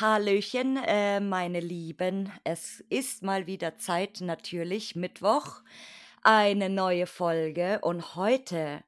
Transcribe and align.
Hallöchen, 0.00 0.76
äh, 0.76 1.18
meine 1.18 1.60
Lieben. 1.60 2.30
Es 2.44 2.84
ist 2.90 3.22
mal 3.22 3.46
wieder 3.46 3.78
Zeit, 3.78 4.20
natürlich, 4.20 4.94
Mittwoch, 4.94 5.62
eine 6.22 6.68
neue 6.68 7.06
Folge. 7.06 7.78
Und 7.80 8.14
heute 8.14 8.84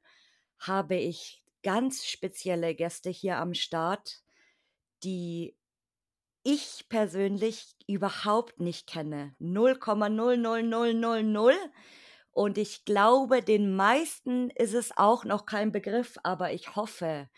habe 0.59 0.95
ich 0.95 1.43
ganz 1.67 2.05
spezielle 2.05 2.73
Gäste 2.75 3.09
hier 3.09 3.39
am 3.39 3.53
Start, 3.53 4.21
die 5.03 5.57
ich 6.43 6.85
persönlich 6.87 7.75
überhaupt 7.87 8.61
nicht 8.61 8.87
kenne. 8.87 9.35
0,00000. 9.41 11.57
Und 12.31 12.57
ich 12.57 12.85
glaube, 12.85 13.43
den 13.43 13.75
meisten 13.75 14.49
ist 14.51 14.73
es 14.73 14.95
auch 14.95 15.25
noch 15.25 15.45
kein 15.45 15.73
Begriff, 15.73 16.17
aber 16.23 16.53
ich 16.53 16.77
hoffe, 16.77 17.29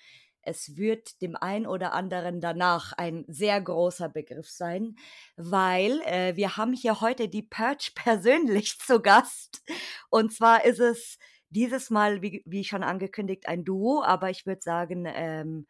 es 0.43 0.77
wird 0.77 1.23
dem 1.23 1.35
einen 1.35 1.65
oder 1.65 1.93
anderen 1.93 2.39
danach 2.39 2.93
ein 2.93 3.25
sehr 3.27 3.59
großer 3.59 4.09
Begriff 4.09 4.47
sein, 4.47 4.95
weil 5.37 6.01
äh, 6.01 6.35
wir 6.35 6.55
haben 6.55 6.73
hier 6.73 7.01
heute 7.01 7.29
die 7.29 7.41
Perch 7.41 7.95
persönlich 7.95 8.77
zu 8.77 9.01
Gast. 9.01 9.63
Und 10.11 10.35
zwar 10.35 10.65
ist 10.65 10.79
es 10.79 11.17
dieses 11.49 11.89
Mal, 11.89 12.21
wie, 12.21 12.43
wie 12.45 12.63
schon 12.63 12.83
angekündigt, 12.83 13.47
ein 13.47 13.65
Duo, 13.65 14.03
aber 14.03 14.29
ich 14.29 14.45
würde 14.45 14.61
sagen, 14.61 15.05
ähm, 15.07 15.67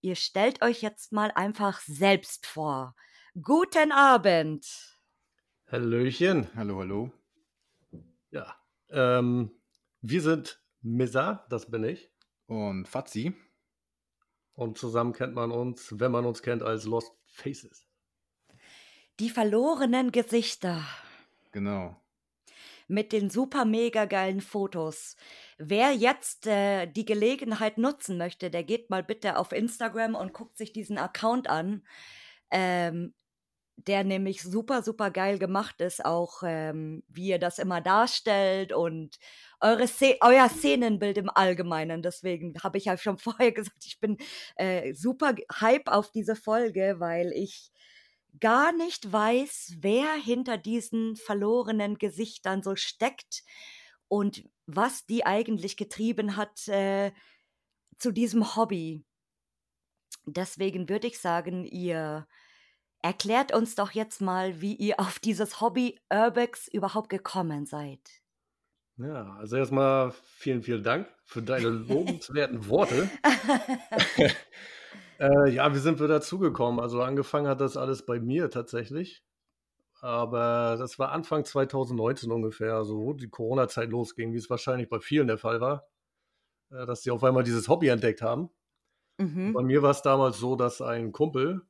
ihr 0.00 0.16
stellt 0.16 0.62
euch 0.62 0.82
jetzt 0.82 1.12
mal 1.12 1.30
einfach 1.34 1.80
selbst 1.80 2.46
vor. 2.46 2.94
Guten 3.40 3.92
Abend. 3.92 4.66
Hallöchen. 5.70 6.48
Hallo, 6.54 6.80
hallo. 6.80 7.12
Ja, 8.30 8.54
ähm, 8.90 9.50
wir 10.02 10.20
sind 10.20 10.62
Misa, 10.82 11.46
das 11.48 11.70
bin 11.70 11.84
ich. 11.84 12.10
Und 12.46 12.86
Fazzi. 12.88 13.34
Und 14.52 14.76
zusammen 14.76 15.14
kennt 15.14 15.34
man 15.34 15.50
uns, 15.50 15.98
wenn 15.98 16.12
man 16.12 16.26
uns 16.26 16.42
kennt, 16.42 16.62
als 16.62 16.84
Lost 16.84 17.12
Faces. 17.24 17.86
Die 19.18 19.30
verlorenen 19.30 20.12
Gesichter. 20.12 20.84
Genau. 21.52 22.01
Mit 22.88 23.12
den 23.12 23.30
super 23.30 23.64
mega 23.64 24.04
geilen 24.04 24.40
Fotos. 24.40 25.16
Wer 25.58 25.92
jetzt 25.92 26.46
äh, 26.46 26.86
die 26.86 27.04
Gelegenheit 27.04 27.78
nutzen 27.78 28.18
möchte, 28.18 28.50
der 28.50 28.64
geht 28.64 28.90
mal 28.90 29.02
bitte 29.02 29.38
auf 29.38 29.52
Instagram 29.52 30.14
und 30.14 30.32
guckt 30.32 30.56
sich 30.56 30.72
diesen 30.72 30.98
Account 30.98 31.48
an. 31.48 31.82
Ähm, 32.50 33.14
der 33.76 34.04
nämlich 34.04 34.42
super, 34.42 34.82
super 34.82 35.10
geil 35.10 35.38
gemacht 35.38 35.80
ist, 35.80 36.04
auch 36.04 36.42
ähm, 36.44 37.02
wie 37.08 37.28
ihr 37.28 37.38
das 37.38 37.58
immer 37.58 37.80
darstellt 37.80 38.72
und 38.72 39.18
eure 39.60 39.88
Szen 39.88 40.14
euer 40.20 40.48
Szenenbild 40.48 41.18
im 41.18 41.30
Allgemeinen. 41.30 42.02
Deswegen 42.02 42.54
habe 42.62 42.78
ich 42.78 42.86
ja 42.86 42.96
schon 42.96 43.18
vorher 43.18 43.52
gesagt, 43.52 43.84
ich 43.84 43.98
bin 44.00 44.18
äh, 44.56 44.92
super 44.94 45.34
hype 45.60 45.88
auf 45.88 46.10
diese 46.10 46.36
Folge, 46.36 46.96
weil 46.98 47.32
ich 47.32 47.71
gar 48.40 48.72
nicht 48.72 49.12
weiß, 49.12 49.76
wer 49.80 50.14
hinter 50.14 50.58
diesen 50.58 51.16
verlorenen 51.16 51.98
Gesichtern 51.98 52.62
so 52.62 52.76
steckt 52.76 53.42
und 54.08 54.44
was 54.66 55.06
die 55.06 55.24
eigentlich 55.26 55.76
getrieben 55.76 56.36
hat 56.36 56.68
äh, 56.68 57.12
zu 57.98 58.10
diesem 58.12 58.56
Hobby. 58.56 59.04
Deswegen 60.24 60.88
würde 60.88 61.08
ich 61.08 61.18
sagen, 61.18 61.64
ihr 61.64 62.26
erklärt 63.02 63.52
uns 63.52 63.74
doch 63.74 63.90
jetzt 63.90 64.20
mal, 64.20 64.60
wie 64.60 64.74
ihr 64.74 65.00
auf 65.00 65.18
dieses 65.18 65.60
Hobby 65.60 65.98
Urbex 66.12 66.68
überhaupt 66.68 67.08
gekommen 67.08 67.66
seid. 67.66 68.00
Ja, 68.96 69.34
also 69.38 69.56
erstmal 69.56 70.12
vielen, 70.36 70.62
vielen 70.62 70.82
Dank 70.82 71.08
für 71.24 71.42
deine 71.42 71.68
lobenswerten 71.68 72.68
Worte. 72.68 73.10
äh, 75.22 75.50
ja, 75.50 75.72
wie 75.74 75.78
sind 75.78 76.00
wir 76.00 76.08
dazugekommen? 76.08 76.80
Also 76.80 77.02
angefangen 77.02 77.46
hat 77.48 77.60
das 77.60 77.76
alles 77.76 78.04
bei 78.04 78.20
mir 78.20 78.50
tatsächlich. 78.50 79.24
Aber 80.00 80.76
das 80.78 80.98
war 80.98 81.12
Anfang 81.12 81.44
2019 81.44 82.30
ungefähr, 82.32 82.74
also 82.74 82.98
wo 82.98 83.12
die 83.12 83.28
Corona-Zeit 83.30 83.90
losging, 83.90 84.32
wie 84.32 84.38
es 84.38 84.50
wahrscheinlich 84.50 84.88
bei 84.88 84.98
vielen 84.98 85.28
der 85.28 85.38
Fall 85.38 85.60
war, 85.60 85.86
äh, 86.70 86.86
dass 86.86 87.02
sie 87.02 87.12
auf 87.12 87.22
einmal 87.22 87.44
dieses 87.44 87.68
Hobby 87.68 87.88
entdeckt 87.88 88.20
haben. 88.22 88.50
Mhm. 89.18 89.52
Bei 89.52 89.62
mir 89.62 89.82
war 89.82 89.90
es 89.92 90.02
damals 90.02 90.38
so, 90.38 90.56
dass 90.56 90.82
ein 90.82 91.12
Kumpel, 91.12 91.62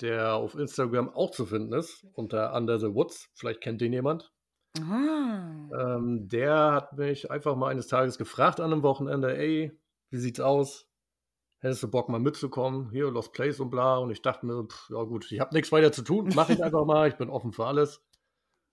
der 0.00 0.34
auf 0.34 0.56
Instagram 0.56 1.10
auch 1.10 1.30
zu 1.30 1.46
finden 1.46 1.72
ist, 1.72 2.04
unter 2.14 2.54
Under 2.54 2.80
the 2.80 2.92
Woods, 2.92 3.30
vielleicht 3.34 3.60
kennt 3.60 3.80
den 3.80 3.92
jemand, 3.92 4.32
Ah. 4.80 5.68
ähm, 5.78 6.26
der 6.28 6.72
hat 6.72 6.98
mich 6.98 7.30
einfach 7.30 7.54
mal 7.54 7.68
eines 7.68 7.86
Tages 7.86 8.18
gefragt 8.18 8.58
an 8.58 8.72
einem 8.72 8.82
Wochenende, 8.82 9.36
ey, 9.36 9.78
wie 10.10 10.18
sieht's 10.18 10.40
aus? 10.40 10.88
Hättest 11.64 11.82
du 11.82 11.88
Bock 11.88 12.10
mal 12.10 12.20
mitzukommen? 12.20 12.90
Hier, 12.90 13.10
Lost 13.10 13.32
Place 13.32 13.58
und 13.58 13.70
bla. 13.70 13.96
Und 13.96 14.10
ich 14.10 14.20
dachte 14.20 14.44
mir, 14.44 14.64
pff, 14.66 14.90
ja 14.90 15.02
gut, 15.04 15.32
ich 15.32 15.40
habe 15.40 15.54
nichts 15.54 15.72
weiter 15.72 15.92
zu 15.92 16.02
tun, 16.02 16.28
mache 16.34 16.52
ich 16.52 16.62
einfach 16.62 16.84
mal, 16.84 17.08
ich 17.08 17.16
bin 17.16 17.30
offen 17.30 17.52
für 17.52 17.64
alles. 17.64 18.02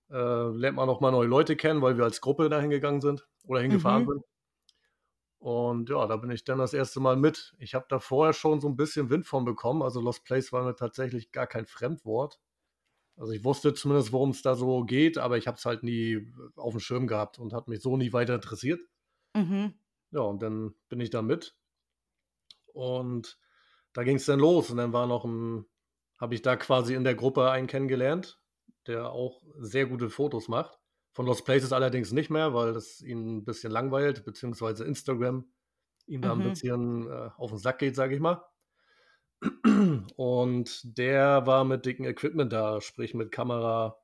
Äh, 0.09 0.49
lernt 0.49 0.75
man 0.75 0.89
auch 0.89 0.99
mal 0.99 1.11
neue 1.11 1.27
Leute 1.27 1.55
kennen, 1.55 1.81
weil 1.81 1.95
wir 1.97 2.03
als 2.03 2.19
Gruppe 2.19 2.49
dahin 2.49 2.69
gegangen 2.69 2.99
sind 2.99 3.25
oder 3.45 3.61
hingefahren 3.61 4.03
Mhm. 4.03 4.07
sind. 4.09 4.23
Und 5.39 5.89
ja, 5.89 6.05
da 6.05 6.17
bin 6.17 6.31
ich 6.31 6.43
dann 6.43 6.57
das 6.57 6.73
erste 6.73 6.99
Mal 6.99 7.15
mit. 7.15 7.55
Ich 7.59 7.75
habe 7.75 7.85
da 7.87 7.99
vorher 7.99 8.33
schon 8.33 8.59
so 8.59 8.67
ein 8.67 8.75
bisschen 8.75 9.09
Wind 9.09 9.25
von 9.25 9.45
bekommen. 9.45 9.83
Also 9.83 10.01
Lost 10.01 10.25
Place 10.25 10.51
war 10.51 10.65
mir 10.65 10.75
tatsächlich 10.75 11.31
gar 11.31 11.47
kein 11.47 11.67
Fremdwort. 11.67 12.41
Also 13.15 13.31
ich 13.31 13.45
wusste 13.45 13.73
zumindest, 13.73 14.11
worum 14.11 14.31
es 14.31 14.41
da 14.41 14.55
so 14.55 14.83
geht, 14.83 15.17
aber 15.17 15.37
ich 15.37 15.47
habe 15.47 15.55
es 15.55 15.63
halt 15.63 15.83
nie 15.83 16.29
auf 16.57 16.73
dem 16.73 16.81
Schirm 16.81 17.07
gehabt 17.07 17.39
und 17.39 17.53
hat 17.53 17.69
mich 17.69 17.81
so 17.81 17.95
nie 17.95 18.11
weiter 18.11 18.35
interessiert. 18.35 18.81
Mhm. 19.33 19.75
Ja, 20.11 20.19
und 20.21 20.41
dann 20.43 20.75
bin 20.89 20.99
ich 20.99 21.09
da 21.09 21.21
mit. 21.21 21.55
Und 22.73 23.37
da 23.93 24.03
ging 24.03 24.17
es 24.17 24.25
dann 24.25 24.39
los. 24.39 24.69
Und 24.69 24.77
dann 24.77 24.93
war 24.93 25.07
noch 25.07 25.25
ein, 25.25 25.65
habe 26.19 26.35
ich 26.35 26.41
da 26.41 26.55
quasi 26.55 26.95
in 26.95 27.03
der 27.03 27.15
Gruppe 27.15 27.49
einen 27.51 27.67
kennengelernt, 27.67 28.39
der 28.87 29.11
auch 29.11 29.41
sehr 29.59 29.85
gute 29.87 30.09
Fotos 30.09 30.47
macht. 30.47 30.79
Von 31.13 31.25
Lost 31.25 31.45
Places 31.45 31.73
allerdings 31.73 32.11
nicht 32.13 32.29
mehr, 32.29 32.53
weil 32.53 32.73
das 32.73 33.01
ihn 33.01 33.37
ein 33.37 33.45
bisschen 33.45 33.71
langweilt, 33.71 34.23
beziehungsweise 34.25 34.85
Instagram 34.85 35.51
ihm 36.07 36.23
da 36.23 36.33
ein 36.33 36.41
Mhm. 36.41 36.43
bisschen 36.43 37.07
äh, 37.09 37.29
auf 37.37 37.51
den 37.51 37.59
Sack 37.59 37.79
geht, 37.79 37.95
sage 37.95 38.15
ich 38.15 38.21
mal. 38.21 38.43
Und 40.15 40.81
der 40.97 41.45
war 41.47 41.63
mit 41.65 41.85
dicken 41.85 42.05
Equipment 42.05 42.51
da, 42.53 42.81
sprich 42.81 43.13
mit 43.13 43.31
Kamera, 43.31 43.97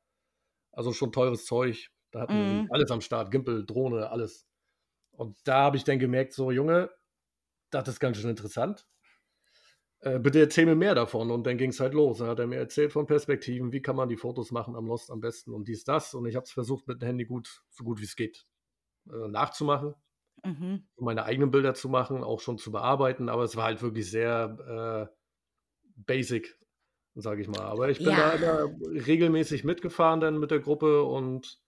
also 0.72 0.94
schon 0.94 1.12
teures 1.12 1.46
Zeug. 1.46 1.90
Da 2.12 2.22
hatten 2.22 2.40
wir 2.40 2.62
Mhm. 2.62 2.68
alles 2.70 2.92
am 2.92 3.02
Start, 3.02 3.32
Gimbal, 3.32 3.66
Drohne, 3.66 4.10
alles. 4.12 4.48
Und 5.12 5.38
da 5.46 5.64
habe 5.64 5.78
ich 5.78 5.84
dann 5.86 6.00
gemerkt, 6.00 6.34
so 6.34 6.52
Junge, 6.52 6.92
das 7.70 7.88
ist 7.88 8.00
ganz 8.00 8.18
schön 8.18 8.30
interessant. 8.30 8.88
Äh, 10.00 10.20
bitte 10.20 10.40
erzähl 10.40 10.66
mir 10.66 10.76
mehr 10.76 10.94
davon. 10.96 11.32
Und 11.32 11.46
dann 11.46 11.58
ging 11.58 11.72
es 11.72 11.80
halt 11.80 11.94
los. 11.94 12.20
Dann 12.20 12.28
hat 12.28 12.40
er 12.40 12.48
mir 12.48 12.58
erzählt 12.58 12.92
von 12.94 13.08
Perspektiven, 13.08 13.72
wie 13.72 13.82
kann 13.82 13.96
man 13.96 14.10
die 14.10 14.18
Fotos 14.18 14.52
machen 14.52 14.76
am 14.76 14.86
Lost 14.88 15.10
am 15.10 15.20
besten 15.20 15.54
und 15.54 15.68
dies, 15.68 15.84
das. 15.84 16.14
Und 16.14 16.26
ich 16.28 16.36
habe 16.36 16.44
es 16.44 16.52
versucht, 16.52 16.88
mit 16.88 17.02
dem 17.02 17.08
Handy 17.08 17.26
gut, 17.26 17.64
so 17.70 17.84
gut 17.84 18.00
wie 18.00 18.06
es 18.06 18.16
geht, 18.16 18.46
äh, 19.10 19.28
nachzumachen, 19.28 19.96
Mhm. 20.46 20.88
meine 20.98 21.24
eigenen 21.24 21.50
Bilder 21.50 21.74
zu 21.74 21.90
machen, 21.90 22.24
auch 22.24 22.40
schon 22.40 22.60
zu 22.60 22.72
bearbeiten. 22.72 23.28
Aber 23.28 23.44
es 23.44 23.56
war 23.56 23.66
halt 23.66 23.82
wirklich 23.82 24.10
sehr 24.10 25.10
äh, 25.12 25.16
basic, 25.96 26.60
sage 27.16 27.42
ich 27.42 27.48
mal. 27.48 27.62
Aber 27.62 27.90
ich 27.90 27.98
bin 27.98 28.10
Ja. 28.10 28.38
da 28.38 28.70
regelmäßig 29.08 29.64
mitgefahren 29.64 30.20
dann 30.20 30.38
mit 30.38 30.52
der 30.52 30.60
Gruppe 30.60 31.04
und 31.04 31.60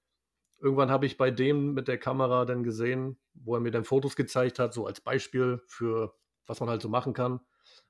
irgendwann 0.60 0.92
habe 0.92 1.06
ich 1.06 1.18
bei 1.18 1.32
dem 1.32 1.74
mit 1.74 1.88
der 1.88 1.98
Kamera 1.98 2.46
dann 2.46 2.64
gesehen, 2.64 3.18
wo 3.34 3.56
er 3.56 3.62
mir 3.62 3.72
dann 3.72 3.86
Fotos 3.86 4.16
gezeigt 4.16 4.60
hat, 4.60 4.74
so 4.74 4.86
als 4.86 5.02
Beispiel 5.02 5.62
für 5.68 6.16
was 6.50 6.60
man 6.60 6.70
halt 6.70 6.82
so 6.82 6.90
machen 6.90 7.14
kann, 7.14 7.40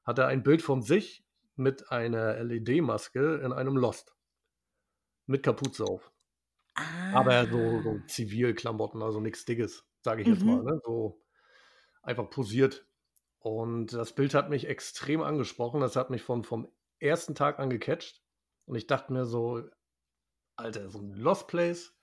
hat 0.03 0.19
er 0.19 0.27
ein 0.27 0.43
Bild 0.43 0.61
von 0.61 0.81
sich 0.81 1.25
mit 1.55 1.91
einer 1.91 2.43
LED-Maske 2.43 3.41
in 3.43 3.53
einem 3.53 3.77
Lost. 3.77 4.13
Mit 5.25 5.43
Kapuze 5.43 5.85
auf. 5.85 6.11
Aber 7.13 7.45
so, 7.47 7.81
so 7.81 7.89
Ah. 7.89 8.03
Zivilklamotten, 8.07 9.01
also 9.01 9.19
nichts 9.19 9.45
Dickes, 9.45 9.85
sage 10.01 10.21
ich 10.21 10.27
jetzt 10.27 10.43
mal. 10.43 10.61
Mhm. 10.61 10.65
Ne? 10.65 10.81
So 10.83 11.21
einfach 12.01 12.29
posiert. 12.29 12.85
Und 13.39 13.93
das 13.93 14.13
Bild 14.13 14.33
hat 14.33 14.49
mich 14.49 14.67
extrem 14.67 15.21
angesprochen. 15.21 15.81
Das 15.81 15.95
hat 15.95 16.09
mich 16.09 16.21
von, 16.21 16.43
vom 16.43 16.71
ersten 16.99 17.35
Tag 17.35 17.59
an 17.59 17.69
gecatcht. 17.69 18.21
Und 18.65 18.75
ich 18.75 18.87
dachte 18.87 19.13
mir 19.13 19.25
so, 19.25 19.63
Alter, 20.57 20.89
so 20.89 20.99
ein 20.99 21.13
Lost 21.13 21.47
Place 21.47 21.95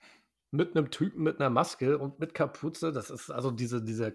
mit 0.51 0.75
einem 0.75 0.91
Typen 0.91 1.23
mit 1.23 1.39
einer 1.39 1.49
Maske 1.49 1.97
und 1.97 2.19
mit 2.19 2.33
Kapuze, 2.33 2.91
das 2.91 3.09
ist 3.09 3.29
also 3.29 3.51
diese, 3.51 3.83
dieser 3.83 4.13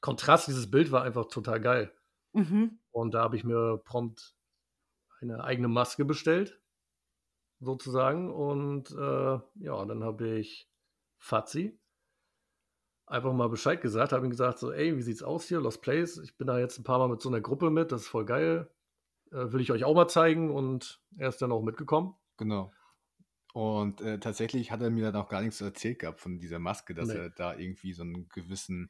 Kontrast, 0.00 0.48
dieses 0.48 0.70
Bild 0.70 0.92
war 0.92 1.02
einfach 1.02 1.26
total 1.26 1.60
geil. 1.60 1.92
Mhm. 2.32 2.78
Und 2.90 3.14
da 3.14 3.22
habe 3.22 3.36
ich 3.36 3.44
mir 3.44 3.80
prompt 3.84 4.34
eine 5.20 5.44
eigene 5.44 5.68
Maske 5.68 6.04
bestellt, 6.04 6.60
sozusagen. 7.60 8.32
Und 8.32 8.90
äh, 8.92 9.38
ja, 9.64 9.84
dann 9.84 10.04
habe 10.04 10.38
ich 10.38 10.70
Fazzi 11.18 11.78
einfach 13.08 13.32
mal 13.32 13.48
Bescheid 13.48 13.80
gesagt, 13.80 14.12
habe 14.12 14.26
ihm 14.26 14.30
gesagt, 14.30 14.58
so, 14.58 14.72
ey, 14.72 14.96
wie 14.96 15.02
sieht's 15.02 15.22
aus 15.22 15.46
hier, 15.46 15.60
Lost 15.60 15.82
Place? 15.82 16.18
Ich 16.18 16.36
bin 16.36 16.46
da 16.46 16.58
jetzt 16.58 16.78
ein 16.78 16.84
paar 16.84 16.98
Mal 16.98 17.08
mit 17.08 17.20
so 17.20 17.28
einer 17.28 17.40
Gruppe 17.40 17.70
mit, 17.70 17.92
das 17.92 18.02
ist 18.02 18.08
voll 18.08 18.24
geil. 18.24 18.70
Äh, 19.30 19.52
will 19.52 19.60
ich 19.60 19.72
euch 19.72 19.84
auch 19.84 19.94
mal 19.94 20.08
zeigen 20.08 20.50
und 20.50 21.00
er 21.16 21.28
ist 21.28 21.42
dann 21.42 21.52
auch 21.52 21.62
mitgekommen. 21.62 22.14
Genau. 22.36 22.72
Und 23.58 24.00
äh, 24.02 24.20
tatsächlich 24.20 24.70
hat 24.70 24.82
er 24.82 24.90
mir 24.90 25.10
dann 25.10 25.20
auch 25.20 25.28
gar 25.28 25.42
nichts 25.42 25.60
erzählt 25.60 25.98
gehabt 25.98 26.20
von 26.20 26.38
dieser 26.38 26.60
Maske, 26.60 26.94
dass 26.94 27.08
Nee. 27.08 27.14
er 27.16 27.30
da 27.30 27.56
irgendwie 27.56 27.92
so 27.92 28.04
einen 28.04 28.28
gewissen 28.28 28.88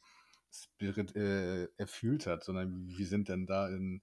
Spirit 0.52 1.16
äh, 1.16 1.68
erfüllt 1.78 2.26
hat, 2.26 2.44
sondern 2.44 2.86
wir 2.86 3.06
sind 3.06 3.30
dann 3.30 3.46
da 3.46 3.66
in, 3.70 4.02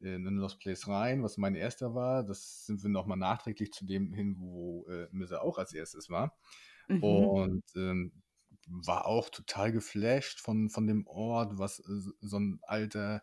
in, 0.00 0.24
Lost 0.24 0.58
Place 0.58 0.88
rein, 0.88 1.22
was 1.22 1.36
mein 1.36 1.54
erster 1.54 1.94
war. 1.94 2.24
Das 2.24 2.66
sind 2.66 2.82
wir 2.82 2.90
nochmal 2.90 3.18
nachträglich 3.18 3.70
zu 3.70 3.86
dem 3.86 4.12
hin, 4.12 4.34
wo 4.40 4.84
äh, 4.88 5.06
Misse 5.12 5.42
auch 5.42 5.58
als 5.58 5.72
erstes 5.74 6.10
war. 6.10 6.36
Mhm. 6.88 7.04
Und 7.04 7.64
ähm, 7.76 8.10
war 8.66 9.06
auch 9.06 9.30
total 9.30 9.70
geflasht 9.70 10.40
von, 10.40 10.70
von 10.70 10.88
dem 10.88 11.06
Ort, 11.06 11.56
was 11.56 11.78
äh, 11.78 12.10
so 12.20 12.36
ein 12.36 12.58
alter, 12.62 13.22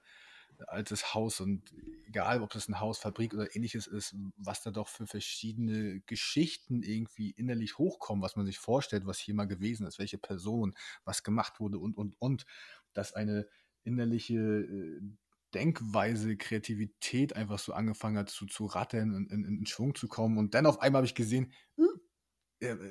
altes 0.68 1.14
Haus 1.14 1.40
und 1.40 1.74
egal, 2.06 2.42
ob 2.42 2.52
das 2.52 2.68
ein 2.68 2.80
Haus, 2.80 2.98
Fabrik 2.98 3.34
oder 3.34 3.56
ähnliches 3.56 3.88
ist, 3.88 4.16
was 4.38 4.62
da 4.62 4.72
doch 4.72 4.88
für 4.88 5.08
verschiedene 5.08 6.02
Geschichten 6.02 6.84
irgendwie 6.84 7.32
innerlich 7.32 7.78
hochkommen, 7.78 8.24
was 8.24 8.36
man 8.36 8.46
sich 8.46 8.58
vorstellt, 8.58 9.06
was 9.06 9.20
hier 9.20 9.36
mal 9.36 9.46
gewesen 9.46 9.86
ist, 9.86 10.00
welche 10.00 10.18
Person, 10.18 10.76
was 11.06 11.24
gemacht 11.24 11.60
wurde 11.60 11.78
und, 11.78 11.98
und, 11.98 12.16
und, 12.20 12.46
dass 12.94 13.14
eine 13.14 13.48
innerliche 13.84 14.36
äh, 14.38 15.02
Denkweise, 15.54 16.36
Kreativität 16.36 17.36
einfach 17.36 17.60
so 17.60 17.74
angefangen 17.74 18.18
hat 18.18 18.30
zu, 18.30 18.46
zu 18.46 18.66
rattern 18.66 19.16
und 19.16 19.32
in, 19.32 19.46
in, 19.46 19.60
in 19.60 19.66
Schwung 19.66 19.96
zu 19.96 20.08
kommen. 20.08 20.38
Und 20.38 20.54
dann 20.54 20.66
auf 20.66 20.82
einmal 20.82 21.00
habe 21.00 21.08
ich 21.08 21.16
gesehen, 21.16 21.54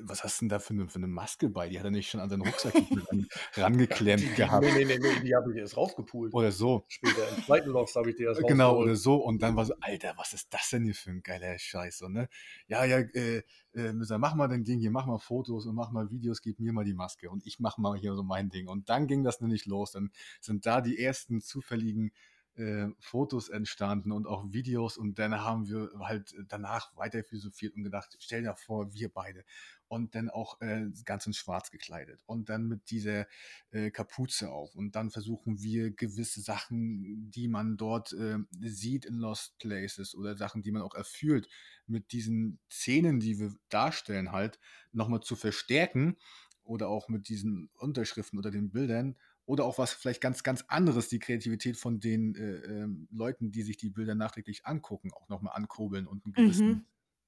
was 0.03 0.23
hast 0.23 0.41
du 0.41 0.45
denn 0.45 0.49
da 0.51 0.59
für 0.61 0.75
eine, 0.75 0.89
für 0.89 0.97
eine 0.97 1.09
Maske 1.09 1.49
bei? 1.49 1.69
Die 1.69 1.79
hat 1.79 1.85
er 1.85 1.91
nicht 1.91 2.09
schon 2.09 2.21
an 2.21 2.31
seinen 2.31 2.43
Rucksack 2.43 2.75
ran, 3.11 3.27
rangeklemmt 3.55 4.37
gehabt. 4.37 4.65
Nee, 4.65 4.73
nee, 4.73 4.85
nee, 4.85 4.99
nee, 4.99 5.21
die 5.25 5.35
habe 5.35 5.53
ich 5.53 5.59
erst 5.59 5.77
rausgepult. 5.77 6.33
Oder 6.35 6.53
so. 6.53 6.85
Später 6.89 7.29
im 7.37 7.43
zweiten 7.43 7.71
Lost 7.71 7.97
habe 7.97 8.11
ich 8.11 8.17
die 8.17 8.23
erst 8.23 8.41
Genau, 8.47 8.69
rausgeholt. 8.69 8.87
oder 8.87 8.97
so. 8.97 9.17
Und 9.17 9.43
dann 9.43 9.57
war 9.57 9.65
so, 9.65 9.75
Alter, 9.81 10.15
was 10.17 10.35
ist 10.35 10.53
das 10.55 10.71
denn 10.71 10.85
hier 10.85 10.95
für 10.95 11.11
ein 11.11 11.23
geiler 11.23 11.59
Scheiß? 11.59 11.99
So, 11.99 12.09
ne? 12.09 12.29
Ja, 12.69 12.85
ja, 12.85 12.99
äh, 12.99 13.43
äh, 13.75 13.93
mach 13.93 14.35
mal 14.35 14.47
dein 14.47 14.63
Ding 14.65 14.79
hier, 14.79 14.93
mach 14.93 15.07
mal 15.07 15.19
Fotos 15.19 15.67
und 15.67 15.75
mach 15.75 15.91
mal 15.91 16.11
Videos, 16.11 16.43
gib 16.43 16.61
mir 16.61 16.73
mal 16.73 16.85
die 16.85 16.95
Maske 16.95 17.29
und 17.29 17.45
ich 17.45 17.59
mach 17.59 17.77
mal 17.77 17.97
hier 17.99 18.15
so 18.15 18.23
mein 18.23 18.51
Ding. 18.51 18.69
Und 18.69 18.89
dann 18.89 19.09
ging 19.09 19.25
das 19.25 19.41
nämlich 19.41 19.67
los. 19.67 19.91
Dann 19.93 20.13
sind 20.41 20.65
da 20.65 20.81
die 20.81 20.99
ersten 20.99 21.41
zufälligen 21.41 22.13
äh, 22.57 22.89
Fotos 23.01 23.49
entstanden 23.49 24.13
und 24.13 24.27
auch 24.27 24.53
Videos 24.53 24.97
und 24.97 25.19
dann 25.19 25.41
haben 25.41 25.69
wir 25.69 25.91
halt 26.01 26.35
danach 26.49 26.97
weiter 26.97 27.23
philosophiert 27.23 27.75
und 27.77 27.85
gedacht, 27.85 28.17
stell 28.19 28.43
dir 28.43 28.55
vor, 28.55 28.95
wir 28.95 29.13
beide. 29.13 29.45
Und 29.89 30.17
dann 30.17 30.31
auch 30.31 30.61
äh, 30.61 30.87
ganz 31.05 31.27
in 31.27 31.33
schwarz 31.33 31.71
gekleidet 31.71 32.21
und 32.27 32.49
dann 32.49 32.67
mit 32.67 32.91
dieser 32.91 33.27
äh, 33.71 33.91
Kapuze 33.91 34.51
auf. 34.51 34.75
Und 34.75 34.97
dann 34.97 35.11
versuchen 35.11 35.63
wir 35.63 35.93
gewisse 35.93 36.41
Sachen, 36.41 37.31
die 37.31 37.47
man 37.47 37.77
dort 37.77 38.13
äh, 38.13 38.39
sieht 38.63 39.05
in 39.05 39.19
Lost 39.19 39.59
Places 39.59 40.17
oder 40.17 40.37
Sachen, 40.37 40.63
die 40.63 40.73
man 40.73 40.83
auch 40.83 40.95
erfüllt, 40.95 41.49
mit 41.87 42.11
diesen 42.11 42.59
Szenen, 42.69 43.21
die 43.21 43.39
wir 43.39 43.55
darstellen, 43.69 44.33
halt 44.33 44.59
nochmal 44.93 45.21
zu 45.21 45.37
verstärken 45.37 46.17
oder 46.65 46.89
auch 46.89 47.09
mit 47.09 47.29
diesen 47.29 47.71
Unterschriften 47.77 48.39
oder 48.39 48.51
den 48.51 48.71
Bildern 48.71 49.15
oder 49.47 49.65
auch 49.65 49.79
was 49.79 49.93
vielleicht 49.95 50.21
ganz, 50.21 50.43
ganz 50.43 50.65
anderes, 50.69 51.09
die 51.09 51.19
Kreativität 51.21 51.77
von 51.77 52.01
den 52.01 52.35
äh, 52.37 52.57
ähm, 52.83 53.09
Leuten, 53.11 53.53
die 53.53 53.63
sich 53.63 53.77
die 53.79 53.91
Bilder 53.91 54.15
nachträglich 54.15 54.67
angucken, 54.67 55.13
auch 55.13 55.29
nochmal 55.29 55.55
ankurbeln 55.57 56.07
und 56.07 56.25
einen 56.25 56.35
gewissen, 56.35 56.65
Mhm. 56.65 56.87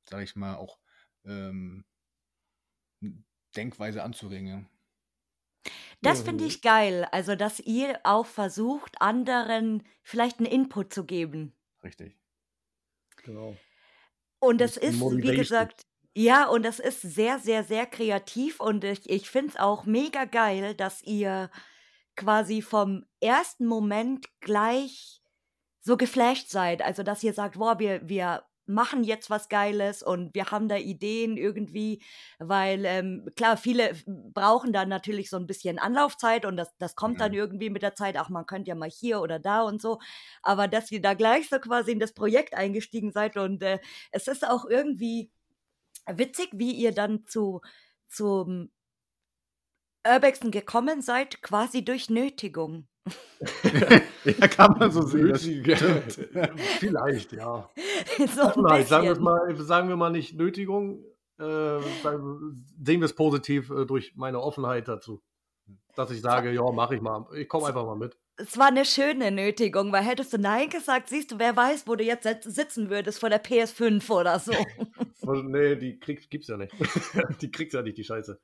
sag 0.09 0.23
ich 0.23 0.37
mal, 0.37 0.57
auch 0.57 0.79
ähm, 1.25 1.85
Denkweise 3.57 4.03
anzuregen. 4.03 4.71
Das 6.03 6.21
Ja, 6.21 6.23
finde 6.23 6.45
ich 6.45 6.63
geil. 6.63 7.07
Also, 7.13 7.35
dass 7.37 7.61
ihr 7.61 8.01
auch 8.05 8.27
versucht, 8.27 9.01
anderen 9.01 9.83
vielleicht 10.03 10.39
einen 10.39 10.47
Input 10.47 10.93
zu 10.93 11.05
geben. 11.05 11.55
Richtig. 11.83 12.17
Genau. 13.17 13.61
Und 14.41 14.59
Das 14.59 14.77
das 14.77 14.77
ist 14.77 15.05
wie 15.23 15.33
gesagt, 15.33 15.83
ja, 16.17 16.47
und 16.49 16.65
das 16.65 16.79
ist 16.79 17.03
sehr, 17.03 17.39
sehr, 17.39 17.65
sehr 17.65 17.87
kreativ 17.87 18.61
und 18.61 18.85
ich, 18.85 19.09
ich 19.09 19.29
finde 19.31 19.51
es 19.51 19.57
auch 19.57 19.85
mega 19.85 20.25
geil, 20.25 20.75
dass 20.75 21.03
ihr 21.03 21.51
quasi 22.19 22.63
vom 22.63 23.07
ersten 23.23 23.67
Moment 23.67 24.27
gleich 24.41 25.23
so 25.81 25.97
geflasht 25.97 26.51
seid. 26.51 26.83
Also, 26.83 27.03
dass 27.03 27.23
ihr 27.23 27.33
sagt, 27.33 27.59
boah, 27.59 27.79
wir, 27.79 28.09
wir 28.09 28.45
machen 28.67 29.03
jetzt 29.05 29.31
was 29.31 29.49
Geiles 29.49 30.03
und 30.03 30.35
wir 30.35 30.51
haben 30.51 30.69
da 30.69 30.77
Ideen 30.77 31.39
irgendwie, 31.39 32.03
weil 32.39 32.85
ähm, 32.85 33.27
klar, 33.35 33.57
viele 33.57 33.95
brauchen 34.07 34.75
dann 34.75 34.91
natürlich 34.91 35.31
so 35.31 35.39
ein 35.39 35.47
bisschen 35.47 35.79
Anlaufzeit 35.79 36.45
und 36.45 36.57
das, 36.59 36.77
das 36.79 36.95
kommt 36.95 37.21
dann 37.23 37.33
Mhm. 37.33 37.35
irgendwie 37.35 37.71
mit 37.71 37.83
der 37.83 37.95
Zeit, 37.95 38.17
ach, 38.19 38.29
man 38.29 38.45
könnte 38.45 38.69
ja 38.69 38.75
mal 38.75 38.91
hier 38.91 39.23
oder 39.23 39.39
da 39.39 39.63
und 39.63 39.81
so, 39.81 40.01
aber 40.43 40.69
dass 40.69 40.91
ihr 40.93 41.01
da 41.01 41.15
gleich 41.15 41.49
so 41.49 41.59
quasi 41.61 41.93
in 41.93 41.99
das 42.01 42.13
Projekt 42.13 42.55
eingestiegen 42.55 43.11
seid 43.11 43.39
und 43.39 43.63
äh, 43.63 43.79
es 44.13 44.29
ist 44.29 44.47
auch 44.47 44.67
irgendwie 44.67 45.31
witzig, 46.07 46.51
wie 46.55 46.73
ihr 46.73 46.93
dann 46.93 47.27
zu 47.27 47.61
zum 48.09 48.71
Urbexen 50.13 50.51
gekommen 50.51 51.03
seid, 51.03 51.43
quasi 51.43 51.85
durch 51.85 52.11
Nötigung. 52.11 52.87
ja, 54.25 54.49
kann 54.49 54.79
man 54.79 54.91
so 54.91 55.03
sehen. 55.03 55.35
Vielleicht, 56.79 57.33
ja. 57.33 57.69
so 58.35 58.43
Offenheit, 58.43 58.89
sagen 58.89 59.05
wir 59.05 59.13
es 59.13 59.19
mal, 59.21 59.57
sagen 59.57 59.89
wir 59.89 59.97
mal 59.97 60.11
nicht 60.11 60.37
Nötigung, 60.37 61.05
äh, 61.39 61.79
sehen 61.83 63.01
wir 63.01 63.05
es 63.05 63.15
positiv 63.15 63.71
äh, 63.71 63.87
durch 63.87 64.15
meine 64.17 64.41
Offenheit 64.41 64.89
dazu. 64.89 65.23
Dass 65.95 66.11
ich 66.11 66.21
sage, 66.21 66.53
ja, 66.53 66.71
mache 66.73 66.95
ich 66.97 67.01
mal. 67.01 67.27
Ich 67.35 67.49
komme 67.49 67.67
einfach 67.67 67.85
mal 67.85 67.97
mit. 67.97 68.17
Es 68.37 68.57
war 68.57 68.69
eine 68.69 68.85
schöne 68.85 69.33
Nötigung, 69.33 69.91
weil 69.91 70.05
hättest 70.05 70.33
du 70.33 70.39
Nein 70.39 70.69
gesagt, 70.69 71.09
siehst 71.09 71.33
du, 71.33 71.39
wer 71.41 71.57
weiß, 71.57 71.89
wo 71.89 71.97
du 71.97 72.05
jetzt 72.05 72.23
sit- 72.23 72.45
sitzen 72.45 72.89
würdest 72.89 73.19
vor 73.19 73.31
der 73.31 73.43
PS5 73.43 74.09
oder 74.11 74.39
so. 74.39 74.53
Nee, 75.23 75.75
die 75.77 75.99
krieg, 75.99 76.31
gibt's 76.31 76.47
ja 76.47 76.57
nicht. 76.57 76.73
die 77.43 77.51
kriegt's 77.51 77.75
ja 77.75 77.83
nicht, 77.83 77.99
die 77.99 78.05
Scheiße. 78.05 78.41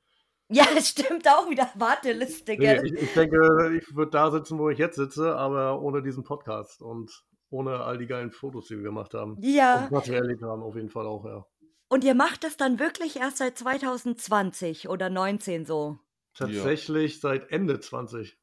Ja, 0.54 0.64
es 0.76 0.88
stimmt 0.90 1.26
auch 1.28 1.48
wieder. 1.50 1.68
Warteliste, 1.74 2.52
Nee, 2.52 2.56
gell? 2.58 2.86
ich, 2.86 2.92
ich 2.94 3.12
denke, 3.14 3.76
ich 3.76 3.94
würde 3.94 4.10
da 4.12 4.30
sitzen, 4.30 4.58
wo 4.58 4.70
ich 4.70 4.78
jetzt 4.78 4.96
sitze, 4.96 5.34
aber 5.36 5.80
ohne 5.82 6.02
diesen 6.02 6.24
Podcast 6.24 6.80
und 6.82 7.24
ohne 7.50 7.80
all 7.80 7.98
die 7.98 8.06
geilen 8.06 8.30
Fotos, 8.30 8.66
die 8.66 8.76
wir 8.76 8.82
gemacht 8.82 9.14
haben. 9.14 9.36
ja, 9.40 9.84
Und 9.86 9.92
was 9.92 10.08
wir 10.08 10.16
erlebt 10.16 10.42
haben, 10.42 10.62
auf 10.62 10.74
jeden 10.74 10.90
Fall 10.90 11.06
auch, 11.06 11.24
ja. 11.24 11.44
und 11.88 12.04
ihr 12.04 12.14
macht 12.14 12.42
das 12.44 12.56
dann 12.56 12.78
wirklich 12.78 13.16
erst 13.16 13.38
seit 13.38 13.58
2020 13.58 14.88
oder 14.88 15.10
19 15.10 15.64
so. 15.64 15.98
Tatsächlich 16.34 17.20
seit 17.20 17.50
Ende 17.52 17.78
20. 17.78 18.36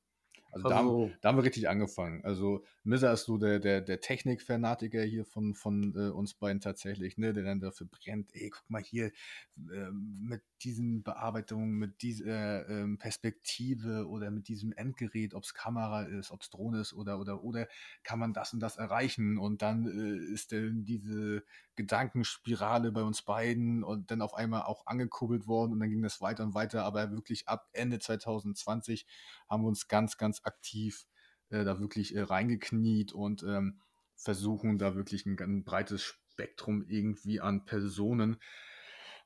Also 0.54 0.68
da, 0.68 0.76
haben, 0.76 0.88
Also, 0.88 1.12
da 1.22 1.30
haben 1.30 1.38
wir 1.38 1.44
richtig 1.46 1.70
angefangen. 1.70 2.24
Also 2.26 2.64
Missa 2.84 3.12
ist 3.14 3.24
so 3.24 3.38
der, 3.38 3.60
der, 3.60 3.82
der 3.82 4.02
Technik-Fanatiker 4.02 5.02
hier 5.02 5.26
von, 5.26 5.56
von 5.56 5.94
äh, 5.96 6.10
uns 6.10 6.34
beiden 6.34 6.60
tatsächlich, 6.62 7.18
ne, 7.18 7.34
der 7.34 7.44
dann 7.44 7.60
dafür 7.62 7.88
brennt, 7.88 8.30
ey, 8.34 8.50
guck 8.50 8.70
mal 8.70 8.82
hier, 8.82 9.12
ähm, 9.58 10.20
mit 10.22 10.42
diesen 10.64 11.04
Bearbeitungen, 11.04 11.78
mit 11.78 12.02
dieser 12.02 12.68
ähm, 12.70 12.98
Perspektive 12.98 14.08
oder 14.08 14.32
mit 14.32 14.48
diesem 14.48 14.72
Endgerät, 14.74 15.34
ob 15.34 15.44
es 15.44 15.54
Kamera 15.54 16.04
ist, 16.04 16.32
ob 16.32 16.42
es 16.42 16.50
Drohne 16.50 16.82
ist 16.82 16.94
oder, 16.94 17.20
oder, 17.20 17.44
oder, 17.44 17.68
kann 18.04 18.20
man 18.20 18.34
das 18.34 18.54
und 18.54 18.60
das 18.60 18.78
erreichen? 18.78 19.38
Und 19.38 19.62
dann 19.62 19.88
äh, 19.88 20.34
ist 20.34 20.52
dann 20.52 20.86
diese 20.86 21.44
Gedankenspirale 21.76 22.92
bei 22.92 23.04
uns 23.04 23.22
beiden 23.22 23.84
und 23.84 24.12
dann 24.12 24.22
auf 24.22 24.34
einmal 24.34 24.64
auch 24.64 24.86
angekurbelt 24.88 25.48
worden 25.48 25.74
und 25.74 25.80
dann 25.80 25.90
ging 25.90 26.02
das 26.02 26.22
weiter 26.22 26.44
und 26.44 26.54
weiter, 26.54 26.84
aber 26.84 27.12
wirklich 27.12 27.48
ab 27.48 27.70
Ende 27.74 28.00
2020 28.00 29.06
haben 29.50 29.64
wir 29.64 29.68
uns 29.68 29.88
ganz, 29.88 30.18
ganz 30.18 30.42
aktiv 30.44 31.08
äh, 31.50 31.64
da 31.64 31.80
wirklich 31.80 32.16
äh, 32.16 32.22
reingekniet 32.22 33.14
und 33.14 33.44
ähm, 33.44 33.80
versuchen 34.16 34.78
da 34.78 34.96
wirklich 34.96 35.26
ein, 35.26 35.40
ein 35.40 35.64
breites 35.64 36.04
Spektrum 36.04 36.86
irgendwie 36.88 37.42
an 37.42 37.66
Personen, 37.66 38.38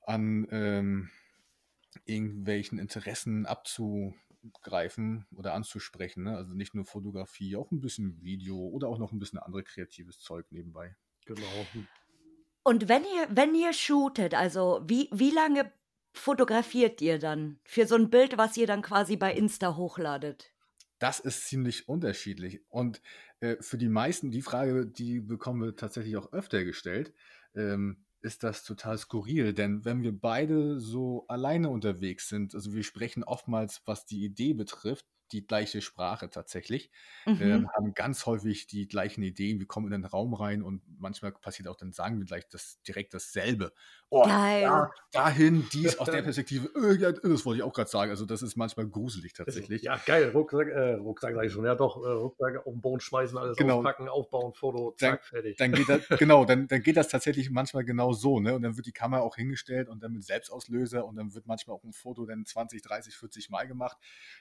an 0.05 0.47
ähm, 0.51 1.09
irgendwelchen 2.05 2.79
Interessen 2.79 3.45
abzugreifen 3.45 5.25
oder 5.35 5.53
anzusprechen. 5.53 6.23
Ne? 6.23 6.35
Also 6.35 6.53
nicht 6.53 6.75
nur 6.75 6.85
Fotografie, 6.85 7.55
auch 7.55 7.71
ein 7.71 7.81
bisschen 7.81 8.21
Video 8.21 8.57
oder 8.57 8.87
auch 8.87 8.97
noch 8.97 9.11
ein 9.11 9.19
bisschen 9.19 9.39
andere 9.39 9.63
kreatives 9.63 10.19
Zeug 10.19 10.45
nebenbei. 10.51 10.95
genau. 11.25 11.45
Und 12.63 12.89
wenn 12.89 13.03
ihr, 13.03 13.27
wenn 13.29 13.53
ihr 13.53 13.73
shootet, 13.73 14.33
also 14.33 14.81
wie, 14.87 15.07
wie 15.13 15.29
lange 15.29 15.71
fotografiert 16.13 17.01
ihr 17.01 17.19
dann 17.19 17.59
für 17.63 17.85
so 17.85 17.95
ein 17.95 18.09
Bild, 18.09 18.37
was 18.37 18.57
ihr 18.57 18.65
dann 18.65 18.81
quasi 18.81 19.17
bei 19.17 19.33
Insta 19.33 19.75
hochladet? 19.75 20.51
Das 20.97 21.19
ist 21.19 21.47
ziemlich 21.47 21.87
unterschiedlich. 21.87 22.61
Und 22.69 23.01
äh, 23.41 23.57
für 23.59 23.77
die 23.77 23.89
meisten, 23.89 24.31
die 24.31 24.41
Frage, 24.41 24.87
die 24.87 25.19
bekommen 25.19 25.61
wir 25.61 25.75
tatsächlich 25.75 26.17
auch 26.17 26.31
öfter 26.31 26.63
gestellt, 26.63 27.13
ähm, 27.53 28.04
ist 28.25 28.43
das 28.43 28.63
total 28.63 28.97
skurril. 28.97 29.53
Denn 29.53 29.85
wenn 29.85 30.03
wir 30.03 30.17
beide 30.17 30.79
so 30.79 31.25
alleine 31.27 31.69
unterwegs 31.69 32.27
sind, 32.27 32.53
also 32.55 32.73
wir 32.73 32.83
sprechen 32.83 33.23
oftmals, 33.23 33.81
was 33.85 34.05
die 34.05 34.25
Idee 34.25 34.53
betrifft, 34.53 35.05
die 35.31 35.45
gleiche 35.45 35.81
Sprache 35.81 36.29
tatsächlich, 36.29 36.91
Mhm. 37.25 37.41
ähm, 37.41 37.69
haben 37.75 37.93
ganz 37.93 38.25
häufig 38.25 38.67
die 38.67 38.87
gleichen 38.87 39.23
Ideen. 39.23 39.59
Wir 39.59 39.65
kommen 39.67 39.87
in 39.87 39.91
den 40.01 40.05
Raum 40.05 40.33
rein 40.33 40.61
und 40.61 40.81
manchmal 40.99 41.31
passiert 41.31 41.67
auch, 41.67 41.75
dann 41.75 41.91
sagen 41.91 42.19
wir 42.19 42.25
gleich 42.25 42.47
das, 42.49 42.81
direkt 42.83 43.13
dasselbe. 43.13 43.73
Oh, 44.09 44.23
da, 44.25 44.91
dahin, 45.11 45.65
dies 45.73 45.97
aus 45.97 46.09
der 46.09 46.21
Perspektive. 46.23 46.69
Äh, 46.75 46.95
ja, 47.01 47.11
das 47.11 47.45
wollte 47.45 47.57
ich 47.57 47.63
auch 47.63 47.73
gerade 47.73 47.89
sagen. 47.89 48.11
Also 48.11 48.25
das 48.25 48.41
ist 48.43 48.55
manchmal 48.55 48.87
gruselig 48.87 49.33
tatsächlich. 49.33 49.81
Ja, 49.81 49.97
geil. 50.05 50.29
Rucksack, 50.29 50.67
äh, 50.67 50.93
Rucksack 50.93 51.33
sag 51.35 51.45
ich 51.45 51.51
schon. 51.51 51.65
Ja, 51.65 51.75
doch. 51.75 51.97
Äh, 52.03 52.09
Rucksack 52.09 52.57
auf 52.57 52.73
den 52.73 52.81
Boden 52.81 52.99
schmeißen, 52.99 53.37
alles 53.37 53.57
Genau. 53.57 53.77
auspacken, 53.79 54.07
aufbauen, 54.07 54.53
Foto, 54.53 54.93
zack, 54.97 55.25
fertig. 55.25 55.57
Dann 55.57 55.71
geht 55.71 55.89
das, 55.89 56.01
genau, 56.19 56.45
dann, 56.45 56.67
dann 56.67 56.81
geht 56.83 56.97
das 56.97 57.07
tatsächlich 57.07 57.49
manchmal 57.49 57.83
genau 57.83 58.13
so, 58.13 58.39
ne? 58.39 58.53
Und 58.55 58.61
dann 58.61 58.77
wird 58.77 58.85
die 58.85 58.91
Kamera 58.91 59.21
auch 59.21 59.35
hingestellt 59.35 59.89
und 59.89 60.03
dann 60.03 60.11
mit 60.13 60.23
Selbstauslöser 60.23 61.05
und 61.05 61.15
dann 61.15 61.33
wird 61.33 61.47
manchmal 61.47 61.75
auch 61.75 61.83
ein 61.83 61.93
Foto 61.93 62.25
dann 62.25 62.45
20, 62.45 62.81
30, 62.81 63.15
40 63.15 63.49
Mal 63.49 63.67
gemacht. 63.67 63.97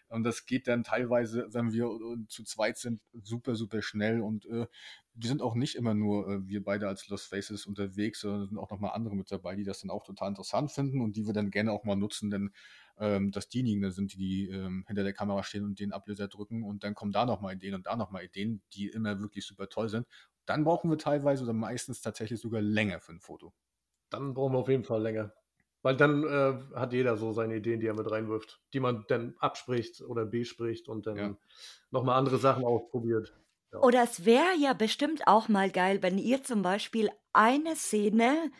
Und 0.09 0.25
das 0.25 0.47
geht 0.47 0.69
dann 0.69 0.74
teilweise, 0.83 1.47
wenn 1.53 1.73
wir 1.73 1.85
äh, 1.85 2.27
zu 2.29 2.43
zweit 2.45 2.79
sind, 2.79 3.01
super, 3.13 3.55
super 3.55 3.83
schnell. 3.83 4.21
Und 4.21 4.47
äh, 4.47 4.67
wir 5.15 5.29
sind 5.29 5.43
auch 5.43 5.55
nicht 5.55 5.77
immer 5.77 5.95
nur 5.95 6.29
äh, 6.29 6.49
wir 6.49 6.65
beide 6.65 6.89
als 6.89 7.09
Lost 7.09 7.29
Faces 7.29 7.67
unterwegs, 7.67 8.21
sondern 8.21 8.49
sind 8.49 8.59
auch 8.59 8.71
nochmal 8.71 8.93
andere 8.95 9.15
mit 9.15 9.31
dabei, 9.31 9.55
die 9.55 9.65
das 9.65 9.81
dann 9.81 9.91
auch 9.91 10.05
total 10.05 10.31
interessant 10.31 10.73
finden 10.73 11.01
und 11.01 11.17
die 11.17 11.27
wir 11.27 11.33
dann 11.33 11.51
gerne 11.51 11.73
auch 11.73 11.85
mal 11.85 11.97
nutzen, 11.97 12.31
denn 12.31 12.51
ähm, 12.99 13.31
dass 13.31 13.49
diejenigen 13.49 13.83
dann 13.83 13.93
sind, 13.93 14.15
die, 14.15 14.19
die 14.19 14.49
ähm, 14.49 14.85
hinter 14.87 15.05
der 15.05 15.13
Kamera 15.13 15.43
stehen 15.43 15.65
und 15.65 15.79
den 15.81 15.93
Ablöser 15.93 16.29
drücken 16.29 16.65
und 16.65 16.85
dann 16.85 16.95
kommen 16.95 17.13
da 17.13 17.25
nochmal 17.27 17.55
Ideen 17.55 17.75
und 17.75 17.87
da 17.87 17.97
nochmal 17.97 18.25
Ideen, 18.25 18.63
die 18.73 18.89
immer 18.89 19.21
wirklich 19.21 19.47
super 19.47 19.69
toll 19.69 19.89
sind. 19.89 20.07
Dann 20.47 20.65
brauchen 20.65 20.91
wir 20.91 20.99
teilweise 20.99 21.45
oder 21.45 21.53
meistens 21.53 22.01
tatsächlich 22.01 22.41
sogar 22.41 22.61
länger 22.61 23.01
für 23.01 23.13
ein 23.13 23.21
Foto. 23.21 23.53
Dann 24.11 24.35
brauchen 24.35 24.55
wir 24.55 24.59
auf 24.59 24.69
jeden 24.69 24.85
Fall 24.85 25.03
länger. 25.03 25.33
Weil 25.85 25.97
dann 25.97 26.25
äh, 26.25 26.75
hat 26.75 26.95
jeder 26.95 27.17
so 27.19 27.33
seine 27.33 27.57
Ideen, 27.57 27.79
die 27.79 27.87
er 27.87 27.95
mit 27.95 28.11
reinwirft, 28.11 28.63
die 28.73 28.81
man 28.81 29.05
dann 29.09 29.35
abspricht 29.39 30.01
oder 30.01 30.25
bespricht 30.25 30.89
und 30.89 31.07
dann 31.07 31.17
Ja. 31.17 31.37
nochmal 31.91 32.19
andere 32.19 32.39
Sachen 32.39 32.65
ausprobiert. 32.65 33.37
Oder 33.83 34.03
es 34.03 34.25
wäre 34.25 34.55
ja 34.59 34.73
bestimmt 34.73 35.27
auch 35.27 35.49
mal 35.49 35.71
geil, 35.71 36.03
wenn 36.03 36.17
ihr 36.17 36.43
zum 36.43 36.63
Beispiel 36.63 37.11
eine 37.35 37.77
Szene 37.77 38.51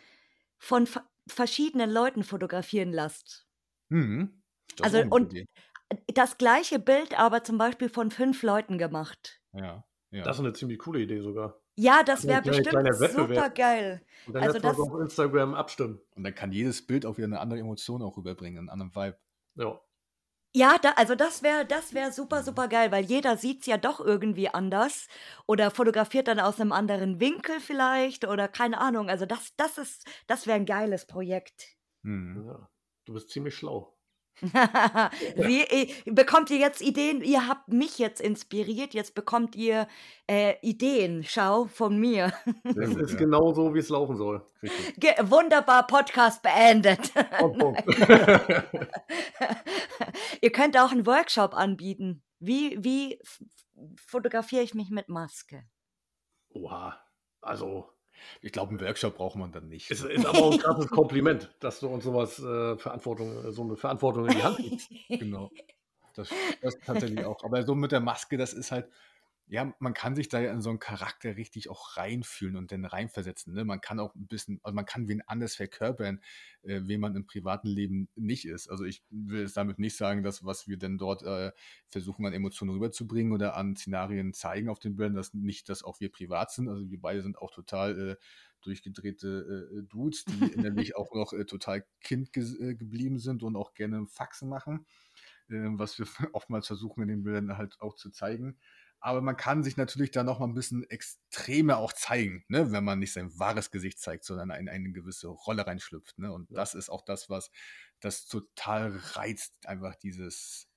von 0.59 0.87
verschiedenen 1.27 1.89
Leuten 1.89 2.23
fotografieren 2.23 2.93
lasst. 2.93 3.47
Mhm. 3.89 4.43
Also, 4.81 4.99
und- 5.09 5.33
Idee. 5.33 5.47
Das 6.13 6.37
gleiche 6.37 6.79
Bild 6.79 7.17
aber 7.19 7.43
zum 7.43 7.57
Beispiel 7.57 7.89
von 7.89 8.11
fünf 8.11 8.43
Leuten 8.43 8.77
gemacht. 8.77 9.41
Ja, 9.53 9.83
ja. 10.11 10.23
Das 10.23 10.37
ist 10.37 10.41
eine 10.41 10.53
ziemlich 10.53 10.79
coole 10.79 10.99
Idee 10.99 11.21
sogar. 11.21 11.61
Ja, 11.77 12.03
das 12.03 12.25
wäre 12.25 12.41
bestimmt 12.41 12.95
super 13.13 13.49
geil. 13.49 14.01
Und 14.27 14.33
dann 14.33 14.43
Also 14.43 14.57
es 14.57 14.61
das- 14.63 14.79
auf 14.79 14.99
Instagram 14.99 15.53
abstimmen. 15.53 15.99
und 16.15 16.23
dann 16.23 16.33
kann 16.33 16.51
jedes 16.51 16.85
Bild 16.85 17.05
auch 17.05 17.17
wieder 17.17 17.25
eine 17.27 17.39
andere 17.39 17.59
Emotion 17.59 18.01
auch 18.01 18.15
rüberbringen, 18.17 18.59
einen 18.59 18.69
anderen 18.69 18.95
Vibe. 18.95 19.17
Ja. 19.55 19.79
Ja, 20.57 20.77
da, 20.81 20.91
also 20.91 21.15
das 21.15 21.43
wäre 21.43 21.65
das 21.65 21.93
wär 21.93 22.13
super, 22.13 22.41
super 22.41 22.69
geil, 22.69 22.89
weil 22.93 23.03
jeder 23.03 23.35
sieht's 23.35 23.65
ja 23.65 23.75
doch 23.77 23.99
irgendwie 23.99 24.47
anders 24.47 25.09
oder 25.47 25.69
fotografiert 25.69 26.29
dann 26.29 26.39
aus 26.39 26.61
einem 26.61 26.71
anderen 26.71 27.19
Winkel 27.19 27.59
vielleicht 27.59 28.25
oder 28.25 28.47
keine 28.47 28.79
Ahnung. 28.79 29.09
Also 29.09 29.25
das, 29.25 29.53
das 29.57 29.77
ist, 29.77 30.07
das 30.27 30.47
wäre 30.47 30.55
ein 30.55 30.65
geiles 30.65 31.05
Projekt. 31.07 31.75
Mhm. 32.03 32.45
ja. 32.47 32.69
Du 33.03 33.13
bist 33.13 33.29
ziemlich 33.31 33.53
schlau. 33.53 33.94
Wie, 34.41 35.61
äh, 35.61 35.93
bekommt 36.05 36.49
ihr 36.49 36.57
jetzt 36.57 36.81
Ideen? 36.81 37.21
Ihr 37.21 37.47
habt 37.47 37.69
mich 37.69 37.99
jetzt 37.99 38.19
inspiriert, 38.19 38.93
jetzt 38.93 39.15
bekommt 39.15 39.55
ihr 39.55 39.87
äh, 40.27 40.55
Ideen, 40.61 41.23
schau, 41.23 41.65
von 41.65 41.97
mir. 41.97 42.33
Gut, 42.63 42.99
ist 42.99 43.13
ja. 43.13 43.17
genau 43.17 43.53
so, 43.53 43.73
wie 43.73 43.79
es 43.79 43.87
laufen 43.89 44.17
soll. 44.17 44.45
Ge 44.97 45.13
wunderbar, 45.23 45.87
Podcast 45.87 46.41
beendet. 46.41 46.99
Ihr 50.41 50.51
könnt 50.51 50.77
auch 50.77 50.91
einen 50.91 51.05
Workshop 51.05 51.53
anbieten. 51.53 52.23
Wie, 52.39 52.83
wie 52.83 53.21
fotografiere 53.95 54.63
ich 54.63 54.73
mich 54.73 54.89
mit 54.89 55.07
Maske? 55.09 55.63
Oha. 56.49 56.99
Also, 57.41 57.94
Ich 58.41 58.51
glaube, 58.51 58.69
einen 58.69 58.81
Workshop 58.81 59.15
braucht 59.15 59.35
man 59.35 59.51
dann 59.51 59.67
nicht. 59.67 59.89
es 59.91 60.03
ist 60.03 60.25
aber 60.25 60.39
auch 60.39 60.53
ein 60.53 60.59
krasses 60.59 60.87
Kompliment, 60.87 61.49
dass 61.59 61.79
du 61.79 61.87
uns 61.87 62.03
sowas 62.03 62.39
äh, 62.39 62.77
Verantwortung, 62.77 63.45
äh, 63.45 63.51
so 63.51 63.63
eine 63.63 63.75
Verantwortung 63.75 64.27
in 64.27 64.35
die 64.35 64.43
Hand 64.43 64.57
gibst. 64.57 64.89
Genau. 65.09 65.51
Das, 66.15 66.29
das 66.61 66.77
tatsächlich 66.85 67.25
auch. 67.25 67.43
Aber 67.43 67.63
so 67.63 67.75
mit 67.75 67.91
der 67.91 67.99
Maske, 67.99 68.37
das 68.37 68.53
ist 68.53 68.71
halt, 68.71 68.87
ja, 69.47 69.73
man 69.79 69.93
kann 69.93 70.15
sich 70.15 70.27
da 70.29 70.39
ja 70.39 70.51
in 70.51 70.61
so 70.61 70.69
einen 70.71 70.79
Charakter 70.79 71.35
richtig 71.37 71.69
auch 71.69 71.97
reinfühlen 71.97 72.55
und 72.55 72.71
dann 72.71 72.83
reinversetzen. 72.85 73.53
Ne? 73.53 73.63
Man 73.63 73.79
kann 73.79 73.99
auch 73.99 74.15
ein 74.15 74.27
bisschen, 74.27 74.59
also 74.63 74.73
man 74.75 74.85
kann 74.85 75.07
wen 75.07 75.21
anders 75.21 75.55
verkörpern, 75.55 76.21
äh, 76.63 76.81
wen 76.85 76.99
man 76.99 77.15
im 77.15 77.27
privaten 77.27 77.67
Leben 77.67 78.09
nicht 78.15 78.45
ist. 78.45 78.69
Also 78.69 78.85
ich 78.85 79.03
will 79.09 79.41
jetzt 79.41 79.55
damit 79.57 79.77
nicht 79.77 79.97
sagen, 79.97 80.23
dass 80.23 80.43
was 80.45 80.67
wir 80.67 80.77
denn 80.77 80.97
dort 80.97 81.21
äh, 81.23 81.51
versuchen 81.87 82.25
an 82.25 82.33
Emotionen 82.33 82.71
rüberzubringen 82.71 83.33
oder 83.33 83.55
an 83.55 83.75
Szenarien 83.75 84.33
zeigen 84.33 84.69
auf 84.69 84.79
den 84.79 84.95
Bildern, 84.95 85.15
dass 85.15 85.33
nicht, 85.33 85.69
dass 85.69 85.83
auch 85.83 85.99
wir 85.99 86.11
privat 86.11 86.51
sind. 86.51 86.67
Also 86.67 86.89
wir 86.89 86.99
beide 86.99 87.21
sind 87.21 87.37
auch 87.37 87.51
total 87.51 88.11
äh, 88.11 88.15
durchgedrehte 88.61 89.69
äh, 89.79 89.83
Dudes, 89.83 90.25
die 90.25 90.49
innerlich 90.51 90.95
auch 90.95 91.13
noch 91.13 91.33
äh, 91.33 91.45
total 91.45 91.85
Kind 92.01 92.29
ges- 92.31 92.59
äh, 92.59 92.75
geblieben 92.75 93.19
sind 93.19 93.43
und 93.43 93.55
auch 93.55 93.73
gerne 93.75 94.07
Faxen 94.07 94.49
machen 94.49 94.85
äh, 95.49 95.53
was 95.77 95.97
wir 95.99 96.07
oftmals 96.33 96.67
versuchen 96.67 97.01
in 97.03 97.09
den 97.09 97.23
Bildern 97.23 97.57
halt 97.57 97.79
auch 97.81 97.95
zu 97.95 98.09
zeigen. 98.11 98.57
Aber 99.05 99.21
man 99.21 99.37
kann 99.37 99.63
sich 99.63 99.77
natürlich 99.77 100.11
da 100.11 100.23
noch 100.23 100.39
mal 100.39 100.47
ein 100.47 100.55
bisschen 100.55 100.83
extremer 100.89 101.77
auch 101.77 101.93
zeigen, 101.93 102.43
ne? 102.47 102.71
wenn 102.71 102.83
man 102.83 102.99
nicht 102.99 103.13
sein 103.13 103.37
wahres 103.37 103.69
Gesicht 103.71 103.99
zeigt, 103.99 104.25
sondern 104.25 104.49
in 104.51 104.67
eine 104.69 104.91
gewisse 104.93 105.27
Rolle 105.27 105.67
reinschlüpft. 105.67 106.17
Ne? 106.17 106.31
Und 106.33 106.49
Ja. 106.49 106.57
das 106.57 106.73
ist 106.73 106.89
auch 106.89 107.03
das, 107.05 107.29
was 107.29 107.51
das 107.99 108.25
total 108.27 108.97
reizt, 108.97 109.53
einfach 109.67 109.95
dieses 109.95 110.67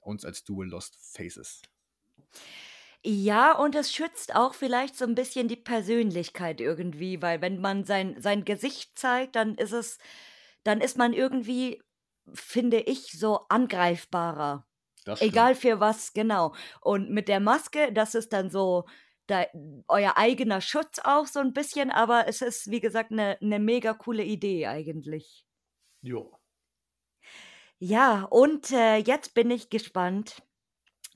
uns 0.00 0.24
als 0.24 0.44
Dual 0.44 0.68
Lost 0.68 0.96
Faces. 1.00 1.62
Ja, 3.04 3.56
und 3.58 3.74
es 3.74 3.92
schützt 3.92 4.34
auch 4.34 4.54
vielleicht 4.54 4.96
so 4.96 5.04
ein 5.04 5.14
bisschen 5.14 5.48
die 5.48 5.56
Persönlichkeit 5.56 6.60
irgendwie, 6.60 7.20
weil 7.20 7.40
wenn 7.40 7.60
man 7.60 7.84
sein, 7.84 8.20
sein 8.20 8.44
Gesicht 8.44 8.96
zeigt, 8.98 9.34
dann 9.36 9.56
ist 9.56 9.72
es, 9.72 9.98
dann 10.64 10.80
ist 10.80 10.96
man 10.96 11.12
irgendwie, 11.12 11.82
finde 12.32 12.78
ich, 12.80 13.12
so 13.18 13.40
angreifbarer. 13.48 14.66
Egal 15.20 15.54
für 15.54 15.80
was, 15.80 16.12
genau. 16.12 16.54
Und 16.80 17.10
mit 17.10 17.28
der 17.28 17.40
Maske, 17.40 17.92
das 17.92 18.14
ist 18.14 18.32
dann 18.32 18.50
so 18.50 18.84
da, 19.26 19.46
euer 19.88 20.16
eigener 20.16 20.60
Schutz 20.60 20.98
auch 21.02 21.26
so 21.26 21.40
ein 21.40 21.52
bisschen, 21.52 21.90
aber 21.90 22.28
es 22.28 22.42
ist, 22.42 22.70
wie 22.70 22.80
gesagt, 22.80 23.12
eine 23.12 23.36
ne 23.40 23.58
mega 23.58 23.94
coole 23.94 24.24
Idee 24.24 24.66
eigentlich. 24.66 25.44
Jo. 26.02 26.38
Ja, 27.78 28.24
und 28.30 28.70
äh, 28.70 28.96
jetzt 28.98 29.34
bin 29.34 29.50
ich 29.50 29.70
gespannt, 29.70 30.42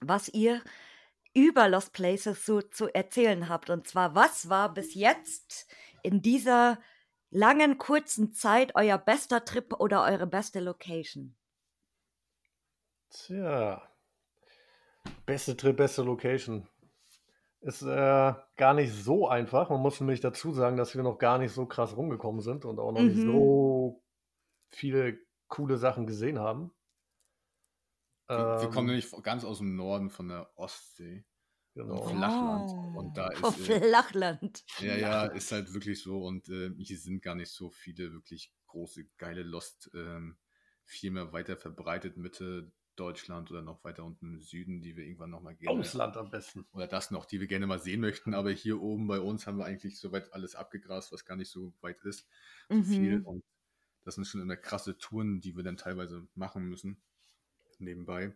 was 0.00 0.28
ihr 0.28 0.62
über 1.35 1.69
Lost 1.69 1.93
Places 1.93 2.47
so 2.47 2.62
zu 2.62 2.93
erzählen 2.93 3.49
habt. 3.49 3.71
Und 3.71 3.87
zwar, 3.87 4.14
was 4.14 4.49
war 4.49 4.73
bis 4.73 4.95
jetzt 4.95 5.69
in 6.02 6.23
dieser 6.23 6.81
langen, 7.31 7.78
kurzen 7.78 8.33
Zeit 8.33 8.75
euer 8.75 8.99
bester 8.99 9.45
Trip 9.45 9.75
oder 9.78 10.02
eure 10.05 10.26
beste 10.26 10.61
Location? 10.61 11.37
Tja. 13.25 13.82
Beste 15.25 15.56
Trip, 15.56 15.76
beste 15.76 16.02
Location. 16.02 16.68
Ist 17.61 17.82
äh, 17.82 18.35
gar 18.56 18.75
nicht 18.75 18.92
so 18.92 19.28
einfach. 19.28 19.70
Man 19.70 19.80
muss 19.80 20.00
nämlich 20.00 20.20
dazu 20.20 20.52
sagen, 20.52 20.76
dass 20.76 20.94
wir 20.94 21.02
noch 21.02 21.18
gar 21.18 21.38
nicht 21.38 21.52
so 21.52 21.66
krass 21.66 21.96
rumgekommen 21.96 22.40
sind 22.40 22.64
und 22.64 22.78
auch 22.78 22.92
noch 22.92 23.00
nicht 23.00 23.16
Mhm. 23.16 23.32
so 23.32 24.04
viele 24.68 25.18
coole 25.49 25.78
Sachen 25.78 26.06
gesehen 26.06 26.38
haben. 26.38 26.73
Wir, 28.28 28.37
wir 28.38 28.62
Ähm, 28.64 28.70
kommen 28.70 28.87
nämlich 28.88 29.11
ganz 29.23 29.44
aus 29.44 29.58
dem 29.58 29.76
Norden 29.76 30.11
von 30.11 30.28
der 30.28 30.50
Ostsee. 30.56 31.25
genau. 31.75 32.02
Flach- 32.02 32.11
Flachland. 32.11 32.96
Und 32.96 33.16
da 33.16 33.28
ist, 33.30 33.68
äh, 33.68 33.80
Flachland. 33.80 34.64
Ja, 34.80 34.96
ja, 34.96 35.26
ist 35.26 35.52
halt 35.52 35.73
wirklich 35.73 36.02
so. 36.02 36.23
Und 36.25 36.49
äh, 36.49 36.70
hier 36.78 36.99
sind 36.99 37.23
gar 37.23 37.35
nicht 37.35 37.50
so 37.52 37.70
viele 37.70 38.12
wirklich 38.12 38.52
große, 38.66 39.04
geile 39.16 39.42
Lost, 39.42 39.90
ähm, 39.94 40.37
viel 40.85 41.11
mehr 41.11 41.32
weiter 41.32 41.56
verbreitet, 41.56 42.16
Mitte 42.16 42.70
Deutschland 42.97 43.50
oder 43.50 43.62
noch 43.62 43.85
weiter 43.85 44.05
unten 44.05 44.35
im 44.35 44.41
Süden, 44.41 44.81
die 44.81 44.97
wir 44.97 45.05
irgendwann 45.05 45.31
nochmal 45.31 45.55
gerne. 45.55 45.79
Ausland 45.79 46.17
am 46.17 46.31
besten. 46.31 46.67
Oder 46.73 46.87
das 46.87 47.11
noch, 47.11 47.25
die 47.25 47.41
wir 47.41 47.47
gerne 47.47 47.67
mal 47.67 47.79
sehen 47.79 48.00
möchten. 48.00 48.35
Aber 48.35 48.50
hier 48.50 48.81
oben 48.81 49.07
bei 49.07 49.21
uns 49.21 49.47
haben 49.47 49.59
wir 49.59 49.65
eigentlich 49.65 49.99
soweit 49.99 50.33
alles 50.33 50.55
abgegrast, 50.55 51.12
was 51.12 51.25
gar 51.25 51.37
nicht 51.37 51.50
so 51.50 51.73
weit 51.81 52.03
ist. 52.05 52.26
So 52.69 52.83
viel. 52.83 53.21
Mhm. 53.21 53.26
Und 53.26 53.45
das 54.05 54.15
sind 54.17 54.26
schon 54.26 54.41
immer 54.41 54.57
krasse 54.57 54.99
Touren, 54.99 55.41
die 55.41 55.57
wir 55.57 55.62
dann 55.62 55.76
teilweise 55.76 56.26
machen 56.35 56.69
müssen. 56.69 56.97
Nebenbei. 57.79 58.35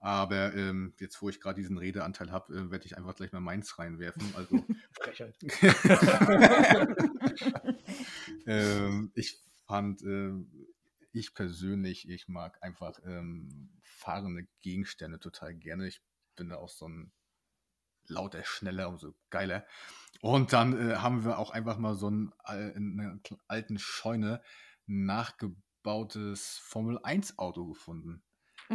Aber 0.00 0.54
ähm, 0.54 0.94
jetzt, 0.98 1.20
wo 1.20 1.28
ich 1.28 1.40
gerade 1.40 1.60
diesen 1.60 1.76
Redeanteil 1.76 2.32
habe, 2.32 2.54
äh, 2.54 2.70
werde 2.70 2.86
ich 2.86 2.96
einfach 2.96 3.14
gleich 3.14 3.32
mal 3.32 3.40
meins 3.40 3.78
reinwerfen. 3.78 4.22
Also 4.34 4.64
Frechheit. 4.92 5.36
ähm, 8.46 9.12
ich 9.14 9.42
fand, 9.66 10.02
ähm, 10.02 10.50
ich 11.12 11.34
persönlich, 11.34 12.08
ich 12.08 12.28
mag 12.28 12.62
einfach 12.62 13.00
ähm, 13.04 13.80
fahrende 13.84 14.46
Gegenstände 14.60 15.18
total 15.20 15.54
gerne. 15.54 15.88
Ich 15.88 16.02
bin 16.36 16.48
da 16.50 16.56
auch 16.56 16.68
so 16.68 16.88
ein 16.88 17.12
lauter, 18.08 18.44
schneller, 18.44 18.88
umso 18.88 19.14
geiler. 19.30 19.66
Und 20.22 20.52
dann 20.52 20.90
äh, 20.90 20.96
haben 20.96 21.24
wir 21.24 21.38
auch 21.38 21.50
einfach 21.50 21.78
mal 21.78 21.94
so 21.94 22.10
ein, 22.10 22.32
äh, 22.46 22.70
in 22.76 23.00
einer 23.00 23.20
alten 23.48 23.78
Scheune 23.78 24.42
nachgebautes 24.86 26.58
Formel 26.58 26.98
1 27.02 27.38
Auto 27.38 27.66
gefunden. 27.66 28.24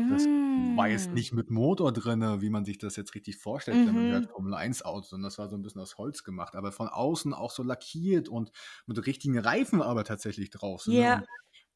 Das 0.08 0.28
war 0.56 0.90
jetzt 0.90 1.14
Mm. 1.14 1.16
nicht 1.16 1.34
mit 1.34 1.52
Motor 1.52 1.94
drin, 1.94 2.42
wie 2.42 2.50
man 2.50 2.66
sich 2.66 2.78
das 2.78 2.96
jetzt 2.98 3.16
richtig 3.16 3.38
vorstellt, 3.38 3.86
wenn 3.86 3.96
man 3.96 4.08
hört 4.08 4.26
Mhm. 4.26 4.30
Formel 4.32 4.54
1 4.56 4.84
Autos, 4.84 5.10
sondern 5.10 5.30
das 5.30 5.38
war 5.40 5.50
so 5.50 5.58
ein 5.58 5.64
bisschen 5.64 5.82
aus 5.82 5.98
Holz 5.98 6.24
gemacht, 6.24 6.56
aber 6.56 6.72
von 6.72 6.88
außen 6.90 7.34
auch 7.34 7.52
so 7.52 7.64
lackiert 7.64 8.30
und 8.30 8.52
mit 8.88 9.06
richtigen 9.06 9.40
Reifen 9.40 9.82
aber 9.82 10.04
tatsächlich 10.06 10.50
drauf. 10.52 10.84
So, 10.84 10.94
ne? 10.94 11.26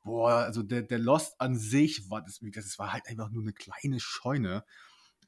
Boah, 0.09 0.37
also 0.37 0.63
der, 0.63 0.81
der 0.81 0.97
Lost 0.97 1.39
an 1.39 1.55
sich 1.55 2.09
war 2.09 2.23
das, 2.23 2.41
wie 2.41 2.49
gesagt, 2.49 2.65
es 2.65 2.79
war 2.79 2.93
halt 2.93 3.05
einfach 3.07 3.29
nur 3.29 3.43
eine 3.43 3.53
kleine 3.53 3.99
Scheune. 3.99 4.65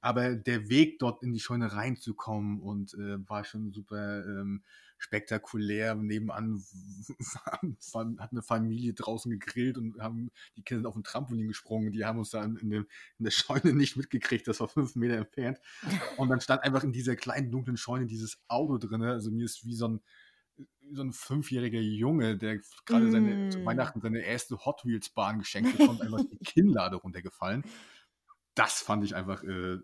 Aber 0.01 0.33
der 0.33 0.69
Weg 0.69 0.97
dort 0.97 1.21
in 1.21 1.33
die 1.33 1.39
Scheune 1.39 1.71
reinzukommen 1.71 2.59
und 2.59 2.95
äh, 2.95 3.29
war 3.29 3.43
schon 3.43 3.71
super 3.73 4.25
ähm, 4.25 4.63
spektakulär. 4.97 5.93
Nebenan 5.93 6.63
hat 8.17 8.31
eine 8.31 8.41
Familie 8.41 8.95
draußen 8.95 9.29
gegrillt 9.29 9.77
und 9.77 10.01
haben 10.01 10.31
die 10.57 10.63
Kinder 10.63 10.79
sind 10.79 10.87
auf 10.87 10.95
den 10.95 11.03
Trampolin 11.03 11.47
gesprungen. 11.47 11.91
Die 11.91 12.03
haben 12.03 12.17
uns 12.17 12.31
da 12.31 12.43
in, 12.43 12.55
dem, 12.71 12.87
in 13.19 13.23
der 13.23 13.29
Scheune 13.29 13.73
nicht 13.75 13.97
mitgekriegt. 13.97 14.47
Das 14.47 14.61
war 14.61 14.67
fünf 14.67 14.95
Meter 14.95 15.17
entfernt. 15.17 15.59
Und 16.17 16.29
dann 16.29 16.41
stand 16.41 16.63
einfach 16.63 16.83
in 16.83 16.91
dieser 16.91 17.15
kleinen 17.15 17.51
dunklen 17.51 17.77
Scheune 17.77 18.07
dieses 18.07 18.41
Auto 18.47 18.79
drin. 18.79 19.03
Also 19.03 19.29
mir 19.29 19.45
ist 19.45 19.63
wie 19.63 19.75
so 19.75 19.87
ein 19.87 20.01
so 20.93 21.01
ein 21.03 21.13
fünfjähriger 21.13 21.79
Junge, 21.79 22.37
der 22.37 22.59
gerade 22.85 23.11
seine, 23.11 23.49
zu 23.49 23.59
Mm. 23.59 23.65
Weihnachten 23.65 24.01
seine 24.01 24.19
erste 24.21 24.57
Hot 24.65 24.83
Wheels 24.85 25.09
Bahn 25.09 25.39
geschenkt 25.39 25.77
bekommt, 25.77 26.01
einfach 26.01 26.21
die 26.29 26.37
Kinnlade 26.45 26.95
runtergefallen. 26.97 27.63
Das 28.55 28.81
fand 28.81 29.03
ich 29.05 29.15
einfach, 29.15 29.43
äh, 29.43 29.77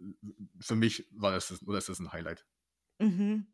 für 0.60 0.76
mich 0.76 1.08
war 1.12 1.32
das, 1.32 1.48
das, 1.50 1.66
oder 1.66 1.78
ist 1.78 1.90
das 1.90 2.00
ein 2.00 2.12
Highlight. 2.12 2.46
Mhm. 3.00 3.48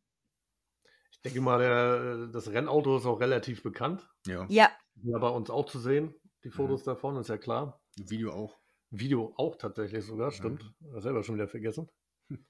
Ich 1.12 1.22
denke 1.22 1.42
mal, 1.42 1.60
der, 1.60 2.28
das 2.28 2.50
Rennauto 2.50 2.98
ist 2.98 3.06
auch 3.06 3.20
relativ 3.20 3.64
bekannt. 3.64 4.10
Ja, 4.28 4.46
Ja. 4.50 4.72
Ja, 5.04 5.18
bei 5.20 5.30
uns 5.30 5.50
auch 5.50 5.66
zu 5.66 5.80
sehen, 5.80 6.14
die 6.44 6.50
Mhm. 6.50 6.54
Fotos 6.54 6.84
davon, 6.84 7.16
ist 7.18 7.30
ja 7.30 7.38
klar. 7.38 7.82
Video 7.98 8.32
auch. 8.34 8.60
Video 8.90 9.34
auch 9.38 9.56
tatsächlich 9.56 10.06
sogar, 10.06 10.32
stimmt. 10.32 10.72
Mhm. 10.82 11.00
Selber 11.00 11.24
schon 11.24 11.36
wieder 11.36 11.48
vergessen. 11.48 11.90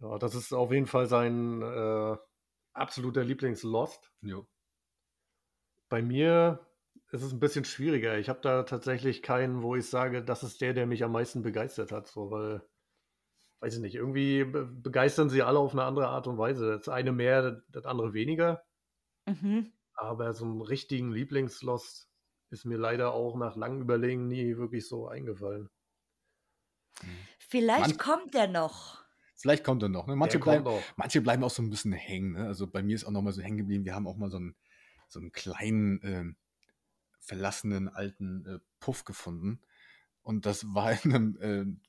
Ja, 0.00 0.18
das 0.18 0.34
ist 0.34 0.52
auf 0.52 0.72
jeden 0.72 0.86
Fall 0.86 1.06
sein 1.06 1.62
äh, 1.62 2.16
absoluter 2.74 3.24
Lieblings-Lost. 3.24 4.12
Ja. 4.22 4.42
Bei 5.88 6.02
mir 6.02 6.66
ist 7.10 7.22
es 7.22 7.32
ein 7.32 7.40
bisschen 7.40 7.64
schwieriger. 7.64 8.18
Ich 8.18 8.28
habe 8.28 8.40
da 8.40 8.62
tatsächlich 8.62 9.22
keinen, 9.22 9.62
wo 9.62 9.76
ich 9.76 9.88
sage, 9.88 10.24
das 10.24 10.42
ist 10.42 10.60
der, 10.60 10.72
der 10.72 10.86
mich 10.86 11.04
am 11.04 11.12
meisten 11.12 11.42
begeistert 11.42 11.92
hat. 11.92 12.08
So, 12.08 12.30
weil, 12.30 12.66
weiß 13.60 13.74
ich 13.74 13.80
nicht, 13.80 13.94
irgendwie 13.94 14.44
be 14.44 14.64
begeistern 14.64 15.28
sie 15.28 15.42
alle 15.42 15.58
auf 15.58 15.72
eine 15.72 15.84
andere 15.84 16.08
Art 16.08 16.26
und 16.26 16.38
Weise. 16.38 16.78
Das 16.78 16.88
eine 16.88 17.12
mehr, 17.12 17.62
das 17.68 17.84
andere 17.84 18.14
weniger. 18.14 18.64
Mhm. 19.26 19.72
Aber 19.94 20.32
so 20.32 20.46
einen 20.46 20.62
richtigen 20.62 21.12
Lieblingslost 21.12 22.08
ist 22.50 22.64
mir 22.64 22.78
leider 22.78 23.12
auch 23.12 23.36
nach 23.36 23.56
langem 23.56 23.82
Überlegen 23.82 24.26
nie 24.28 24.56
wirklich 24.56 24.88
so 24.88 25.06
eingefallen. 25.06 25.70
Vielleicht 27.38 27.96
Manch- 27.96 27.98
kommt 27.98 28.34
er 28.34 28.48
noch. 28.48 29.01
Vielleicht 29.42 29.64
kommt 29.64 29.82
er 29.82 29.88
noch. 29.88 30.06
Ne? 30.06 30.14
Manche, 30.14 30.38
bleiben, 30.38 30.66
auch. 30.66 30.80
manche 30.96 31.20
bleiben 31.20 31.42
auch 31.42 31.50
so 31.50 31.62
ein 31.62 31.68
bisschen 31.68 31.92
hängen. 31.92 32.34
Ne? 32.34 32.46
Also 32.46 32.68
bei 32.68 32.82
mir 32.82 32.94
ist 32.94 33.04
auch 33.04 33.10
noch 33.10 33.22
mal 33.22 33.32
so 33.32 33.42
hängen 33.42 33.56
geblieben. 33.56 33.84
Wir 33.84 33.94
haben 33.94 34.06
auch 34.06 34.16
mal 34.16 34.30
so 34.30 34.36
einen, 34.36 34.54
so 35.08 35.18
einen 35.18 35.32
kleinen, 35.32 36.00
ähm, 36.04 36.36
verlassenen 37.18 37.88
alten 37.88 38.46
äh, 38.46 38.58
Puff 38.78 39.04
gefunden. 39.04 39.60
Und 40.22 40.46
das 40.46 40.74
war 40.74 40.92
in 41.04 41.12
einem, 41.12 41.38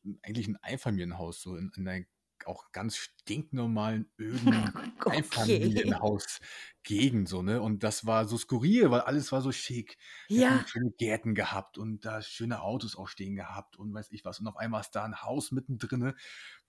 äh, 0.03 0.15
eigentlich 0.24 0.48
ein 0.48 0.57
Einfamilienhaus, 0.57 1.41
so 1.41 1.55
in, 1.55 1.72
in 1.75 1.88
einer 1.88 2.05
auch 2.47 2.71
ganz 2.71 2.95
stinknormalen, 2.97 4.12
öden 4.19 4.53
Okay. 5.05 5.69
Einfamilienhaus-Gegend, 5.85 7.27
so, 7.29 7.41
ne? 7.41 7.62
Und 7.62 7.83
das 7.83 8.05
war 8.05 8.25
so 8.25 8.38
skurril, 8.38 8.89
weil 8.91 9.01
alles 9.01 9.31
war 9.31 9.41
so 9.41 9.51
schick. 9.51 9.97
Wir 10.33 10.43
Ja. 10.43 10.65
schöne 10.65 10.91
Gärten 10.97 11.35
gehabt 11.35 11.77
und 11.77 12.05
da 12.05 12.21
schöne 12.21 12.62
Autos 12.62 12.95
auch 12.95 13.07
stehen 13.07 13.35
gehabt 13.35 13.77
und 13.77 13.93
weiß 13.93 14.12
ich 14.12 14.25
was. 14.25 14.39
Und 14.39 14.47
auf 14.47 14.57
einmal 14.57 14.81
ist 14.81 14.91
da 14.91 15.03
ein 15.03 15.21
Haus 15.21 15.51
mittendrin, 15.51 16.13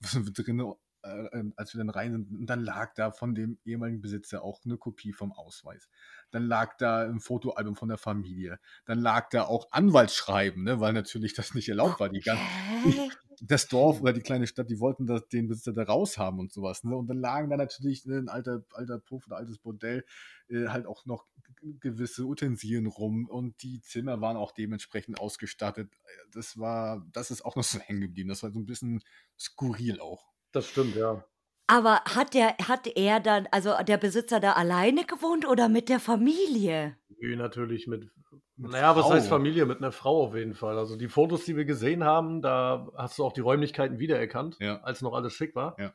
drinne, 0.00 0.75
äh, 1.02 1.09
äh, 1.38 1.45
als 1.57 1.75
wir 1.75 1.78
dann 1.78 1.90
rein 1.90 2.12
sind, 2.12 2.31
und 2.33 2.47
dann 2.47 2.61
lag 2.62 2.95
da 2.95 3.11
von 3.12 3.35
dem 3.35 3.59
ehemaligen 3.64 4.00
Besitzer 4.00 4.43
auch 4.43 4.61
eine 4.64 4.78
Kopie 4.78 5.12
vom 5.12 5.33
Ausweis. 5.33 5.88
Dann 6.31 6.45
lag 6.47 6.76
da 6.78 7.02
ein 7.02 7.21
Fotoalbum 7.21 7.76
von 7.76 7.88
der 7.88 7.99
Familie. 7.99 8.59
Dann 8.87 8.99
lag 9.00 9.28
da 9.31 9.45
auch 9.45 9.69
Anwaltsschreiben, 9.71 10.64
ne? 10.64 10.81
weil 10.81 10.93
natürlich 10.93 11.35
das 11.35 11.54
nicht 11.54 11.69
erlaubt 11.69 12.00
war. 12.00 12.09
Die 12.09 12.23
ganze, 12.23 12.45
Okay. 12.87 13.11
Das 13.41 13.69
Dorf 13.69 14.00
oder 14.00 14.12
die 14.12 14.21
kleine 14.21 14.47
Stadt, 14.47 14.71
die 14.71 14.81
wollten 14.81 15.07
das, 15.07 15.26
den 15.29 15.49
Besitzer 15.49 15.73
da 15.73 15.85
raus 15.85 16.19
haben 16.19 16.38
und 16.38 16.53
sowas. 16.53 16.85
Ne? 16.85 16.97
Und 16.97 17.09
dann 17.09 17.19
lagen 17.19 17.50
da 17.50 17.57
natürlich 17.57 18.05
ne, 18.07 18.19
ein 18.19 18.29
alter, 18.29 18.64
alter 18.73 18.99
Puff 18.99 19.26
oder 19.26 19.37
altes 19.37 19.59
Bordell, 19.59 20.05
äh, 20.49 20.69
halt 20.69 20.87
auch 20.87 21.07
noch 21.07 21.26
gewisse 21.81 22.25
Utensilien 22.25 22.87
rum 22.87 23.28
und 23.28 23.63
die 23.63 23.80
Zimmer 23.80 24.21
waren 24.21 24.37
auch 24.37 24.52
dementsprechend 24.52 25.19
ausgestattet. 25.19 25.91
Das 26.32 26.58
war, 26.58 27.06
das 27.13 27.30
ist 27.30 27.45
auch 27.45 27.56
noch 27.56 27.65
so 27.65 27.78
hängen 27.78 28.00
geblieben. 28.00 28.28
Das 28.28 28.43
war 28.43 28.50
so 28.50 28.58
ein 28.58 28.67
bisschen 28.67 29.02
skurril 29.39 30.00
auch. 30.00 30.32
Das 30.52 30.67
stimmt, 30.67 30.95
ja. 30.97 31.25
Aber 31.67 32.02
hat 32.04 32.35
der, 32.35 32.56
hat 32.58 32.87
er 32.95 33.21
dann, 33.21 33.49
also 33.50 33.73
der 33.87 33.97
Besitzer 33.97 34.39
da 34.39 34.52
alleine 34.52 35.04
gewohnt 35.04 35.49
oder 35.49 35.69
mit 35.69 35.89
der 35.89 35.99
Familie? 35.99 36.99
Nö, 37.21 37.37
natürlich 37.37 37.87
mit, 37.87 38.11
Mit 38.56 38.71
naja, 38.71 38.95
was 38.95 39.06
Frau. 39.06 39.14
heißt 39.14 39.28
Familie? 39.28 39.67
Mit 39.67 39.78
einer 39.78 39.90
Frau 39.93 40.25
auf 40.26 40.34
jeden 40.36 40.54
Fall. 40.54 40.78
Also 40.78 40.97
die 40.97 41.08
Fotos, 41.08 41.45
die 41.45 41.56
wir 41.56 41.64
gesehen 41.64 42.04
haben, 42.04 42.40
da 42.40 42.88
hast 42.97 43.19
du 43.19 43.25
auch 43.25 43.32
die 43.32 43.40
Räumlichkeiten 43.40 43.99
wiedererkannt, 43.99 44.56
Ja. 44.60 44.80
als 44.82 45.02
noch 45.02 45.12
alles 45.14 45.32
schick 45.32 45.54
war. 45.56 45.76
Ja. 45.80 45.93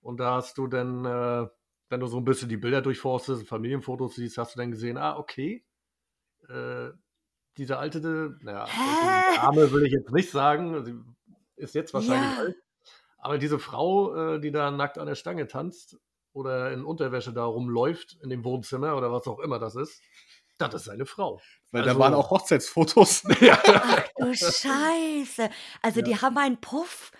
Und 0.00 0.18
da 0.18 0.34
hast 0.34 0.58
du 0.58 0.66
dann, 0.66 1.04
äh, 1.04 1.46
wenn 1.88 2.00
du 2.00 2.06
so 2.06 2.16
ein 2.16 2.24
bisschen 2.24 2.48
die 2.48 2.56
Bilder 2.56 2.82
durchforstest, 2.82 3.46
Familienfotos 3.46 4.16
siehst, 4.16 4.38
hast 4.38 4.54
du 4.54 4.58
dann 4.58 4.70
gesehen, 4.72 4.96
ah, 4.96 5.16
okay, 5.18 5.64
äh, 6.48 6.90
diese 7.56 7.78
alte, 7.78 8.36
naja? 8.40 8.66
Dame 9.36 9.70
will 9.72 9.84
ich 9.86 9.92
jetzt 9.92 10.10
nicht 10.12 10.30
sagen, 10.30 10.84
sie 10.84 10.94
ist 11.56 11.74
jetzt 11.74 11.92
wahrscheinlich 11.94 12.30
Ja. 12.30 12.38
alt, 12.38 12.56
aber 13.18 13.38
diese 13.38 13.58
Frau, 13.58 14.34
äh, 14.34 14.40
die 14.40 14.50
da 14.50 14.70
nackt 14.70 14.98
an 14.98 15.06
der 15.06 15.14
Stange 15.14 15.46
tanzt 15.46 15.98
oder 16.32 16.72
in 16.72 16.84
Unterwäsche 16.84 17.32
da 17.32 17.44
rumläuft 17.44 18.18
in 18.22 18.30
dem 18.30 18.44
Wohnzimmer 18.44 18.96
oder 18.96 19.12
was 19.12 19.26
auch 19.26 19.40
immer 19.40 19.58
das 19.58 19.76
ist, 19.76 20.00
das 20.58 20.74
ist 20.74 20.84
seine 20.84 21.06
Frau. 21.06 21.40
Weil 21.72 21.82
Also- 21.82 21.94
da 21.94 21.98
waren 22.00 22.14
auch 22.14 22.30
Hochzeitsfotos. 22.30 23.22
Ach 23.52 24.08
du 24.18 24.34
Scheiße. 24.34 25.50
Also 25.82 26.00
Ja. 26.00 26.04
die 26.06 26.16
haben 26.20 26.36
einen 26.38 26.60
Puff 26.60 27.12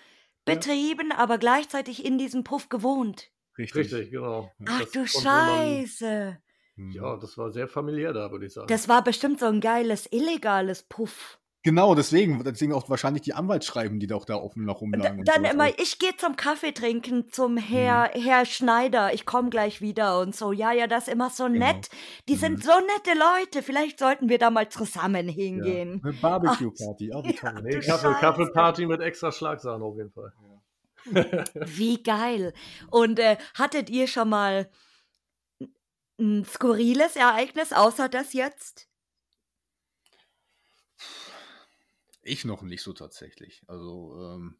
betrieben, 0.45 1.11
aber 1.11 1.37
gleichzeitig 1.37 2.03
in 2.05 2.17
diesem 2.17 2.43
Puff 2.43 2.69
gewohnt. 2.69 3.29
Richtig, 3.57 4.11
genau. 4.11 4.51
Ach 4.67 4.79
Das 4.79 4.91
du 4.91 4.99
konnte 5.05 5.23
man- 5.27 5.47
Scheiße. 5.85 6.37
Mhm. 6.77 6.91
Ja, 6.93 7.15
das 7.17 7.37
war 7.37 7.51
sehr 7.51 7.67
familiär 7.67 8.13
da, 8.13 8.31
würde 8.31 8.45
ich 8.45 8.53
sagen. 8.53 8.67
Das 8.67 8.87
war 8.87 9.03
bestimmt 9.03 9.39
so 9.39 9.45
ein 9.47 9.59
geiles, 9.61 10.07
illegales 10.11 10.83
Puff. 10.83 11.37
Genau, 11.63 11.93
deswegen, 11.93 12.43
deswegen 12.43 12.73
auch 12.73 12.89
wahrscheinlich 12.89 13.21
die 13.21 13.33
Anwaltsschreiben, 13.35 13.99
die 13.99 14.07
doch 14.07 14.25
da 14.25 14.35
offen 14.35 14.65
noch 14.65 14.81
rumlagen. 14.81 15.19
und 15.19 15.27
dann 15.27 15.45
immer, 15.45 15.69
ich 15.79 15.99
gehe 15.99 16.15
zum 16.17 16.35
Kaffee 16.35 16.71
trinken 16.71 17.29
zum 17.29 17.55
Herr, 17.57 18.09
Herr 18.13 18.45
Schneider, 18.45 19.13
ich 19.13 19.27
komme 19.27 19.51
gleich 19.51 19.79
wieder 19.79 20.19
und 20.19 20.35
so. 20.35 20.51
Ja, 20.51 20.71
ja, 20.71 20.87
das 20.87 21.07
ist 21.07 21.13
immer 21.13 21.29
so 21.29 21.43
Genau. 21.45 21.59
nett. 21.59 21.89
Die 22.27 22.33
Mhm. 22.33 22.39
sind 22.39 22.63
so 22.63 22.71
nette 22.71 23.17
Leute. 23.17 23.61
Vielleicht 23.61 23.99
sollten 23.99 24.27
wir 24.27 24.39
da 24.39 24.49
mal 24.49 24.69
zusammen 24.69 25.27
hingehen. 25.29 26.01
Eine 26.03 26.13
Barbecue-Party, 26.13 27.13
auch 27.13 27.23
wie 27.25 27.35
toll. 27.35 27.53
nee, 27.61 27.79
Kaffee. 27.79 28.13
Kaffeeparty 28.19 28.87
mit 28.87 29.01
extra 29.01 29.31
Schlagsahne 29.31 29.83
auf 29.83 29.95
jeden 29.97 30.11
Fall. 30.11 30.33
Wie 31.65 32.01
geil. 32.03 32.53
Und 32.91 33.17
äh, 33.19 33.37
hattet 33.55 33.89
ihr 33.89 34.07
schon 34.07 34.29
mal 34.29 34.69
ein 36.19 36.45
skurriles 36.45 37.15
Ereignis, 37.15 37.73
außer 37.73 38.07
das 38.09 38.33
jetzt? 38.33 38.87
Ich 42.31 42.45
noch 42.45 42.61
nicht 42.61 42.81
so 42.81 42.93
tatsächlich. 42.93 43.61
Also 43.67 44.15
ähm, 44.17 44.55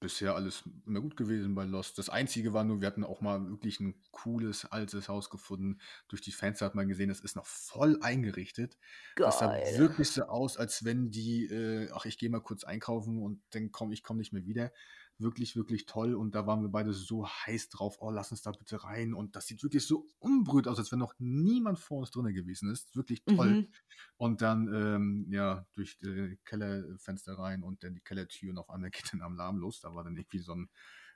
bisher 0.00 0.34
alles 0.34 0.64
immer 0.86 1.00
gut 1.00 1.16
gewesen 1.16 1.54
bei 1.54 1.62
Lost. 1.62 1.98
Das 1.98 2.08
Einzige 2.08 2.52
war 2.52 2.64
nur, 2.64 2.80
wir 2.80 2.88
hatten 2.88 3.04
auch 3.04 3.20
mal 3.20 3.48
wirklich 3.48 3.78
ein 3.78 4.02
cooles 4.10 4.64
altes 4.64 5.08
Haus 5.08 5.30
gefunden. 5.30 5.78
Durch 6.08 6.20
die 6.20 6.32
Fenster 6.32 6.66
hat 6.66 6.74
man 6.74 6.88
gesehen, 6.88 7.08
das 7.08 7.20
ist 7.20 7.36
noch 7.36 7.46
voll 7.46 8.00
eingerichtet. 8.02 8.76
Das 9.14 9.38
sah 9.38 9.46
Geil. 9.46 9.78
wirklich 9.78 10.10
so 10.10 10.24
aus, 10.24 10.56
als 10.56 10.84
wenn 10.84 11.12
die, 11.12 11.44
äh, 11.44 11.88
ach, 11.92 12.06
ich 12.06 12.18
gehe 12.18 12.28
mal 12.28 12.40
kurz 12.40 12.64
einkaufen 12.64 13.22
und 13.22 13.40
dann 13.50 13.70
komme 13.70 13.94
ich 13.94 14.02
komme 14.02 14.18
nicht 14.18 14.32
mehr 14.32 14.46
wieder. 14.46 14.72
Wirklich, 15.20 15.54
wirklich 15.54 15.86
toll. 15.86 16.14
Und 16.14 16.34
da 16.34 16.46
waren 16.46 16.62
wir 16.62 16.70
beide 16.70 16.92
so 16.92 17.28
heiß 17.28 17.68
drauf. 17.68 17.98
Oh, 18.00 18.10
lass 18.10 18.30
uns 18.30 18.42
da 18.42 18.52
bitte 18.52 18.82
rein. 18.82 19.12
Und 19.12 19.36
das 19.36 19.46
sieht 19.46 19.62
wirklich 19.62 19.86
so 19.86 20.08
unberührt 20.18 20.66
aus, 20.66 20.78
als 20.78 20.90
wenn 20.92 20.98
noch 20.98 21.14
niemand 21.18 21.78
vor 21.78 21.98
uns 21.98 22.10
drin 22.10 22.32
gewesen 22.32 22.70
ist. 22.70 22.96
Wirklich 22.96 23.24
toll. 23.24 23.50
Mhm. 23.50 23.68
Und 24.16 24.42
dann, 24.42 24.72
ähm, 24.72 25.26
ja, 25.30 25.66
durch 25.74 25.98
die 25.98 26.38
Kellerfenster 26.44 27.38
rein 27.38 27.62
und 27.62 27.84
dann 27.84 27.94
die 27.94 28.00
Kellertür 28.00 28.50
und 28.50 28.58
auf 28.58 28.70
einmal 28.70 28.90
geht 28.90 29.12
dann 29.12 29.20
Alarm 29.20 29.58
los. 29.58 29.80
Da 29.80 29.94
war 29.94 30.04
dann 30.04 30.16
irgendwie 30.16 30.38
so 30.38 30.54
ein, 30.54 30.70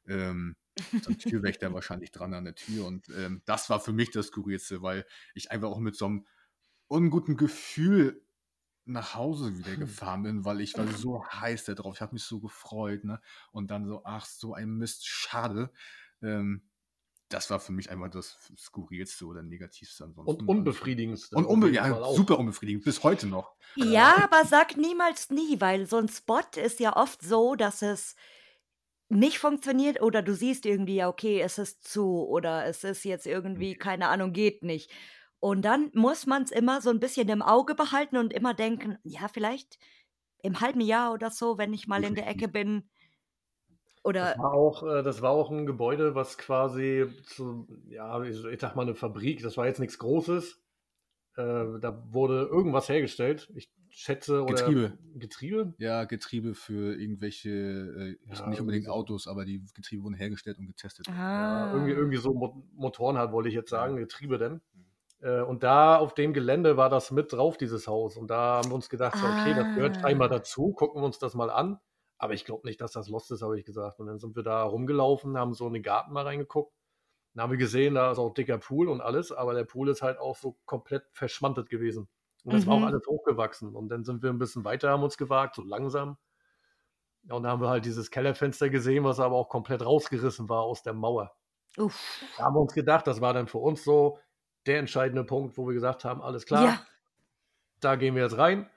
ähm, 0.07 0.57
so 1.03 1.11
ein 1.11 1.19
Türwächter 1.19 1.73
wahrscheinlich 1.75 2.13
dran 2.13 2.35
an 2.35 2.45
der 2.45 2.55
Tür. 2.55 2.87
Und 2.87 3.09
ähm, 3.09 3.43
das 3.47 3.71
war 3.71 3.81
für 3.81 3.93
mich 3.93 4.11
das 4.11 4.27
Skurrilste, 4.27 4.83
weil 4.83 5.07
ich 5.35 5.51
einfach 5.51 5.69
auch 5.69 5.81
mit 5.81 5.97
so 5.97 6.07
einem 6.07 6.27
unguten 6.89 7.37
Gefühl 7.37 8.24
nach 8.87 9.15
Hause 9.15 9.59
wieder 9.59 9.77
gefahren 9.77 10.23
bin, 10.23 10.45
weil 10.45 10.61
ich 10.61 10.77
war 10.77 10.87
so 10.87 11.25
heiß 11.27 11.65
da 11.65 11.75
drauf. 11.75 11.97
Ich 11.97 12.01
habe 12.03 12.15
mich 12.15 12.25
so 12.25 12.41
gefreut, 12.41 13.05
ne? 13.05 13.21
Und 13.53 13.71
dann 13.71 13.87
so, 13.87 14.03
ach, 14.05 14.27
so 14.27 14.55
ein 14.55 14.77
Mist, 14.77 15.07
schade. 15.07 15.71
Ähm, 16.23 16.63
das 17.29 17.51
war 17.51 17.59
für 17.59 17.73
mich 17.73 17.91
einfach 17.91 18.11
das 18.11 18.39
skurrilste 18.57 19.25
oder 19.25 19.43
negativste 19.43 20.05
ansonsten. 20.05 20.43
Und 20.43 20.49
unbefriedigendste. 20.49 21.37
Und 21.37 21.47
unbe 21.47 21.71
ja, 21.71 22.13
super 22.13 22.39
unbefriedigend, 22.39 22.85
bis 22.85 23.03
heute 23.03 23.27
noch. 23.27 23.57
Ja, 23.77 24.17
aber 24.23 24.45
sag 24.47 24.77
niemals 24.77 25.31
nie, 25.31 25.61
weil 25.61 25.87
so 25.87 25.97
ein 25.97 26.09
Spot 26.09 26.43
ist 26.57 26.81
ja 26.81 26.97
oft 26.97 27.23
so, 27.23 27.55
dass 27.55 27.83
es 27.83 28.15
nicht 29.09 29.39
funktioniert 29.39 30.01
oder 30.01 30.23
du 30.23 30.35
siehst 30.35 30.67
irgendwie, 30.67 30.97
ja, 30.97 31.09
okay, 31.09 31.41
es 31.41 31.59
ist 31.59 31.85
zu 31.85 32.27
oder 32.27 32.67
es 32.67 32.85
ist 32.85 33.05
jetzt 33.05 33.27
irgendwie, 33.27 33.75
keine 33.75 34.09
Ahnung, 34.09 34.33
geht 34.33 34.63
nicht. 34.63 34.91
Und 35.41 35.63
dann 35.63 35.91
muss 35.95 36.27
man 36.27 36.43
es 36.43 36.51
immer 36.51 36.81
so 36.81 36.91
ein 36.91 37.01
bisschen 37.01 37.29
im 37.29 37.43
Auge 37.43 37.75
behalten 37.75 38.17
und 38.17 38.33
immer 38.33 38.55
denken, 38.55 38.99
ja, 39.03 39.29
vielleicht 39.29 39.79
im 40.43 40.61
halben 40.61 40.81
Jahr 40.81 41.13
oder 41.13 41.31
so, 41.31 41.59
wenn 41.59 41.73
ich 41.73 41.87
mal 41.87 42.05
in 42.05 42.15
der 42.15 42.29
Ecke 42.29 42.49
bin. 42.49 42.89
Oder 44.03 44.27
Das 44.31 44.39
war 44.39 44.53
auch, 44.53 44.83
äh, 44.83 45.03
das 45.03 45.23
war 45.23 45.31
auch 45.31 45.51
ein 45.51 45.67
Gebäude, 45.67 46.15
was 46.15 46.37
quasi 46.37 47.07
zu, 47.25 47.67
ja, 47.89 48.23
ich, 48.23 48.61
sag 48.61 48.77
mal 48.77 48.83
eine 48.83 48.95
Fabrik, 48.95 49.43
das 49.43 49.57
war 49.57 49.67
jetzt 49.67 49.81
nichts 49.81 49.99
Großes. 49.99 50.63
Äh, 51.37 51.81
da 51.81 52.05
wurde 52.11 52.43
irgendwas 52.51 52.89
hergestellt. 52.89 53.51
Ich 53.57 53.73
schätze, 53.89 54.43
oder 54.43 54.53
Getriebe. 54.53 54.99
Getriebe? 55.15 55.75
Ja, 55.79 56.05
Getriebe 56.05 56.55
für 56.55 56.95
irgendwelche, 56.95 57.49
äh, 57.51 58.17
Ja, 58.35 58.49
nicht 58.49 58.61
unbedingt 58.61 58.87
so. 58.87 58.93
Autos, 58.93 59.27
aber 59.27 59.45
die 59.45 59.65
Getriebe 59.75 60.05
wurden 60.05 60.15
hergestellt 60.15 60.59
und 60.59 60.67
getestet. 60.67 61.09
ah, 61.09 61.13
Ja, 61.13 61.73
irgendwie, 61.73 61.93
irgendwie 61.93 62.19
so 62.19 62.35
Mo 62.35 62.63
Motoren 62.75 63.17
halt, 63.19 63.33
wollte 63.33 63.49
ich 63.49 63.55
jetzt 63.55 63.71
sagen, 63.71 63.97
Getriebe 63.97 64.39
denn. 64.39 64.61
Äh, 65.25 65.43
und 65.43 65.63
da 65.65 65.97
auf 65.99 66.15
dem 66.15 66.35
Gelände 66.35 66.77
war 66.77 66.91
das 66.91 67.11
mit 67.11 67.33
drauf, 67.33 67.57
dieses 67.59 67.89
Haus. 67.89 68.17
Und 68.19 68.29
da 68.29 68.59
haben 68.59 68.71
wir 68.71 68.75
uns 68.77 68.89
gedacht, 68.91 69.17
so, 69.19 69.29
okay, 69.29 69.55
das 69.55 69.67
gehört 69.75 69.97
Ah. 69.97 70.01
scheinbar 70.03 70.29
dazu, 70.29 70.73
gucken 70.75 71.03
wir 71.03 71.07
uns 71.07 71.19
das 71.19 71.35
mal 71.35 71.51
an. 71.51 71.81
Aber 72.19 72.35
ich 72.35 72.45
glaube 72.45 72.67
nicht, 72.69 72.81
dass 72.81 72.93
das 72.93 73.09
Lost 73.09 73.31
ist, 73.33 73.43
habe 73.43 73.59
ich 73.59 73.65
gesagt. 73.67 74.01
Und 74.01 74.07
dann 74.09 74.19
sind 74.21 74.37
wir 74.37 74.43
da 74.45 74.63
rumgelaufen, 74.65 75.39
haben 75.39 75.55
so 75.55 75.67
in 75.69 75.75
den 75.75 75.83
Garten 75.85 76.13
mal 76.13 76.25
reingeguckt. 76.25 76.75
Dann 77.35 77.45
haben 77.45 77.51
wir 77.53 77.59
gesehen, 77.59 77.95
da 77.97 78.13
ist 78.13 78.19
auch 78.19 78.35
dicker 78.35 78.59
Pool 78.59 78.89
und 78.89 79.01
alles, 79.03 79.33
aber 79.33 79.55
der 79.55 79.65
Pool 79.65 79.89
ist 79.91 80.03
halt 80.03 80.19
auch 80.21 80.37
so 80.37 80.57
komplett 80.67 81.05
verschmantet 81.13 81.71
gewesen. 81.71 82.09
Und 82.45 82.53
das 82.55 82.67
war 82.67 82.77
Mhm. 82.77 82.83
auch 82.85 82.87
alles 82.87 83.07
hochgewachsen. 83.09 83.75
Und 83.77 83.89
dann 83.91 84.05
sind 84.05 84.23
wir 84.23 84.31
ein 84.31 84.39
bisschen 84.39 84.65
weiter, 84.65 84.91
haben 84.91 85.03
uns 85.05 85.19
gewagt, 85.19 85.57
so 85.57 85.63
langsam. 85.65 86.19
Und 87.29 87.43
da 87.43 87.51
haben 87.51 87.61
wir 87.63 87.69
halt 87.71 87.85
dieses 87.85 88.11
Kellerfenster 88.11 88.71
gesehen, 88.71 89.05
was 89.05 89.21
aber 89.21 89.37
auch 89.37 89.49
komplett 89.51 89.85
rausgerissen 89.85 90.49
war 90.49 90.63
aus 90.63 90.83
der 90.83 90.95
Mauer. 90.95 91.37
uff. 91.79 92.25
Da 92.37 92.45
haben 92.45 92.55
wir 92.55 92.61
uns 92.61 92.75
gedacht, 92.75 93.07
das 93.07 93.21
war 93.21 93.33
dann 93.33 93.47
für 93.49 93.59
uns 93.59 93.85
so 93.85 94.19
der 94.67 94.79
entscheidende 94.79 95.25
Punkt, 95.25 95.57
wo 95.59 95.67
wir 95.67 95.75
gesagt 95.75 96.05
haben, 96.05 96.23
alles 96.23 96.47
klar, 96.47 96.65
Ja. 96.65 96.87
da 97.81 97.97
gehen 97.97 98.15
wir 98.15 98.23
jetzt 98.23 98.39
rein. 98.39 98.69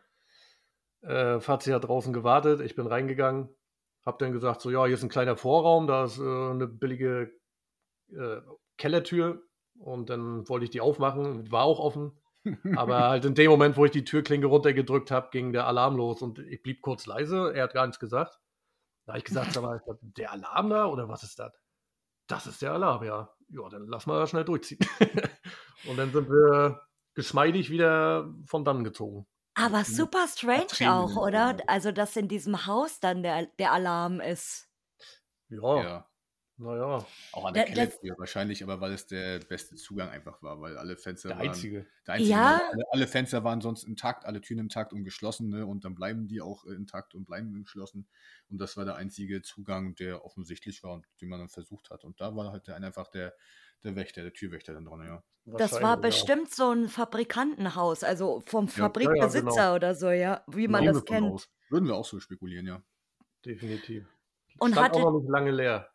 Äh, 1.01 1.39
Fazit 1.39 1.73
hat 1.73 1.87
draußen 1.87 2.11
gewartet, 2.13 2.59
ich 2.61 2.75
bin 2.75 2.87
reingegangen, 2.87 3.49
habe 4.05 4.17
dann 4.19 4.33
gesagt, 4.33 4.61
so 4.61 4.69
ja, 4.71 4.85
hier 4.85 4.95
ist 4.95 5.03
ein 5.03 5.09
kleiner 5.09 5.37
Vorraum, 5.37 5.87
da 5.87 6.05
ist 6.05 6.17
äh, 6.19 6.21
eine 6.23 6.67
billige 6.67 7.31
äh, 8.11 8.41
Kellertür 8.77 9.41
und 9.79 10.09
dann 10.09 10.47
wollte 10.49 10.65
ich 10.65 10.71
die 10.71 10.81
aufmachen, 10.81 11.51
war 11.51 11.63
auch 11.63 11.79
offen. 11.79 12.19
Aber 12.75 12.99
halt 13.09 13.25
in 13.25 13.35
dem 13.35 13.51
Moment, 13.51 13.77
wo 13.77 13.85
ich 13.85 13.91
die 13.91 14.03
Türklinke 14.05 14.47
runtergedrückt 14.47 15.11
habe, 15.11 15.29
ging 15.31 15.53
der 15.53 15.67
Alarm 15.67 15.95
los 15.97 16.21
und 16.21 16.39
ich 16.39 16.61
blieb 16.63 16.81
kurz 16.81 17.05
leise. 17.05 17.53
Er 17.53 17.63
hat 17.63 17.73
gar 17.73 17.85
nichts 17.85 17.99
gesagt. 17.99 18.39
Da 19.05 19.13
habe 19.13 19.19
ich 19.19 19.25
gesagt, 19.25 19.53
sag 19.53 19.63
mal, 19.63 19.81
der 20.01 20.31
Alarm 20.31 20.69
da 20.69 20.85
oder 20.87 21.07
was 21.07 21.23
ist 21.23 21.39
das? 21.39 21.53
Das 22.27 22.47
ist 22.47 22.61
der 22.61 22.73
Alarm, 22.73 23.03
ja. 23.03 23.33
Ja, 23.49 23.69
dann 23.69 23.87
lass 23.87 24.05
mal 24.07 24.25
schnell 24.27 24.43
durchziehen. 24.45 24.79
und 25.85 25.97
dann 25.97 26.11
sind 26.11 26.29
wir 26.29 26.81
geschmeidig 27.13 27.69
wieder 27.69 28.33
von 28.45 28.63
dann 28.63 28.83
gezogen. 28.83 29.25
Aber 29.55 29.83
super 29.83 30.27
strange 30.27 30.67
Vertrieben 30.67 30.93
auch, 30.93 31.17
oder? 31.17 31.57
Also, 31.65 31.91
dass 31.91 32.15
in 32.15 32.27
diesem 32.27 32.67
Haus 32.67 32.99
dann 32.99 33.23
der, 33.23 33.47
der 33.57 33.71
Alarm 33.71 34.19
ist. 34.19 34.69
Ja, 35.49 35.81
Ja, 35.81 36.09
naja, 36.57 37.05
auch 37.33 37.45
an 37.45 37.53
der 37.53 37.63
Da- 37.65 37.69
das- 37.69 37.75
Kellertür 37.99 38.15
wahrscheinlich, 38.17 38.63
aber 38.63 38.81
weil 38.81 38.91
es 38.93 39.05
der 39.07 39.39
beste 39.39 39.75
Zugang 39.75 40.09
einfach 40.09 40.41
war, 40.41 40.59
weil 40.59 40.77
alle 40.77 40.97
Fenster 40.97 41.29
der 41.29 41.37
waren. 41.37 41.47
einzige. 41.49 41.85
Der 42.07 42.13
einzige, 42.15 42.31
Ja. 42.31 42.61
Alle, 42.71 42.83
alle 42.91 43.07
Fenster 43.07 43.43
waren 43.43 43.61
sonst 43.61 43.83
intakt, 43.83 44.25
alle 44.25 44.41
Türen 44.41 44.61
intakt 44.61 44.91
und 44.93 45.03
geschlossen, 45.03 45.49
ne? 45.49 45.65
Und 45.65 45.85
dann 45.85 45.93
bleiben 45.95 46.27
die 46.27 46.41
auch 46.41 46.65
äh, 46.65 46.73
intakt 46.73 47.13
und 47.15 47.25
bleiben 47.25 47.53
geschlossen. 47.63 48.07
Und 48.49 48.59
das 48.59 48.75
war 48.77 48.85
der 48.85 48.95
einzige 48.95 49.41
Zugang, 49.41 49.95
der 49.95 50.25
offensichtlich 50.25 50.81
war 50.83 50.93
und 50.93 51.05
den 51.21 51.29
man 51.29 51.39
dann 51.39 51.49
versucht 51.49 51.89
hat. 51.91 52.03
Und 52.03 52.19
da 52.21 52.35
war 52.35 52.51
halt 52.51 52.67
der, 52.67 52.75
einfach 52.77 53.07
der, 53.07 53.33
der 53.83 53.95
Wächter, 53.95 54.23
der 54.23 54.33
Türwächter 54.33 54.73
dann 54.73 54.85
dran, 54.85 55.05
ja. 55.05 55.23
Das 55.45 55.73
war 55.73 55.81
ja. 55.81 55.95
bestimmt 55.95 56.53
so 56.53 56.71
ein 56.71 56.89
Fabrikantenhaus, 56.89 58.03
also 58.03 58.41
vom 58.47 58.67
Fabrikbesitzer 58.67 59.45
ja, 59.55 59.63
genau. 59.65 59.75
oder 59.75 59.95
so, 59.95 60.09
ja, 60.09 60.43
wie 60.47 60.67
man 60.67 60.83
Gehen 60.83 60.93
das 60.93 61.05
kennt. 61.05 61.31
aus. 61.31 61.49
Würden 61.69 61.85
wir 61.87 61.95
auch 61.95 62.03
so 62.05 62.19
spekulieren, 62.19 62.65
ja. 62.67 62.81
Definitiv. 63.45 64.05
Und 64.59 64.71
Stand 64.73 64.85
hatte- 64.89 64.99
auch 64.99 65.11
noch 65.11 65.19
nicht 65.19 65.29
lange 65.29 65.51
leer. 65.51 65.89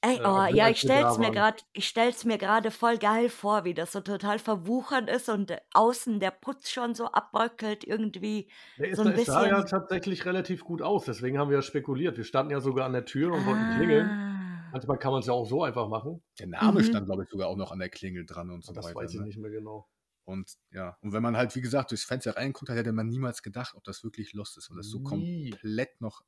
Ey, 0.00 0.16
Äh, 0.18 0.20
oh, 0.20 0.28
obwohl 0.28 0.56
ja, 0.56 0.68
ich 0.68 0.80
da 0.82 0.86
stell's 0.94 1.18
mir 1.18 1.24
waren. 1.24 1.32
gerade, 1.32 1.56
ich 1.72 1.88
stell's 1.88 2.24
mir 2.24 2.38
gerade 2.38 2.70
voll 2.70 2.98
geil 2.98 3.28
vor, 3.28 3.64
wie 3.64 3.74
das 3.74 3.90
so 3.92 4.00
total 4.00 4.38
verwuchert 4.38 5.10
ist 5.10 5.28
und 5.28 5.50
äh, 5.50 5.58
außen 5.74 6.20
der 6.20 6.30
Putz 6.30 6.70
schon 6.70 6.94
so 6.94 7.06
abbröckelt 7.06 7.82
irgendwie. 7.84 8.48
Der 8.78 8.90
ist, 8.90 8.96
So 8.98 9.02
ein 9.02 9.12
es 9.12 9.26
sah 9.26 9.44
ja 9.46 9.56
bisschen- 9.62 9.66
tatsächlich 9.70 10.24
relativ 10.24 10.62
gut 10.64 10.82
aus, 10.82 11.04
deswegen 11.04 11.38
haben 11.38 11.50
wir 11.50 11.56
ja 11.56 11.62
spekuliert. 11.62 12.16
Wir 12.16 12.24
standen 12.24 12.52
ja 12.52 12.60
sogar 12.60 12.86
an 12.86 12.92
der 12.92 13.04
Tür 13.06 13.32
und 13.32 13.44
wollten 13.44 13.74
klingeln. 13.76 14.08
Ah. 14.08 14.24
Manchmal 14.70 14.98
kann 14.98 15.12
man 15.12 15.20
es 15.20 15.26
ja 15.26 15.32
auch 15.32 15.46
so 15.46 15.64
einfach 15.64 15.88
machen. 15.88 16.22
Der 16.38 16.46
Name 16.46 16.80
Mhm. 16.80 16.84
stand, 16.84 17.06
glaube 17.06 17.24
ich, 17.24 17.28
sogar 17.30 17.48
auch 17.48 17.56
noch 17.56 17.72
an 17.72 17.78
der 17.80 17.88
Klingel 17.88 18.24
dran 18.24 18.50
und 18.50 18.62
so 18.64 18.72
Das 18.72 18.84
weiter. 18.84 18.96
weiß 18.96 19.14
ich 19.14 19.18
ne? 19.20 19.26
nicht 19.26 19.38
mehr 19.38 19.50
genau. 19.50 19.88
Und 20.28 20.58
ja, 20.72 20.98
und 21.00 21.14
wenn 21.14 21.22
man 21.22 21.38
halt, 21.38 21.56
wie 21.56 21.62
gesagt, 21.62 21.90
durchs 21.90 22.04
Fenster 22.04 22.36
reinguckt, 22.36 22.68
hat, 22.68 22.76
hätte 22.76 22.92
man 22.92 23.06
niemals 23.06 23.42
gedacht, 23.42 23.74
ob 23.74 23.84
das 23.84 24.04
wirklich 24.04 24.34
Lost 24.34 24.58
ist, 24.58 24.68
weil 24.68 24.76
das 24.76 24.88
so 24.88 24.98
Nie. 24.98 25.48
komplett 25.52 26.02
noch 26.02 26.22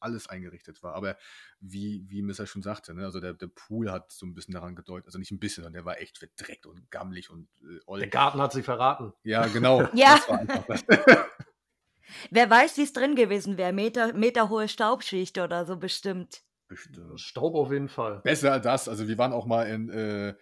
alles 0.00 0.28
eingerichtet 0.28 0.82
war. 0.82 0.96
Aber 0.96 1.16
wie, 1.60 2.04
wie 2.08 2.22
Missa 2.22 2.46
schon 2.46 2.62
sagte, 2.62 2.94
ne, 2.94 3.04
also 3.04 3.20
der, 3.20 3.32
der 3.32 3.46
Pool 3.46 3.92
hat 3.92 4.10
so 4.10 4.26
ein 4.26 4.34
bisschen 4.34 4.54
daran 4.54 4.74
gedeutet, 4.74 5.06
also 5.06 5.20
nicht 5.20 5.30
ein 5.30 5.38
bisschen, 5.38 5.62
sondern 5.62 5.74
der 5.74 5.84
war 5.84 6.00
echt 6.00 6.18
verdreckt 6.18 6.66
und 6.66 6.90
gammelig 6.90 7.30
und 7.30 7.46
äh, 7.62 7.78
oll. 7.86 8.00
Der 8.00 8.08
Garten 8.08 8.42
hat 8.42 8.52
sich 8.52 8.64
verraten. 8.64 9.12
Ja, 9.22 9.46
genau. 9.46 9.88
Ja. 9.94 10.16
Das 10.16 10.28
war 10.28 10.40
einfach 10.40 10.66
das. 10.66 10.84
Wer 12.30 12.50
weiß, 12.50 12.76
wie 12.76 12.82
es 12.82 12.92
drin 12.92 13.14
gewesen 13.14 13.56
wäre. 13.56 13.72
Meter, 13.72 14.14
meterhohe 14.14 14.66
Staubschicht 14.66 15.38
oder 15.38 15.64
so 15.64 15.76
bestimmt. 15.76 16.42
Bestimmt. 16.66 17.20
Staub 17.20 17.54
auf 17.54 17.70
jeden 17.70 17.88
Fall. 17.88 18.20
Besser 18.24 18.50
als 18.50 18.64
das. 18.64 18.88
Also 18.88 19.06
wir 19.06 19.16
waren 19.16 19.32
auch 19.32 19.46
mal 19.46 19.68
in, 19.68 19.90
äh, 19.90 20.34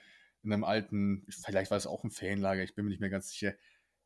in 0.42 0.52
einem 0.52 0.64
alten, 0.64 1.26
vielleicht 1.28 1.70
war 1.70 1.78
es 1.78 1.86
auch 1.86 2.04
ein 2.04 2.10
Ferienlager, 2.10 2.62
ich 2.62 2.74
bin 2.74 2.84
mir 2.84 2.90
nicht 2.90 3.00
mehr 3.00 3.10
ganz 3.10 3.30
sicher. 3.30 3.54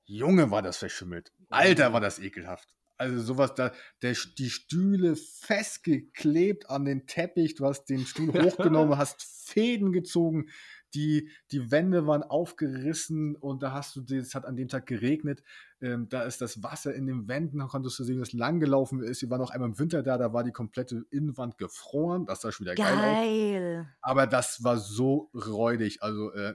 Junge, 0.04 0.50
war 0.50 0.62
das 0.62 0.76
verschimmelt. 0.76 1.32
Alter, 1.48 1.92
war 1.92 2.00
das 2.00 2.18
ekelhaft. 2.18 2.76
Also 2.98 3.20
sowas, 3.20 3.54
da, 3.54 3.72
der, 4.02 4.16
die 4.38 4.50
Stühle 4.50 5.16
festgeklebt 5.16 6.70
an 6.70 6.84
den 6.84 7.06
Teppich, 7.06 7.54
du 7.54 7.66
hast 7.66 7.86
den 7.86 8.06
Stuhl 8.06 8.32
hochgenommen, 8.42 8.96
hast 8.96 9.22
Fäden 9.22 9.92
gezogen, 9.92 10.48
die, 10.94 11.30
die 11.50 11.70
Wände 11.70 12.06
waren 12.06 12.22
aufgerissen 12.22 13.36
und 13.36 13.62
da 13.62 13.72
hast 13.72 13.96
du, 13.96 14.14
es 14.14 14.34
hat 14.34 14.46
an 14.46 14.56
dem 14.56 14.68
Tag 14.68 14.86
geregnet, 14.86 15.42
ähm, 15.80 16.08
da 16.08 16.22
ist 16.22 16.40
das 16.40 16.62
Wasser 16.62 16.94
in 16.94 17.06
den 17.06 17.28
Wänden, 17.28 17.58
da 17.58 17.66
konntest 17.66 17.98
du 17.98 18.04
sehen, 18.04 18.18
dass 18.18 18.32
lang 18.32 18.60
gelaufen 18.60 19.02
ist. 19.02 19.20
Wir 19.20 19.30
waren 19.30 19.42
auch 19.42 19.50
einmal 19.50 19.68
im 19.68 19.78
Winter 19.78 20.02
da, 20.02 20.16
da 20.16 20.32
war 20.32 20.44
die 20.44 20.52
komplette 20.52 21.04
Innenwand 21.10 21.58
gefroren, 21.58 22.26
das 22.26 22.40
sah 22.40 22.52
schon 22.52 22.66
wieder 22.66 22.74
geil 22.74 22.94
aus. 22.94 23.00
Geil. 23.00 23.88
Aber 24.00 24.26
das 24.26 24.64
war 24.64 24.78
so 24.78 25.30
räudig. 25.34 26.02
Also 26.02 26.32
äh, 26.32 26.54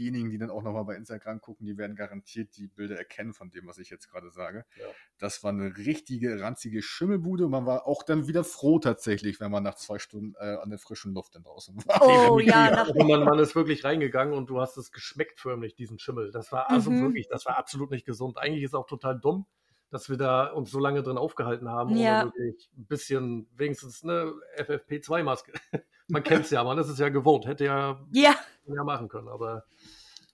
diejenigen, 0.00 0.30
die 0.30 0.38
dann 0.38 0.50
auch 0.50 0.62
nochmal 0.62 0.84
bei 0.84 0.96
Instagram 0.96 1.40
gucken, 1.40 1.66
die 1.66 1.76
werden 1.76 1.94
garantiert 1.94 2.56
die 2.56 2.66
Bilder 2.66 2.96
erkennen 2.96 3.34
von 3.34 3.50
dem, 3.50 3.66
was 3.66 3.78
ich 3.78 3.90
jetzt 3.90 4.08
gerade 4.10 4.30
sage. 4.30 4.64
Ja. 4.76 4.86
Das 5.18 5.44
war 5.44 5.50
eine 5.50 5.76
richtige, 5.76 6.40
ranzige 6.40 6.82
Schimmelbude. 6.82 7.44
Und 7.44 7.50
man 7.50 7.66
war 7.66 7.86
auch 7.86 8.02
dann 8.02 8.26
wieder 8.26 8.42
froh 8.42 8.78
tatsächlich, 8.78 9.38
wenn 9.40 9.50
man 9.50 9.62
nach 9.62 9.74
zwei 9.74 9.98
Stunden 9.98 10.34
äh, 10.40 10.56
an 10.56 10.70
der 10.70 10.78
frischen 10.78 11.12
Luft 11.12 11.34
dann 11.34 11.42
draußen 11.42 11.76
war. 11.86 12.00
Oh 12.02 12.38
ja, 12.40 12.70
nach, 12.70 12.86
Also 12.88 13.04
man, 13.06 13.24
man 13.24 13.38
ist 13.38 13.54
wirklich 13.54 13.84
reingegangen 13.84 14.34
und 14.34 14.48
du 14.48 14.60
hast 14.60 14.76
es 14.78 14.90
geschmeckt 14.92 15.38
förmlich, 15.38 15.74
diesen 15.74 15.98
Schimmel. 15.98 16.30
Das 16.32 16.50
war 16.50 16.70
also 16.70 16.90
Mhm. 16.90 17.02
wirklich, 17.02 17.28
das 17.28 17.44
war 17.46 17.58
absolut 17.58 17.90
nicht 17.90 18.06
gesund. 18.06 18.38
Eigentlich 18.38 18.64
ist 18.64 18.74
auch 18.74 18.86
total 18.86 19.18
dumm, 19.20 19.46
dass 19.90 20.08
wir 20.08 20.16
da 20.16 20.46
uns 20.46 20.70
so 20.70 20.78
lange 20.78 21.02
drin 21.02 21.18
aufgehalten 21.18 21.68
haben, 21.68 21.90
ohne 21.90 22.00
Ja. 22.02 22.24
wirklich 22.24 22.70
ein 22.78 22.86
bisschen, 22.86 23.48
wenigstens 23.56 24.02
eine 24.02 24.32
FFP2-Maske. 24.56 25.52
man 26.10 26.22
kennt 26.22 26.44
es 26.44 26.50
ja, 26.50 26.62
man 26.64 26.78
ist 26.78 26.88
es 26.88 26.98
ja 26.98 27.08
gewohnt, 27.08 27.46
hätte 27.46 27.64
ja, 27.64 28.00
ja, 28.12 28.34
ja 28.66 28.84
machen 28.84 29.08
können, 29.08 29.28
aber 29.28 29.64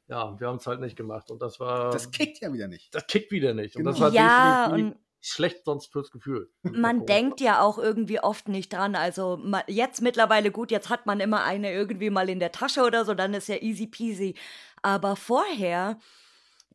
ja, 0.08 0.38
wir 0.38 0.46
haben 0.48 0.56
es 0.56 0.66
halt 0.66 0.80
nicht 0.80 0.96
gemacht 0.96 1.30
und 1.30 1.42
das 1.42 1.58
war, 1.58 1.90
Das 1.90 2.10
kickt 2.10 2.40
ja 2.40 2.52
wieder 2.52 2.68
nicht. 2.68 2.94
das 2.94 3.06
kickt 3.06 3.30
wieder 3.32 3.54
nicht. 3.54 3.76
Und 3.76 3.84
das 3.84 3.96
Genau. 3.96 4.06
war 4.06 4.12
ja, 4.12 4.68
definitiv 4.68 5.00
schlecht 5.20 5.64
sonst 5.64 5.90
fürs 5.90 6.12
Gefühl. 6.12 6.50
man 6.62 7.04
denkt 7.06 7.40
ja 7.40 7.60
auch 7.60 7.78
irgendwie 7.78 8.20
oft 8.20 8.46
nicht 8.48 8.72
dran. 8.72 8.94
Also 8.94 9.42
jetzt 9.66 10.00
mittlerweile 10.00 10.52
gut, 10.52 10.70
jetzt 10.70 10.88
hat 10.88 11.06
man 11.06 11.18
immer 11.18 11.42
eine 11.42 11.72
irgendwie 11.72 12.10
mal 12.10 12.28
in 12.28 12.38
der 12.38 12.52
Tasche 12.52 12.82
oder 12.84 13.04
so, 13.04 13.14
dann 13.14 13.34
ist 13.34 13.48
ja 13.48 13.56
easy 13.56 13.88
peasy. 13.88 14.36
Aber 14.82 15.16
vorher, 15.16 15.98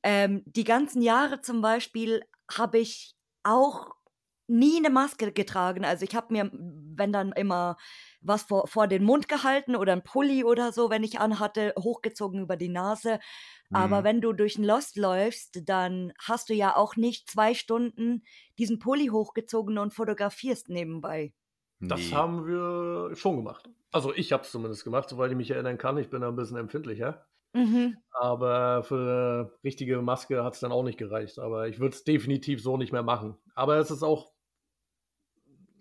ähm, 0.04 0.44
die 0.46 0.66
ganzen 0.66 1.02
Jahre 1.02 1.40
zum 1.42 1.62
Beispiel, 1.62 2.24
habe 2.52 2.80
ich 2.80 3.16
auch 3.44 3.96
nie 4.52 4.78
eine 4.78 4.90
Maske 4.90 5.32
getragen. 5.32 5.86
Also 5.86 6.06
ich 6.06 6.16
habe 6.16 6.34
mir, 6.34 6.52
wenn 6.54 7.12
dann 7.12 7.32
immer 7.32 7.78
was 8.22 8.44
vor, 8.44 8.68
vor 8.68 8.88
den 8.88 9.04
Mund 9.04 9.28
gehalten 9.28 9.76
oder 9.76 9.94
ein 9.94 10.04
Pulli 10.04 10.44
oder 10.44 10.72
so, 10.72 10.90
wenn 10.90 11.04
ich 11.04 11.20
anhatte, 11.20 11.74
hochgezogen 11.80 12.42
über 12.42 12.56
die 12.58 12.70
Nase. 12.70 13.20
Aber 13.72 14.02
Mhm. 14.02 14.04
wenn 14.04 14.22
du 14.22 14.34
durch 14.34 14.58
ein 14.58 14.64
Lost 14.64 14.98
läufst, 14.98 15.62
dann 15.70 16.14
hast 16.20 16.50
du 16.50 16.54
ja 16.54 16.76
auch 16.76 16.96
nicht 16.98 17.30
zwei 17.30 17.54
Stunden 17.54 18.24
diesen 18.58 18.80
Pulli 18.80 19.08
hochgezogen 19.08 19.78
und 19.78 19.94
fotografierst 19.94 20.70
nebenbei. 20.70 21.34
Das 21.80 22.00
Nee. 22.00 22.12
haben 22.12 22.46
wir 22.46 23.16
schon 23.16 23.38
gemacht. 23.38 23.70
Also 23.92 24.14
ich 24.14 24.32
habe 24.34 24.44
es 24.44 24.52
zumindest 24.52 24.84
gemacht, 24.84 25.10
soweit 25.10 25.32
ich 25.32 25.38
mich 25.38 25.52
erinnern 25.52 25.78
kann. 25.78 25.98
Ich 25.98 26.10
bin 26.10 26.22
da 26.22 26.28
ein 26.28 26.36
bisschen 26.36 26.58
empfindlicher. 26.58 27.26
Mhm. 27.54 27.98
Aber 28.12 28.84
für 28.84 28.96
eine 28.96 29.52
richtige 29.64 30.02
Maske 30.02 30.44
hat 30.44 30.54
es 30.54 30.60
dann 30.60 30.72
auch 30.72 30.84
nicht 30.84 30.98
gereicht. 31.00 31.40
Aber 31.40 31.68
ich 31.68 31.80
würde 31.80 31.96
es 31.96 32.04
definitiv 32.04 32.62
so 32.62 32.78
nicht 32.78 32.92
mehr 32.92 33.04
machen. 33.04 33.38
Aber 33.56 33.78
es 33.78 33.90
ist 33.92 34.04
auch, 34.04 34.32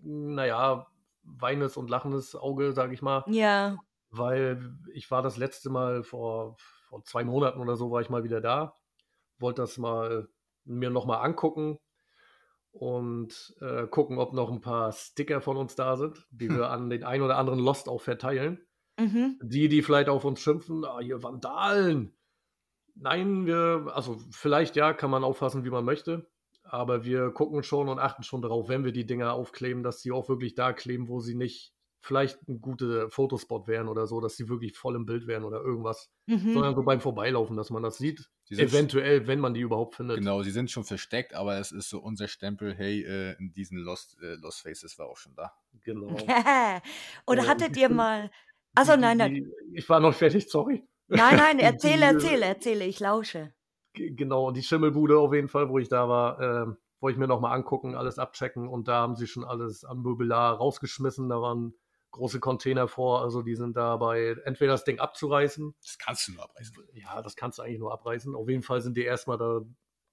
naja, 0.02 0.86
weinendes 1.22 1.76
und 1.76 1.90
lachendes 1.90 2.34
Auge, 2.34 2.72
sage 2.72 2.94
ich 2.94 3.02
mal. 3.02 3.24
Ja. 3.28 3.76
Weil 4.10 4.74
ich 4.92 5.10
war 5.10 5.22
das 5.22 5.36
letzte 5.36 5.70
Mal 5.70 6.02
vor, 6.02 6.56
vor 6.88 7.04
zwei 7.04 7.24
Monaten 7.24 7.60
oder 7.60 7.76
so, 7.76 7.90
war 7.90 8.00
ich 8.00 8.10
mal 8.10 8.24
wieder 8.24 8.40
da. 8.40 8.74
Wollte 9.38 9.62
das 9.62 9.78
mal 9.78 10.28
mir 10.64 10.90
nochmal 10.90 11.24
angucken 11.24 11.78
und 12.72 13.54
äh, 13.60 13.86
gucken, 13.86 14.18
ob 14.18 14.32
noch 14.32 14.50
ein 14.50 14.60
paar 14.60 14.92
Sticker 14.92 15.40
von 15.40 15.56
uns 15.56 15.74
da 15.74 15.96
sind, 15.96 16.26
die 16.30 16.48
Hm. 16.48 16.56
wir 16.56 16.70
an 16.70 16.90
den 16.90 17.04
ein 17.04 17.22
oder 17.22 17.36
anderen 17.36 17.60
Lost 17.60 17.88
auch 17.88 18.00
verteilen. 18.00 18.60
Mhm. 18.98 19.38
Die, 19.42 19.68
die 19.68 19.82
vielleicht 19.82 20.08
auf 20.08 20.24
uns 20.24 20.40
schimpfen, 20.40 20.84
ah, 20.84 21.00
hier 21.00 21.22
Vandalen. 21.22 22.14
Nein, 22.94 23.46
wir, 23.46 23.90
also 23.94 24.18
vielleicht 24.30 24.76
ja, 24.76 24.92
kann 24.92 25.10
man 25.10 25.24
auffassen, 25.24 25.64
wie 25.64 25.70
man 25.70 25.84
möchte. 25.84 26.30
Aber 26.72 27.04
wir 27.04 27.32
gucken 27.32 27.64
schon 27.64 27.88
und 27.88 27.98
achten 27.98 28.22
schon 28.22 28.42
darauf, 28.42 28.68
wenn 28.68 28.84
wir 28.84 28.92
die 28.92 29.04
Dinger 29.04 29.32
aufkleben, 29.32 29.82
dass 29.82 30.02
sie 30.02 30.12
auch 30.12 30.28
wirklich 30.28 30.54
da 30.54 30.72
kleben, 30.72 31.08
wo 31.08 31.18
sie 31.18 31.34
nicht 31.34 31.72
vielleicht 32.00 32.38
ein 32.48 32.60
guter 32.60 33.10
Fotospot 33.10 33.66
wären 33.66 33.88
oder 33.88 34.06
so, 34.06 34.20
dass 34.20 34.36
sie 34.36 34.48
wirklich 34.48 34.76
voll 34.76 34.94
im 34.94 35.04
Bild 35.04 35.26
wären 35.26 35.42
oder 35.42 35.60
irgendwas. 35.60 36.10
Mhm. 36.26 36.54
Sondern 36.54 36.74
so 36.76 36.84
beim 36.84 37.00
Vorbeilaufen, 37.00 37.56
dass 37.56 37.70
man 37.70 37.82
das 37.82 37.98
sieht. 37.98 38.30
Eventuell, 38.50 39.26
wenn 39.26 39.40
man 39.40 39.52
die 39.52 39.60
überhaupt 39.60 39.96
findet. 39.96 40.18
Genau, 40.18 40.42
sie 40.42 40.52
sind 40.52 40.70
schon 40.70 40.84
versteckt, 40.84 41.34
aber 41.34 41.58
es 41.58 41.72
ist 41.72 41.88
so 41.90 42.00
unser 42.00 42.28
Stempel, 42.28 42.72
hey, 42.74 43.02
äh, 43.02 43.36
in 43.38 43.52
diesen 43.52 43.78
Lost, 43.78 44.16
äh, 44.22 44.34
Lost 44.34 44.62
Faces 44.62 44.96
war 44.98 45.08
auch 45.08 45.16
schon 45.16 45.34
da. 45.34 45.52
Genau. 45.84 46.06
Oder 47.26 47.42
Äh, 47.42 47.46
hattet 47.46 47.76
ihr 47.76 47.88
mal. 47.88 48.30
Achso, 48.74 48.96
nein, 48.96 49.18
nein. 49.18 49.50
Ich 49.74 49.88
war 49.88 49.98
noch 49.98 50.14
fertig, 50.14 50.48
sorry. 50.48 50.84
Nein, 51.08 51.36
nein, 51.36 51.58
erzähle, 51.58 52.06
äh, 52.06 52.12
erzähle, 52.14 52.44
erzähle, 52.46 52.84
ich 52.86 53.00
lausche. 53.00 53.52
Genau, 53.94 54.48
und 54.48 54.56
die 54.56 54.62
Schimmelbude 54.62 55.18
auf 55.18 55.34
jeden 55.34 55.48
Fall, 55.48 55.68
wo 55.68 55.78
ich 55.78 55.88
da 55.88 56.08
war, 56.08 56.40
ähm, 56.40 56.76
wollte 57.00 57.14
ich 57.14 57.18
mir 57.18 57.26
nochmal 57.26 57.56
angucken, 57.56 57.94
alles 57.94 58.18
abchecken 58.18 58.68
und 58.68 58.88
da 58.88 59.00
haben 59.00 59.16
sie 59.16 59.26
schon 59.26 59.44
alles 59.44 59.84
an 59.84 60.02
Möbelar 60.02 60.56
rausgeschmissen. 60.56 61.28
Da 61.28 61.40
waren 61.40 61.74
große 62.12 62.40
Container 62.40 62.88
vor, 62.88 63.22
also 63.22 63.42
die 63.42 63.54
sind 63.54 63.76
dabei, 63.76 64.36
entweder 64.44 64.72
das 64.72 64.84
Ding 64.84 64.98
abzureißen. 64.98 65.74
Das 65.82 65.98
kannst 65.98 66.28
du 66.28 66.32
nur 66.32 66.44
abreißen. 66.44 66.76
Ja, 66.92 67.22
das 67.22 67.36
kannst 67.36 67.58
du 67.58 67.62
eigentlich 67.62 67.78
nur 67.78 67.92
abreißen. 67.92 68.34
Auf 68.34 68.48
jeden 68.48 68.62
Fall 68.62 68.80
sind 68.80 68.96
die 68.96 69.04
erstmal 69.04 69.38
da 69.38 69.62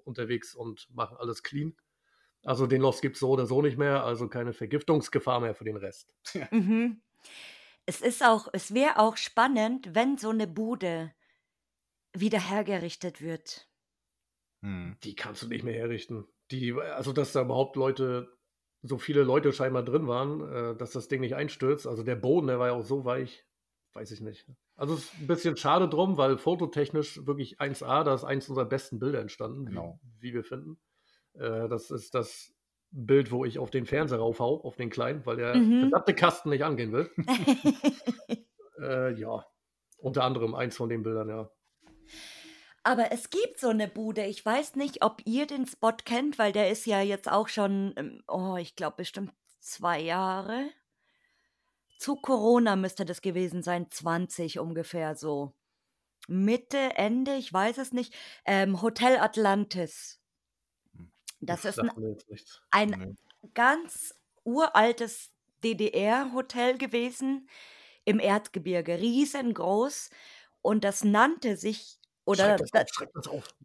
unterwegs 0.04 0.56
und 0.56 0.88
machen 0.94 1.18
alles 1.18 1.44
clean. 1.44 1.76
Also 2.44 2.68
den 2.68 2.82
Lost 2.82 3.02
gibt 3.02 3.16
es 3.16 3.20
so 3.20 3.30
oder 3.30 3.46
so 3.46 3.62
nicht 3.62 3.78
mehr, 3.78 4.04
also 4.04 4.28
keine 4.30 4.54
Vergiftungsgefahr 4.54 5.40
mehr 5.42 5.56
für 5.56 5.66
den 5.66 5.78
Rest. 5.78 6.14
Mhm. 6.52 7.02
Es 7.86 8.02
ist 8.02 8.24
auch, 8.24 8.48
es 8.54 8.74
wäre 8.74 9.00
auch 9.00 9.18
spannend, 9.18 9.96
wenn 9.96 10.18
so 10.18 10.30
eine 10.30 10.48
Bude 10.48 11.14
wieder 12.14 12.40
hergerichtet 12.40 13.22
wird. 13.22 13.67
Hm. 14.62 14.98
Die 15.04 15.16
kannst 15.16 15.44
du 15.44 15.48
nicht 15.48 15.64
mehr 15.64 15.74
herrichten. 15.76 16.26
Die, 16.52 16.74
also, 16.74 17.14
dass 17.14 17.34
da 17.34 17.42
überhaupt 17.42 17.76
Leute, 17.76 18.30
so 18.82 18.98
viele 18.98 19.24
Leute 19.24 19.52
scheinbar 19.54 19.84
drin 19.84 20.08
waren, 20.08 20.42
äh, 20.42 20.76
dass 20.78 20.92
das 20.92 21.08
Ding 21.08 21.22
nicht 21.22 21.36
einstürzt. 21.36 21.88
Also 21.88 22.04
der 22.04 22.16
Boden, 22.16 22.48
der 22.48 22.60
war 22.60 22.68
ja 22.68 22.74
auch 22.74 22.84
so 22.84 23.06
weich, 23.06 23.46
weiß 23.94 24.12
ich 24.12 24.22
nicht. 24.22 24.48
Also 24.76 24.94
es 24.94 25.06
ist 25.06 25.20
ein 25.20 25.28
bisschen 25.28 25.58
schade 25.58 25.90
drum, 25.90 26.18
weil 26.18 26.38
fototechnisch 26.38 27.26
wirklich 27.26 27.60
1A, 27.60 28.04
da 28.04 28.14
ist 28.14 28.24
eins 28.24 28.48
unserer 28.48 28.66
besten 28.66 29.00
Bilder 29.00 29.20
entstanden, 29.20 29.66
Genau. 29.66 30.00
wie, 30.20 30.30
wie 30.30 30.34
wir 30.36 30.44
finden. 30.44 30.80
Äh, 31.34 31.68
das 31.68 31.92
ist 31.92 32.14
das 32.16 32.54
Bild, 32.92 33.32
wo 33.32 33.44
ich 33.44 33.60
auf 33.60 33.70
den 33.72 33.86
Fernseher 33.86 34.20
raufhau, 34.20 34.62
auf 34.64 34.76
den 34.78 34.90
kleinen, 34.90 35.26
weil 35.26 35.38
der 35.38 35.56
Mhm. 35.56 35.80
verdammte 35.82 36.14
Kasten 36.16 36.50
nicht 36.50 36.64
angehen 36.64 36.94
will. 36.94 37.10
äh, 38.80 39.14
ja, 39.20 39.46
unter 39.98 40.24
anderem 40.24 40.56
eins 40.56 40.78
von 40.78 40.90
den 40.90 41.04
Bildern, 41.04 41.30
ja. 41.30 41.50
Aber 42.88 43.12
es 43.12 43.30
gibt 43.30 43.60
so 43.60 43.68
eine 43.68 43.90
Bude. 43.90 44.24
Ich 44.26 44.46
weiß 44.46 44.76
nicht, 44.78 45.04
ob 45.04 45.22
ihr 45.26 45.46
den 45.46 45.66
Spot 45.68 45.92
kennt, 46.06 46.40
weil 46.40 46.54
der 46.54 46.70
ist 46.72 46.86
ja 46.86 47.02
jetzt 47.02 47.30
auch 47.30 47.50
schon, 47.50 47.94
ähm, 47.98 48.24
oh, 48.30 48.56
ich 48.56 48.78
glaube 48.78 48.96
bestimmt 48.96 49.34
zwei 49.60 50.00
Jahre. 50.00 50.70
Zu 52.00 52.16
Corona 52.16 52.76
müsste 52.78 53.06
das 53.06 53.22
gewesen 53.22 53.62
sein, 53.62 53.90
20 53.92 54.60
ungefähr 54.60 55.16
so. 55.16 55.54
Mitte, 56.28 56.78
Ende, 56.98 57.36
ich 57.36 57.52
weiß 57.54 57.78
es 57.80 57.94
nicht. 57.94 58.14
Ähm, 58.46 58.82
Hotel 58.82 59.18
Atlantis. 59.20 60.22
Das 61.40 61.66
ist 61.66 61.80
ein, 61.80 61.92
ein 62.72 62.96
Nee. 63.00 63.16
ganz 63.54 64.16
uraltes 64.44 65.32
DDR-Hotel 65.64 66.78
gewesen 66.78 67.50
im 68.06 68.20
Erzgebirge, 68.20 69.00
riesengroß. 69.00 70.10
Und 70.62 70.84
das 70.84 71.04
nannte 71.04 71.58
sich, 71.58 71.97
oder 72.28 72.58
das 72.58 72.70
das 72.72 72.86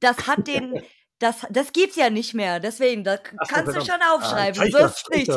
das 0.01 0.27
hat 0.27 0.47
den, 0.49 0.81
das, 1.19 1.47
das 1.51 1.73
gibt's 1.73 1.97
ja 1.97 2.11
nicht 2.11 2.35
mehr. 2.35 2.59
Deswegen, 2.61 3.05
da 3.05 3.17
k- 3.17 3.37
Ach 3.39 3.49
kannst 3.49 3.75
du 3.77 3.81
verdammt. 3.83 3.87
schon 3.87 4.01
Ah, 4.03 4.15
aufschreiben, 4.17 4.71
so 4.73 4.79
das, 4.79 4.97
ist 4.97 5.11
nicht. 5.11 5.31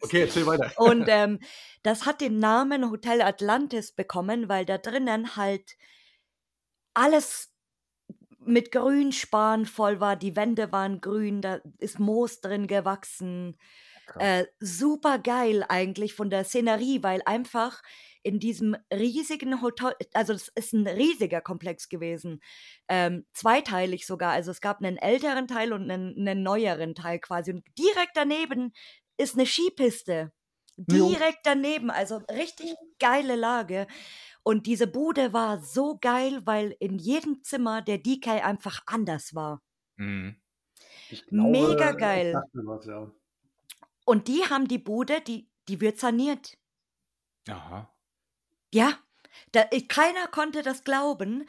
Okay, 0.00 0.20
erzähl 0.22 0.46
weiter. 0.46 0.70
Und 0.76 1.04
ähm, 1.08 1.40
das 1.82 2.06
hat 2.06 2.20
den 2.20 2.38
Namen 2.38 2.90
Hotel 2.90 3.22
Atlantis 3.22 3.92
bekommen, 3.92 4.48
weil 4.48 4.64
da 4.64 4.78
drinnen 4.78 5.36
halt 5.36 5.76
alles 6.94 7.50
mit 8.46 8.70
Grünspan 8.72 9.66
voll 9.66 10.00
war. 10.00 10.16
Die 10.16 10.36
Wände 10.36 10.70
waren 10.70 11.00
grün, 11.00 11.40
da 11.40 11.60
ist 11.78 11.98
Moos 11.98 12.40
drin 12.40 12.66
gewachsen. 12.66 13.58
Krass. 14.06 14.22
Äh, 14.22 14.46
super 14.60 15.18
geil 15.18 15.64
eigentlich 15.68 16.14
von 16.14 16.30
der 16.30 16.44
Szenerie, 16.44 17.02
weil 17.02 17.22
einfach 17.24 17.82
in 18.22 18.40
diesem 18.40 18.74
riesigen 18.92 19.60
Hotel, 19.60 19.94
also 20.14 20.32
es 20.32 20.48
ist 20.54 20.72
ein 20.72 20.86
riesiger 20.86 21.42
Komplex 21.42 21.88
gewesen, 21.88 22.40
ähm, 22.88 23.26
zweiteilig 23.34 24.06
sogar. 24.06 24.32
Also 24.32 24.50
es 24.50 24.60
gab 24.60 24.78
einen 24.78 24.96
älteren 24.96 25.46
Teil 25.46 25.72
und 25.72 25.90
einen, 25.90 26.16
einen 26.16 26.42
neueren 26.42 26.94
Teil 26.94 27.18
quasi. 27.18 27.52
Und 27.52 27.64
direkt 27.78 28.12
daneben 28.16 28.72
ist 29.18 29.34
eine 29.34 29.46
Skipiste. 29.46 30.32
Direkt 30.76 31.40
daneben, 31.44 31.90
also 31.90 32.16
richtig 32.30 32.74
geile 32.98 33.36
Lage. 33.36 33.86
Und 34.42 34.66
diese 34.66 34.86
Bude 34.86 35.32
war 35.32 35.62
so 35.62 35.98
geil, 36.00 36.40
weil 36.44 36.74
in 36.80 36.98
jedem 36.98 37.42
Zimmer 37.44 37.80
der 37.80 37.98
DK 37.98 38.42
einfach 38.44 38.80
anders 38.86 39.34
war. 39.34 39.62
Mhm. 39.96 40.36
Ich 41.10 41.24
Mega 41.30 41.92
geil. 41.92 42.34
was, 42.52 42.86
ja. 42.86 43.10
Und 44.04 44.28
die 44.28 44.42
haben 44.48 44.68
die 44.68 44.78
Bude, 44.78 45.20
die, 45.20 45.50
die 45.68 45.80
wird 45.80 45.98
saniert. 45.98 46.56
Aha. 47.48 47.90
Ja, 48.72 48.98
da, 49.52 49.66
ich, 49.70 49.88
keiner 49.88 50.26
konnte 50.28 50.62
das 50.62 50.84
glauben, 50.84 51.48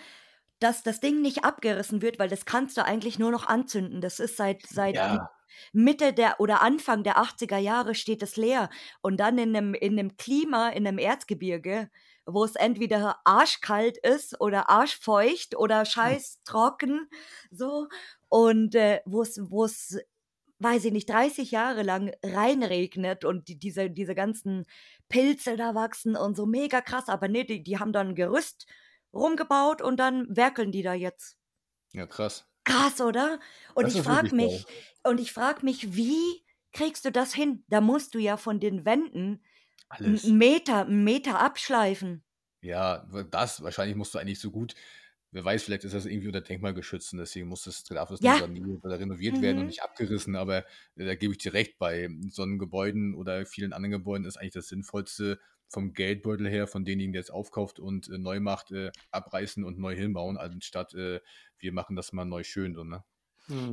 dass 0.59 0.83
das 0.83 0.99
Ding 1.01 1.21
nicht 1.21 1.43
abgerissen 1.43 2.01
wird, 2.01 2.19
weil 2.19 2.29
das 2.29 2.45
kannst 2.45 2.77
du 2.77 2.85
eigentlich 2.85 3.19
nur 3.19 3.31
noch 3.31 3.47
anzünden. 3.47 4.01
Das 4.01 4.19
ist 4.19 4.37
seit, 4.37 4.65
seit 4.67 4.95
Ja. 4.95 5.29
Mitte 5.73 6.13
der 6.13 6.39
oder 6.39 6.61
Anfang 6.61 7.03
der 7.03 7.17
80er 7.19 7.57
Jahre 7.57 7.95
steht 7.95 8.23
es 8.23 8.37
leer. 8.37 8.69
Und 9.01 9.17
dann 9.19 9.37
in 9.37 9.55
einem, 9.55 9.73
in 9.73 9.99
einem 9.99 10.17
Klima, 10.17 10.69
in 10.69 10.87
einem 10.87 10.97
Erzgebirge, 10.99 11.89
wo 12.25 12.43
es 12.45 12.55
entweder 12.55 13.19
arschkalt 13.25 13.97
ist 13.97 14.39
oder 14.41 14.69
arschfeucht 14.69 15.55
oder 15.57 15.85
scheiß 15.85 16.41
trocken, 16.45 17.09
so. 17.51 17.87
Und 18.29 18.75
äh, 18.75 19.01
wo 19.05 19.21
es, 19.21 19.39
wo 19.49 19.65
es, 19.65 19.99
weiß 20.59 20.85
ich 20.85 20.91
nicht, 20.91 21.09
30 21.09 21.51
Jahre 21.51 21.83
lang 21.83 22.11
reinregnet 22.23 23.25
und 23.25 23.47
die, 23.47 23.59
diese, 23.59 23.89
diese 23.89 24.15
ganzen 24.15 24.65
Pilze 25.09 25.57
da 25.57 25.75
wachsen 25.75 26.15
und 26.15 26.35
so 26.35 26.45
mega 26.45 26.81
krass. 26.81 27.09
Aber 27.09 27.27
nee, 27.27 27.43
die, 27.43 27.63
die 27.63 27.79
haben 27.79 27.93
dann 27.93 28.09
ein 28.09 28.15
Gerüst 28.15 28.65
rumgebaut 29.13 29.81
und 29.81 29.97
dann 29.97 30.25
werkeln 30.35 30.71
die 30.71 30.83
da 30.83 30.93
jetzt. 30.93 31.37
Ja, 31.93 32.05
krass. 32.07 32.45
Krass, 32.63 32.99
oder? 32.99 33.39
Und 33.75 33.85
Das 33.85 33.95
ich 33.95 34.01
frage 34.01 34.35
mich, 34.35 34.65
und 35.03 35.19
ich 35.19 35.31
frage 35.31 35.63
mich, 35.63 35.95
wie 35.95 36.43
kriegst 36.73 37.05
du 37.05 37.11
das 37.11 37.33
hin? 37.33 37.63
Da 37.67 37.79
musst 37.79 38.15
du 38.15 38.19
ja 38.19 38.37
von 38.37 38.59
den 38.59 38.85
Wänden 38.85 39.43
Alles. 39.89 40.25
einen 40.25 40.37
Meter, 40.37 40.85
einen 40.85 41.03
Meter 41.03 41.39
abschleifen. 41.39 42.23
Ja, 42.61 43.07
das 43.29 43.61
wahrscheinlich 43.61 43.95
musst 43.95 44.15
du 44.15 44.17
eigentlich 44.19 44.39
so 44.39 44.49
gut. 44.51 44.73
Wer 45.35 45.43
weiß, 45.43 45.63
vielleicht 45.63 45.83
ist 45.83 45.93
das 45.93 46.05
irgendwie 46.05 46.27
unter 46.27 46.39
Denkmal 46.41 46.73
geschützt 46.73 47.11
und 47.13 47.19
deswegen 47.19 47.47
muss 47.49 47.63
das, 47.63 47.83
darf 47.83 48.09
es 48.09 48.19
Ja. 48.19 48.35
saniert 48.37 48.83
oder 48.85 48.97
renoviert 48.99 49.41
werden 49.41 49.59
und 49.59 49.65
Mhm. 49.65 49.67
nicht 49.67 49.83
abgerissen. 49.83 50.35
Aber 50.37 50.59
äh, 50.95 51.05
da 51.05 51.15
gebe 51.15 51.33
ich 51.33 51.39
dir 51.39 51.53
recht, 51.53 51.77
bei 51.77 52.07
so 52.29 52.43
einen 52.43 52.57
Gebäuden 52.57 53.13
oder 53.15 53.45
vielen 53.45 53.73
anderen 53.73 53.91
Gebäuden 53.91 54.25
ist 54.25 54.37
eigentlich 54.37 54.53
das 54.53 54.69
Sinnvollste 54.69 55.39
vom 55.67 55.91
Geldbeutel 55.93 56.47
her, 56.47 56.67
von 56.67 56.85
denjenigen, 56.85 57.11
der 57.13 57.19
es 57.21 57.29
aufkauft 57.31 57.79
und 57.79 58.07
äh, 58.09 58.17
neu 58.17 58.39
macht, 58.39 58.71
äh, 58.71 58.91
abreißen 59.11 59.63
und 59.65 59.77
neu 59.77 59.95
hinbauen, 59.95 60.37
anstatt 60.37 60.93
äh, 60.93 61.19
wir 61.59 61.73
machen 61.73 61.95
das 61.97 62.13
mal 62.13 62.25
neu 62.25 62.43
schön. 62.43 62.73
So, 62.73 62.83
ne? 62.85 63.03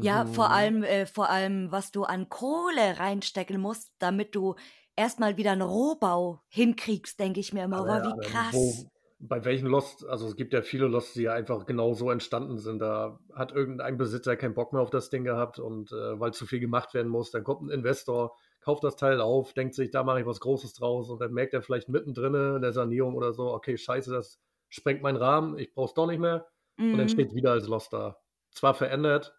Ja, 0.00 0.26
vor 0.26 0.50
Mhm. 0.50 0.52
allem, 0.52 0.82
äh, 0.82 1.06
vor 1.06 1.30
allem, 1.30 1.70
was 1.72 1.90
du 1.92 2.04
an 2.04 2.28
Kohle 2.28 2.98
reinstecken 2.98 3.60
musst, 3.60 3.92
damit 3.98 4.34
du 4.34 4.54
erstmal 4.96 5.36
wieder 5.36 5.52
einen 5.52 5.62
Rohbau 5.62 6.42
hinkriegst, 6.48 7.18
denke 7.20 7.40
ich 7.40 7.52
mir 7.52 7.64
immer, 7.64 7.78
Aber 7.78 7.86
wow, 7.86 8.02
ja, 8.02 8.02
wie 8.02 8.14
aber 8.14 8.28
krass. 8.30 8.50
Wo, 8.50 8.90
bei 9.24 9.44
welchen 9.44 9.68
Lost, 9.68 10.04
also 10.04 10.26
es 10.26 10.34
gibt 10.36 10.52
ja 10.52 10.62
viele 10.62 10.88
Lost, 10.88 11.14
die 11.14 11.22
ja 11.22 11.32
einfach 11.32 11.64
genau 11.66 11.94
so 11.94 12.10
entstanden 12.10 12.58
sind. 12.58 12.80
Da 12.80 13.20
hat 13.34 13.52
irgendein 13.52 13.96
Besitzer 13.96 14.36
keinen 14.36 14.54
Bock 14.54 14.72
mehr 14.72 14.82
auf 14.82 14.90
das 14.90 15.10
Ding 15.10 15.22
gehabt 15.24 15.60
und 15.60 15.92
äh, 15.92 16.18
weil 16.18 16.32
zu 16.34 16.44
viel 16.44 16.58
gemacht 16.58 16.92
werden 16.92 17.08
muss, 17.08 17.30
dann 17.30 17.44
kommt 17.44 17.62
ein 17.62 17.70
Investor, 17.70 18.36
kauft 18.60 18.82
das 18.82 18.96
Teil 18.96 19.20
auf, 19.20 19.52
denkt 19.54 19.74
sich, 19.74 19.90
da 19.92 20.02
mache 20.02 20.20
ich 20.20 20.26
was 20.26 20.40
Großes 20.40 20.74
draus 20.74 21.08
und 21.08 21.20
dann 21.20 21.32
merkt 21.32 21.54
er 21.54 21.62
vielleicht 21.62 21.88
mittendrin 21.88 22.34
in 22.56 22.62
der 22.62 22.72
Sanierung 22.72 23.14
oder 23.14 23.32
so, 23.32 23.52
okay, 23.52 23.76
scheiße, 23.78 24.10
das 24.12 24.40
sprengt 24.68 25.02
meinen 25.02 25.16
Rahmen, 25.18 25.56
ich 25.56 25.72
brauche 25.72 25.86
es 25.90 25.94
doch 25.94 26.06
nicht 26.08 26.18
mehr 26.20 26.48
und 26.90 26.98
dann 26.98 27.08
Mhm. 27.08 27.08
steht 27.08 27.32
wieder 27.34 27.52
als 27.52 27.68
Lost 27.68 27.92
da. 27.92 28.18
Zwar 28.50 28.74
verändert, 28.74 29.36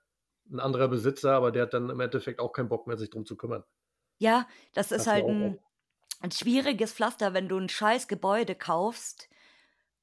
ein 0.50 0.60
anderer 0.62 0.88
Besitzer, 0.88 1.34
aber 1.34 1.52
der 1.52 1.63
hat 1.63 1.74
dann 1.74 1.89
im 1.89 2.00
Endeffekt 2.00 2.39
auch 2.39 2.54
keinen 2.54 2.69
Bock 2.69 2.88
mehr, 2.88 2.98
sich 2.98 3.10
drum 3.10 3.26
zu 3.26 3.36
kümmern. 3.38 3.63
Ja, 4.19 4.48
das 4.74 4.91
ist 4.91 5.08
du 5.08 5.08
halt 5.08 5.28
ein, 5.28 5.60
ein 6.22 6.32
schwieriges 6.32 6.93
Pflaster, 6.93 7.34
wenn 7.34 7.50
du 7.50 7.58
ein 7.60 7.69
scheiß 7.69 8.08
Gebäude 8.08 8.56
kaufst 8.56 9.30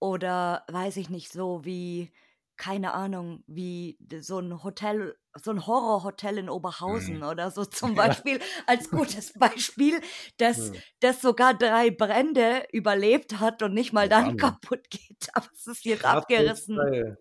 oder 0.01 0.65
weiß 0.71 0.97
ich 0.99 1.11
nicht, 1.11 1.33
so 1.33 1.65
wie, 1.65 2.13
keine 2.57 2.93
Ahnung, 2.95 3.45
wie 3.47 3.99
so 4.21 4.39
ein 4.41 4.63
Hotel, 4.65 5.17
so 5.37 5.51
ein 5.53 5.67
Horrorhotel 5.67 6.39
in 6.39 6.51
Oberhausen 6.51 7.23
Mhm. 7.23 7.25
oder 7.25 7.51
so 7.51 7.65
zum 7.67 7.95
Beispiel 7.95 8.41
als 8.67 8.91
gutes 8.91 9.33
Beispiel, 9.35 10.01
das, 10.39 10.71
Hm. 10.71 10.81
das 11.01 11.23
sogar 11.23 11.55
drei 11.55 11.91
Brände 11.91 12.67
überlebt 12.73 13.41
hat 13.41 13.63
und 13.63 13.75
nicht 13.75 13.93
mal 13.93 14.09
Ja, 14.09 14.11
dann 14.11 14.37
Wahnsinn. 14.41 14.59
kaputt 14.61 14.91
geht. 14.91 15.29
Aber 15.35 15.49
es 15.55 15.67
ist 15.67 15.85
jetzt 15.85 16.05
Krasses 16.05 16.07
abgerissen. 16.07 16.77
Teil. 16.77 17.17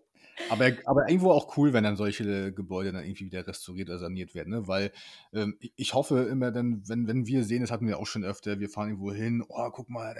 Aber, 0.48 0.70
aber 0.86 1.08
irgendwo 1.08 1.30
auch 1.32 1.56
cool, 1.56 1.72
wenn 1.72 1.84
dann 1.84 1.96
solche 1.96 2.52
Gebäude 2.52 2.92
dann 2.92 3.04
irgendwie 3.04 3.26
wieder 3.26 3.46
restauriert 3.46 3.88
oder 3.88 3.98
saniert 3.98 4.34
werden, 4.34 4.50
ne? 4.50 4.66
Weil 4.66 4.92
ähm, 5.32 5.56
ich- 5.60 5.94
hoffe 5.94 6.22
immer 6.22 6.52
dann, 6.52 6.82
wenn, 6.88 7.08
wenn 7.08 7.26
wir 7.26 7.44
sehen, 7.44 7.62
das 7.62 7.70
hatten 7.70 7.86
wir 7.86 7.98
auch 7.98 8.06
schon 8.06 8.24
öfter, 8.24 8.60
wir 8.60 8.68
fahren 8.68 8.90
irgendwo 8.90 9.12
hin, 9.12 9.44
oh, 9.48 9.70
guck 9.70 9.90
mal, 9.90 10.14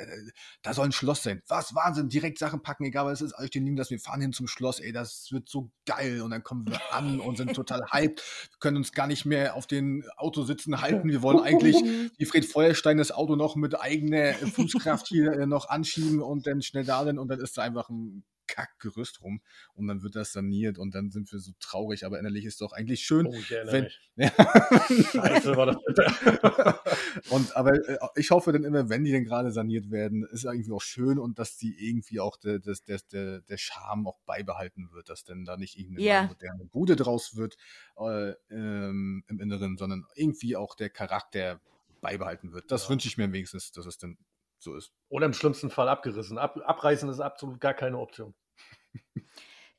da, 0.62 0.74
soll 0.74 0.86
ein 0.86 0.92
Schloss 0.92 1.22
sein. 1.22 1.42
Was, 1.48 1.74
Wahnsinn, 1.74 2.08
direkt 2.08 2.38
Sachen 2.38 2.62
packen, 2.62 2.84
egal 2.84 3.06
was 3.06 3.20
es 3.20 3.28
ist, 3.28 3.32
alles 3.34 3.50
den 3.50 3.64
liegen 3.64 3.76
lassen, 3.76 3.90
wir 3.90 4.00
fahren 4.00 4.20
hin 4.20 4.32
zum 4.32 4.48
Schloss, 4.48 4.80
ey, 4.80 4.92
das 4.92 5.30
wird 5.30 5.48
so 5.48 5.70
geil. 5.86 6.22
Und 6.22 6.30
dann 6.30 6.42
kommen 6.42 6.66
wir 6.66 6.80
an 6.92 7.20
und 7.20 7.36
sind 7.36 7.54
total 7.54 7.82
hyped, 7.92 8.22
können 8.58 8.76
uns 8.78 8.92
gar 8.92 9.06
nicht 9.06 9.24
mehr 9.24 9.54
auf 9.54 9.66
den 9.66 10.04
Autositzen 10.16 10.80
halten. 10.80 11.08
Wir 11.08 11.22
wollen 11.22 11.40
eigentlich 11.40 11.76
wie 12.18 12.24
Fred 12.24 12.44
Feuerstein 12.44 12.98
das 12.98 13.12
Auto 13.12 13.36
noch 13.36 13.56
mit 13.56 13.80
eigener 13.80 14.34
Fußkraft 14.34 15.06
hier 15.06 15.32
äh, 15.32 15.46
noch 15.46 15.68
anschieben 15.68 16.20
und 16.20 16.46
dann 16.46 16.62
schnell 16.62 16.84
da 16.84 17.04
sind 17.04 17.18
und 17.18 17.28
dann 17.28 17.40
ist 17.40 17.56
da 17.56 17.62
einfach 17.62 17.88
ein 17.88 18.24
Kackgerüst 18.50 19.22
rum 19.22 19.40
und 19.74 19.86
dann 19.86 20.02
wird 20.02 20.16
das 20.16 20.32
saniert 20.32 20.78
und 20.78 20.94
dann 20.94 21.10
sind 21.10 21.30
wir 21.32 21.38
so 21.38 21.52
traurig, 21.60 22.04
aber 22.04 22.18
innerlich 22.18 22.44
ist 22.44 22.60
doch 22.60 22.72
eigentlich 22.72 23.02
schön. 23.02 23.26
Oh, 23.26 23.34
ich 23.34 23.50
wenn, 23.50 23.84
mich. 23.84 24.00
ja. 24.16 24.30
Scheiße, 24.30 25.56
war 25.56 25.66
das 25.66 25.76
und 27.30 27.56
aber 27.56 27.74
äh, 27.88 27.98
ich 28.16 28.30
hoffe 28.30 28.52
dann 28.52 28.64
immer, 28.64 28.88
wenn 28.88 29.04
die 29.04 29.12
denn 29.12 29.24
gerade 29.24 29.52
saniert 29.52 29.90
werden, 29.90 30.24
ist 30.30 30.44
irgendwie 30.44 30.72
auch 30.72 30.82
schön 30.82 31.18
und 31.18 31.38
dass 31.38 31.56
die 31.56 31.88
irgendwie 31.88 32.20
auch 32.20 32.36
der, 32.36 32.58
der, 32.58 32.76
der, 33.12 33.40
der, 33.40 33.56
Charme 33.56 34.08
auch 34.08 34.18
beibehalten 34.26 34.90
wird, 34.92 35.08
dass 35.08 35.24
denn 35.24 35.44
da 35.44 35.56
nicht 35.56 35.78
irgendeine 35.78 36.06
Ja. 36.06 36.20
neue 36.20 36.28
moderne 36.28 36.64
Bude 36.66 36.96
draus 36.96 37.36
wird 37.36 37.56
äh, 37.98 38.32
ähm, 38.50 39.24
im 39.28 39.40
Inneren, 39.40 39.76
sondern 39.76 40.06
irgendwie 40.14 40.56
auch 40.56 40.74
der 40.74 40.90
Charakter 40.90 41.60
beibehalten 42.00 42.52
wird. 42.52 42.70
Das 42.70 42.84
Ja. 42.84 42.90
wünsche 42.90 43.08
ich 43.08 43.16
mir 43.16 43.32
wenigstens, 43.32 43.72
dass 43.72 43.86
es 43.86 43.98
dann 43.98 44.18
so 44.62 44.74
ist. 44.76 44.92
Oder 45.08 45.26
im 45.26 45.32
schlimmsten 45.32 45.70
Fall 45.70 45.88
abgerissen. 45.88 46.38
Ab, 46.38 46.58
abreißen 46.64 47.08
ist 47.08 47.20
absolut 47.20 47.60
gar 47.60 47.74
keine 47.74 47.98
Option. 47.98 48.34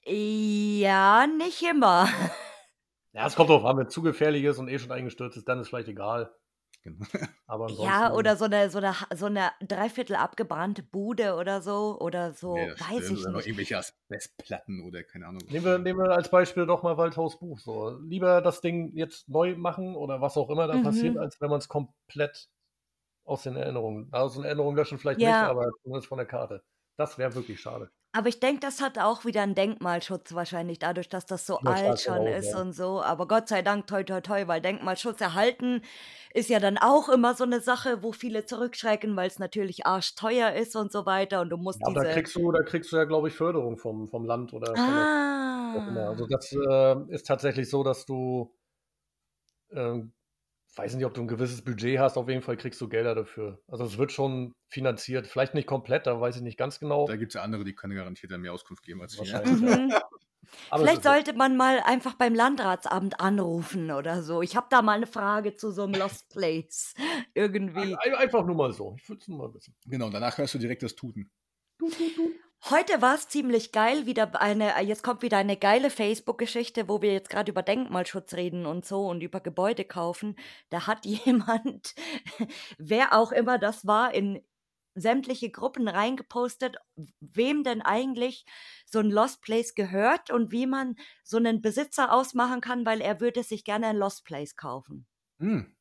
Ja, 0.05 1.27
nicht 1.27 1.61
immer. 1.63 2.07
Ja, 3.13 3.27
es 3.27 3.35
kommt 3.35 3.49
drauf 3.49 3.65
an, 3.65 3.75
wenn 3.77 3.87
es 3.87 3.93
zu 3.93 4.01
gefährlich 4.01 4.41
ist 4.45 4.57
und 4.57 4.69
eh 4.69 4.79
schon 4.79 4.89
eingestürzt 4.93 5.35
ist, 5.35 5.45
dann 5.49 5.59
ist 5.59 5.67
vielleicht 5.67 5.89
egal. 5.89 6.33
Genau. 6.81 7.05
Ja, 7.83 8.13
oder 8.13 8.37
so 8.37 8.45
eine, 8.45 8.69
so 8.69 8.77
eine, 8.77 8.95
so 9.13 9.25
eine 9.25 9.51
dreiviertel 9.61 10.15
abgebrannte 10.15 10.81
Bude 10.81 11.35
oder 11.35 11.61
so. 11.61 11.99
Oder 11.99 12.31
so, 12.33 12.55
Ja, 12.55 12.71
weiß 12.71 13.01
stimmt. 13.01 13.19
ich 13.19 13.23
Oder 13.25 13.31
nicht. 13.33 13.47
irgendwelche 13.47 13.77
Asbestplatten 13.77 14.81
oder 14.87 15.03
keine 15.03 15.27
Ahnung. 15.27 15.41
Nehmen 15.49 15.65
wir, 15.65 15.77
nehmen 15.77 15.99
wir 15.99 16.11
als 16.11 16.31
Beispiel 16.31 16.65
doch 16.65 16.83
mal 16.83 16.97
Waldhaus 16.97 17.37
Buch. 17.37 17.59
So. 17.59 17.99
Lieber 17.99 18.41
das 18.41 18.61
Ding 18.61 18.95
jetzt 18.95 19.27
neu 19.27 19.57
machen 19.57 19.95
oder 19.97 20.21
was 20.21 20.37
auch 20.37 20.49
immer 20.49 20.67
da 20.67 20.77
Mhm. 20.77 20.83
passiert, 20.83 21.17
als 21.17 21.41
wenn 21.41 21.49
man 21.49 21.59
es 21.59 21.67
komplett 21.67 22.47
aus 23.25 23.43
den 23.43 23.55
Erinnerungen, 23.55 24.09
aus 24.13 24.33
den 24.35 24.43
Erinnerungen 24.43 24.77
löschen 24.77 24.99
vielleicht 24.99 25.21
Ja. 25.21 25.21
nicht, 25.21 25.43
aber 25.43 25.71
zumindest 25.83 26.07
von 26.07 26.17
der 26.17 26.27
Karte. 26.27 26.63
Das 26.97 27.17
wäre 27.17 27.35
wirklich 27.35 27.59
schade. 27.61 27.91
Aber 28.13 28.27
ich 28.27 28.41
denke, 28.41 28.59
das 28.59 28.81
hat 28.81 28.97
auch 28.99 29.23
wieder 29.23 29.41
einen 29.41 29.55
Denkmalschutz 29.55 30.33
wahrscheinlich, 30.33 30.79
dadurch, 30.79 31.07
dass 31.07 31.25
das 31.25 31.45
so 31.47 31.59
Ja, 31.59 31.63
alt 31.63 32.01
schon 32.01 32.25
darauf, 32.25 32.27
ist 32.27 32.53
ja. 32.53 32.53
und 32.53 32.73
so. 32.73 33.01
Aber 33.01 33.25
Gott 33.27 33.47
sei 33.47 33.61
Dank, 33.61 33.87
toi, 33.87 34.03
toi, 34.03 34.19
toi, 34.19 34.47
weil 34.47 34.59
Denkmalschutz 34.61 35.21
erhalten 35.21 35.81
ist 36.33 36.49
ja 36.49 36.59
dann 36.59 36.77
auch 36.77 37.07
immer 37.07 37.35
so 37.35 37.45
eine 37.45 37.61
Sache, 37.61 38.03
wo 38.03 38.11
viele 38.11 38.43
zurückschrecken, 38.45 39.15
weil 39.15 39.27
es 39.27 39.39
natürlich 39.39 39.85
arschteuer 39.85 40.51
ist 40.53 40.75
und 40.75 40.91
so 40.91 41.05
weiter. 41.05 41.39
Und 41.41 41.49
du 41.51 41.57
musst 41.57 41.79
Ja, 41.79 41.87
aber 41.87 41.95
da 41.95 42.05
diese. 42.05 42.11
kriegst 42.11 42.35
du, 42.35 42.51
da 42.51 42.63
kriegst 42.63 42.91
du 42.91 42.97
ja, 42.97 43.05
glaube 43.05 43.27
ich, 43.29 43.33
Förderung 43.35 43.77
vom, 43.77 44.07
vom 44.07 44.25
Land 44.25 44.53
oder 44.53 44.77
von 44.79 44.95
der 44.95 45.05
auch 45.71 45.87
immer. 45.87 46.09
Also 46.09 46.25
Ah. 46.25 46.29
das 46.29 46.51
äh, 46.53 47.13
ist 47.15 47.27
tatsächlich 47.27 47.69
so, 47.69 47.83
dass 47.83 48.05
du, 48.05 48.55
ähm, 49.71 50.13
weiß 50.75 50.95
nicht, 50.95 51.05
ob 51.05 51.13
du 51.13 51.21
ein 51.21 51.27
gewisses 51.27 51.61
Budget 51.63 51.99
hast, 51.99 52.17
auf 52.17 52.29
jeden 52.29 52.41
Fall 52.41 52.57
kriegst 52.57 52.79
du 52.81 52.87
Gelder 52.87 53.13
dafür. 53.15 53.61
Also 53.67 53.83
es 53.83 53.97
wird 53.97 54.11
schon 54.11 54.53
finanziert, 54.69 55.27
vielleicht 55.27 55.53
nicht 55.53 55.67
komplett, 55.67 56.07
da 56.07 56.19
weiß 56.19 56.37
ich 56.37 56.41
nicht 56.41 56.57
ganz 56.57 56.79
genau. 56.79 57.07
Da 57.07 57.15
gibt 57.17 57.31
es 57.31 57.33
ja 57.35 57.41
andere, 57.43 57.63
die 57.63 57.73
können 57.75 57.95
garantiert 57.95 58.31
dann 58.31 58.41
mehr 58.41 58.53
Auskunft 58.53 58.83
geben 58.83 59.01
als 59.01 59.17
wir. 59.19 59.25
Ja. 59.25 59.41
Mhm. 59.45 59.93
Vielleicht 60.75 61.03
sollte 61.03 61.33
man 61.33 61.55
mal 61.55 61.79
einfach 61.85 62.15
beim 62.15 62.33
Landratsamt 62.35 63.19
anrufen 63.21 63.91
oder 63.91 64.21
so. 64.21 64.41
Ich 64.41 64.55
habe 64.57 64.67
da 64.69 64.81
mal 64.81 64.97
eine 64.97 65.07
Frage 65.07 65.55
zu 65.55 65.71
so 65.71 65.83
einem 65.83 65.93
Lost 65.93 66.29
Place. 66.29 66.93
Irgendwie. 67.33 67.95
Ein- 67.95 68.15
Einfach 68.15 68.45
nur 68.45 68.55
mal 68.55 68.73
so. 68.73 68.95
Ich 68.97 69.07
würde 69.07 69.21
es 69.21 69.27
nur 69.29 69.37
mal 69.37 69.53
wissen. 69.53 69.73
Genau, 69.85 70.09
danach 70.09 70.37
hörst 70.37 70.53
du 70.53 70.57
direkt 70.57 70.83
das 70.83 70.95
Tuten. 70.95 71.29
Heute 72.69 73.01
war 73.01 73.15
es 73.15 73.27
ziemlich 73.27 73.71
geil, 73.71 74.05
wieder 74.05 74.39
eine, 74.39 74.79
jetzt 74.83 75.03
kommt 75.03 75.23
wieder 75.23 75.37
eine 75.37 75.57
geile 75.57 75.89
Facebook-Geschichte, 75.89 76.87
wo 76.87 77.01
wir 77.01 77.11
jetzt 77.11 77.29
gerade 77.31 77.51
über 77.51 77.63
Denkmalschutz 77.63 78.35
reden 78.35 78.67
und 78.67 78.85
so 78.85 79.07
und 79.07 79.21
über 79.21 79.39
Gebäude 79.39 79.83
kaufen. 79.83 80.35
Da 80.69 80.85
hat 80.85 81.05
jemand, 81.05 81.95
wer 82.77 83.13
auch 83.13 83.31
immer 83.31 83.57
das 83.57 83.87
war, 83.87 84.13
in 84.13 84.45
sämtliche 84.93 85.49
Gruppen 85.49 85.87
reingepostet, 85.87 86.77
wem 87.19 87.63
denn 87.63 87.81
eigentlich 87.81 88.45
so 88.85 88.99
ein 88.99 89.09
Lost 89.09 89.41
Place 89.41 89.73
gehört 89.73 90.29
und 90.29 90.51
wie 90.51 90.67
man 90.67 90.97
so 91.23 91.37
einen 91.37 91.61
Besitzer 91.61 92.13
ausmachen 92.13 92.61
kann, 92.61 92.85
weil 92.85 93.01
er 93.01 93.19
würde 93.19 93.43
sich 93.43 93.63
gerne 93.63 93.87
ein 93.87 93.97
Lost 93.97 94.23
Place 94.23 94.55
kaufen. 94.55 95.07
Hm. 95.39 95.75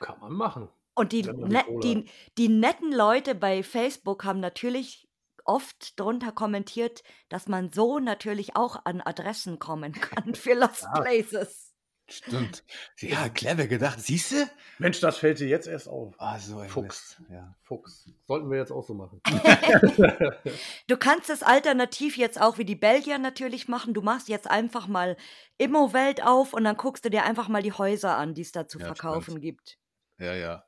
Kann 0.00 0.20
man 0.20 0.32
machen. 0.32 0.68
Und 0.98 1.12
die, 1.12 1.22
man 1.22 1.48
die 1.48 1.54
ne, 1.54 1.64
die, 1.82 2.08
die 2.36 2.48
netten 2.48 2.92
Leute 2.92 3.34
bei 3.34 3.62
Facebook 3.62 4.24
haben 4.24 4.40
natürlich 4.40 5.08
oft 5.44 5.98
drunter 5.98 6.32
kommentiert, 6.32 7.02
dass 7.30 7.48
man 7.48 7.70
so 7.72 7.98
natürlich 7.98 8.54
auch 8.56 8.84
an 8.84 9.00
Adressen 9.00 9.58
kommen 9.58 9.92
kann 10.00 10.34
für 10.34 10.54
Lost 10.54 10.82
Ja. 10.82 11.00
Places. 11.00 11.64
Stimmt. 12.10 12.64
Ja, 13.00 13.28
clever 13.28 13.66
gedacht. 13.66 14.00
Siehst 14.00 14.32
du? 14.32 14.36
Mensch, 14.78 14.98
das 15.00 15.18
fällt 15.18 15.40
dir 15.40 15.46
jetzt 15.46 15.66
erst 15.66 15.88
auf. 15.90 16.14
Ah, 16.16 16.38
so 16.38 16.58
ein 16.58 16.68
Fuchs. 16.70 17.20
Ja. 17.30 17.54
Fuchs. 17.60 18.08
Sollten 18.26 18.50
wir 18.50 18.56
jetzt 18.56 18.72
auch 18.72 18.82
so 18.86 18.94
machen. 18.94 19.20
Du 20.86 20.96
kannst 20.96 21.28
es 21.28 21.42
alternativ 21.42 22.16
jetzt 22.16 22.40
auch 22.40 22.56
wie 22.56 22.64
die 22.64 22.76
Belgier 22.76 23.18
natürlich 23.18 23.68
machen. 23.68 23.92
Du 23.92 24.00
machst 24.00 24.28
jetzt 24.28 24.48
einfach 24.50 24.86
mal 24.86 25.18
Immowelt 25.58 26.22
auf 26.24 26.54
und 26.54 26.64
dann 26.64 26.78
guckst 26.78 27.04
du 27.04 27.10
dir 27.10 27.24
einfach 27.24 27.48
mal 27.48 27.62
die 27.62 27.72
Häuser 27.72 28.16
an, 28.16 28.32
die 28.32 28.40
es 28.42 28.52
da 28.52 28.66
zu 28.66 28.78
Ja, 28.78 28.86
verkaufen 28.86 29.22
stimmt. 29.32 29.42
gibt. 29.42 29.78
ja, 30.18 30.34
ja. 30.34 30.64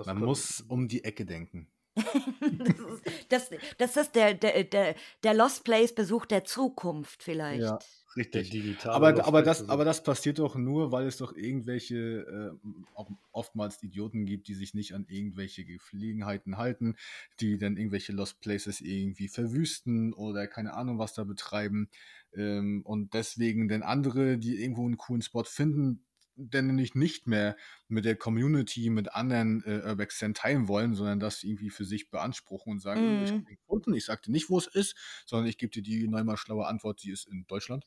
Das 0.00 0.06
Man 0.06 0.20
muss 0.20 0.62
um 0.62 0.88
die 0.88 1.04
Ecke 1.04 1.26
denken. 1.26 1.68
das, 1.94 2.08
ist, 2.70 3.02
das, 3.28 3.50
das 3.76 3.96
ist 3.98 4.14
der, 4.14 4.32
der, 4.32 4.64
der, 4.64 4.94
der 5.22 5.34
Lost 5.34 5.62
Place 5.62 5.94
Besuch 5.94 6.24
der 6.24 6.42
Zukunft 6.44 7.22
vielleicht. 7.22 7.60
Ja, 7.60 7.78
der 7.78 8.16
richtig. 8.16 8.50
digitale 8.50 8.94
Aber, 8.94 9.26
aber, 9.26 9.42
das, 9.42 9.68
aber 9.68 9.84
das 9.84 10.02
passiert 10.02 10.38
doch 10.38 10.56
nur, 10.56 10.90
weil 10.90 11.06
es 11.06 11.18
doch 11.18 11.36
irgendwelche, 11.36 12.56
äh, 12.56 12.68
auch 12.94 13.10
oftmals 13.32 13.82
Idioten 13.82 14.24
gibt, 14.24 14.48
die 14.48 14.54
sich 14.54 14.72
nicht 14.72 14.94
an 14.94 15.04
irgendwelche 15.06 15.66
Gepflegenheiten 15.66 16.56
halten, 16.56 16.96
die 17.40 17.58
dann 17.58 17.76
irgendwelche 17.76 18.12
Lost 18.12 18.40
Places 18.40 18.80
irgendwie 18.80 19.28
verwüsten 19.28 20.14
oder 20.14 20.46
keine 20.46 20.72
Ahnung 20.72 20.98
was 20.98 21.12
da 21.12 21.24
betreiben. 21.24 21.90
Ähm, 22.32 22.80
und 22.86 23.12
deswegen 23.12 23.68
dann 23.68 23.82
andere, 23.82 24.38
die 24.38 24.62
irgendwo 24.62 24.86
einen 24.86 24.96
coolen 24.96 25.20
Spot 25.20 25.44
finden, 25.44 26.06
denn 26.48 26.66
nämlich 26.68 26.94
nicht 26.94 27.26
mehr 27.26 27.56
mit 27.88 28.04
der 28.04 28.16
Community, 28.16 28.90
mit 28.90 29.12
anderen 29.14 29.62
äh, 29.64 29.82
Urbex 29.88 30.18
Zen 30.18 30.34
teilen 30.34 30.68
wollen, 30.68 30.94
sondern 30.94 31.20
das 31.20 31.42
irgendwie 31.42 31.70
für 31.70 31.84
sich 31.84 32.10
beanspruchen 32.10 32.72
und 32.72 32.80
sagen, 32.80 33.18
Mhm. 33.18 33.22
ich 33.22 33.32
habe 33.32 33.42
den 33.44 33.56
gefunden, 33.56 33.94
ich 33.94 34.04
sagte 34.04 34.30
nicht, 34.32 34.50
wo 34.50 34.58
es 34.58 34.66
ist, 34.66 34.96
sondern 35.26 35.46
ich 35.48 35.58
gebe 35.58 35.70
dir 35.70 35.82
die 35.82 36.06
neunmal 36.08 36.36
schlaue 36.36 36.66
Antwort, 36.66 37.02
die 37.02 37.10
ist 37.10 37.26
in 37.28 37.46
Deutschland. 37.46 37.86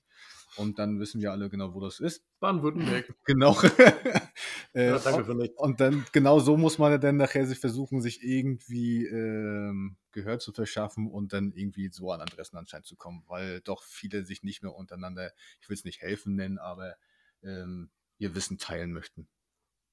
Und 0.55 0.77
dann 0.77 0.99
wissen 0.99 1.19
wir 1.21 1.31
alle 1.31 1.49
genau, 1.49 1.73
wo 1.73 1.79
das 1.79 1.99
ist. 1.99 2.23
Baden-Württemberg. 2.39 3.13
Genau. 3.25 3.57
äh, 4.73 4.89
Ja, 4.89 4.99
danke 4.99 5.25
für 5.25 5.35
nichts. 5.35 5.57
und 5.57 5.79
dann 5.79 6.05
genau 6.11 6.39
so 6.39 6.57
muss 6.57 6.77
man 6.77 6.99
dann 6.99 7.17
nachher 7.17 7.45
sich 7.47 7.59
versuchen, 7.59 8.01
sich 8.01 8.21
irgendwie 8.23 9.05
ähm, 9.05 9.97
Gehör 10.11 10.39
zu 10.39 10.51
verschaffen 10.51 11.07
und 11.09 11.33
dann 11.33 11.53
irgendwie 11.53 11.89
so 11.91 12.11
an 12.11 12.21
Adressen 12.21 12.57
anscheinend 12.57 12.85
zu 12.85 12.95
kommen, 12.95 13.23
weil 13.27 13.61
doch 13.61 13.83
viele 13.83 14.25
sich 14.25 14.43
nicht 14.43 14.61
mehr 14.61 14.75
untereinander, 14.75 15.31
ich 15.61 15.69
will 15.69 15.75
es 15.75 15.85
nicht 15.85 16.01
helfen 16.01 16.35
nennen, 16.35 16.57
aber 16.59 16.95
ähm, 17.43 17.89
ihr 18.23 18.35
Wissen 18.35 18.57
teilen 18.57 18.93
möchten. 18.93 19.27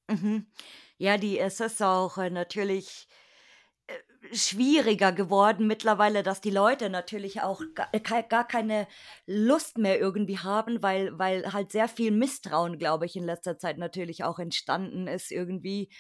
Mhm. 0.09 0.47
Ja, 0.99 1.18
die 1.18 1.39
es 1.39 1.61
ist 1.61 1.83
auch 1.83 2.18
äh, 2.18 2.31
natürlich, 2.31 3.07
äh, 3.87 3.95
schwieriger 4.35 5.12
geworden 5.12 5.66
mittlerweile, 5.66 6.22
dass 6.22 6.41
die 6.41 6.51
Leute 6.51 6.91
natürlich 6.91 7.43
auch 7.43 7.62
gar, 7.74 8.22
gar 8.24 8.47
keine 8.47 8.87
Lust 9.26 9.78
mehr 9.78 10.01
irgendwie 10.01 10.39
haben, 10.39 10.83
weil, 10.83 11.18
weil 11.18 11.53
halt 11.53 11.72
sehr 11.72 11.89
viel 11.89 12.11
Misstrauen, 12.11 12.78
glaube 12.78 13.07
ich, 13.07 13.16
in 13.16 13.24
letzter 13.24 13.59
Zeit 13.59 13.78
natürlich 13.78 14.24
auch 14.24 14.39
entstanden 14.39 15.07
ist 15.07 15.31
irgendwie 15.33 15.91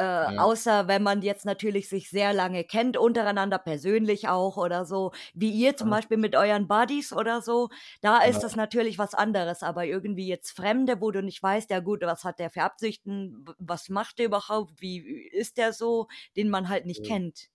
äh, 0.00 0.34
ja. 0.34 0.42
Außer 0.42 0.88
wenn 0.88 1.02
man 1.02 1.20
jetzt 1.20 1.44
natürlich 1.44 1.88
sich 1.88 2.08
sehr 2.08 2.32
lange 2.32 2.64
kennt, 2.64 2.96
untereinander 2.96 3.58
persönlich 3.58 4.28
auch 4.28 4.56
oder 4.56 4.84
so, 4.86 5.12
wie 5.34 5.50
ihr 5.50 5.76
zum 5.76 5.88
ja. 5.88 5.96
Beispiel 5.96 6.16
mit 6.16 6.34
euren 6.34 6.66
Buddies 6.66 7.12
oder 7.12 7.42
so, 7.42 7.68
da 8.00 8.22
ist 8.22 8.36
ja. 8.36 8.42
das 8.42 8.56
natürlich 8.56 8.98
was 8.98 9.14
anderes. 9.14 9.62
Aber 9.62 9.84
irgendwie 9.84 10.26
jetzt 10.26 10.52
Fremde, 10.52 11.00
wo 11.00 11.10
du 11.10 11.22
nicht 11.22 11.42
weißt, 11.42 11.70
ja 11.70 11.80
gut, 11.80 12.00
was 12.02 12.24
hat 12.24 12.38
der 12.38 12.48
für 12.48 12.62
Absichten, 12.62 13.44
was 13.58 13.90
macht 13.90 14.18
der 14.18 14.26
überhaupt, 14.26 14.80
wie 14.80 14.98
ist 14.98 15.58
der 15.58 15.72
so, 15.74 16.08
den 16.36 16.48
man 16.48 16.68
halt 16.70 16.86
nicht 16.86 17.04
kennt. 17.04 17.48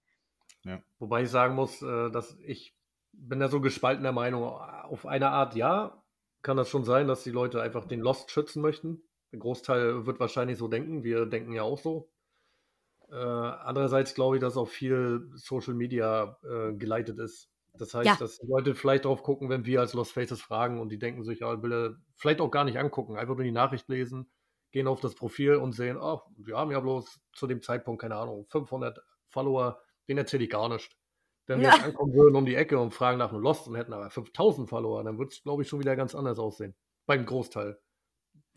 Ja. 0.64 0.82
Wobei 1.00 1.24
ich 1.24 1.30
sagen 1.30 1.56
muss, 1.56 1.82
äh, 1.82 2.12
dass 2.12 2.38
ich 2.46 2.76
bin 3.12 3.39
da 3.39 3.48
so 3.48 3.62
gespaltener 3.62 4.12
Meinung. 4.12 4.43
Auf 4.43 5.06
eine 5.06 5.30
Art 5.30 5.56
ja, 5.56 6.04
kann 6.41 6.58
das 6.58 6.70
schon 6.70 6.84
sein, 6.84 7.08
dass 7.08 7.24
die 7.24 7.32
Leute 7.32 7.62
einfach 7.62 7.86
den 7.86 8.02
Lost 8.02 8.30
schützen 8.30 8.62
möchten. 8.62 9.02
Ein 9.32 9.39
Großteil 9.39 10.06
wird 10.06 10.20
wahrscheinlich 10.20 10.58
so 10.58 10.68
denken. 10.68 11.04
Wir 11.04 11.26
denken 11.26 11.54
ja 11.54 11.64
auch 11.64 11.80
so. 11.80 12.10
Äh, 13.12 13.16
andererseits 13.16 14.14
glaube 14.16 14.38
ich, 14.38 14.41
dass 14.41 14.58
auch 14.58 14.68
viel 14.68 15.30
Social 15.36 15.74
Media 15.74 16.38
äh, 16.43 16.74
geleitet 16.74 17.20
ist. 17.20 17.49
Das 17.78 17.93
heißt, 17.93 18.06
ja. 18.06 18.16
dass 18.16 18.41
Leute 18.43 18.74
vielleicht 18.74 19.06
drauf 19.06 19.22
gucken, 19.22 19.49
wenn 19.49 19.66
wir 19.66 19.82
als 19.82 19.93
Lost 19.93 20.14
Faces 20.14 20.41
fragen 20.41 20.80
und 20.80 20.89
die 20.89 20.99
denken 20.99 21.24
sich, 21.24 21.39
ja, 21.39 21.62
will 21.62 21.74
er 21.74 21.95
vielleicht 22.16 22.41
auch 22.41 22.51
gar 22.51 22.64
nicht 22.64 22.80
angucken, 22.80 23.18
einfach 23.18 23.36
nur 23.36 23.43
die 23.43 23.51
Nachricht 23.51 23.89
lesen, 23.89 24.32
gehen 24.72 24.88
auf 24.88 25.01
das 25.01 25.16
Profil 25.16 25.56
und 25.56 25.74
sehen, 25.74 25.97
oh, 25.97 26.22
wir 26.38 26.58
haben 26.58 26.72
ja 26.72 26.80
bloß 26.80 27.20
zu 27.34 27.47
dem 27.47 27.62
Zeitpunkt, 27.62 28.01
keine 28.01 28.16
Ahnung, 28.16 28.45
500 28.49 28.99
Follower, 29.28 29.82
den 30.08 30.18
erzähle 30.18 30.45
ich 30.45 30.49
gar 30.49 30.70
nicht. 30.70 30.95
Wenn 31.47 31.60
wir 31.60 31.68
ja. 31.68 31.76
jetzt 31.76 31.86
ankommen 31.86 32.14
würden 32.14 32.36
um 32.36 32.45
die 32.45 32.56
Ecke 32.56 32.80
und 32.80 32.93
fragen 32.93 33.20
nach 33.20 33.32
einem 33.32 33.41
Lost 33.41 33.68
und 33.68 33.76
hätten 33.76 33.93
aber 33.93 34.10
5000 34.10 34.68
Follower, 34.68 35.03
dann 35.03 35.18
würde 35.18 35.32
es, 35.32 35.43
glaube 35.43 35.62
ich, 35.62 35.70
schon 35.70 35.80
wieder 35.80 35.95
ganz 35.95 36.16
anders 36.16 36.39
aussehen. 36.39 36.76
Beim 37.06 37.26
Großteil. 37.26 37.80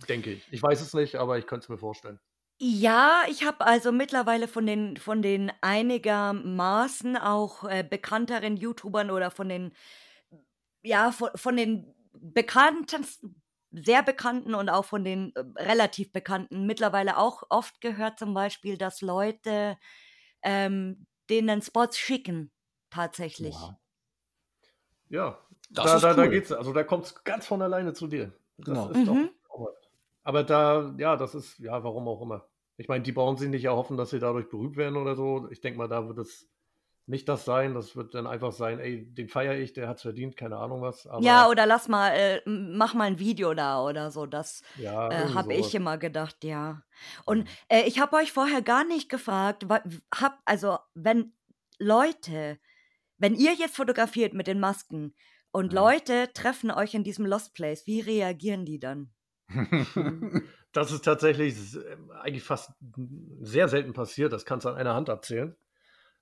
Denke 0.08 0.30
ich. 0.30 0.50
Ich 0.52 0.62
weiß 0.62 0.80
es 0.80 0.94
nicht, 0.94 1.16
aber 1.16 1.38
ich 1.38 1.46
könnte 1.46 1.64
es 1.64 1.68
mir 1.68 1.76
vorstellen. 1.76 2.18
Ja, 2.60 3.22
ich 3.30 3.44
habe 3.44 3.64
also 3.64 3.92
mittlerweile 3.92 4.48
von 4.48 4.66
den 4.66 4.96
von 4.96 5.22
den 5.22 5.52
einigermaßen 5.60 7.16
auch, 7.16 7.62
äh, 7.62 7.84
bekannteren 7.88 8.56
YouTubern 8.56 9.12
oder 9.12 9.30
von 9.30 9.48
den 9.48 9.72
ja, 10.84 11.10
von 11.12 11.30
von 11.36 11.56
den 11.56 11.94
bekanntesten 12.12 13.42
sehr 13.70 14.02
bekannten 14.02 14.54
und 14.54 14.70
auch 14.70 14.84
von 14.86 15.04
den, 15.04 15.32
äh, 15.36 15.40
relativ 15.62 16.12
bekannten 16.12 16.66
mittlerweile 16.66 17.18
auch 17.18 17.42
oft 17.50 17.80
gehört 17.80 18.18
zum 18.18 18.32
Beispiel, 18.34 18.78
dass 18.78 19.02
Leute, 19.02 19.76
ähm, 20.42 21.06
denen 21.30 21.60
Spots 21.62 21.98
schicken, 21.98 22.50
tatsächlich. 22.90 23.72
Ja. 23.72 23.78
Ja, 25.10 25.38
Das 25.70 25.82
da 25.82 25.98
ist 25.98 26.06
da 26.12 26.14
da 26.14 26.26
geht's 26.26 26.52
also, 26.52 26.72
da 26.72 26.84
kommt's 26.84 27.24
ganz 27.24 27.46
von 27.46 27.62
alleine 27.62 27.94
zu 27.94 28.06
dir. 28.08 28.32
Das 28.66 28.84
Genau. 28.84 28.86
ist 28.86 29.06
doch 29.06 29.16
Mhm. 29.16 29.37
Aber 30.28 30.44
da, 30.44 30.94
ja, 30.98 31.16
das 31.16 31.34
ist, 31.34 31.58
ja, 31.58 31.82
warum 31.82 32.06
auch 32.06 32.20
immer. 32.20 32.46
Ich 32.76 32.86
meine, 32.86 33.02
die 33.02 33.12
brauchen 33.12 33.38
sich 33.38 33.48
nicht 33.48 33.64
erhoffen, 33.64 33.96
dass 33.96 34.10
sie 34.10 34.18
dadurch 34.18 34.50
berühmt 34.50 34.76
werden 34.76 34.98
oder 34.98 35.16
so. 35.16 35.48
Ich 35.50 35.62
denke 35.62 35.78
mal, 35.78 35.88
da 35.88 36.06
wird 36.06 36.18
es 36.18 36.50
nicht 37.06 37.30
das 37.30 37.46
sein. 37.46 37.72
Das 37.72 37.96
wird 37.96 38.12
dann 38.12 38.26
einfach 38.26 38.52
sein, 38.52 38.78
ey, 38.78 39.06
den 39.06 39.30
feiere 39.30 39.56
ich, 39.56 39.72
der 39.72 39.88
hat 39.88 39.96
es 39.96 40.02
verdient, 40.02 40.36
keine 40.36 40.58
Ahnung 40.58 40.82
was. 40.82 41.06
Aber 41.06 41.22
ja, 41.22 41.48
oder 41.48 41.64
lass 41.64 41.88
mal, 41.88 42.10
äh, 42.10 42.42
mach 42.44 42.92
mal 42.92 43.04
ein 43.04 43.18
Video 43.18 43.54
da 43.54 43.82
oder 43.82 44.10
so. 44.10 44.26
Das 44.26 44.62
ja, 44.76 45.08
äh, 45.08 45.32
habe 45.32 45.54
ich 45.54 45.74
immer 45.74 45.96
gedacht, 45.96 46.44
ja. 46.44 46.82
Und 47.24 47.48
äh, 47.68 47.84
ich 47.84 47.98
habe 47.98 48.14
euch 48.18 48.30
vorher 48.30 48.60
gar 48.60 48.84
nicht 48.84 49.08
gefragt, 49.08 49.64
hab, 50.14 50.40
also 50.44 50.76
wenn 50.92 51.32
Leute, 51.78 52.58
wenn 53.16 53.34
ihr 53.34 53.54
jetzt 53.54 53.76
fotografiert 53.76 54.34
mit 54.34 54.46
den 54.46 54.60
Masken 54.60 55.14
und 55.52 55.72
ja. 55.72 55.80
Leute 55.80 56.30
treffen 56.34 56.70
euch 56.70 56.92
in 56.92 57.02
diesem 57.02 57.24
Lost 57.24 57.54
Place, 57.54 57.86
wie 57.86 58.02
reagieren 58.02 58.66
die 58.66 58.78
dann? 58.78 59.14
das 60.72 60.92
ist 60.92 61.04
tatsächlich 61.04 61.74
ähm, 61.74 62.10
eigentlich 62.10 62.44
fast 62.44 62.72
sehr 63.40 63.68
selten 63.68 63.92
passiert. 63.92 64.32
Das 64.32 64.44
kannst 64.44 64.66
du 64.66 64.70
an 64.70 64.76
einer 64.76 64.94
Hand 64.94 65.10
abzählen. 65.10 65.56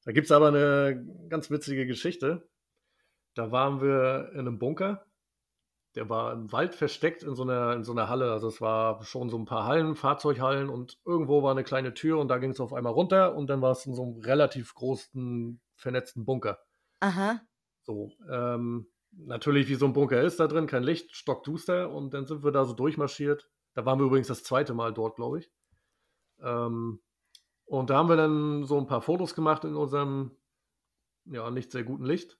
Da 0.04 0.12
gibt 0.12 0.26
es 0.26 0.32
aber 0.32 0.48
eine 0.48 1.04
ganz 1.28 1.50
witzige 1.50 1.86
Geschichte. 1.86 2.48
Da 3.34 3.50
waren 3.50 3.80
wir 3.80 4.30
in 4.32 4.40
einem 4.40 4.58
Bunker. 4.58 5.04
Der 5.96 6.08
war 6.08 6.32
im 6.32 6.52
Wald 6.52 6.74
versteckt 6.74 7.22
in 7.22 7.34
so 7.34 7.42
einer, 7.42 7.72
in 7.72 7.82
so 7.82 7.92
einer 7.92 8.08
Halle. 8.08 8.30
Also 8.30 8.48
es 8.48 8.60
war 8.60 9.02
schon 9.02 9.30
so 9.30 9.38
ein 9.38 9.46
paar 9.46 9.64
Hallen, 9.64 9.96
Fahrzeughallen 9.96 10.68
und 10.68 10.98
irgendwo 11.04 11.42
war 11.42 11.50
eine 11.50 11.64
kleine 11.64 11.94
Tür 11.94 12.18
und 12.18 12.28
da 12.28 12.38
ging 12.38 12.50
es 12.50 12.60
auf 12.60 12.72
einmal 12.72 12.92
runter 12.92 13.34
und 13.34 13.48
dann 13.48 13.62
war 13.62 13.72
es 13.72 13.86
in 13.86 13.94
so 13.94 14.04
einem 14.04 14.18
relativ 14.18 14.74
großen, 14.74 15.60
vernetzten 15.74 16.24
Bunker. 16.24 16.58
Aha. 17.00 17.40
So, 17.82 18.12
ähm, 18.30 18.88
natürlich, 19.16 19.68
wie 19.68 19.74
so 19.74 19.86
ein 19.86 19.92
Bunker 19.92 20.22
ist 20.22 20.40
da 20.40 20.46
drin, 20.46 20.66
kein 20.66 20.82
Licht, 20.82 21.14
stockduster 21.14 21.90
und 21.90 22.12
dann 22.14 22.26
sind 22.26 22.44
wir 22.44 22.52
da 22.52 22.64
so 22.64 22.74
durchmarschiert. 22.74 23.50
Da 23.74 23.84
waren 23.84 23.98
wir 23.98 24.06
übrigens 24.06 24.28
das 24.28 24.42
zweite 24.42 24.74
Mal 24.74 24.92
dort, 24.92 25.16
glaube 25.16 25.40
ich. 25.40 25.50
Ähm, 26.40 27.00
und 27.64 27.90
da 27.90 27.96
haben 27.96 28.08
wir 28.08 28.16
dann 28.16 28.64
so 28.64 28.78
ein 28.78 28.86
paar 28.86 29.02
Fotos 29.02 29.34
gemacht 29.34 29.64
in 29.64 29.74
unserem, 29.74 30.36
ja, 31.24 31.50
nicht 31.50 31.72
sehr 31.72 31.84
guten 31.84 32.04
Licht. 32.04 32.38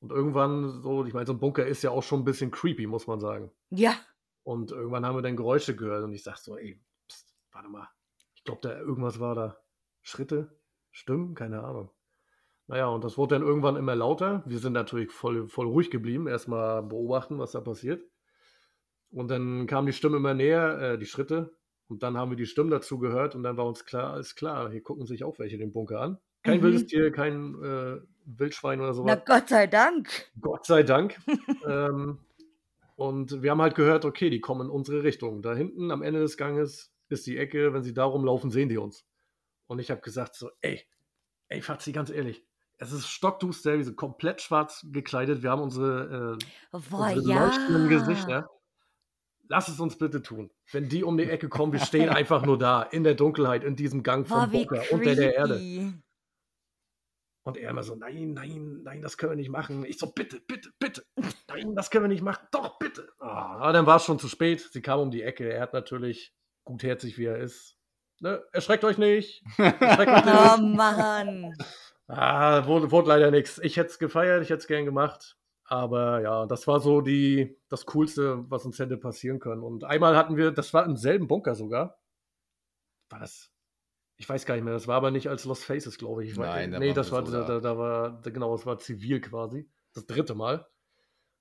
Und 0.00 0.10
irgendwann 0.10 0.82
so, 0.82 1.04
ich 1.04 1.14
meine, 1.14 1.26
so 1.26 1.32
ein 1.32 1.40
Bunker 1.40 1.66
ist 1.66 1.82
ja 1.82 1.90
auch 1.90 2.02
schon 2.02 2.20
ein 2.20 2.24
bisschen 2.24 2.50
creepy, 2.50 2.86
muss 2.86 3.06
man 3.06 3.20
sagen. 3.20 3.50
Ja. 3.70 3.94
Und 4.42 4.72
irgendwann 4.72 5.06
haben 5.06 5.16
wir 5.16 5.22
dann 5.22 5.36
Geräusche 5.36 5.74
gehört 5.74 6.04
und 6.04 6.12
ich 6.12 6.22
sag 6.22 6.36
so, 6.36 6.56
ey, 6.56 6.82
pst, 7.08 7.34
warte 7.52 7.68
mal. 7.68 7.88
Ich 8.34 8.44
glaube, 8.44 8.60
da 8.62 8.78
irgendwas 8.78 9.20
war 9.20 9.34
da. 9.34 9.56
Schritte, 10.02 10.60
Stimmen, 10.90 11.34
keine 11.34 11.62
Ahnung. 11.64 11.90
Naja, 12.66 12.86
und 12.86 13.04
das 13.04 13.18
wurde 13.18 13.34
dann 13.34 13.46
irgendwann 13.46 13.76
immer 13.76 13.94
lauter. 13.94 14.42
Wir 14.46 14.58
sind 14.58 14.72
natürlich 14.72 15.10
voll, 15.10 15.48
voll 15.48 15.66
ruhig 15.66 15.90
geblieben, 15.90 16.26
erstmal 16.26 16.82
beobachten, 16.82 17.38
was 17.38 17.52
da 17.52 17.60
passiert. 17.60 18.02
Und 19.10 19.30
dann 19.30 19.66
kam 19.66 19.86
die 19.86 19.92
Stimme 19.92 20.16
immer 20.16 20.34
näher, 20.34 20.80
äh, 20.80 20.98
die 20.98 21.06
Schritte. 21.06 21.56
Und 21.88 22.02
dann 22.02 22.16
haben 22.16 22.30
wir 22.30 22.36
die 22.36 22.46
Stimmen 22.46 22.70
dazu 22.70 22.98
gehört 22.98 23.34
und 23.34 23.42
dann 23.42 23.56
war 23.58 23.66
uns 23.66 23.84
klar, 23.84 24.14
alles 24.14 24.34
klar, 24.34 24.70
hier 24.70 24.82
gucken 24.82 25.06
sich 25.06 25.22
auch 25.22 25.38
welche 25.38 25.58
den 25.58 25.72
Bunker 25.72 26.00
an. 26.00 26.18
Kein 26.42 26.58
mhm. 26.58 26.62
wildes 26.62 26.86
Tier, 26.86 27.12
kein 27.12 27.54
äh, 27.62 28.00
Wildschwein 28.24 28.80
oder 28.80 28.94
so. 28.94 29.04
Na 29.04 29.16
Gott 29.16 29.48
sei 29.48 29.66
Dank. 29.66 30.08
Gott 30.40 30.64
sei 30.64 30.82
Dank. 30.82 31.18
ähm, 31.68 32.18
und 32.96 33.42
wir 33.42 33.50
haben 33.50 33.60
halt 33.60 33.74
gehört, 33.74 34.04
okay, 34.04 34.30
die 34.30 34.40
kommen 34.40 34.62
in 34.62 34.70
unsere 34.70 35.02
Richtung. 35.02 35.42
Da 35.42 35.54
hinten 35.54 35.90
am 35.90 36.02
Ende 36.02 36.20
des 36.20 36.36
Ganges 36.36 36.94
ist 37.08 37.26
die 37.26 37.36
Ecke, 37.36 37.72
wenn 37.74 37.82
sie 37.82 37.94
da 37.94 38.04
rumlaufen, 38.04 38.50
sehen 38.50 38.68
die 38.68 38.78
uns. 38.78 39.06
Und 39.66 39.78
ich 39.78 39.90
habe 39.90 40.00
gesagt 40.00 40.34
so, 40.34 40.50
ey, 40.60 40.82
ey, 41.48 41.62
Fazzi, 41.62 41.92
ganz 41.92 42.10
ehrlich, 42.10 42.44
es 42.78 42.92
ist 42.92 43.08
stockduster, 43.08 43.76
wir 43.76 43.84
sind 43.84 43.96
komplett 43.96 44.40
schwarz 44.40 44.84
gekleidet, 44.90 45.42
wir 45.42 45.50
haben 45.50 45.62
unsere, 45.62 46.38
äh, 46.72 46.78
Boah, 46.90 47.12
unsere 47.12 47.28
ja. 47.28 47.46
leuchtenden 47.46 47.88
Gesichter. 47.88 48.50
Lass 49.48 49.68
es 49.68 49.78
uns 49.78 49.98
bitte 49.98 50.22
tun. 50.22 50.50
Wenn 50.72 50.88
die 50.88 51.04
um 51.04 51.18
die 51.18 51.28
Ecke 51.28 51.48
kommen, 51.48 51.72
wir 51.72 51.80
stehen 51.80 52.08
einfach 52.10 52.44
nur 52.44 52.58
da, 52.58 52.82
in 52.82 53.04
der 53.04 53.14
Dunkelheit, 53.14 53.62
in 53.62 53.76
diesem 53.76 54.02
Gang 54.02 54.26
vom 54.26 54.38
Boah, 54.38 54.46
Bunker, 54.46 54.82
unter 54.90 55.14
der 55.14 55.34
Erde. 55.34 55.94
Und 57.46 57.58
er 57.58 57.70
immer 57.70 57.82
so, 57.82 57.94
nein, 57.94 58.32
nein, 58.32 58.80
nein, 58.82 59.02
das 59.02 59.18
können 59.18 59.32
wir 59.32 59.36
nicht 59.36 59.50
machen. 59.50 59.84
Ich 59.84 59.98
so, 59.98 60.10
bitte, 60.10 60.40
bitte, 60.40 60.70
bitte. 60.78 61.04
Nein, 61.48 61.74
das 61.74 61.90
können 61.90 62.04
wir 62.04 62.08
nicht 62.08 62.22
machen. 62.22 62.46
Doch, 62.50 62.78
bitte. 62.78 63.12
Oh, 63.20 63.24
aber 63.24 63.74
dann 63.74 63.84
war 63.84 63.96
es 63.96 64.04
schon 64.04 64.18
zu 64.18 64.28
spät. 64.28 64.60
Sie 64.72 64.80
kam 64.80 64.98
um 64.98 65.10
die 65.10 65.22
Ecke. 65.22 65.52
Er 65.52 65.60
hat 65.60 65.74
natürlich, 65.74 66.34
gutherzig 66.64 67.18
wie 67.18 67.26
er 67.26 67.36
ist, 67.36 67.76
ne, 68.20 68.42
erschreckt 68.52 68.82
euch 68.84 68.96
nicht. 68.96 69.44
Erschreckt 69.58 70.10
euch 70.10 70.24
nicht. 70.24 70.34
Oh 70.34 70.62
Mann. 70.62 71.54
Ah, 72.06 72.66
wurde, 72.66 72.90
wurde 72.90 73.08
leider 73.08 73.30
nichts. 73.30 73.58
Ich 73.58 73.76
hätte 73.76 73.90
es 73.90 73.98
gefeiert, 73.98 74.42
ich 74.42 74.50
hätte 74.50 74.60
es 74.60 74.66
gern 74.66 74.84
gemacht. 74.84 75.38
Aber 75.64 76.20
ja, 76.20 76.46
das 76.46 76.66
war 76.66 76.80
so 76.80 77.00
die, 77.00 77.56
das 77.68 77.86
Coolste, 77.86 78.44
was 78.50 78.66
uns 78.66 78.78
hätte 78.78 78.98
passieren 78.98 79.38
können. 79.38 79.62
Und 79.62 79.84
einmal 79.84 80.16
hatten 80.16 80.36
wir, 80.36 80.50
das 80.50 80.74
war 80.74 80.84
im 80.84 80.96
selben 80.96 81.26
Bunker 81.26 81.54
sogar. 81.54 81.98
War 83.08 83.20
das? 83.20 83.50
Ich 84.16 84.28
weiß 84.28 84.44
gar 84.44 84.54
nicht 84.54 84.64
mehr, 84.64 84.74
das 84.74 84.86
war 84.86 84.96
aber 84.96 85.10
nicht 85.10 85.28
als 85.28 85.44
Lost 85.44 85.64
Faces, 85.64 85.98
glaube 85.98 86.24
ich. 86.24 86.32
ich 86.32 86.36
Nein, 86.36 86.72
war, 86.72 86.78
nee, 86.78 86.92
das 86.92 87.10
war, 87.10 87.24
so 87.24 87.32
da, 87.32 87.44
da, 87.44 87.60
da, 87.60 87.78
war, 87.78 88.20
genau, 88.22 88.54
das 88.54 88.66
war 88.66 88.78
zivil 88.78 89.20
quasi. 89.20 89.68
Das 89.94 90.06
dritte 90.06 90.34
Mal. 90.34 90.66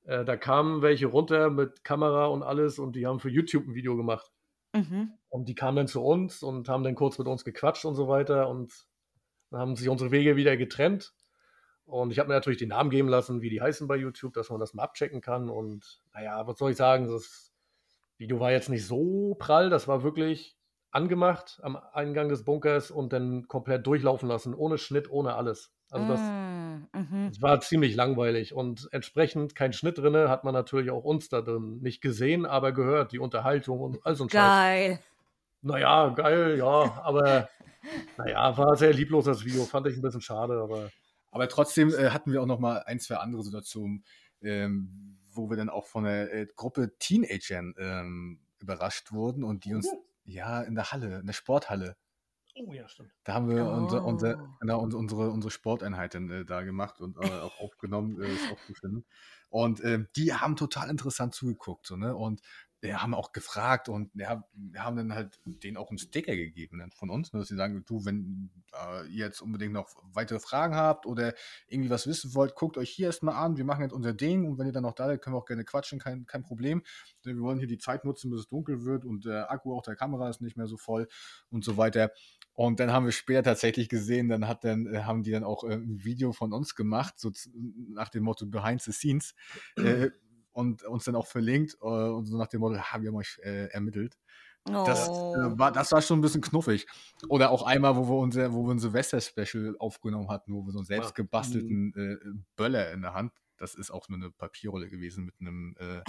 Äh, 0.06 0.26
da 0.26 0.38
kamen 0.38 0.82
welche 0.82 1.08
runter 1.08 1.50
mit 1.50 1.84
Kamera 1.84 2.28
und 2.28 2.44
alles 2.44 2.80
und 2.80 2.96
die 2.96 3.06
haben 3.06 3.20
für 3.20 3.30
YouTube 3.30 3.68
ein 3.68 3.76
Video 3.76 3.96
gemacht. 3.96 4.32
Mhm. 4.74 5.14
Und 5.30 5.50
die 5.50 5.56
kamen 5.56 5.76
dann 5.76 5.88
zu 5.88 6.02
uns 6.02 6.42
und 6.42 6.70
haben 6.70 6.84
dann 6.84 6.96
kurz 6.96 7.18
mit 7.18 7.28
uns 7.28 7.44
gequatscht 7.44 7.86
und 7.86 7.96
so 7.96 8.08
weiter. 8.08 8.50
Und 8.50 8.74
dann 9.54 9.62
haben 9.62 9.76
sich 9.76 9.88
unsere 9.88 10.10
Wege 10.10 10.36
wieder 10.36 10.58
getrennt. 10.58 11.14
Und 11.86 12.10
ich 12.12 12.18
habe 12.18 12.28
mir 12.28 12.34
natürlich 12.34 12.58
die 12.58 12.66
Namen 12.66 12.90
geben 12.90 13.08
lassen, 13.08 13.44
wie 13.44 13.52
die 13.52 13.62
heißen 13.62 13.88
bei 13.88 13.96
YouTube, 13.96 14.34
dass 14.34 14.50
man 14.50 14.60
das 14.60 14.74
mal 14.74 14.82
abchecken 14.82 15.22
kann. 15.22 15.48
Und 15.48 16.02
naja, 16.12 16.48
was 16.48 16.58
soll 16.58 16.72
ich 16.72 16.78
sagen? 16.78 17.08
Das 17.08 17.54
Video 18.18 18.40
war 18.40 18.52
jetzt 18.52 18.70
nicht 18.70 18.88
so 18.88 19.36
prall. 19.38 19.70
Das 19.70 19.88
war 19.88 20.02
wirklich 20.02 20.58
angemacht 20.90 21.60
am 21.62 21.78
Eingang 21.94 22.30
des 22.30 22.46
Bunkers 22.46 22.90
und 22.90 23.14
dann 23.14 23.48
komplett 23.48 23.86
durchlaufen 23.86 24.28
lassen, 24.28 24.56
ohne 24.56 24.80
Schnitt, 24.80 25.12
ohne 25.12 25.36
alles. 25.36 25.72
Also 25.92 26.08
das, 26.08 26.20
mm, 26.20 26.88
mhm. 26.94 27.30
das 27.30 27.42
war 27.44 27.60
ziemlich 27.62 27.96
langweilig 27.96 28.56
und 28.56 28.90
entsprechend 28.92 29.54
kein 29.54 29.74
Schnitt 29.74 30.00
drin, 30.00 30.16
hat 30.16 30.44
man 30.44 30.56
natürlich 30.56 30.90
auch 30.90 31.04
uns 31.04 31.30
da 31.30 31.42
drin 31.42 31.80
nicht 31.82 32.02
gesehen, 32.02 32.48
aber 32.48 32.72
gehört, 32.72 33.12
die 33.12 33.20
Unterhaltung 33.20 33.82
und 33.82 34.04
all 34.04 34.16
so 34.16 34.24
ein 34.24 34.30
Geil. 34.30 34.96
Scheiß. 34.96 35.00
Naja, 35.62 36.10
geil, 36.10 36.58
ja, 36.58 37.02
aber 37.04 37.50
naja, 38.18 38.58
war 38.58 38.76
sehr 38.76 38.94
lieblos 38.94 39.26
das 39.26 39.46
Video, 39.46 39.66
fand 39.66 39.88
ich 39.88 39.96
ein 39.96 40.02
bisschen 40.02 40.22
schade, 40.22 40.62
aber. 40.62 40.90
Aber 41.32 41.48
trotzdem 41.50 41.90
äh, 41.90 42.12
hatten 42.12 42.32
wir 42.32 42.44
auch 42.44 42.46
noch 42.46 42.60
mal 42.60 42.84
ein, 42.84 43.00
zwei 43.00 43.16
andere 43.16 43.42
Situationen, 43.42 44.04
ähm, 44.42 45.18
wo 45.32 45.50
wir 45.50 45.58
dann 45.58 45.70
auch 45.70 45.88
von 45.88 46.06
einer 46.06 46.32
äh, 46.32 46.48
Gruppe 46.56 46.96
Teenagern 47.00 47.74
ähm, 47.80 48.40
überrascht 48.60 49.12
wurden 49.12 49.44
und 49.44 49.66
die 49.66 49.74
uns, 49.74 49.88
Oh. 49.92 50.06
ja, 50.26 50.62
in 50.62 50.76
der 50.76 50.92
Halle, 50.92 51.20
in 51.22 51.26
der 51.26 51.34
Sporthalle, 51.34 51.98
Oh 52.56 52.72
ja, 52.72 52.88
stimmt. 52.88 53.10
da 53.24 53.34
haben 53.34 53.50
wir 53.50 53.66
unser, 53.66 54.06
unser, 54.06 54.38
Oh. 54.38 54.48
genau, 54.60 54.80
unsere, 54.82 55.32
unsere, 55.32 55.50
Sporteinheit 55.50 56.14
dann 56.14 56.30
äh, 56.30 56.46
da 56.46 56.62
gemacht 56.62 57.02
und 57.02 57.18
äh, 57.18 57.28
auch 57.28 57.60
aufgenommen, 57.60 58.22
äh, 58.22 58.32
ist 58.32 58.52
auch 58.52 58.64
zu 58.68 58.76
finden. 58.76 59.04
Und 59.50 59.84
ähm, 59.84 60.08
die 60.16 60.34
haben 60.36 60.56
total 60.56 60.90
interessant 60.92 61.34
zugeguckt, 61.34 61.88
so, 61.88 61.96
ne? 61.96 62.16
Und 62.16 62.42
wir 62.84 63.02
haben 63.02 63.14
auch 63.14 63.32
gefragt 63.32 63.88
und 63.88 64.12
wir 64.14 64.28
haben 64.30 64.98
dann 64.98 65.14
halt 65.14 65.40
denen 65.46 65.78
auch 65.78 65.90
einen 65.90 65.98
Sticker 65.98 66.36
gegeben 66.36 66.80
dann 66.80 66.92
von 66.92 67.10
uns, 67.10 67.32
ne, 67.32 67.40
dass 67.40 67.48
sie 67.48 67.56
sagen, 67.56 67.82
du, 67.88 68.04
wenn 68.04 68.52
äh, 68.74 69.08
ihr 69.08 69.26
jetzt 69.26 69.42
unbedingt 69.42 69.72
noch 69.72 69.88
weitere 70.12 70.40
Fragen 70.40 70.76
habt 70.76 71.06
oder 71.06 71.34
irgendwie 71.68 71.90
was 71.90 72.08
wissen 72.08 72.36
wollt, 72.36 72.56
guckt 72.56 72.78
euch 72.78 72.90
hier 72.90 73.08
erstmal 73.08 73.36
an, 73.36 73.56
wir 73.56 73.64
machen 73.64 73.84
jetzt 73.84 73.94
unser 73.94 74.14
Ding 74.14 74.46
und 74.46 74.58
wenn 74.58 74.68
ihr 74.68 74.74
dann 74.74 74.84
noch 74.84 74.96
da 74.96 75.08
seid, 75.08 75.22
können 75.22 75.34
wir 75.34 75.40
auch 75.40 75.46
gerne 75.46 75.64
quatschen, 75.64 75.98
kein, 75.98 76.26
kein 76.26 76.44
Problem. 76.44 76.84
Denn 77.24 77.38
wir 77.38 77.44
wollen 77.44 77.58
hier 77.58 77.70
die 77.70 77.78
Zeit 77.78 78.04
nutzen, 78.04 78.30
bis 78.30 78.42
es 78.42 78.48
dunkel 78.50 78.84
wird 78.84 79.06
und 79.06 79.24
der 79.24 79.50
Akku 79.50 79.74
auch 79.74 79.84
der 79.84 79.96
Kamera 79.96 80.30
ist 80.30 80.42
nicht 80.42 80.58
mehr 80.58 80.68
so 80.68 80.76
voll 80.76 81.08
und 81.50 81.64
so 81.64 81.78
weiter. 81.78 82.12
Und 82.52 82.82
dann 82.82 82.92
haben 82.92 83.06
wir 83.06 83.14
später 83.14 83.44
tatsächlich 83.44 83.88
gesehen, 83.88 84.28
dann 84.28 84.48
hat 84.48 84.66
dann, 84.66 84.86
äh, 84.88 85.04
haben 85.04 85.24
die 85.24 85.32
dann 85.32 85.46
auch 85.46 85.64
äh, 85.64 85.74
ein 85.74 86.04
Video 86.04 86.34
von 86.34 86.52
uns 86.52 86.76
gemacht, 86.76 87.18
so 87.18 87.32
nach 87.94 88.10
dem 88.10 88.24
Motto 88.24 88.46
Behind 88.46 88.82
the 88.82 88.92
Scenes. 88.92 89.34
Äh, 89.78 90.10
und 90.54 90.84
uns 90.84 91.04
dann 91.04 91.16
auch 91.16 91.28
verlinkt 91.28 91.78
äh, 91.82 91.86
und 91.86 92.26
so 92.26 92.38
nach 92.38 92.48
dem 92.48 92.62
Motto, 92.62 92.78
haben 92.78 93.04
wir 93.04 93.10
haben 93.10 93.18
euch 93.18 93.40
äh, 93.44 93.68
ermittelt. 93.68 94.18
Das, 94.66 95.10
Oh. 95.10 95.36
äh, 95.36 95.60
war, 95.60 95.74
das 95.74 95.92
war 95.92 96.02
schon 96.02 96.20
ein 96.20 96.22
bisschen 96.22 96.40
knuffig. 96.40 96.88
Oder 97.28 97.52
auch 97.52 97.64
einmal, 97.64 97.98
wo 97.98 98.08
wir, 98.08 98.16
unser, 98.16 98.54
wo 98.54 98.66
wir 98.66 98.74
ein 98.74 98.80
Silvester-Special 98.80 99.76
aufgenommen 99.78 100.30
hatten, 100.30 100.54
wo 100.54 100.66
wir 100.66 100.72
so 100.72 100.80
einen 100.80 100.86
selbst 100.86 101.16
gebastelten 101.16 101.94
äh, 101.98 102.40
Böller 102.56 102.92
in 102.94 103.02
der 103.02 103.14
Hand. 103.14 103.34
Das 103.64 103.76
ist 103.76 103.92
auch 103.92 104.10
nur 104.10 104.18
eine 104.18 104.30
Papierrolle 104.30 104.90
gewesen 104.90 105.24
mit 105.24 105.36
einem 105.40 105.76
äh, 105.80 106.02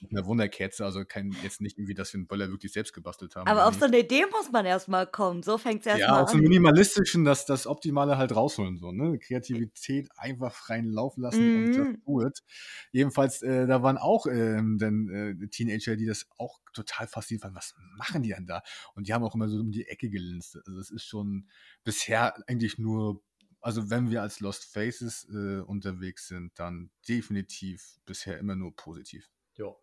mit 0.00 0.12
einer 0.12 0.24
Wunderkerze. 0.26 0.84
Also 0.84 1.04
kein, 1.04 1.30
jetzt 1.42 1.60
nicht 1.60 1.76
irgendwie, 1.76 1.94
dass 1.94 2.12
wir 2.12 2.18
einen 2.18 2.26
Böller 2.26 2.48
wirklich 2.50 2.72
selbst 2.72 2.92
gebastelt 2.92 3.36
haben. 3.36 3.48
Aber 3.48 3.66
auf 3.66 3.74
so 3.74 3.84
eine 3.84 3.98
Idee 3.98 4.24
muss 4.30 4.50
man 4.50 4.64
erstmal 4.64 5.06
kommen. 5.06 5.42
So 5.42 5.58
fängt 5.58 5.80
es 5.80 5.86
ja, 5.86 5.96
erstmal 5.98 6.22
auch 6.22 6.28
so 6.28 6.36
an. 6.36 6.42
minimalistischen, 6.42 7.24
das, 7.24 7.46
das 7.46 7.66
Optimale 7.66 8.16
halt 8.16 8.34
rausholen, 8.34 8.78
so, 8.78 8.92
ne? 8.92 9.18
Kreativität 9.18 10.08
einfach 10.16 10.54
freien 10.54 10.86
Lauf 10.86 11.16
lassen 11.16 11.50
und 11.50 11.76
Mhm. 11.76 12.02
do 12.04 12.22
it. 12.26 12.42
Jedenfalls, 12.92 13.42
äh, 13.42 13.66
da 13.66 13.82
waren 13.82 13.98
auch 13.98 14.26
ähm, 14.26 14.78
dann 14.78 15.08
äh, 15.08 15.48
Teenager, 15.48 15.96
die 15.96 16.06
das 16.06 16.26
auch 16.38 16.60
total 16.72 17.06
fasziniert 17.08 17.42
waren. 17.44 17.54
Was 17.54 17.74
machen 17.96 18.22
die 18.22 18.30
denn 18.30 18.46
da? 18.46 18.62
Und 18.94 19.08
die 19.08 19.12
haben 19.12 19.24
auch 19.24 19.34
immer 19.34 19.48
so 19.48 19.58
um 19.58 19.72
die 19.72 19.86
Ecke 19.86 20.08
gelinst. 20.10 20.56
Also 20.64 20.78
es 20.78 20.90
ist 20.90 21.04
schon 21.04 21.48
bisher 21.84 22.34
eigentlich 22.46 22.78
nur, 22.78 23.20
also 23.60 23.90
wenn 23.90 24.10
wir 24.10 24.22
als 24.22 24.40
Lost 24.40 24.64
Faces 24.64 25.28
äh, 25.30 25.60
unterwegs 25.60 26.28
sind, 26.28 26.58
dann 26.58 26.90
definitiv 27.08 28.00
bisher 28.06 28.38
immer 28.38 28.56
nur 28.56 28.74
positiv. 28.74 29.30
Ja. 29.56 29.74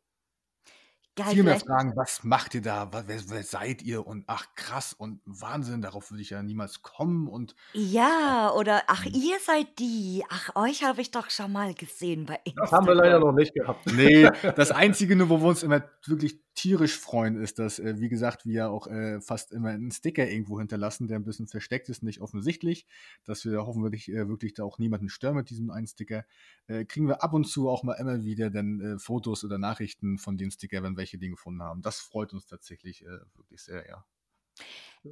Geil, 1.17 1.33
Viel 1.33 1.43
mehr 1.43 1.59
Fragen, 1.59 1.93
was 1.95 2.23
macht 2.23 2.53
ihr 2.53 2.61
da? 2.61 2.91
Wer, 3.07 3.29
wer 3.29 3.41
seid 3.43 3.81
ihr? 3.81 4.05
Und 4.05 4.25
ach 4.27 4.53
krass 4.53 4.93
und 4.93 5.19
Wahnsinn, 5.25 5.81
darauf 5.81 6.11
würde 6.11 6.21
ich 6.21 6.29
ja 6.29 6.43
niemals 6.43 6.83
kommen. 6.83 7.27
Und 7.27 7.55
Ja, 7.73 8.53
oder 8.55 8.83
ach, 8.85 9.03
Mhm. 9.03 9.13
ihr 9.15 9.37
seid 9.43 9.79
die. 9.79 10.23
Ach, 10.29 10.55
euch 10.55 10.83
habe 10.83 11.01
ich 11.01 11.09
doch 11.09 11.31
schon 11.31 11.51
mal 11.51 11.73
gesehen 11.73 12.25
bei 12.27 12.35
Instagram. 12.43 12.63
Das 12.65 12.71
haben 12.71 12.85
wir 12.85 12.93
leider 12.93 13.19
noch 13.19 13.33
nicht 13.33 13.55
gehabt. 13.55 13.91
nee, 13.93 14.29
das 14.55 14.69
Einzige, 14.69 15.15
nur 15.15 15.29
wo 15.29 15.39
wir 15.41 15.47
uns 15.47 15.63
immer 15.63 15.83
wirklich 16.05 16.39
tierisch 16.53 16.97
freuen, 16.97 17.39
ist, 17.39 17.59
dass, 17.59 17.77
äh, 17.77 17.99
wie 17.99 18.09
gesagt, 18.09 18.45
wir 18.47 18.71
auch 18.71 18.87
äh, 18.87 19.21
fast 19.21 19.51
immer 19.51 19.69
einen 19.69 19.91
Sticker 19.91 20.27
irgendwo 20.27 20.57
hinterlassen, 20.59 21.07
der 21.07 21.19
ein 21.19 21.23
bisschen 21.23 21.47
versteckt 21.47 21.87
ist, 21.87 22.01
nicht 22.01 22.19
offensichtlich, 22.19 22.87
dass 23.25 23.45
wir 23.45 23.67
hoffentlich 23.67 24.11
äh, 24.11 24.27
wirklich 24.27 24.55
da 24.55 24.63
auch 24.63 24.79
niemanden 24.79 25.07
stören 25.09 25.35
mit 25.35 25.51
diesem 25.51 25.69
einen 25.69 25.85
Sticker. 25.85 26.25
Äh, 26.65 26.85
kriegen 26.85 27.07
wir 27.07 27.21
ab 27.23 27.33
und 27.33 27.45
zu 27.45 27.69
auch 27.69 27.83
mal 27.83 27.93
immer 27.93 28.23
wieder 28.23 28.49
dann 28.49 28.81
äh, 28.81 28.97
Fotos 28.97 29.43
oder 29.45 29.59
Nachrichten 29.59 30.17
von 30.17 30.35
den 30.35 30.49
Sticker, 30.49 30.81
wenn 30.81 30.97
welche 30.97 31.06
die 31.13 31.29
gefunden 31.29 31.63
haben. 31.63 31.81
Das 31.81 31.99
freut 31.99 32.33
uns 32.33 32.45
tatsächlich 32.45 33.03
äh, 33.03 33.19
wirklich 33.35 33.63
sehr, 33.63 33.87
ja. 33.87 34.05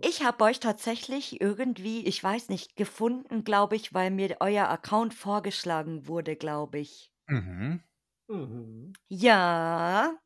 Ich 0.01 0.23
habe 0.23 0.43
euch 0.43 0.59
tatsächlich 0.59 1.39
irgendwie, 1.39 2.05
ich 2.05 2.21
weiß 2.21 2.49
nicht, 2.49 2.75
gefunden, 2.75 3.43
glaube 3.43 3.75
ich, 3.75 3.93
weil 3.93 4.11
mir 4.11 4.37
euer 4.39 4.67
Account 4.67 5.13
vorgeschlagen 5.13 6.07
wurde, 6.07 6.35
glaube 6.35 6.79
ich. 6.79 7.11
Mhm. 7.27 7.81
Mhm. 8.27 8.93
Ja. 9.07 10.17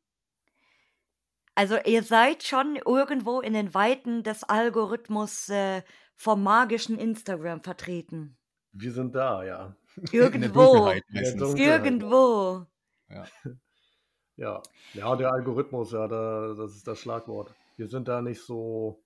Also 1.55 1.77
ihr 1.85 2.03
seid 2.03 2.43
schon 2.43 2.77
irgendwo 2.77 3.41
in 3.41 3.53
den 3.53 3.73
Weiten 3.73 4.23
des 4.23 4.45
Algorithmus 4.45 5.49
äh, 5.49 5.83
vom 6.15 6.41
magischen 6.41 6.97
Instagram 6.97 7.61
vertreten. 7.61 8.37
Wir 8.71 8.93
sind 8.93 9.13
da, 9.15 9.43
ja. 9.43 9.75
In 9.95 10.03
der 10.05 10.13
Irgendwo. 10.13 10.63
Dunkelheit 10.63 11.03
In 11.09 11.13
der 11.13 11.21
meistens. 11.23 11.41
Dunkelheit. 11.41 11.85
Irgendwo. 11.85 12.65
Ja. 13.09 13.27
Ja, 14.93 15.15
der 15.15 15.31
Algorithmus, 15.31 15.91
ja, 15.91 16.07
da, 16.07 16.53
das 16.55 16.75
ist 16.75 16.87
das 16.87 16.99
Schlagwort. 16.99 17.53
Wir 17.75 17.87
sind 17.87 18.07
da 18.07 18.21
nicht 18.21 18.41
so, 18.41 19.03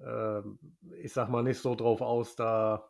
ähm, 0.00 0.58
ich 1.02 1.12
sag 1.12 1.28
mal, 1.28 1.42
nicht 1.42 1.60
so 1.60 1.74
drauf 1.74 2.00
aus, 2.00 2.36
da, 2.36 2.88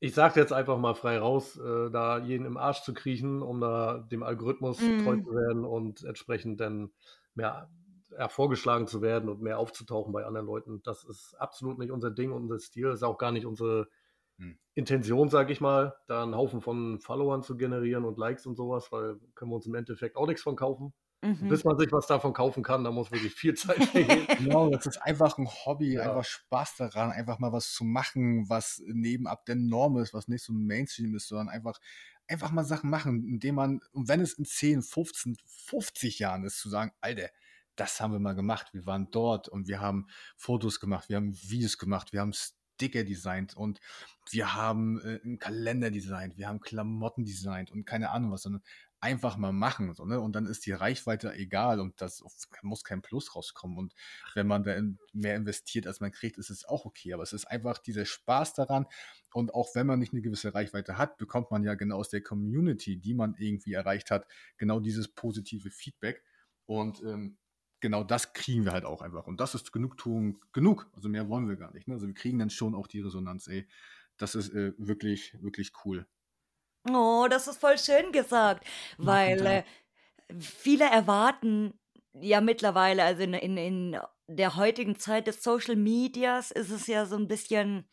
ich 0.00 0.14
sag 0.14 0.36
jetzt 0.36 0.52
einfach 0.52 0.78
mal 0.78 0.94
frei 0.94 1.18
raus, 1.18 1.56
äh, 1.58 1.90
da 1.90 2.18
jeden 2.18 2.46
im 2.46 2.56
Arsch 2.56 2.82
zu 2.82 2.94
kriechen, 2.94 3.42
um 3.42 3.60
da 3.60 3.98
dem 3.98 4.22
Algorithmus 4.22 4.78
Mhm. 4.78 4.98
treu 4.98 5.16
zu 5.16 5.30
werden 5.34 5.64
und 5.64 6.04
entsprechend 6.04 6.60
dann 6.60 6.92
mehr 7.34 7.70
ja, 8.10 8.28
vorgeschlagen 8.28 8.86
zu 8.86 9.02
werden 9.02 9.28
und 9.30 9.42
mehr 9.42 9.58
aufzutauchen 9.58 10.12
bei 10.12 10.24
anderen 10.26 10.46
Leuten. 10.46 10.82
Das 10.82 11.04
ist 11.04 11.34
absolut 11.40 11.78
nicht 11.78 11.92
unser 11.92 12.10
Ding 12.10 12.32
und 12.32 12.42
unser 12.42 12.58
Stil. 12.58 12.86
Das 12.88 12.96
ist 12.96 13.04
auch 13.04 13.18
gar 13.18 13.32
nicht 13.32 13.46
unsere 13.46 13.88
Hm. 14.38 14.58
Intention, 14.74 15.28
sag 15.28 15.50
ich 15.50 15.60
mal, 15.60 15.94
da 16.06 16.22
einen 16.22 16.34
Haufen 16.34 16.60
von 16.60 17.00
Followern 17.00 17.42
zu 17.42 17.56
generieren 17.56 18.04
und 18.04 18.18
Likes 18.18 18.46
und 18.46 18.56
sowas, 18.56 18.90
weil 18.90 19.16
können 19.34 19.50
wir 19.50 19.56
uns 19.56 19.66
im 19.66 19.74
Endeffekt 19.74 20.16
auch 20.16 20.26
nichts 20.26 20.42
von 20.42 20.56
kaufen. 20.56 20.92
Mhm. 21.24 21.48
Bis 21.48 21.62
man 21.62 21.78
sich 21.78 21.92
was 21.92 22.08
davon 22.08 22.32
kaufen 22.32 22.64
kann, 22.64 22.82
da 22.82 22.90
muss 22.90 23.12
wirklich 23.12 23.34
viel 23.34 23.54
Zeit 23.82 23.84
vergehen. 23.84 24.26
Genau, 24.38 24.70
das 24.70 24.86
ist 24.86 24.98
einfach 24.98 25.38
ein 25.38 25.46
Hobby, 25.46 25.94
Ja. 25.94 26.10
einfach 26.10 26.24
Spaß 26.24 26.76
daran, 26.76 27.12
einfach 27.12 27.38
mal 27.38 27.52
was 27.52 27.72
zu 27.72 27.84
machen, 27.84 28.48
was 28.48 28.82
nebenab 28.86 29.44
der 29.46 29.54
Norm 29.54 29.98
ist, 29.98 30.12
was 30.14 30.26
nicht 30.26 30.42
so 30.42 30.52
ein 30.52 30.66
Mainstream 30.66 31.14
ist, 31.14 31.28
sondern 31.28 31.48
einfach, 31.48 31.78
einfach 32.26 32.50
mal 32.50 32.64
Sachen 32.64 32.90
machen, 32.90 33.24
indem 33.24 33.54
man, 33.54 33.80
und 33.92 34.08
wenn 34.08 34.20
es 34.20 34.32
in 34.32 34.44
10, 34.44 34.82
15, 34.82 35.36
50 35.46 36.18
Jahren 36.18 36.44
ist, 36.44 36.58
zu 36.58 36.68
sagen, 36.68 36.92
Alter, 37.00 37.28
das 37.76 38.00
haben 38.00 38.12
wir 38.12 38.18
mal 38.18 38.34
gemacht, 38.34 38.68
wir 38.72 38.84
waren 38.86 39.08
dort 39.10 39.48
und 39.48 39.68
wir 39.68 39.80
haben 39.80 40.08
Fotos 40.36 40.80
gemacht, 40.80 41.08
wir 41.08 41.16
haben 41.16 41.32
Videos 41.34 41.78
gemacht, 41.78 42.12
wir 42.12 42.20
haben 42.20 42.32
Sticker 42.82 43.04
designt 43.04 43.56
und 43.56 43.80
wir 44.30 44.54
haben 44.54 45.00
äh, 45.00 45.20
einen 45.22 45.38
Kalender 45.38 45.90
designt, 45.90 46.36
wir 46.36 46.48
haben 46.48 46.60
Klamotten 46.60 47.24
designt 47.24 47.70
und 47.70 47.84
keine 47.84 48.10
Ahnung 48.10 48.32
was, 48.32 48.42
sondern 48.42 48.62
einfach 49.00 49.36
mal 49.36 49.52
machen. 49.52 49.92
So, 49.94 50.04
ne? 50.04 50.20
Und 50.20 50.34
dann 50.34 50.46
ist 50.46 50.64
die 50.66 50.72
Reichweite 50.72 51.32
egal 51.34 51.80
und 51.80 52.00
das 52.00 52.22
muss 52.62 52.84
kein 52.84 53.02
Plus 53.02 53.34
rauskommen. 53.34 53.76
Und 53.76 53.94
wenn 54.34 54.46
man 54.46 54.62
da 54.62 54.80
mehr 55.12 55.36
investiert, 55.36 55.86
als 55.86 56.00
man 56.00 56.12
kriegt, 56.12 56.38
ist 56.38 56.50
es 56.50 56.64
auch 56.64 56.84
okay. 56.84 57.12
Aber 57.12 57.22
es 57.24 57.32
ist 57.32 57.46
einfach 57.46 57.78
dieser 57.78 58.04
Spaß 58.04 58.54
daran. 58.54 58.86
Und 59.32 59.54
auch 59.54 59.74
wenn 59.74 59.88
man 59.88 59.98
nicht 59.98 60.12
eine 60.12 60.22
gewisse 60.22 60.54
Reichweite 60.54 60.98
hat, 60.98 61.18
bekommt 61.18 61.50
man 61.50 61.64
ja 61.64 61.74
genau 61.74 61.98
aus 61.98 62.10
der 62.10 62.22
Community, 62.22 62.96
die 62.96 63.14
man 63.14 63.34
irgendwie 63.38 63.72
erreicht 63.72 64.10
hat, 64.12 64.26
genau 64.56 64.78
dieses 64.78 65.08
positive 65.08 65.70
Feedback. 65.70 66.22
Und 66.66 67.02
ähm, 67.02 67.38
genau 67.82 68.02
das 68.04 68.32
kriegen 68.32 68.64
wir 68.64 68.72
halt 68.72 68.86
auch 68.86 69.02
einfach. 69.02 69.26
Und 69.26 69.40
das 69.40 69.54
ist 69.54 69.72
Genugtuung 69.72 70.38
genug. 70.52 70.88
Also 70.94 71.10
mehr 71.10 71.28
wollen 71.28 71.48
wir 71.48 71.56
gar 71.56 71.74
nicht. 71.74 71.88
Ne? 71.88 71.94
Also 71.94 72.06
wir 72.06 72.14
kriegen 72.14 72.38
dann 72.38 72.48
schon 72.48 72.74
auch 72.74 72.86
die 72.86 73.00
Resonanz, 73.00 73.48
ey. 73.48 73.68
Das 74.16 74.34
ist 74.34 74.54
äh, 74.54 74.72
wirklich, 74.78 75.36
wirklich 75.42 75.72
cool. 75.84 76.06
Oh, 76.90 77.26
das 77.28 77.48
ist 77.48 77.60
voll 77.60 77.78
schön 77.78 78.12
gesagt, 78.12 78.66
weil 78.98 79.46
äh, 79.46 79.62
viele 80.38 80.84
erwarten 80.84 81.74
ja 82.20 82.40
mittlerweile, 82.40 83.04
also 83.04 83.22
in, 83.22 83.34
in, 83.34 83.56
in 83.56 84.00
der 84.26 84.56
heutigen 84.56 84.98
Zeit 84.98 85.26
des 85.26 85.42
Social 85.42 85.76
Medias 85.76 86.50
ist 86.50 86.70
es 86.70 86.86
ja 86.86 87.06
so 87.06 87.16
ein 87.16 87.28
bisschen 87.28 87.88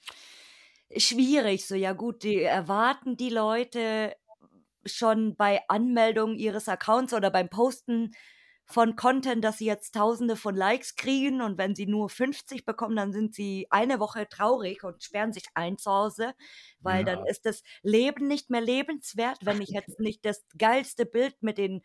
schwierig. 0.96 1.66
So, 1.66 1.76
ja 1.76 1.94
gut, 1.94 2.24
die 2.24 2.42
erwarten 2.42 3.16
die 3.16 3.30
Leute 3.30 4.16
schon 4.86 5.36
bei 5.36 5.62
Anmeldung 5.68 6.36
ihres 6.36 6.68
Accounts 6.68 7.14
oder 7.14 7.32
beim 7.32 7.50
Posten 7.50 8.12
von 8.72 8.96
Content, 8.96 9.44
dass 9.44 9.58
sie 9.58 9.66
jetzt 9.66 9.96
tausende 9.96 10.36
von 10.36 10.56
Likes 10.56 10.96
kriegen 10.96 11.42
und 11.42 11.58
wenn 11.58 11.76
sie 11.76 11.88
nur 11.88 12.10
50 12.10 12.66
bekommen, 12.66 12.96
dann 12.96 13.12
sind 13.14 13.34
sie 13.34 13.68
eine 13.72 14.00
Woche 14.00 14.28
traurig 14.30 14.84
und 14.84 15.04
sperren 15.04 15.34
sich 15.34 15.46
ein 15.56 15.78
zu 15.78 15.92
Hause, 15.92 16.34
weil 16.82 17.04
dann 17.04 17.18
Ja. 17.18 17.26
ist 17.26 17.46
das 17.46 17.64
Leben 17.82 18.28
nicht 18.28 18.50
mehr 18.50 18.62
lebenswert, 18.62 19.40
wenn 19.46 19.62
ich 19.62 19.72
jetzt 19.72 20.00
nicht 20.00 20.24
das 20.26 20.46
geilste 20.58 21.06
Bild 21.06 21.42
mit 21.42 21.58
den 21.58 21.82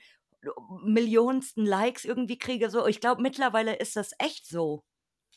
millionensten 0.84 1.64
Likes 1.64 2.04
irgendwie 2.04 2.38
kriege. 2.38 2.70
So, 2.70 2.86
ich 2.86 3.00
glaube, 3.00 3.22
mittlerweile 3.22 3.76
ist 3.76 3.96
das 3.96 4.12
echt 4.18 4.46
so. 4.46 4.84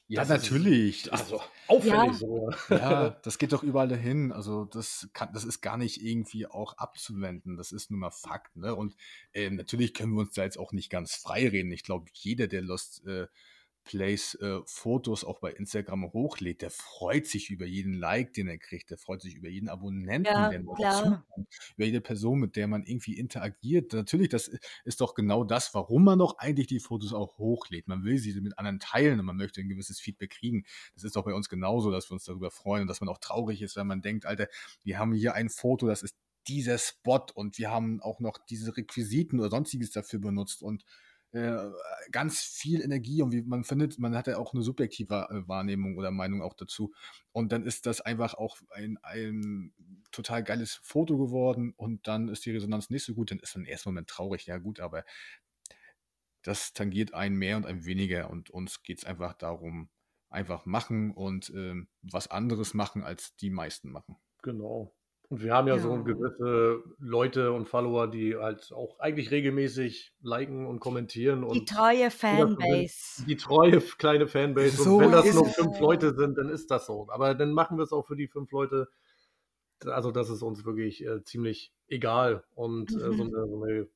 Ja, 0.10 0.22
Das 0.24 0.30
ist- 0.30 0.44
natürlich. 0.52 1.12
Also 1.14 1.42
auffällig 1.68 1.94
Ja. 1.96 2.14
so. 2.14 2.50
Ja, 2.70 3.10
das 3.24 3.38
geht 3.38 3.52
doch 3.52 3.64
überall 3.64 3.94
hin. 3.96 4.32
Also 4.32 4.66
das 4.66 5.10
kann, 5.14 5.34
das 5.34 5.44
ist 5.44 5.62
gar 5.62 5.78
nicht 5.78 6.02
irgendwie 6.02 6.48
auch 6.48 6.78
abzuwenden. 6.78 7.58
Das 7.58 7.72
ist 7.72 7.92
nun 7.92 8.00
mal 8.00 8.12
Fakt. 8.12 8.56
Ne? 8.56 8.74
Und 8.74 8.96
ähm, 9.34 9.56
natürlich 9.56 9.94
können 9.94 10.14
wir 10.14 10.22
uns 10.22 10.34
da 10.34 10.44
jetzt 10.44 10.58
auch 10.58 10.72
nicht 10.72 10.90
ganz 10.90 11.16
frei 11.16 11.48
reden. 11.50 11.72
Ich 11.72 11.84
glaube, 11.84 12.10
jeder, 12.14 12.48
der 12.48 12.62
Lost 12.62 13.06
äh, 13.06 13.28
Plays 13.88 14.36
äh, 14.36 14.60
Fotos 14.66 15.24
auch 15.24 15.40
bei 15.40 15.52
Instagram 15.52 16.12
hochlädt, 16.14 16.62
der 16.62 16.70
freut 16.70 17.26
sich 17.26 17.50
über 17.50 17.66
jeden 17.66 17.94
Like, 17.94 18.34
den 18.34 18.48
er 18.48 18.58
kriegt, 18.58 18.92
der 18.92 18.98
freut 18.98 19.22
sich 19.22 19.36
über 19.36 19.48
jeden 19.48 19.70
Abonnenten, 19.70 20.26
Ja, 20.32 20.50
der 20.50 20.62
dazukommt, 20.78 21.48
über 21.76 21.86
jede 21.86 22.02
Person, 22.02 22.40
mit 22.40 22.56
der 22.56 22.68
man 22.68 22.84
irgendwie 22.84 23.18
interagiert. 23.18 23.94
Natürlich, 23.94 24.30
das 24.30 24.52
ist 24.84 25.02
doch 25.02 25.16
genau 25.16 25.44
das, 25.44 25.74
warum 25.74 26.04
man 26.04 26.20
doch 26.20 26.38
eigentlich 26.38 26.68
die 26.68 26.80
Fotos 26.80 27.14
auch 27.14 27.38
hochlädt. 27.38 27.88
Man 27.88 28.04
will 28.04 28.18
sie 28.18 28.40
mit 28.42 28.60
anderen 28.60 28.80
teilen 28.80 29.20
und 29.20 29.26
man 29.26 29.38
möchte 29.38 29.62
ein 29.62 29.70
gewisses 29.70 30.00
Feedback 30.00 30.32
kriegen. 30.32 30.66
Das 30.94 31.04
ist 31.04 31.16
doch 31.16 31.24
bei 31.24 31.34
uns 31.34 31.50
genauso, 31.50 31.90
dass 31.90 32.10
wir 32.10 32.14
uns 32.14 32.26
darüber 32.26 32.52
freuen 32.52 32.82
und 32.82 32.88
dass 32.88 33.00
man 33.00 33.10
auch 33.10 33.20
traurig 33.20 33.62
ist, 33.62 33.78
wenn 33.78 33.88
man 33.88 34.02
denkt, 34.02 34.26
Alter, 34.26 34.48
wir 34.84 35.00
haben 35.00 35.14
hier 35.14 35.34
ein 35.34 35.50
Foto, 35.50 35.88
das 35.88 36.04
ist 36.04 36.18
dieser 36.48 36.78
Spot 36.78 37.26
und 37.34 37.58
wir 37.58 37.72
haben 37.72 38.02
auch 38.02 38.20
noch 38.20 38.38
diese 38.38 38.76
Requisiten 38.76 39.40
oder 39.40 39.50
sonstiges 39.50 39.92
dafür 39.92 40.20
benutzt 40.20 40.62
und 40.62 40.84
äh, 41.38 41.72
ganz 42.12 42.42
viel 42.42 42.82
Energie 42.82 43.22
und 43.22 43.32
wie 43.32 43.42
man 43.44 43.64
findet, 43.64 44.00
man 44.00 44.16
hat 44.16 44.28
ja 44.28 44.38
auch 44.38 44.54
eine 44.54 44.64
subjektive 44.64 45.28
äh, 45.30 45.48
Wahrnehmung 45.48 45.98
oder 45.98 46.12
Meinung 46.12 46.42
auch 46.42 46.54
dazu. 46.54 46.94
Und 47.32 47.52
dann 47.52 47.66
ist 47.66 47.86
das 47.86 48.02
einfach 48.02 48.34
auch 48.34 48.58
ein, 48.72 48.98
ein 49.04 49.74
total 50.12 50.44
geiles 50.44 50.80
Foto 50.84 51.18
geworden 51.18 51.74
und 51.78 52.08
dann 52.08 52.28
ist 52.28 52.46
die 52.46 52.52
Resonanz 52.52 52.90
nicht 52.90 53.04
so 53.04 53.14
gut, 53.14 53.32
dann 53.32 53.40
ist 53.40 53.56
man 53.56 53.66
im 53.66 53.72
ersten 53.72 53.90
Moment 53.90 54.08
traurig, 54.10 54.46
ja 54.46 54.58
gut, 54.58 54.80
aber 54.80 55.04
das 56.44 56.74
tangiert 56.74 57.14
einen 57.14 57.36
mehr 57.36 57.58
und 57.58 57.66
ein 57.66 57.86
weniger 57.86 58.30
und 58.30 58.50
uns 58.50 58.82
geht 58.84 59.00
es 59.00 59.06
einfach 59.06 59.34
darum, 59.34 59.90
einfach 60.30 60.66
machen 60.66 61.12
und 61.12 61.52
ähm, 61.56 61.88
was 62.02 62.28
anderes 62.28 62.74
machen, 62.74 63.04
als 63.04 63.36
die 63.36 63.50
meisten 63.50 63.92
machen. 63.92 64.16
Genau. 64.44 64.97
Und 65.30 65.42
wir 65.44 65.54
haben 65.54 65.68
ja, 65.68 65.78
so 65.78 65.90
Ja. 65.94 66.02
gewisse 66.04 66.84
Leute 67.00 67.52
und 67.52 67.68
Follower, 67.68 68.08
die 68.10 68.36
halt 68.38 68.72
auch 68.72 68.98
eigentlich 69.00 69.30
regelmäßig 69.32 70.14
liken 70.22 70.66
und 70.68 70.80
kommentieren 70.80 71.42
Die 71.42 71.60
und 71.60 71.70
treue 71.70 72.10
sind 72.10 72.12
Fanbase. 72.12 73.26
die 73.28 73.36
treue 73.36 73.80
kleine 73.98 74.28
Fanbase. 74.28 74.84
So 74.84 74.96
und 74.96 75.00
wenn 75.02 75.12
das 75.12 75.34
nur 75.34 75.46
es. 75.48 75.56
fünf 75.56 75.80
Leute 75.80 76.16
sind, 76.16 76.38
dann 76.38 76.50
ist 76.50 76.72
das 76.72 76.86
so. 76.88 77.08
Aber 77.10 77.36
dann 77.36 77.52
machen 77.52 77.78
wir 77.78 77.84
es 77.84 77.92
auch 77.92 78.06
für 78.08 78.16
die 78.16 78.28
fünf 78.28 78.52
Leute. 78.52 78.88
Also 79.86 80.12
das 80.12 80.30
ist 80.30 80.42
uns 80.44 80.66
wirklich 80.66 81.06
äh, 81.06 81.24
ziemlich 81.24 81.74
egal. 81.88 82.44
Und 82.56 82.92
äh, 82.96 83.00
so, 83.14 83.24
Mhm. 83.26 83.36
eine, 83.36 83.48
so 83.48 83.64
eine 83.64 83.88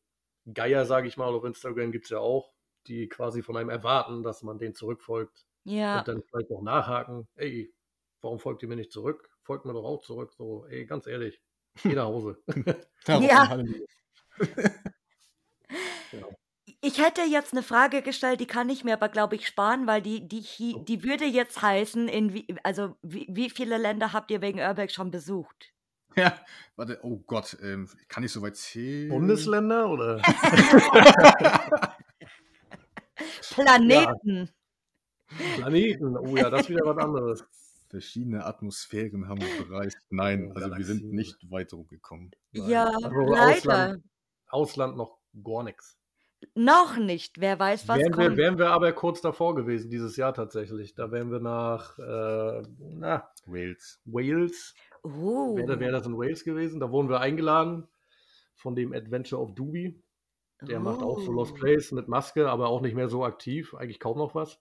Geier, 0.53 0.86
sage 0.86 1.07
ich 1.07 1.17
mal, 1.17 1.34
auf 1.34 1.43
Instagram 1.45 1.91
gibt 1.93 2.05
es 2.05 2.11
ja 2.11 2.19
auch, 2.19 2.53
die 2.88 3.07
quasi 3.07 3.41
von 3.41 3.55
einem 3.57 3.69
erwarten, 3.69 4.23
dass 4.23 4.43
man 4.43 4.59
denen 4.59 4.75
zurückfolgt 4.75 5.45
Ja, 5.63 5.99
und 5.99 6.07
dann 6.09 6.23
vielleicht 6.23 6.51
auch 6.51 6.61
nachhaken. 6.63 7.27
Ey, 7.36 7.73
warum 8.21 8.39
folgt 8.39 8.63
ihr 8.63 8.69
mir 8.69 8.75
nicht 8.75 8.91
zurück? 8.91 9.30
Folgt 9.43 9.65
mir 9.65 9.73
doch 9.73 9.83
auch 9.83 10.01
zurück. 10.01 10.33
So, 10.37 10.65
ey, 10.67 10.85
ganz 10.85 11.07
ehrlich, 11.07 11.41
geh 11.83 11.93
nach 11.95 12.05
Hause. 12.05 12.41
Ja. 16.11 16.27
ich 16.81 16.97
hätte 17.01 17.21
jetzt 17.21 17.53
eine 17.53 17.63
Frage 17.63 18.01
gestellt, 18.01 18.41
die 18.41 18.47
kann 18.47 18.69
ich 18.69 18.83
mir 18.83 18.93
aber, 18.93 19.07
glaube 19.07 19.35
ich, 19.35 19.47
sparen, 19.47 19.87
weil 19.87 20.01
die, 20.01 20.27
die, 20.27 20.45
Oh. 20.75 20.79
die 20.83 21.03
würde 21.03 21.25
jetzt 21.25 21.61
heißen, 21.61 22.09
in 22.09 22.33
wie, 22.33 22.47
also 22.63 22.97
wie, 23.01 23.27
wie 23.29 23.49
viele 23.49 23.77
Länder 23.77 24.11
habt 24.11 24.29
ihr 24.31 24.41
wegen 24.41 24.59
Urbex 24.59 24.93
schon 24.93 25.09
besucht? 25.11 25.71
Ja, 26.17 26.37
warte, 26.75 26.99
oh 27.03 27.19
Gott, 27.25 27.55
ähm, 27.61 27.89
kann 28.09 28.23
ich 28.23 28.33
soweit 28.33 28.57
zählen? 28.57 29.07
Bundesländer 29.09 29.89
oder? 29.89 30.21
Planeten. 33.51 34.49
Planeten. 35.55 36.17
Oh 36.17 36.35
ja, 36.35 36.49
das 36.49 36.61
ist 36.61 36.69
wieder 36.69 36.85
was 36.85 36.97
anderes. 36.97 37.45
Verschiedene 37.91 38.45
Atmosphären 38.45 39.27
haben 39.27 39.41
wir 39.41 39.65
bereist. 39.65 39.97
Nein, 40.09 40.51
Oh, 40.51 40.55
also 40.55 40.75
wir 40.77 40.85
sind 40.85 41.11
nicht 41.11 41.37
weit 41.51 41.73
rumgekommen. 41.73 42.31
Ja, 42.51 42.85
Also 42.87 43.09
leider. 43.09 43.45
Ausland, 43.55 44.03
Ausland 44.47 44.97
noch 44.97 45.19
gar 45.43 45.63
nichts. 45.63 45.97
Noch 46.55 46.97
nicht. 46.97 47.39
Wer 47.39 47.59
weiß, 47.59 47.87
was 47.87 47.99
Wären 47.99 48.17
wir, 48.17 48.25
kommt. 48.27 48.37
wären 48.37 48.57
wir 48.57 48.69
aber 48.71 48.91
kurz 48.93 49.21
davor 49.21 49.53
gewesen, 49.55 49.91
dieses 49.91 50.15
Jahr 50.17 50.33
tatsächlich. 50.33 50.95
Da 50.95 51.11
wären 51.11 51.31
wir 51.31 51.39
nach 51.39 51.99
äh, 51.99 52.63
na, 52.79 53.29
Wales. 53.45 54.01
Wales. 54.05 54.73
Oh. 55.03 55.55
Wäre 55.57 55.79
wäre 55.79 55.91
das 55.91 56.07
in 56.07 56.17
Wales 56.17 56.43
gewesen. 56.43 56.79
Da 56.79 56.89
wurden 56.91 57.09
wir 57.09 57.19
eingeladen 57.19 57.87
von 58.55 58.73
dem 58.75 58.93
Adventure 58.93 59.39
of 59.41 59.53
Doobie. 59.53 60.01
Der 60.61 60.79
macht 60.79 61.01
auch 61.01 61.19
so 61.21 61.31
Lost 61.31 61.53
Oh. 61.53 61.59
Place 61.59 61.91
mit 61.91 62.07
Maske, 62.07 62.49
aber 62.49 62.69
auch 62.69 62.81
nicht 62.81 62.95
mehr 62.95 63.09
so 63.09 63.23
aktiv, 63.25 63.73
eigentlich 63.75 63.99
kaum 63.99 64.17
noch 64.17 64.33
was. 64.35 64.59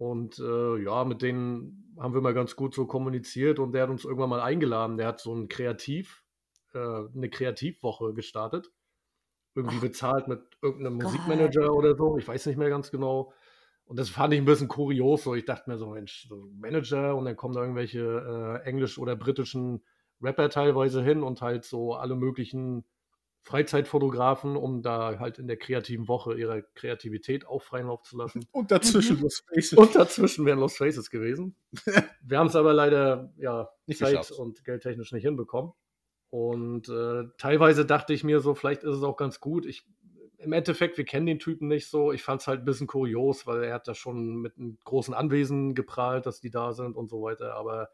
Und 0.00 0.38
äh, 0.38 0.78
ja, 0.78 1.04
mit 1.04 1.20
denen 1.20 1.94
haben 1.98 2.14
wir 2.14 2.22
mal 2.22 2.32
ganz 2.32 2.56
gut 2.56 2.74
so 2.74 2.86
kommuniziert 2.86 3.58
und 3.58 3.72
der 3.72 3.82
hat 3.82 3.90
uns 3.90 4.06
irgendwann 4.06 4.30
mal 4.30 4.40
eingeladen. 4.40 4.96
Der 4.96 5.06
hat 5.06 5.20
so 5.20 5.34
ein 5.34 5.48
Kreativ, 5.48 6.24
äh, 6.72 6.78
eine 6.78 7.28
Kreativwoche 7.28 8.14
gestartet. 8.14 8.72
Irgendwie 9.54 9.76
Ach 9.76 9.82
bezahlt 9.82 10.26
mit 10.26 10.40
irgendeinem 10.62 11.00
Gott. 11.00 11.12
Musikmanager 11.12 11.74
oder 11.74 11.94
so, 11.96 12.16
ich 12.16 12.26
weiß 12.26 12.46
nicht 12.46 12.56
mehr 12.56 12.70
ganz 12.70 12.90
genau. 12.90 13.34
Und 13.84 13.98
das 13.98 14.08
fand 14.08 14.32
ich 14.32 14.40
ein 14.40 14.46
bisschen 14.46 14.68
kurios. 14.68 15.22
So. 15.22 15.34
Ich 15.34 15.44
dachte 15.44 15.68
mir 15.68 15.76
so, 15.76 15.90
Mensch, 15.90 16.26
so 16.26 16.48
Manager 16.58 17.14
und 17.14 17.26
dann 17.26 17.36
kommen 17.36 17.52
da 17.52 17.60
irgendwelche 17.60 18.00
äh, 18.00 18.66
englisch- 18.66 18.98
oder 18.98 19.16
britischen 19.16 19.82
Rapper 20.22 20.48
teilweise 20.48 21.02
hin 21.02 21.22
und 21.22 21.42
halt 21.42 21.66
so 21.66 21.92
alle 21.92 22.16
möglichen 22.16 22.86
Freizeitfotografen, 23.42 24.56
um 24.56 24.82
da 24.82 25.18
halt 25.18 25.38
in 25.38 25.46
der 25.46 25.56
kreativen 25.56 26.08
Woche 26.08 26.34
ihre 26.34 26.62
Kreativität 26.74 27.46
auch 27.46 27.62
freien 27.62 27.86
Lauf 27.86 28.02
zu 28.02 28.16
lassen. 28.16 28.44
Und 28.52 28.70
dazwischen 28.70 29.16
Mhm. 29.16 29.22
Lost 29.22 29.44
Faces. 29.48 29.72
Und 29.78 29.94
dazwischen 29.94 30.44
wären 30.46 30.58
Lost 30.58 30.78
Faces 30.78 31.10
gewesen. 31.10 31.54
Wir 32.22 32.38
haben 32.38 32.48
es 32.48 32.56
aber 32.56 32.72
leider 32.72 33.32
ja, 33.38 33.70
Nicht 33.86 33.98
zeit- 33.98 34.10
geschafft. 34.18 34.32
und 34.32 34.64
geldtechnisch 34.64 35.12
nicht 35.12 35.22
hinbekommen. 35.24 35.72
Und 36.30 36.88
äh, 36.88 37.24
teilweise 37.38 37.84
dachte 37.86 38.12
ich 38.12 38.22
mir 38.24 38.40
so, 38.40 38.54
vielleicht 38.54 38.84
ist 38.84 38.94
es 38.96 39.02
auch 39.02 39.16
ganz 39.16 39.40
gut. 39.40 39.66
Ich, 39.66 39.84
Im 40.38 40.52
Endeffekt, 40.52 40.96
wir 40.96 41.04
kennen 41.04 41.26
den 41.26 41.38
Typen 41.40 41.66
nicht 41.66 41.88
so. 41.88 42.12
Ich 42.12 42.22
fand 42.22 42.40
es 42.42 42.46
halt 42.46 42.60
ein 42.60 42.64
bisschen 42.64 42.86
kurios, 42.86 43.46
weil 43.46 43.64
er 43.64 43.74
hat 43.74 43.88
da 43.88 43.94
schon 43.94 44.36
mit 44.36 44.56
einem 44.56 44.78
großen 44.84 45.12
Anwesen 45.14 45.74
geprahlt, 45.74 46.26
dass 46.26 46.40
die 46.40 46.50
da 46.50 46.72
sind 46.72 46.96
und 46.96 47.08
so 47.10 47.22
weiter. 47.22 47.54
Aber 47.54 47.88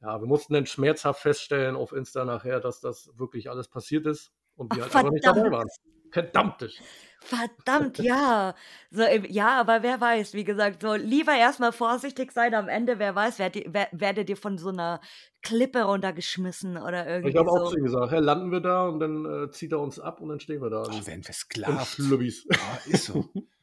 ja, 0.00 0.20
wir 0.20 0.26
mussten 0.28 0.52
dann 0.54 0.66
schmerzhaft 0.66 1.20
feststellen 1.22 1.76
auf 1.76 1.92
Insta 1.92 2.24
nachher, 2.24 2.60
dass 2.60 2.80
das 2.80 3.10
wirklich 3.18 3.50
alles 3.50 3.68
passiert 3.68 4.06
ist 4.06 4.32
und 4.56 4.74
wir 4.74 4.84
Ach, 4.84 4.94
halt 4.94 4.96
einfach 4.96 5.10
nicht 5.12 5.26
dabei 5.26 5.40
verdammt. 5.40 5.52
waren. 5.52 5.68
Verdammt! 6.10 6.82
Verdammt, 7.24 7.98
ja. 8.00 8.54
So, 8.90 9.04
im- 9.04 9.24
ja, 9.26 9.60
aber 9.60 9.82
wer 9.84 10.00
weiß, 10.00 10.34
wie 10.34 10.42
gesagt, 10.44 10.82
so 10.82 10.94
lieber 10.94 11.32
erstmal 11.32 11.70
vorsichtig 11.72 12.32
sein. 12.32 12.52
Am 12.54 12.68
Ende, 12.68 12.98
wer 12.98 13.14
weiß, 13.14 13.38
werdet, 13.38 13.64
wer, 13.68 13.88
werdet 13.92 14.28
ihr 14.28 14.36
von 14.36 14.58
so 14.58 14.70
einer 14.70 15.00
Klippe 15.42 15.82
runtergeschmissen 15.84 16.76
oder 16.76 17.06
Ich 17.06 17.08
irgendwie 17.08 17.38
habe 17.38 17.48
auch 17.50 17.64
zu 17.64 17.70
so. 17.70 17.76
ihm 17.78 17.84
gesagt, 17.84 18.10
hey, 18.10 18.20
landen 18.20 18.50
wir 18.50 18.60
da 18.60 18.88
und 18.88 18.98
dann 18.98 19.24
äh, 19.44 19.50
zieht 19.52 19.70
er 19.72 19.78
uns 19.80 20.00
ab 20.00 20.20
und 20.20 20.30
dann 20.30 20.40
stehen 20.40 20.60
wir 20.60 20.70
da. 20.70 20.82
Oh, 20.82 20.90
werden 20.90 21.06
wir 21.06 21.14
in 21.16 21.32
sklavt. 21.32 21.94
Schlübbis. 21.94 22.44
Ja, 22.50 22.92
ist 22.92 23.04
so. 23.04 23.24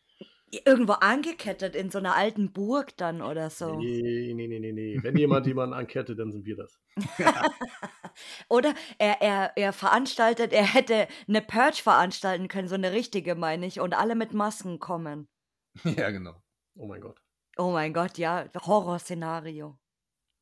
Irgendwo 0.66 0.94
angekettet 0.94 1.76
in 1.76 1.90
so 1.90 2.00
einer 2.00 2.16
alten 2.16 2.52
Burg 2.52 2.98
dann 2.98 3.22
oder 3.22 3.50
so. 3.50 3.76
Nee, 3.76 4.34
nee, 4.34 4.48
nee, 4.48 4.60
nee, 4.60 4.72
nee. 4.72 5.00
Wenn 5.02 5.16
jemand 5.16 5.46
jemanden 5.46 5.74
ankette, 5.74 6.16
dann 6.16 6.32
sind 6.32 6.46
wir 6.46 6.56
das. 6.56 6.80
Oder 8.50 8.74
er, 8.98 9.22
er, 9.22 9.54
er 9.56 9.74
veranstaltet, 9.74 10.52
er 10.52 10.66
hätte 10.66 11.08
eine 11.28 11.42
Purge 11.42 11.82
veranstalten 11.82 12.48
können, 12.48 12.68
so 12.68 12.76
eine 12.76 12.92
richtige, 12.92 13.36
meine 13.36 13.66
ich, 13.66 13.80
und 13.80 13.94
alle 13.94 14.16
mit 14.16 14.34
Masken 14.34 14.80
kommen. 14.80 15.30
ja, 15.84 16.10
genau. 16.10 16.42
Oh 16.76 16.88
mein 16.88 17.02
Gott, 17.02 17.22
Oh 17.58 17.72
mein 17.72 17.94
Gott, 17.94 18.18
ja, 18.18 18.48
Horrorszenario. 18.56 19.78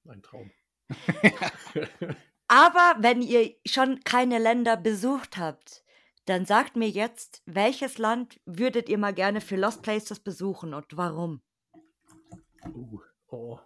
ein 0.08 0.22
Traum. 0.22 0.52
Aber 2.48 2.96
wenn 3.00 3.24
ihr 3.24 3.56
schon 3.66 4.02
keine 4.04 4.38
Länder 4.38 4.78
besucht 4.78 5.38
habt, 5.38 5.84
dann 6.28 6.46
sagt 6.46 6.76
mir 6.76 6.90
jetzt, 6.90 7.42
welches 7.46 7.98
Land 7.98 8.40
würdet 8.46 8.90
ihr 8.90 8.98
mal 8.98 9.14
gerne 9.14 9.40
für 9.42 9.56
Lost 9.56 9.82
Places 9.82 10.20
besuchen 10.20 10.74
und 10.74 10.86
warum? 10.96 11.42
uh, 12.74 13.00
oh. 13.30 13.60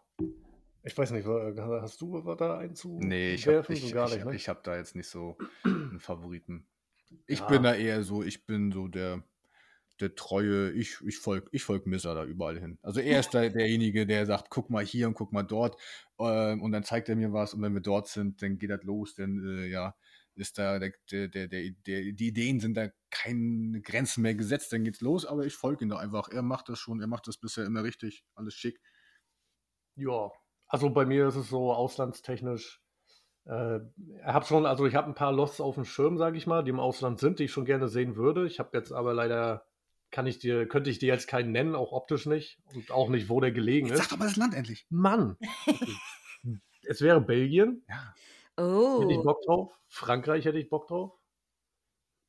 Ich 0.84 0.98
weiß 0.98 1.12
nicht, 1.12 1.28
wa- 1.28 1.82
hast 1.82 2.02
du 2.02 2.22
da 2.36 2.60
einzuwerfen? 2.60 3.08
Nee, 3.10 3.34
ich 3.34 3.48
habe 3.48 3.64
so 3.64 3.74
ich, 3.74 3.94
gar 3.94 4.16
ich, 4.16 4.24
ne? 4.24 4.36
ich 4.36 4.48
hab 4.48 4.64
da 4.64 4.78
jetzt 4.78 4.96
nicht 4.96 5.08
so 5.08 5.38
einen 5.64 6.00
Favoriten. 6.00 6.68
Ich 7.28 7.40
Ja. 7.40 7.48
bin 7.48 7.64
da 7.64 7.76
eher 7.76 8.04
so, 8.04 8.24
ich 8.24 8.46
bin 8.46 8.72
so 8.72 8.88
der, 8.88 9.24
der 10.00 10.16
treue, 10.16 10.72
ich, 10.72 10.98
ich 11.06 11.18
folge 11.18 11.48
ich 11.52 11.64
folg 11.64 11.86
Misser 11.88 12.14
da 12.16 12.26
überall 12.26 12.60
hin. 12.60 12.78
Also 12.84 13.00
er 13.00 13.20
ist 13.20 13.32
da 13.32 13.48
derjenige, 13.50 14.06
der 14.08 14.26
sagt, 14.26 14.50
guck 14.50 14.70
mal 14.70 14.84
hier 14.86 15.08
und 15.08 15.14
guck 15.16 15.32
mal 15.34 15.44
dort 15.44 15.80
ähm, 16.20 16.62
und 16.62 16.72
dann 16.72 16.84
zeigt 16.84 17.10
er 17.10 17.16
mir 17.16 17.34
was 17.34 17.54
und 17.54 17.62
wenn 17.62 17.74
wir 17.74 17.82
dort 17.82 18.08
sind, 18.08 18.42
dann 18.42 18.58
geht 18.58 18.70
das 18.70 18.84
los, 18.84 19.16
dann 19.16 19.44
äh, 19.46 19.68
ja, 19.68 19.96
ist 20.36 20.58
da, 20.58 20.80
der, 20.80 20.94
der, 21.12 21.28
der, 21.28 21.48
der, 21.48 21.72
die 22.14 22.28
Ideen 22.28 22.60
sind 22.60 22.76
da 22.76 22.90
keine 23.10 23.82
Grenzen 23.82 24.22
mehr 24.22 24.36
gesetzt, 24.36 24.72
dann 24.74 24.84
geht's 24.84 25.02
los, 25.02 25.26
aber 25.26 25.46
ich 25.46 25.54
folge 25.54 25.86
ihm 25.86 25.90
da 25.90 25.98
einfach. 25.98 26.30
Er 26.30 26.42
macht 26.42 26.70
das 26.70 26.80
schon, 26.80 27.02
er 27.02 27.08
macht 27.08 27.28
das 27.28 27.38
bisher 27.38 27.66
immer 27.66 27.84
richtig, 27.84 28.24
alles 28.36 28.54
schick. 28.56 28.80
Ja, 29.96 30.32
also 30.68 30.90
bei 30.90 31.06
mir 31.06 31.28
ist 31.28 31.36
es 31.36 31.50
so 31.50 31.74
auslandstechnisch. 31.74 32.82
Äh, 33.46 33.78
ich 33.78 34.24
habe 34.24 34.46
schon, 34.46 34.66
also 34.66 34.86
ich 34.86 34.96
habe 34.96 35.08
ein 35.08 35.16
paar 35.16 35.34
Losts 35.34 35.60
auf 35.62 35.76
dem 35.76 35.86
Schirm, 35.86 36.18
sage 36.18 36.38
ich 36.38 36.48
mal, 36.48 36.64
die 36.64 36.70
im 36.70 36.80
Ausland 36.80 37.20
sind, 37.20 37.40
die 37.40 37.46
ich 37.46 37.52
schon 37.52 37.66
gerne 37.66 37.88
sehen 37.90 38.16
würde. 38.16 38.48
Ich 38.48 38.60
habe 38.60 38.78
jetzt 38.78 38.92
aber 38.92 39.14
leider, 39.14 39.66
kann 40.12 40.28
ich 40.28 40.40
dir, 40.40 40.68
könnte 40.68 40.90
ich 40.90 41.00
dir 41.00 41.08
jetzt 41.08 41.28
keinen 41.28 41.52
nennen, 41.52 41.76
auch 41.76 41.92
optisch 41.92 42.26
nicht 42.26 42.60
und 42.74 42.92
auch 42.92 43.10
nicht, 43.10 43.30
wo 43.30 43.40
der 43.42 43.52
gelegen 43.52 43.88
Jetzt 43.88 43.98
sag 43.98 44.04
ist. 44.06 44.12
doch 44.14 44.18
mal 44.18 44.26
das 44.28 44.38
Land 44.38 44.54
endlich. 44.54 44.86
Mann, 44.90 45.38
es 46.84 47.02
wäre 47.02 47.22
Belgien, 47.22 47.84
Ja. 47.90 48.14
Hätte 48.62 49.12
ich 49.14 49.20
Oh, 49.20 49.24
Bock 49.24 49.42
drauf. 49.44 49.80
Frankreich 49.88 50.46
hätte 50.46 50.60
ich 50.60 50.70
Bock 50.70 50.88
drauf. 50.88 51.18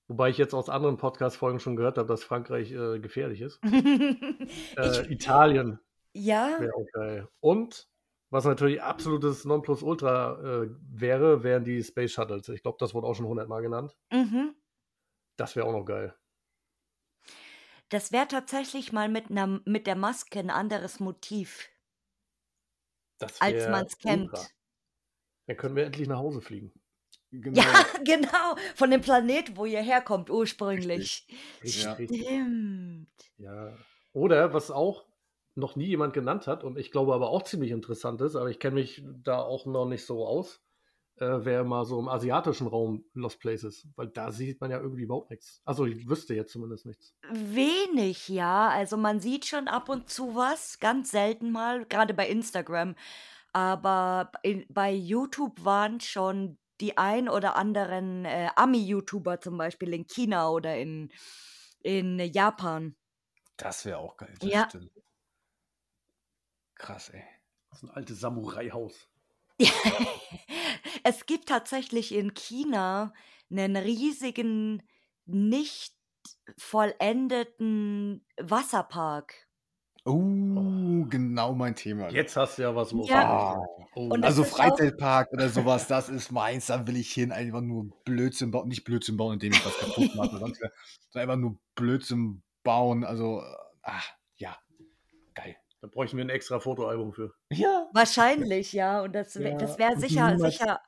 Wobei 0.08 0.30
ich 0.30 0.38
jetzt 0.38 0.54
aus 0.54 0.68
anderen 0.68 0.96
Podcast-Folgen 0.96 1.60
schon 1.60 1.76
gehört 1.76 1.96
habe, 1.96 2.08
dass 2.08 2.24
Frankreich 2.24 2.72
äh, 2.72 2.98
gefährlich 2.98 3.40
ist. 3.40 3.60
Äh, 4.76 5.12
Italien 5.12 5.78
ja, 6.14 6.56
wäre 6.58 6.74
auch 6.74 6.86
geil. 6.92 7.28
Und 7.40 7.88
was 8.30 8.44
natürlich 8.44 8.82
absolutes 8.82 9.44
Nonplusultra 9.44 10.62
äh, 10.64 10.70
wäre, 10.90 11.42
wären 11.42 11.64
die 11.64 11.82
Space 11.82 12.12
Shuttles. 12.12 12.48
Ich 12.48 12.62
glaube, 12.62 12.78
das 12.80 12.94
wurde 12.94 13.06
auch 13.06 13.14
schon 13.14 13.26
hundertmal 13.26 13.62
genannt. 13.62 13.96
mhm. 14.10 14.54
Das 15.36 15.56
wäre 15.56 15.66
auch 15.66 15.72
noch 15.72 15.84
geil. 15.84 16.14
Das 17.88 18.12
wäre 18.12 18.28
tatsächlich 18.28 18.92
mal 18.92 19.08
mit, 19.08 19.30
ner, 19.30 19.60
mit 19.64 19.86
der 19.86 19.96
Maske 19.96 20.38
ein 20.38 20.50
anderes 20.50 21.00
Motiv, 21.00 21.68
Das 23.18 23.40
als 23.40 23.68
man 23.68 23.86
es 23.86 23.98
kennt. 23.98 24.30
Dann 25.46 25.56
können 25.56 25.76
wir 25.76 25.84
endlich 25.84 26.08
nach 26.08 26.18
Hause 26.18 26.40
fliegen. 26.40 26.72
Genau. 27.30 27.60
Ja, 27.60 27.84
genau. 28.04 28.56
Von 28.74 28.90
dem 28.90 29.00
Planet, 29.00 29.56
wo 29.56 29.64
ihr 29.64 29.80
herkommt, 29.80 30.30
ursprünglich. 30.30 31.26
Richtig. 31.62 32.24
Stimmt. 32.24 33.08
Ja. 33.38 33.76
Oder 34.12 34.52
was 34.52 34.70
auch 34.70 35.06
noch 35.54 35.76
nie 35.76 35.86
jemand 35.86 36.14
genannt 36.14 36.46
hat 36.46 36.64
und 36.64 36.78
ich 36.78 36.90
glaube 36.90 37.14
aber 37.14 37.30
auch 37.30 37.42
ziemlich 37.42 37.70
interessant 37.70 38.20
ist, 38.20 38.36
aber 38.36 38.48
ich 38.48 38.58
kenne 38.58 38.76
mich 38.76 39.02
da 39.22 39.38
auch 39.38 39.66
noch 39.66 39.86
nicht 39.86 40.06
so 40.06 40.26
aus, 40.26 40.62
äh, 41.16 41.44
wäre 41.44 41.64
mal 41.64 41.84
so 41.84 41.98
im 41.98 42.08
asiatischen 42.08 42.66
Raum 42.66 43.04
Lost 43.12 43.38
Places, 43.38 43.86
weil 43.96 44.08
da 44.08 44.32
sieht 44.32 44.60
man 44.60 44.70
ja 44.70 44.80
irgendwie 44.80 45.02
überhaupt 45.02 45.30
nichts. 45.30 45.60
Also 45.64 45.84
ich 45.84 46.08
wüsste 46.08 46.34
jetzt 46.34 46.52
zumindest 46.52 46.86
nichts. 46.86 47.14
Wenig, 47.30 48.28
ja. 48.28 48.68
Also 48.70 48.96
man 48.96 49.20
sieht 49.20 49.44
schon 49.46 49.68
ab 49.68 49.88
und 49.88 50.08
zu 50.08 50.34
was, 50.34 50.78
ganz 50.78 51.10
selten 51.10 51.52
mal, 51.52 51.84
gerade 51.84 52.14
bei 52.14 52.28
Instagram. 52.28 52.94
Aber 53.52 54.32
in, 54.42 54.66
bei 54.68 54.92
YouTube 54.92 55.64
waren 55.64 56.00
schon 56.00 56.58
die 56.80 56.96
ein 56.98 57.28
oder 57.28 57.56
anderen 57.56 58.24
äh, 58.24 58.48
Ami-YouTuber 58.56 59.40
zum 59.40 59.58
Beispiel 59.58 59.92
in 59.94 60.06
China 60.06 60.50
oder 60.50 60.76
in, 60.76 61.12
in 61.82 62.18
Japan. 62.18 62.96
Das 63.56 63.84
wäre 63.86 63.98
auch 63.98 64.16
geil. 64.18 64.34
Das 64.40 64.50
Ja. 64.50 64.68
stimmt. 64.68 64.92
Krass, 66.74 67.08
ey. 67.08 67.24
Das 67.70 67.78
ist 67.78 67.84
ein 67.88 67.90
altes 67.96 68.20
Samurai-Haus. 68.20 69.08
es 71.04 71.26
gibt 71.26 71.48
tatsächlich 71.48 72.12
in 72.12 72.34
China 72.34 73.12
einen 73.50 73.76
riesigen, 73.76 74.82
nicht 75.24 75.94
vollendeten 76.58 78.26
Wasserpark. 78.40 79.48
Oh, 80.04 81.04
genau 81.08 81.54
mein 81.54 81.76
Thema. 81.76 82.10
Jetzt 82.10 82.36
hast 82.36 82.58
du 82.58 82.62
ja 82.62 82.74
was 82.74 82.90
los. 82.92 83.08
Ja. 83.08 83.60
Oh, 83.94 84.08
Also 84.10 84.16
das 84.16 84.38
ist 84.38 84.52
auch- 84.52 84.56
Freizeitpark 84.56 85.32
oder 85.32 85.48
sowas, 85.48 85.86
das 85.86 86.08
ist 86.08 86.32
meins, 86.32 86.66
da 86.66 86.86
will 86.86 86.96
ich 86.96 87.12
hin, 87.12 87.30
einfach 87.30 87.60
nur 87.60 87.90
Blödsinn 88.04 88.50
bauen, 88.50 88.68
nicht 88.68 88.84
Blödsinn 88.84 89.16
bauen, 89.16 89.34
indem 89.34 89.52
ich 89.52 89.64
was 89.64 89.78
kaputt 89.78 90.14
mache, 90.16 90.38
sonst, 90.38 90.60
sondern 91.10 91.30
einfach 91.30 91.36
nur 91.40 91.58
Blödsinn 91.76 92.42
bauen, 92.64 93.04
also, 93.04 93.40
äh, 93.40 93.44
ach, 93.82 94.08
ja, 94.36 94.56
geil. 95.34 95.56
da 95.80 95.88
bräuchten 95.88 96.16
wir 96.16 96.24
ein 96.24 96.30
extra 96.30 96.58
Fotoalbum 96.58 97.12
für. 97.12 97.34
Ja. 97.52 97.88
Wahrscheinlich, 97.92 98.72
ja. 98.72 99.02
Und 99.02 99.12
das, 99.14 99.34
Ja, 99.34 99.56
das 99.56 99.78
wäre 99.78 99.98
sicher, 99.98 100.32
niemals- 100.32 100.58
sicher 100.58 100.80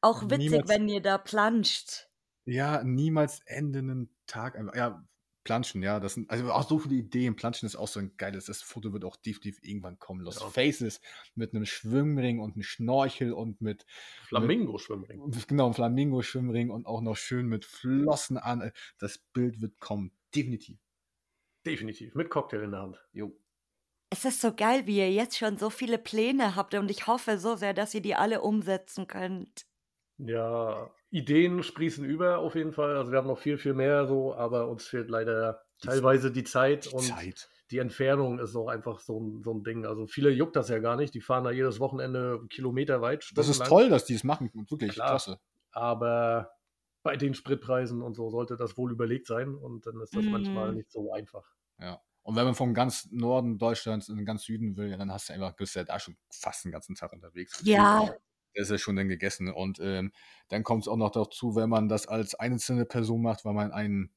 auch 0.00 0.22
witzig, 0.24 0.50
niemals- 0.50 0.68
wenn 0.68 0.88
ihr 0.88 1.02
da 1.02 1.18
planscht. 1.18 2.08
Ja, 2.44 2.82
niemals 2.84 3.40
endenden 3.46 4.14
Tag, 4.26 4.56
einfach, 4.56 4.74
ja, 4.76 5.02
Planschen, 5.44 5.82
ja, 5.82 6.00
das 6.00 6.14
sind, 6.14 6.30
also 6.30 6.50
auch 6.52 6.68
so 6.68 6.78
viele 6.78 6.94
Ideen, 6.94 7.36
Planschen 7.36 7.66
ist 7.66 7.76
auch 7.76 7.88
so 7.88 8.00
ein 8.00 8.16
geiles, 8.16 8.46
das 8.46 8.62
Foto 8.62 8.92
wird 8.92 9.04
auch 9.04 9.16
definitiv 9.16 9.58
irgendwann 9.62 9.98
kommen, 9.98 10.20
Lost 10.20 10.40
Ja. 10.40 10.48
Faces 10.48 11.00
mit 11.34 11.54
einem 11.54 11.66
Schwimmring 11.66 12.38
und 12.38 12.54
einem 12.54 12.62
Schnorchel 12.62 13.32
und 13.32 13.60
mit, 13.60 13.84
Flamingo-Schwimmring. 14.28 15.30
genau, 15.48 15.72
Flamingo-Schwimmring 15.72 16.70
und 16.70 16.86
auch 16.86 17.00
noch 17.00 17.16
schön 17.16 17.46
mit 17.46 17.64
Flossen 17.64 18.36
an, 18.36 18.70
das 18.98 19.18
Bild 19.18 19.60
wird 19.60 19.80
kommen, 19.80 20.12
definitiv. 20.34 20.78
Definitiv. 21.66 22.14
Mit 22.14 22.30
Cocktail 22.30 22.62
in 22.62 22.70
der 22.72 22.80
Hand. 22.80 23.04
Jo. 23.12 23.36
Es 24.10 24.24
ist 24.24 24.40
so 24.40 24.52
geil, 24.54 24.86
wie 24.86 24.98
ihr 24.98 25.10
jetzt 25.10 25.38
schon 25.38 25.56
so 25.56 25.70
viele 25.70 25.96
Pläne 25.96 26.54
habt 26.54 26.74
und 26.74 26.90
ich 26.90 27.06
hoffe 27.06 27.38
so 27.38 27.56
sehr, 27.56 27.72
dass 27.72 27.94
ihr 27.94 28.02
die 28.02 28.14
alle 28.14 28.42
umsetzen 28.42 29.06
könnt. 29.06 29.64
Ja, 30.18 30.90
Ideen 31.12 31.62
sprießen 31.62 32.04
über 32.04 32.38
auf 32.38 32.54
jeden 32.54 32.72
Fall. 32.72 32.96
Also 32.96 33.12
wir 33.12 33.18
haben 33.18 33.28
noch 33.28 33.38
viel, 33.38 33.58
viel 33.58 33.74
mehr 33.74 34.06
so, 34.06 34.34
aber 34.34 34.68
uns 34.68 34.86
fehlt 34.86 35.10
leider 35.10 35.62
Die- 35.82 35.88
teilweise 35.88 36.32
die 36.32 36.42
Zeit 36.44 36.86
Die 36.86 36.94
und 36.94 37.02
Zeit. 37.02 37.48
die 37.70 37.78
Entfernung 37.78 38.38
ist 38.38 38.56
auch 38.56 38.68
einfach 38.68 38.98
so 38.98 39.20
ein, 39.20 39.42
so 39.44 39.52
ein 39.52 39.62
Ding. 39.62 39.84
Also 39.86 40.06
viele 40.06 40.30
juckt 40.30 40.56
das 40.56 40.68
ja 40.70 40.78
gar 40.78 40.96
nicht. 40.96 41.14
Die 41.14 41.20
fahren 41.20 41.44
da 41.44 41.50
jedes 41.50 41.80
Wochenende 41.80 42.40
kilometerweit. 42.48 43.30
Das 43.34 43.48
ist 43.48 43.64
toll, 43.64 43.90
dass 43.90 44.06
die 44.06 44.14
es 44.14 44.24
machen, 44.24 44.50
wirklich 44.70 44.92
Klar. 44.94 45.10
klasse. 45.10 45.38
Aber 45.70 46.50
bei 47.02 47.16
den 47.16 47.34
Spritpreisen 47.34 48.00
und 48.00 48.14
so 48.14 48.30
sollte 48.30 48.56
das 48.56 48.76
wohl 48.78 48.90
überlegt 48.92 49.26
sein 49.26 49.54
und 49.54 49.86
dann 49.86 50.00
ist 50.00 50.14
das 50.16 50.24
manchmal 50.24 50.70
Mhm. 50.70 50.76
nicht 50.78 50.90
so 50.90 51.12
einfach. 51.12 51.44
Ja. 51.78 52.00
Und 52.22 52.36
wenn 52.36 52.44
man 52.44 52.54
vom 52.54 52.72
ganz 52.72 53.08
Norden 53.10 53.58
Deutschlands 53.58 54.08
in 54.08 54.16
den 54.16 54.24
ganz 54.24 54.44
Süden 54.44 54.76
will, 54.76 54.88
ja, 54.88 54.96
dann 54.96 55.10
hast 55.12 55.28
du 55.28 55.32
einfach, 55.34 55.52
bist 55.56 55.74
ja 55.74 55.82
da 55.82 55.98
schon 55.98 56.16
fast 56.30 56.64
den 56.64 56.70
ganzen 56.72 56.94
Tag 56.94 57.12
unterwegs. 57.12 57.60
Ja. 57.64 58.08
Der 58.54 58.62
ist 58.62 58.70
ja 58.70 58.78
schon 58.78 58.96
dann 58.96 59.08
gegessen. 59.08 59.48
Und 59.50 59.78
ähm, 59.80 60.12
dann 60.48 60.62
kommt 60.62 60.84
es 60.84 60.88
auch 60.88 60.96
noch 60.96 61.10
dazu, 61.10 61.54
wenn 61.56 61.70
man 61.70 61.88
das 61.88 62.06
als 62.06 62.34
einzelne 62.34 62.84
Person 62.84 63.22
macht, 63.22 63.44
weil 63.44 63.54
man 63.54 63.72
einen, 63.72 64.10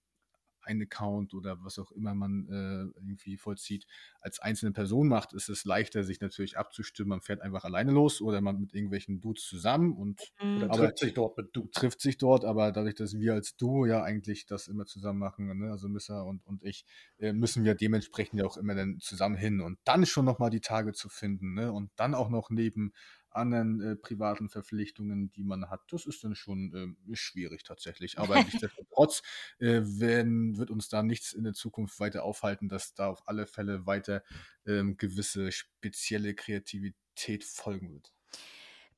einen 0.68 0.82
Account 0.82 1.36
oder 1.36 1.64
was 1.64 1.78
auch 1.78 1.92
immer 1.92 2.16
man 2.16 2.48
äh, 2.50 2.98
irgendwie 2.98 3.38
vollzieht, 3.38 3.86
als 4.20 4.40
einzelne 4.40 4.72
Person 4.72 5.08
macht, 5.08 5.32
ist 5.34 5.48
es 5.48 5.64
leichter, 5.64 6.04
sich 6.04 6.22
natürlich 6.22 6.58
abzustimmen. 6.58 7.10
Man 7.10 7.22
fährt 7.22 7.40
einfach 7.42 7.66
alleine 7.66 7.92
los 7.92 8.20
oder 8.20 8.42
man 8.42 8.60
mit 8.60 8.74
irgendwelchen 8.74 9.22
Dudes 9.22 9.46
zusammen 9.46 9.94
und 9.94 10.20
Mhm. 10.42 10.58
Oder 10.58 10.66
Aber- 10.72 10.78
trifft 10.88 10.98
sich 11.00 11.14
dort 11.14 11.38
mit 11.38 11.50
du. 11.54 11.68
trifft 11.72 12.02
sich 12.02 12.18
dort, 12.18 12.46
aber 12.46 12.72
dadurch, 12.72 12.96
dass 12.96 13.14
wir 13.20 13.34
als 13.36 13.56
Duo 13.58 13.86
ja 13.86 14.02
eigentlich 14.02 14.48
das 14.48 14.68
immer 14.68 14.86
zusammen 14.88 15.20
machen, 15.20 15.56
ne, 15.56 15.70
also 15.72 15.88
Missa 15.88 16.22
und, 16.24 16.44
und 16.48 16.64
ich, 16.64 16.84
äh, 17.20 17.32
müssen 17.32 17.64
wir 17.64 17.76
dementsprechend 17.76 18.40
ja 18.40 18.46
auch 18.48 18.58
immer 18.58 18.74
dann 18.74 19.00
zusammen 19.00 19.36
hin 19.36 19.62
und 19.62 19.78
dann 19.86 20.06
schon 20.08 20.26
nochmal 20.26 20.50
die 20.50 20.62
Tage 20.62 20.94
zu 20.94 21.10
finden, 21.10 21.54
ne, 21.54 21.72
und 21.72 21.92
dann 21.96 22.16
auch 22.16 22.30
noch 22.30 22.50
neben 22.50 22.92
anderen 23.36 23.82
äh, 23.82 23.96
privaten 23.96 24.50
Verpflichtungen, 24.50 25.32
die 25.32 25.44
man 25.44 25.70
hat, 25.70 25.82
das 25.92 26.06
ist 26.06 26.24
dann 26.24 26.36
schon 26.36 26.72
ähm, 26.76 27.16
schwierig 27.16 27.64
tatsächlich. 27.64 28.20
Aber 28.20 28.36
nichtsdestotrotz 28.44 29.22
äh, 29.60 29.82
werden, 29.84 30.58
wird 30.58 30.72
uns 30.72 30.90
da 30.90 31.04
nichts 31.04 31.34
in 31.34 31.44
der 31.44 31.54
Zukunft 31.54 32.00
weiter 32.00 32.24
aufhalten, 32.24 32.70
dass 32.70 32.94
da 32.94 33.08
auf 33.08 33.28
alle 33.28 33.48
Fälle 33.48 33.86
weiter 33.86 34.24
ähm, 34.66 34.98
gewisse 34.98 35.52
spezielle 35.52 36.34
Kreativität 36.36 37.44
folgen 37.44 37.94
wird. 37.94 38.12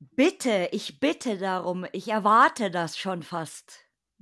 Bitte, 0.00 0.68
ich 0.72 1.00
bitte 1.00 1.38
darum, 1.38 1.84
ich 1.92 2.08
erwarte 2.08 2.70
das 2.70 2.98
schon 2.98 3.22
fast. 3.22 3.80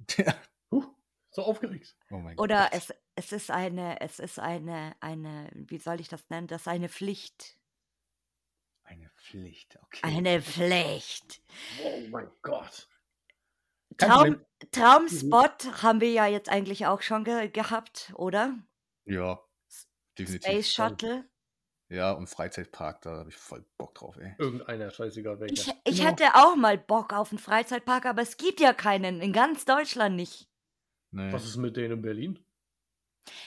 Huh, 0.73 0.85
so 1.31 1.43
aufgeregt. 1.43 1.95
oh 2.11 2.19
mein 2.19 2.37
Oder 2.39 2.69
Gott. 2.71 2.73
es, 2.73 2.95
es 3.15 3.33
ist 3.33 3.51
eine, 3.53 4.01
es 4.01 4.19
ist 4.19 4.41
eine, 4.41 4.97
eine, 5.01 5.49
wie 5.55 5.79
soll 5.79 6.01
ich 6.01 6.09
das 6.09 6.29
nennen? 6.29 6.49
Das 6.49 6.63
ist 6.63 6.69
eine 6.69 6.89
Pflicht. 6.89 7.57
Eine 8.89 9.11
Pflicht, 9.11 9.79
okay. 9.83 10.01
Eine 10.03 10.41
Pflicht. 10.43 11.43
Oh 11.83 12.01
mein 12.09 12.31
Gott. 12.43 12.89
Traum. 13.99 14.41
Traumspot 14.73 15.83
haben 15.83 16.01
wir 16.01 16.11
ja 16.11 16.27
jetzt 16.27 16.49
eigentlich 16.49 16.87
auch 16.87 17.03
schon 17.03 17.25
ge 17.25 17.49
gehabt, 17.49 18.13
oder? 18.17 18.55
Ja, 19.05 19.41
definitiv. 20.19 20.51
Space 20.51 20.73
Shuttle. 20.73 21.29
Ja, 21.89 22.13
und 22.13 22.27
Freizeitpark, 22.29 23.03
da 23.03 23.11
habe 23.19 23.31
ich 23.31 23.37
voll 23.37 23.65
Bock 23.79 23.95
drauf, 23.95 24.17
ey. 24.19 24.35
Irgendeiner, 24.39 24.91
scheißegal 24.91 25.35
Ich, 25.35 25.41
welcher. 25.67 25.73
ich 25.85 25.99
Genau. 25.99 26.11
hätte 26.11 26.35
auch 26.35 26.57
mal 26.57 26.77
Bock 26.79 27.13
auf 27.13 27.31
einen 27.31 27.39
Freizeitpark, 27.39 28.07
aber 28.07 28.23
es 28.23 28.37
gibt 28.37 28.59
ja 28.61 28.73
keinen, 28.73 29.21
in 29.21 29.33
ganz 29.33 29.65
Deutschland 29.65 30.17
nicht. 30.17 30.49
Nee. 31.13 31.33
Was 31.33 31.45
ist 31.45 31.57
mit 31.57 31.77
denen 31.77 31.95
in 31.95 32.03
Berlin? 32.03 32.45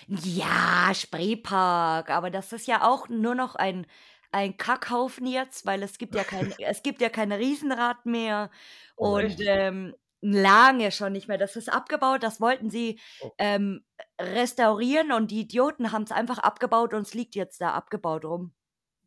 Ja, 0.07 0.91
Spreepark, 0.93 2.09
aber 2.09 2.29
das 2.29 2.53
ist 2.53 2.67
ja 2.67 2.87
auch 2.87 3.09
nur 3.09 3.35
noch 3.35 3.55
ein, 3.55 3.85
ein 4.31 4.57
Kackhaufen 4.57 5.25
jetzt, 5.25 5.65
weil 5.65 5.81
es 5.83 5.97
gibt 5.97 6.15
ja 6.15 6.23
kein, 6.23 6.53
es 6.59 6.83
gibt 6.83 7.01
ja 7.01 7.09
kein 7.09 7.31
Riesenrad 7.31 8.05
mehr 8.05 8.49
Oh, 8.95 9.15
und 9.17 9.37
ähm, 9.39 9.95
lange 10.21 10.91
schon 10.91 11.13
nicht 11.13 11.27
mehr. 11.27 11.37
Das 11.37 11.55
ist 11.55 11.69
abgebaut, 11.71 12.23
das 12.23 12.41
wollten 12.41 12.69
sie 12.69 12.99
Oh. 13.21 13.31
ähm, 13.37 13.83
restaurieren 14.19 15.11
und 15.11 15.31
die 15.31 15.41
Idioten 15.41 15.91
haben 15.91 16.03
es 16.03 16.11
einfach 16.11 16.39
abgebaut 16.39 16.93
und 16.93 17.01
es 17.03 17.13
liegt 17.13 17.35
jetzt 17.35 17.61
da 17.61 17.71
abgebaut 17.73 18.25
rum. 18.25 18.53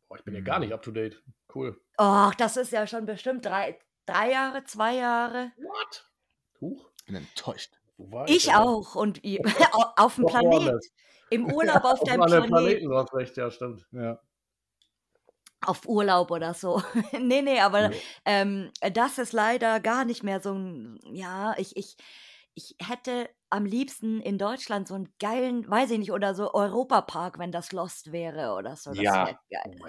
Boah, 0.09 0.17
ich 0.17 0.23
bin 0.23 0.33
ja 0.35 0.41
gar 0.41 0.59
nicht 0.59 0.73
up 0.73 0.81
to 0.81 0.91
date. 0.91 1.21
Cool. 1.53 1.79
Och, 1.99 2.33
das 2.35 2.57
ist 2.57 2.71
ja 2.71 2.87
schon 2.87 3.05
bestimmt 3.05 3.45
drei, 3.45 3.77
drei 4.07 4.31
Jahre, 4.31 4.63
zwei 4.63 4.95
Jahre. 4.95 5.51
What? 5.57 6.09
Huch. 6.61 6.89
Ich 6.97 7.05
bin 7.05 7.15
enttäuscht. 7.15 7.73
Ich 8.25 8.45
da? 8.47 8.59
auch 8.63 8.95
und 8.95 9.21
auf 9.97 10.15
dem 10.15 10.25
Planet, 10.25 10.83
im 11.29 11.45
Urlaub 11.53 11.83
auf 11.83 12.01
Auf 12.01 12.03
deinem 12.03 12.23
einem 12.23 12.23
anderen 12.23 12.47
Planet. 12.47 12.65
Planeten, 12.67 12.89
du 12.89 12.97
hast 12.97 13.13
recht, 13.13 13.37
ja, 13.37 13.51
stimmt. 13.51 13.85
Ja. 13.91 14.19
Auf 15.65 15.87
Urlaub 15.87 16.31
oder 16.31 16.53
so. 16.53 16.81
nee, 17.19 17.41
nee, 17.41 17.59
aber 17.59 17.89
Ja. 17.89 18.03
ähm, 18.25 18.71
das 18.93 19.17
ist 19.17 19.33
leider 19.33 19.79
gar 19.79 20.05
nicht 20.05 20.23
mehr 20.23 20.41
so 20.41 20.53
ein, 20.53 20.99
ja, 21.11 21.55
ich, 21.57 21.75
ich, 21.77 21.97
ich 22.55 22.75
hätte 22.79 23.29
am 23.49 23.65
liebsten 23.65 24.19
in 24.21 24.37
Deutschland 24.37 24.87
so 24.87 24.95
einen 24.95 25.13
geilen, 25.19 25.69
weiß 25.69 25.91
ich 25.91 25.99
nicht, 25.99 26.11
oder 26.11 26.35
so 26.35 26.53
Europapark, 26.53 27.39
wenn 27.39 27.51
das 27.51 27.71
Lost 27.71 28.11
wäre 28.11 28.53
oder 28.53 28.75
so. 28.75 28.93
Das 28.95 29.19
Ja. 29.19 29.23
wär 29.23 29.35
geil. 29.49 29.75
Oh 29.81 29.87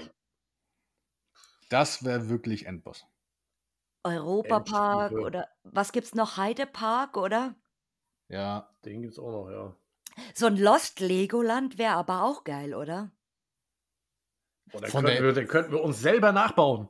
Das 1.68 2.02
wäre 2.06 2.30
wirklich 2.30 2.64
Endboss. 2.64 3.04
Europapark 4.02 5.18
Endstufe. 5.18 5.20
oder 5.20 5.48
was 5.62 5.92
gibt's 5.92 6.14
noch? 6.14 6.36
Heidepark, 6.38 7.16
oder? 7.18 7.54
Ja. 8.28 8.76
Den 8.84 9.00
gibt's 9.02 9.18
auch 9.18 9.30
noch, 9.30 9.50
ja. 9.50 9.76
So 10.34 10.44
ein 10.46 10.56
Lost 10.58 11.00
Legoland 11.00 11.78
wäre 11.78 11.94
aber 11.94 12.24
auch 12.24 12.44
geil, 12.44 12.74
oder? 12.74 13.10
Oh, 14.72 14.78
den, 14.80 14.90
Von 14.90 15.04
könnten 15.04 15.22
der- 15.22 15.22
wir, 15.22 15.32
den 15.32 15.48
könnten 15.48 15.72
wir 15.72 15.82
uns 15.82 16.00
selber 16.00 16.32
nachbauen. 16.32 16.88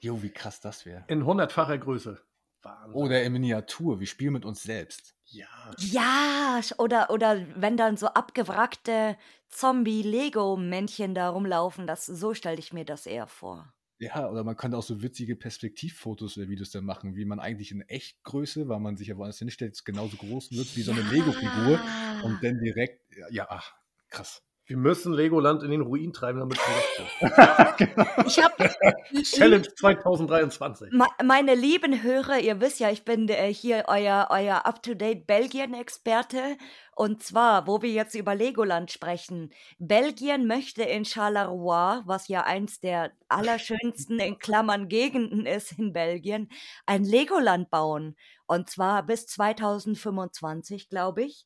Jo, 0.00 0.22
wie 0.22 0.30
krass 0.30 0.60
das 0.60 0.86
wäre. 0.86 1.04
In 1.08 1.24
hundertfacher 1.26 1.76
Größe. 1.78 2.20
Wahnsinn. 2.62 2.94
Oder 2.94 3.22
in 3.22 3.32
Miniatur. 3.32 4.00
Wir 4.00 4.06
spielen 4.06 4.32
mit 4.34 4.44
uns 4.44 4.62
selbst. 4.62 5.14
Ja. 5.26 5.46
Ja, 5.78 6.60
oder, 6.78 7.10
oder 7.10 7.46
wenn 7.56 7.76
dann 7.76 7.96
so 7.96 8.06
abgewrackte 8.08 9.16
Zombie-Lego-Männchen 9.48 11.14
da 11.14 11.30
rumlaufen, 11.30 11.86
das, 11.86 12.06
so 12.06 12.34
stelle 12.34 12.58
ich 12.58 12.72
mir 12.72 12.84
das 12.84 13.06
eher 13.06 13.26
vor. 13.26 13.72
Ja, 13.98 14.28
oder 14.30 14.44
man 14.44 14.56
könnte 14.56 14.78
auch 14.78 14.82
so 14.82 15.02
witzige 15.02 15.36
Perspektivfotos 15.36 16.38
oder 16.38 16.48
Videos 16.48 16.70
dann 16.70 16.84
machen, 16.84 17.16
wie 17.16 17.26
man 17.26 17.38
eigentlich 17.38 17.70
in 17.70 17.82
Echtgröße, 17.82 18.66
weil 18.68 18.80
man 18.80 18.96
sich 18.96 19.08
ja 19.08 19.16
woanders 19.18 19.38
hinstellt, 19.38 19.84
genauso 19.84 20.16
groß 20.16 20.52
wird 20.52 20.74
wie 20.76 20.82
so 20.82 20.92
eine 20.92 21.02
Lego-Figur 21.02 21.78
und 22.22 22.42
dann 22.42 22.58
direkt, 22.60 23.02
ja, 23.14 23.26
ja, 23.30 23.46
ach, 23.50 23.74
krass. 24.08 24.42
Wir 24.70 24.76
müssen 24.76 25.12
Legoland 25.12 25.64
in 25.64 25.72
den 25.72 25.80
Ruin 25.80 26.12
treiben, 26.12 26.38
damit 26.38 26.56
wir 26.56 27.26
das 27.26 27.88
tun. 28.14 28.24
Ich 28.28 28.40
habe 28.40 28.70
Challenge 29.24 29.66
2023. 29.74 30.92
Me- 30.92 31.06
Meine 31.24 31.56
lieben 31.56 32.04
Hörer, 32.04 32.38
ihr 32.38 32.60
wisst 32.60 32.78
ja, 32.78 32.88
ich 32.88 33.04
bin 33.04 33.28
äh, 33.28 33.52
hier 33.52 33.86
euer, 33.88 34.28
euer 34.30 34.64
up-to-date 34.66 35.26
Belgien-Experte. 35.26 36.56
Und 36.94 37.20
zwar, 37.20 37.66
wo 37.66 37.82
wir 37.82 37.90
jetzt 37.90 38.14
über 38.14 38.36
Legoland 38.36 38.92
sprechen. 38.92 39.50
Belgien 39.80 40.46
möchte 40.46 40.84
in 40.84 41.04
Charleroi, 41.04 42.02
was 42.04 42.28
ja 42.28 42.44
eins 42.44 42.78
der 42.78 43.10
allerschönsten 43.28 44.20
in 44.20 44.38
Klammern 44.38 44.86
Gegenden 44.86 45.46
ist 45.46 45.80
in 45.80 45.92
Belgien, 45.92 46.48
ein 46.86 47.02
Legoland 47.02 47.70
bauen. 47.70 48.14
Und 48.46 48.70
zwar 48.70 49.02
bis 49.04 49.26
2025, 49.26 50.88
glaube 50.88 51.24
ich. 51.24 51.44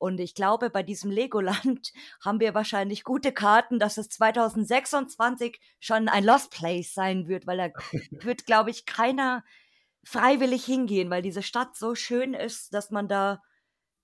Und 0.00 0.18
ich 0.18 0.34
glaube, 0.34 0.70
bei 0.70 0.82
diesem 0.82 1.10
Legoland 1.10 1.92
haben 2.24 2.40
wir 2.40 2.54
wahrscheinlich 2.54 3.04
gute 3.04 3.32
Karten, 3.32 3.78
dass 3.78 3.98
es 3.98 4.08
2026 4.08 5.60
schon 5.78 6.08
ein 6.08 6.24
Lost 6.24 6.50
Place 6.50 6.94
sein 6.94 7.28
wird, 7.28 7.46
weil 7.46 7.58
da 7.58 7.68
wird, 8.10 8.46
glaube 8.46 8.70
ich, 8.70 8.86
keiner 8.86 9.44
freiwillig 10.02 10.64
hingehen, 10.64 11.10
weil 11.10 11.20
diese 11.20 11.42
Stadt 11.42 11.76
so 11.76 11.94
schön 11.94 12.32
ist, 12.32 12.72
dass 12.72 12.90
man 12.90 13.08
da 13.08 13.42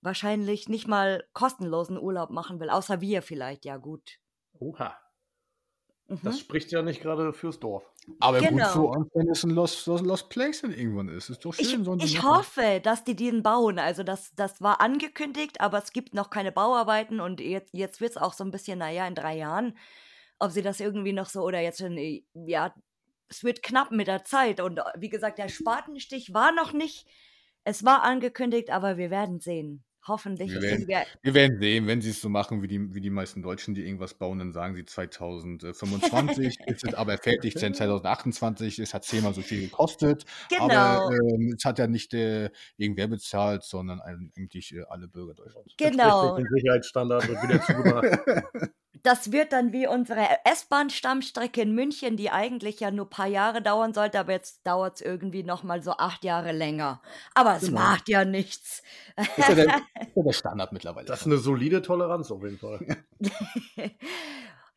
wahrscheinlich 0.02 0.68
nicht 0.68 0.86
mal 0.86 1.26
kostenlosen 1.32 1.98
Urlaub 1.98 2.28
machen 2.28 2.60
will, 2.60 2.68
außer 2.68 3.00
wir 3.00 3.22
vielleicht, 3.22 3.64
ja 3.64 3.78
gut. 3.78 4.18
Oha. 4.58 4.98
Mhm. 6.08 6.20
Das 6.22 6.38
spricht 6.38 6.70
ja 6.70 6.82
nicht 6.82 7.02
gerade 7.02 7.32
fürs 7.32 7.58
Dorf. 7.58 7.84
Aber 8.20 8.38
Genau. 8.38 8.64
gut 8.64 8.72
für 8.72 8.82
uns, 8.82 9.08
wenn 9.14 9.28
es 9.28 9.42
ein 9.42 9.50
Lost, 9.50 9.86
Lost, 9.86 10.04
Lost 10.04 10.28
Place 10.28 10.60
dann 10.62 10.72
irgendwann 10.72 11.08
ist. 11.08 11.28
Ist 11.30 11.44
doch 11.44 11.52
schön. 11.52 11.98
Ich, 11.98 12.14
ich 12.14 12.22
hoffe, 12.22 12.80
dass 12.82 13.02
die 13.02 13.16
den 13.16 13.42
bauen. 13.42 13.78
Also 13.80 14.04
das, 14.04 14.32
das 14.36 14.60
war 14.60 14.80
angekündigt, 14.80 15.60
aber 15.60 15.78
es 15.78 15.92
gibt 15.92 16.14
noch 16.14 16.30
keine 16.30 16.52
Bauarbeiten 16.52 17.20
und 17.20 17.40
jetzt, 17.40 17.74
jetzt 17.74 18.00
wird 18.00 18.12
es 18.12 18.16
auch 18.16 18.32
so 18.32 18.44
ein 18.44 18.52
bisschen, 18.52 18.78
naja, 18.78 19.06
in 19.08 19.16
drei 19.16 19.36
Jahren, 19.36 19.76
ob 20.38 20.52
sie 20.52 20.62
das 20.62 20.78
irgendwie 20.78 21.12
noch 21.12 21.26
so 21.28 21.42
oder 21.42 21.60
jetzt 21.60 21.80
schon, 21.80 21.98
äh, 21.98 22.22
ja, 22.34 22.72
es 23.28 23.42
wird 23.42 23.64
knapp 23.64 23.90
mit 23.90 24.06
der 24.06 24.24
Zeit. 24.24 24.60
Und 24.60 24.78
äh, 24.78 24.82
wie 24.96 25.08
gesagt, 25.08 25.38
der 25.38 25.48
Spatenstich 25.48 26.32
war 26.32 26.52
noch 26.52 26.72
nicht, 26.72 27.08
es 27.64 27.84
war 27.84 28.04
angekündigt, 28.04 28.70
aber 28.70 28.96
wir 28.96 29.10
werden 29.10 29.40
sehen. 29.40 29.82
Hoffentlich. 30.08 30.50
Wir 30.50 30.58
ist 30.58 30.86
werden- 30.88 31.06
Wir 31.22 31.34
werden 31.34 31.58
sehen, 31.58 31.86
wenn 31.86 32.00
sie 32.00 32.10
es 32.10 32.20
so 32.20 32.28
machen 32.28 32.62
wie 32.62 32.68
die, 32.68 32.94
wie 32.94 33.00
die 33.00 33.10
meisten 33.10 33.42
Deutschen, 33.42 33.74
die 33.74 33.84
irgendwas 33.84 34.14
bauen, 34.14 34.38
dann 34.38 34.52
sagen 34.52 34.74
sie 34.74 34.84
2025, 34.84 36.58
ist 36.66 36.84
es 36.86 36.94
aber 36.94 37.18
fertig, 37.18 37.54
denn 37.54 37.74
2028, 37.74 38.78
es 38.78 38.94
hat 38.94 39.04
zehnmal 39.04 39.34
so 39.34 39.42
viel 39.42 39.62
gekostet. 39.62 40.24
Genau. 40.48 40.64
Aber 40.64 41.10
ähm, 41.12 41.54
es 41.56 41.64
hat 41.64 41.78
ja 41.78 41.86
nicht 41.86 42.14
äh, 42.14 42.50
irgendwer 42.76 43.08
bezahlt, 43.08 43.62
sondern 43.64 44.00
eigentlich 44.00 44.74
äh, 44.74 44.82
alle 44.88 45.08
Bürger 45.08 45.34
Deutschlands. 45.34 45.74
Genau. 45.76 46.36
Den 46.36 46.46
Sicherheitsstandard 46.54 47.28
wird 47.28 47.42
wieder 47.42 47.60
zugemacht. 47.66 48.70
Das 49.06 49.30
wird 49.30 49.52
dann 49.52 49.72
wie 49.72 49.86
unsere 49.86 50.26
S-Bahn-Stammstrecke 50.44 51.62
in 51.62 51.74
München, 51.76 52.16
die 52.16 52.30
eigentlich 52.30 52.80
ja 52.80 52.90
nur 52.90 53.06
ein 53.06 53.10
paar 53.10 53.28
Jahre 53.28 53.62
dauern 53.62 53.94
sollte, 53.94 54.18
aber 54.18 54.32
jetzt 54.32 54.66
dauert 54.66 54.96
es 54.96 55.00
irgendwie 55.00 55.44
nochmal 55.44 55.80
so 55.80 55.92
acht 55.92 56.24
Jahre 56.24 56.50
länger. 56.50 57.00
Aber 57.34 57.54
es 57.56 57.66
Genau. 57.66 57.78
macht 57.80 58.08
ja 58.08 58.24
nichts. 58.24 58.82
Das 59.16 59.28
ist 59.38 59.48
ja 59.48 59.54
der, 59.54 59.64
ist 60.00 60.16
ja 60.16 60.22
der 60.24 60.32
Standard 60.32 60.72
mittlerweile. 60.72 61.06
Das 61.06 61.20
ist 61.20 61.26
eine 61.26 61.36
solide 61.38 61.82
Toleranz 61.82 62.30
auf 62.32 62.42
jeden 62.42 62.58
Fall. 62.58 62.80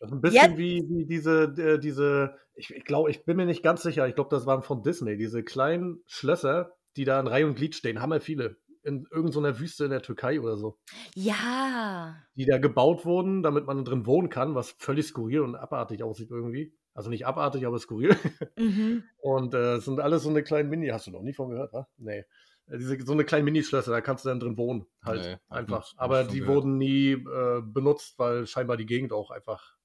Das 0.01 0.07
ist 0.11 0.13
ein 0.15 0.21
bisschen 0.21 0.49
Jetzt- 0.51 0.57
wie, 0.57 0.81
wie 0.89 1.05
diese, 1.05 1.43
äh, 1.57 1.77
diese, 1.77 2.37
ich, 2.53 2.73
ich 2.73 2.85
glaube, 2.85 3.11
ich 3.11 3.25
bin 3.25 3.35
mir 3.35 3.45
nicht 3.45 3.61
ganz 3.63 3.81
sicher, 3.83 4.07
ich 4.07 4.15
glaube, 4.15 4.29
das 4.33 4.45
waren 4.45 4.63
von 4.63 4.81
Disney, 4.81 5.17
diese 5.17 5.43
kleinen 5.43 6.01
Schlösser, 6.05 6.71
die 6.95 7.03
da 7.03 7.19
in 7.19 7.27
Reihe 7.27 7.45
und 7.45 7.55
Glied 7.55 7.75
stehen, 7.75 7.99
haben 8.01 8.13
ja 8.13 8.21
viele. 8.21 8.55
In 8.83 9.05
irgendeiner 9.11 9.59
Wüste 9.59 9.83
in 9.85 9.91
der 9.91 10.01
Türkei 10.01 10.39
oder 10.39 10.55
so. 10.57 10.79
ja. 11.15 12.15
Die 12.35 12.45
da 12.45 12.57
gebaut 12.59 13.05
wurden, 13.05 13.43
damit 13.43 13.65
man 13.65 13.83
drin 13.83 14.05
wohnen 14.05 14.29
kann, 14.29 14.55
was 14.55 14.71
völlig 14.71 15.07
skurril 15.07 15.41
und 15.41 15.55
abartig 15.55 16.01
aussieht 16.03 16.31
irgendwie. 16.31 16.73
Also 16.93 17.09
nicht 17.09 17.25
abartig, 17.27 17.65
aber 17.65 17.77
skurril. 17.79 18.15
Mhm. 18.57 19.03
Und 19.21 19.53
äh, 19.53 19.75
es 19.75 19.85
sind 19.85 19.99
alles 19.99 20.23
so 20.23 20.29
eine 20.29 20.43
kleine 20.43 20.67
Mini, 20.69 20.87
hast 20.87 21.07
du 21.07 21.11
noch 21.11 21.21
nie 21.21 21.33
von 21.33 21.49
gehört, 21.49 21.71
wa? 21.73 21.87
Nee. 21.97 22.25
Äh, 22.67 22.77
Diese, 22.77 22.99
so 23.05 23.13
eine 23.13 23.25
kleine 23.25 23.43
Minischlösser, 23.43 23.91
da 23.91 24.01
kannst 24.01 24.25
du 24.25 24.29
dann 24.29 24.39
drin 24.39 24.57
wohnen, 24.57 24.85
halt 25.03 25.21
Nee, 25.23 25.37
einfach. 25.49 25.91
hab 25.93 26.01
Aber 26.01 26.23
die 26.23 26.39
gehört. 26.39 26.55
wurden 26.55 26.77
nie 26.77 27.11
äh, 27.11 27.61
benutzt, 27.61 28.17
weil 28.17 28.47
scheinbar 28.47 28.75
die 28.77 28.85
Gegend 28.85 29.11
auch 29.13 29.29
einfach 29.31 29.75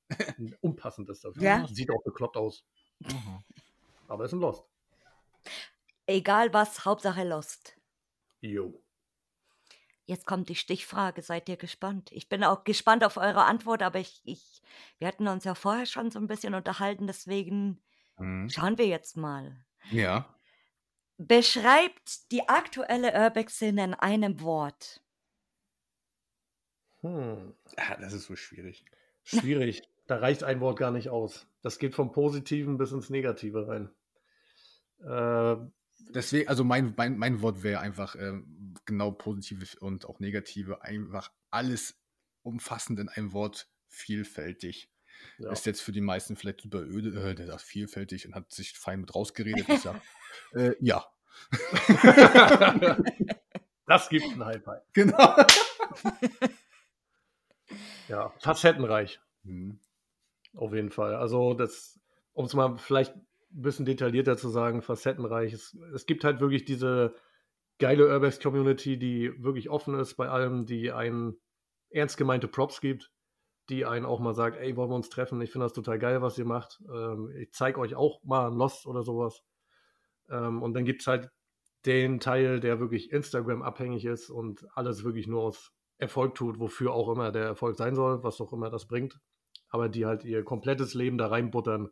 unpassend 0.61 1.09
ist 1.11 1.25
dafür. 1.25 1.43
Ja. 1.43 1.67
Sieht 1.69 1.91
auch 1.91 2.03
bekloppt 2.05 2.37
aus. 2.37 2.65
Mhm. 3.01 3.45
Aber 4.09 4.25
ist 4.25 4.33
ein 4.33 4.41
Lost. 4.41 4.65
Egal 6.07 6.53
was, 6.53 6.85
Hauptsache 6.85 7.25
Lost. 7.25 7.77
Jo. 8.41 8.83
Jetzt 10.07 10.27
kommt 10.27 10.49
die 10.51 10.55
Stichfrage, 10.55 11.23
seid 11.23 11.49
ihr 11.49 11.57
gespannt? 11.57 12.11
Ich 12.13 12.29
bin 12.29 12.45
auch 12.45 12.65
gespannt 12.65 13.05
auf 13.05 13.17
eure 13.17 13.45
Antwort, 13.45 13.83
aber 13.83 13.99
ich, 13.99 14.21
ich, 14.25 14.63
wir 14.99 15.09
hatten 15.09 15.29
uns 15.29 15.45
ja 15.45 15.55
vorher 15.55 15.87
schon 15.87 16.11
so 16.11 16.19
ein 16.19 16.27
bisschen 16.27 16.55
unterhalten, 16.55 17.07
deswegen 17.07 17.81
Mhm. 18.19 18.49
schauen 18.49 18.79
wir 18.79 18.87
jetzt 18.87 19.17
mal. 19.17 19.57
Ja. 19.91 20.29
Beschreibt 21.17 22.31
die 22.33 22.49
aktuelle 22.49 23.13
Urbex-Szene 23.13 23.85
in 23.85 23.95
einem 23.95 24.41
Wort. 24.41 25.01
Hm. 27.01 27.55
Ah, 27.77 27.97
das 27.97 28.13
ist 28.13 28.27
so 28.27 28.37
schwierig. 28.37 28.85
Schwierig. 29.23 29.83
da 30.07 30.17
reicht 30.19 30.45
ein 30.45 30.61
Wort 30.61 30.79
gar 30.79 30.91
nicht 30.91 31.09
aus. 31.09 31.47
Das 31.63 31.79
geht 31.79 31.95
vom 31.95 32.13
Positiven 32.13 32.77
bis 32.77 32.93
ins 32.93 33.11
Negative 33.11 33.67
rein. 33.69 33.91
Äh, 35.01 35.57
Deswegen, 36.11 36.49
also 36.49 36.65
mein, 36.65 36.95
mein, 36.97 37.17
mein 37.17 37.43
Wort 37.43 37.63
wäre 37.63 37.81
einfach 37.81 38.17
ähm, 38.17 38.75
genau 38.85 39.11
positive 39.11 39.79
und 39.81 40.07
auch 40.07 40.21
negative, 40.21 40.83
einfach 40.83 41.33
alles 41.51 42.01
umfassend 42.43 43.01
in 43.01 43.09
einem 43.09 43.33
Wort 43.33 43.69
vielfältig. 43.89 44.91
ja. 45.39 45.51
Ist 45.53 45.67
jetzt 45.67 45.81
für 45.81 45.93
die 45.93 46.01
meisten 46.01 46.37
vielleicht 46.37 46.61
super 46.63 46.81
öde, 46.83 47.31
äh, 47.31 47.35
der 47.35 47.47
sagt 47.47 47.63
vielfältig 47.63 48.27
und 48.27 48.35
hat 48.35 48.53
sich 48.53 48.73
fein 48.79 49.01
mit 49.01 49.15
rausgeredet. 49.15 49.69
Ich 49.69 49.81
sag, 49.83 50.01
äh, 50.53 50.75
ja. 50.81 51.07
das 53.87 54.09
gibt 54.09 54.25
ein 54.25 54.45
High 54.45 54.63
Five. 54.63 54.83
Genau. 54.93 55.37
Ja, 58.09 58.33
facettenreich. 58.39 59.21
Hm. 59.45 59.79
Auf 60.55 60.75
jeden 60.75 60.91
Fall. 60.91 61.17
Also, 61.17 61.55
das, 61.55 61.99
um 62.33 62.45
es 62.45 62.55
mal 62.55 62.77
vielleicht 62.77 63.15
ein 63.55 63.63
bisschen 63.63 63.87
detaillierter 63.87 64.37
zu 64.37 64.49
sagen, 64.49 64.83
facettenreich. 64.83 65.53
Es, 65.53 65.77
es 65.95 66.07
gibt 66.07 66.25
halt 66.25 66.41
wirklich 66.41 66.65
diese 66.65 67.15
geile 67.79 68.09
Urbex-Community, 68.09 68.99
die 68.99 69.33
wirklich 69.43 69.71
offen 69.71 69.99
ist 69.99 70.15
bei 70.15 70.29
allem, 70.29 70.67
die 70.67 70.93
einen 70.93 71.41
ernst 71.91 72.17
gemeinte 72.17 72.49
Props 72.49 72.81
gibt, 72.81 73.11
die 73.69 73.87
einen 73.87 74.05
auch 74.05 74.21
mal 74.21 74.35
sagt, 74.35 74.59
ey, 74.59 74.77
wollen 74.77 74.91
wir 74.91 74.97
uns 74.97 75.09
treffen? 75.09 75.41
Ich 75.41 75.51
finde 75.51 75.67
das 75.67 75.73
total 75.73 75.99
geil, 75.99 76.23
was 76.23 76.39
ihr 76.39 76.45
macht. 76.45 76.83
Ähm, 76.93 77.31
ich 77.37 77.53
zeige 77.53 77.81
euch 77.81 77.95
auch 77.95 78.23
mal 78.25 78.49
ein 78.51 78.57
Lost 78.57 78.87
oder 78.87 79.03
sowas. 79.03 79.43
Ähm, 80.29 80.63
und 80.63 80.75
dann 80.75 80.85
gibt 80.85 81.03
es 81.03 81.07
halt 81.07 81.31
den 81.87 82.21
Teil, 82.21 82.61
der 82.61 82.81
wirklich 82.81 83.13
Instagram 83.13 83.63
abhängig 83.63 84.05
ist 84.05 84.31
und 84.31 84.67
alles 84.75 85.05
wirklich 85.05 85.27
nur 85.27 85.43
aus 85.43 85.73
Erfolg 85.99 86.35
tut, 86.35 86.59
wofür 86.59 86.93
auch 86.93 87.09
immer 87.11 87.31
der 87.31 87.45
Erfolg 87.45 87.77
sein 87.77 87.95
soll, 87.95 88.23
was 88.23 88.41
auch 88.41 88.53
immer 88.53 88.71
das 88.71 88.87
bringt 88.87 89.19
aber 89.75 89.89
die 89.89 90.07
halt 90.07 90.25
ihr 90.25 90.45
komplettes 90.45 90.95
Leben 90.95 91.19
da 91.19 91.27
reinbuttern 91.27 91.91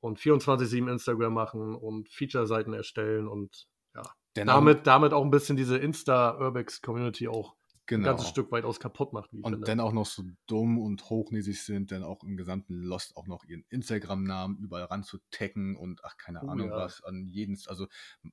und 0.00 0.18
24-7 0.18 0.90
Instagram 0.90 1.32
machen 1.34 1.74
und 1.74 2.08
Feature-Seiten 2.10 2.72
erstellen 2.72 3.26
und 3.28 3.66
ja, 3.94 4.02
Genau. 4.34 4.52
damit, 4.54 4.86
damit 4.86 5.12
auch 5.14 5.24
ein 5.24 5.30
bisschen 5.30 5.56
diese 5.56 5.78
Insta-Urbex-Community 5.78 7.28
auch 7.28 7.54
ein 7.54 8.00
genau. 8.00 8.08
ganzes 8.08 8.28
Stück 8.28 8.50
weit 8.52 8.64
aus 8.64 8.80
kaputt 8.80 9.12
macht. 9.12 9.32
Wie 9.32 9.38
ich 9.38 9.44
Und 9.44 9.52
finde. 9.54 9.66
dann 9.66 9.80
auch 9.80 9.92
noch 9.92 10.04
so 10.06 10.24
dumm 10.46 10.76
und 10.78 11.08
hochnäsig 11.08 11.62
sind, 11.62 11.90
dann 11.92 12.02
auch 12.02 12.22
im 12.24 12.36
gesamten 12.36 12.74
Lost 12.74 13.16
auch 13.16 13.26
noch 13.26 13.44
ihren 13.44 13.64
Instagram-Namen 13.70 14.58
überall 14.58 14.84
ranzutaggen 14.84 15.76
und 15.76 16.04
ach, 16.04 16.16
keine 16.18 16.42
Oh, 16.42 16.48
Ahnung 16.48 16.68
ja. 16.68 16.76
was, 16.76 17.02
an 17.04 17.26
jeden, 17.28 17.56
also 17.68 17.86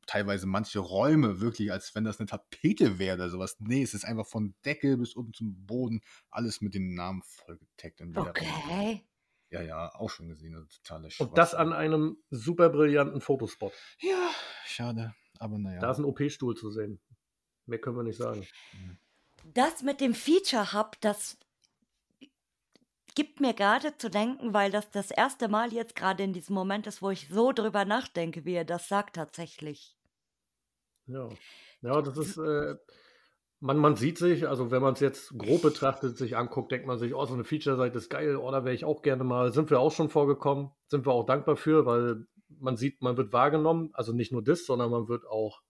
teilweise 0.08 0.48
manche 0.48 0.80
Räume 0.80 1.40
wirklich, 1.40 1.72
als 1.72 1.94
wenn 1.96 2.04
das 2.04 2.20
eine 2.20 2.28
Tapete 2.28 3.00
wäre 3.00 3.16
oder 3.16 3.30
sowas. 3.30 3.56
Nee, 3.60 3.84
es 3.84 3.94
ist 3.94 4.04
einfach 4.06 4.26
von 4.28 4.56
Decke 4.66 4.98
bis 4.98 5.14
unten 5.14 5.34
zum 5.34 5.66
Boden, 5.66 6.02
alles 6.32 6.60
mit 6.62 6.74
dem 6.74 6.94
Namen 6.96 7.22
vollgetaggt. 7.24 8.02
in 8.02 8.10
jeder 8.10 8.22
Runde. 8.24 8.32
Okay. 8.42 9.06
Ja, 9.54 9.62
ja, 9.62 9.96
auch 9.96 10.10
schon 10.10 10.30
gesehen, 10.30 10.56
also 10.56 10.68
totale 10.68 11.10
und 11.20 11.38
das 11.38 11.54
an 11.54 11.74
einem 11.74 12.18
super 12.32 12.70
brillanten 12.70 13.22
Fotospot. 13.22 13.72
Ja, 14.00 14.32
schade, 14.66 15.14
aber 15.38 15.60
naja. 15.60 15.80
Da 15.80 15.92
ist 15.92 16.00
ein 16.00 16.06
OP-Stuhl 16.06 16.56
zu 16.56 16.72
sehen. 16.72 17.00
Mehr 17.68 17.80
können 17.80 17.96
wir 17.96 18.04
nicht 18.04 18.18
sagen. 18.18 18.48
Das 19.54 19.84
mit 19.84 20.02
dem 20.02 20.16
Feature 20.16 20.74
Hub, 20.74 21.00
das 21.02 21.38
gibt 23.14 23.42
mir 23.42 23.54
gerade 23.54 23.96
zu 23.98 24.10
denken, 24.10 24.54
weil 24.54 24.72
das 24.72 24.90
das 24.90 25.12
erste 25.12 25.48
Mal 25.48 25.72
jetzt 25.72 25.96
gerade 25.96 26.24
in 26.24 26.34
diesem 26.34 26.56
Moment 26.56 26.88
ist, 26.88 27.04
wo 27.04 27.12
ich 27.12 27.28
so 27.30 27.52
drüber 27.52 27.86
nachdenke, 27.86 28.46
wie 28.46 28.56
er 28.56 28.66
das 28.66 28.88
sagt 28.88 29.18
tatsächlich. 29.18 29.96
Ja, 31.06 31.30
ja, 31.82 32.02
das 32.02 32.18
ist, 32.18 32.38
äh, 32.38 32.76
man, 33.64 33.78
man 33.78 33.96
sieht 33.96 34.18
sich, 34.18 34.46
also 34.46 34.72
wenn 34.72 34.82
man 34.82 34.94
es 34.94 35.00
jetzt 35.00 35.38
grob 35.38 35.62
betrachtet, 35.62 36.18
sich 36.18 36.36
anguckt, 36.36 36.70
denkt 36.74 36.86
man 36.86 36.98
sich, 36.98 37.16
oh, 37.16 37.26
so 37.26 37.34
eine 37.34 37.46
Feature-Seite 37.46 37.98
ist 37.98 38.10
geil, 38.10 38.36
oh, 38.36 38.52
da 38.52 38.66
wäre 38.66 38.76
ich 38.76 38.84
auch 38.84 39.02
gerne 39.02 39.24
mal. 39.24 39.54
Sind 39.54 39.70
wir 39.70 39.80
auch 39.80 39.94
schon 39.94 40.10
vorgekommen, 40.10 40.72
sind 40.90 41.06
wir 41.06 41.14
auch 41.14 41.26
dankbar 41.26 41.56
für, 41.56 41.86
weil 41.86 42.28
man 42.50 42.76
sieht, 42.76 43.02
man 43.02 43.16
wird 43.16 43.32
wahrgenommen, 43.32 43.92
also 43.94 44.12
nicht 44.12 44.34
nur 44.34 44.44
das, 44.44 44.66
sondern 44.66 44.92
man 44.92 45.08
wird 45.08 45.26
auch 45.26 45.62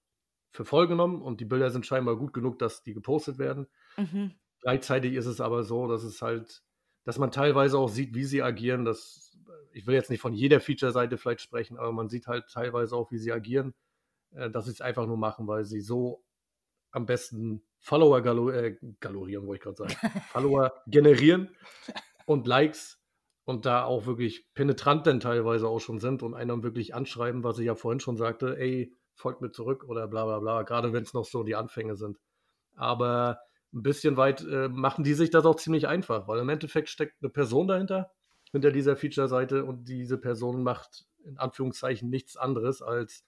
für 0.49 0.65
voll 0.65 0.87
genommen 0.87 1.21
und 1.21 1.39
die 1.39 1.45
Bilder 1.45 1.69
sind 1.69 1.85
scheinbar 1.85 2.15
gut 2.17 2.33
genug, 2.33 2.57
dass 2.57 2.81
die 2.81 2.95
gepostet 2.95 3.37
werden. 3.37 3.67
Mhm. 3.95 4.31
Gleichzeitig 4.61 5.13
ist 5.13 5.27
es 5.27 5.39
aber 5.39 5.63
so, 5.63 5.87
dass 5.87 6.03
es 6.03 6.19
halt, 6.23 6.63
dass 7.05 7.19
man 7.19 7.29
teilweise 7.29 7.77
auch 7.77 7.89
sieht, 7.89 8.15
wie 8.15 8.23
sie 8.23 8.41
agieren. 8.41 8.85
Das, 8.85 9.37
ich 9.71 9.85
will 9.85 9.93
jetzt 9.93 10.09
nicht 10.09 10.21
von 10.21 10.33
jeder 10.33 10.59
Feature-Seite 10.59 11.19
vielleicht 11.19 11.41
sprechen, 11.41 11.77
aber 11.77 11.91
man 11.91 12.09
sieht 12.09 12.25
halt 12.25 12.45
teilweise 12.51 12.95
auch, 12.95 13.11
wie 13.11 13.19
sie 13.19 13.31
agieren, 13.31 13.75
äh, 14.31 14.49
dass 14.49 14.65
sie 14.65 14.71
es 14.71 14.81
einfach 14.81 15.05
nur 15.05 15.17
machen, 15.17 15.45
weil 15.45 15.63
sie 15.63 15.81
so 15.81 16.23
am 16.93 17.05
besten 17.05 17.63
Follower 17.79 18.21
galo 18.21 18.49
äh, 18.49 18.77
galorieren, 19.01 19.45
wollte 19.45 19.69
ich 19.69 19.77
gerade 19.77 19.93
sagen. 19.93 20.21
Follower 20.31 20.71
generieren 20.87 21.49
und 22.25 22.47
Likes 22.47 23.01
und 23.43 23.65
da 23.65 23.83
auch 23.83 24.05
wirklich 24.05 24.47
penetrant 24.53 25.05
denn 25.05 25.19
teilweise 25.19 25.67
auch 25.67 25.79
schon 25.79 25.99
sind 25.99 26.23
und 26.23 26.33
einen 26.33 26.63
wirklich 26.63 26.95
anschreiben, 26.95 27.43
was 27.43 27.59
ich 27.59 27.65
ja 27.65 27.75
vorhin 27.75 27.99
schon 27.99 28.15
sagte, 28.15 28.57
ey, 28.57 28.93
folgt 29.15 29.41
mir 29.41 29.51
zurück 29.51 29.83
oder 29.87 30.07
bla 30.07 30.25
bla 30.25 30.39
bla, 30.39 30.61
gerade 30.61 30.93
wenn 30.93 31.03
es 31.03 31.13
noch 31.13 31.25
so 31.25 31.43
die 31.43 31.55
Anfänge 31.55 31.95
sind. 31.95 32.17
Aber 32.75 33.39
ein 33.73 33.83
bisschen 33.83 34.17
weit 34.17 34.41
äh, 34.41 34.69
machen 34.69 35.03
die 35.03 35.13
sich 35.13 35.31
das 35.31 35.45
auch 35.45 35.55
ziemlich 35.55 35.87
einfach, 35.87 36.27
weil 36.27 36.39
im 36.39 36.49
Endeffekt 36.49 36.89
steckt 36.89 37.15
eine 37.21 37.29
Person 37.29 37.67
dahinter, 37.67 38.11
hinter 38.51 38.71
dieser 38.71 38.95
Feature-Seite 38.95 39.65
und 39.65 39.85
diese 39.89 40.17
Person 40.17 40.63
macht 40.63 41.05
in 41.25 41.37
Anführungszeichen 41.37 42.09
nichts 42.09 42.37
anderes 42.37 42.81
als 42.81 43.25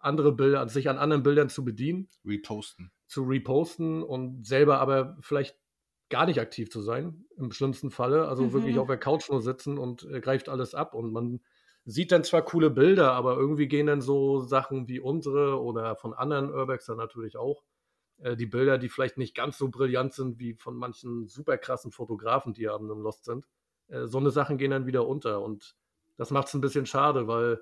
andere 0.00 0.32
Bilder, 0.32 0.68
sich 0.68 0.88
an 0.88 0.98
anderen 0.98 1.22
Bildern 1.22 1.48
zu 1.48 1.64
bedienen. 1.64 2.08
Reposten. 2.24 2.92
Zu 3.06 3.22
reposten 3.24 4.02
und 4.02 4.46
selber 4.46 4.78
aber 4.78 5.16
vielleicht 5.20 5.56
gar 6.08 6.26
nicht 6.26 6.40
aktiv 6.40 6.70
zu 6.70 6.80
sein, 6.80 7.24
im 7.36 7.50
schlimmsten 7.52 7.90
Falle. 7.90 8.28
Also 8.28 8.44
mhm. 8.44 8.52
wirklich 8.52 8.78
auf 8.78 8.86
der 8.86 8.98
Couch 8.98 9.28
nur 9.28 9.42
sitzen 9.42 9.78
und 9.78 10.04
äh, 10.04 10.20
greift 10.20 10.48
alles 10.48 10.74
ab. 10.74 10.94
Und 10.94 11.12
man 11.12 11.40
sieht 11.84 12.12
dann 12.12 12.24
zwar 12.24 12.42
coole 12.42 12.70
Bilder, 12.70 13.12
aber 13.12 13.36
irgendwie 13.36 13.68
gehen 13.68 13.86
dann 13.86 14.00
so 14.00 14.40
Sachen 14.40 14.88
wie 14.88 15.00
unsere 15.00 15.60
oder 15.60 15.96
von 15.96 16.14
anderen 16.14 16.50
Urbexern 16.50 16.96
natürlich 16.96 17.36
auch, 17.36 17.62
äh, 18.18 18.36
die 18.36 18.46
Bilder, 18.46 18.78
die 18.78 18.88
vielleicht 18.88 19.18
nicht 19.18 19.34
ganz 19.34 19.58
so 19.58 19.68
brillant 19.68 20.12
sind 20.12 20.38
wie 20.38 20.54
von 20.54 20.76
manchen 20.76 21.26
super 21.28 21.58
krassen 21.58 21.92
Fotografen, 21.92 22.54
die 22.54 22.62
ja 22.62 22.76
im 22.76 22.86
Lost 22.88 23.24
sind. 23.24 23.46
Äh, 23.88 24.06
so 24.06 24.18
eine 24.18 24.30
Sachen 24.30 24.58
gehen 24.58 24.70
dann 24.70 24.86
wieder 24.86 25.06
unter. 25.06 25.42
Und 25.42 25.76
das 26.16 26.30
macht 26.30 26.48
es 26.48 26.54
ein 26.54 26.60
bisschen 26.60 26.86
schade, 26.86 27.28
weil 27.28 27.60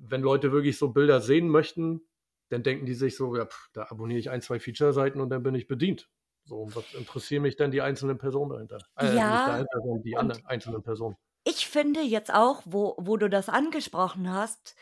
wenn 0.00 0.22
Leute 0.22 0.52
wirklich 0.52 0.78
so 0.78 0.88
Bilder 0.88 1.20
sehen 1.20 1.48
möchten, 1.48 2.02
dann 2.48 2.62
denken 2.62 2.86
die 2.86 2.94
sich 2.94 3.16
so, 3.16 3.36
ja, 3.36 3.46
pff, 3.46 3.68
da 3.72 3.86
abonniere 3.90 4.18
ich 4.18 4.30
ein, 4.30 4.40
zwei 4.40 4.58
Feature-Seiten 4.58 5.20
und 5.20 5.30
dann 5.30 5.42
bin 5.42 5.54
ich 5.54 5.68
bedient. 5.68 6.08
So, 6.44 6.68
was 6.74 6.94
interessieren 6.94 7.42
mich 7.42 7.56
denn 7.56 7.70
die 7.70 7.82
einzelnen 7.82 8.18
Personen 8.18 8.50
dahinter? 8.50 8.78
Äh, 8.96 9.14
ja, 9.14 9.30
nicht 9.30 9.48
dahinter, 9.48 9.80
sondern 9.82 10.02
die 10.02 10.16
anderen 10.16 10.46
einzelnen 10.46 10.82
Personen. 10.82 11.16
Ich 11.44 11.68
finde 11.68 12.00
jetzt 12.00 12.32
auch, 12.32 12.62
wo, 12.64 12.96
wo 12.98 13.16
du 13.16 13.30
das 13.30 13.48
angesprochen 13.48 14.32
hast, 14.32 14.74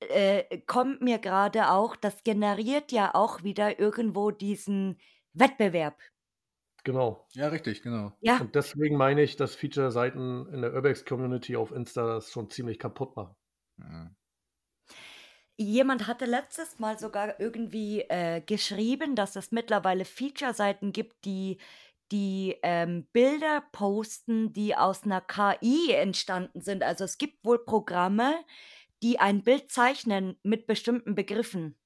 äh, 0.00 0.58
kommt 0.66 1.00
mir 1.00 1.18
gerade 1.18 1.70
auch, 1.70 1.96
das 1.96 2.22
generiert 2.24 2.92
ja 2.92 3.14
auch 3.14 3.42
wieder 3.42 3.80
irgendwo 3.80 4.30
diesen 4.30 4.98
Wettbewerb. 5.32 5.98
Genau. 6.84 7.26
Ja, 7.32 7.48
richtig, 7.48 7.82
genau. 7.82 8.12
Ja. 8.20 8.38
Und 8.38 8.54
deswegen 8.54 8.96
meine 8.96 9.22
ich, 9.22 9.36
dass 9.36 9.54
Feature-Seiten 9.54 10.46
in 10.52 10.62
der 10.62 10.74
Urbex-Community 10.74 11.56
auf 11.56 11.72
Insta 11.72 12.06
das 12.06 12.32
schon 12.32 12.50
ziemlich 12.50 12.78
kaputt 12.78 13.16
machen. 13.16 13.34
Ja. 13.78 14.10
Jemand 15.60 16.06
hatte 16.06 16.24
letztes 16.24 16.78
Mal 16.78 16.98
sogar 16.98 17.40
irgendwie 17.40 18.02
äh, 18.02 18.40
geschrieben, 18.40 19.16
dass 19.16 19.34
es 19.34 19.50
mittlerweile 19.50 20.04
Feature-Seiten 20.04 20.92
gibt, 20.92 21.24
die 21.24 21.58
die 22.10 22.56
ähm, 22.62 23.06
Bilder 23.12 23.62
posten, 23.72 24.52
die 24.52 24.74
aus 24.74 25.04
einer 25.04 25.20
KI 25.20 25.92
entstanden 25.92 26.60
sind. 26.60 26.82
Also 26.82 27.04
es 27.04 27.18
gibt 27.18 27.44
wohl 27.44 27.58
Programme, 27.58 28.34
die 29.02 29.18
ein 29.18 29.42
Bild 29.42 29.70
zeichnen 29.70 30.38
mit 30.42 30.66
bestimmten 30.66 31.14
Begriffen. 31.14 31.76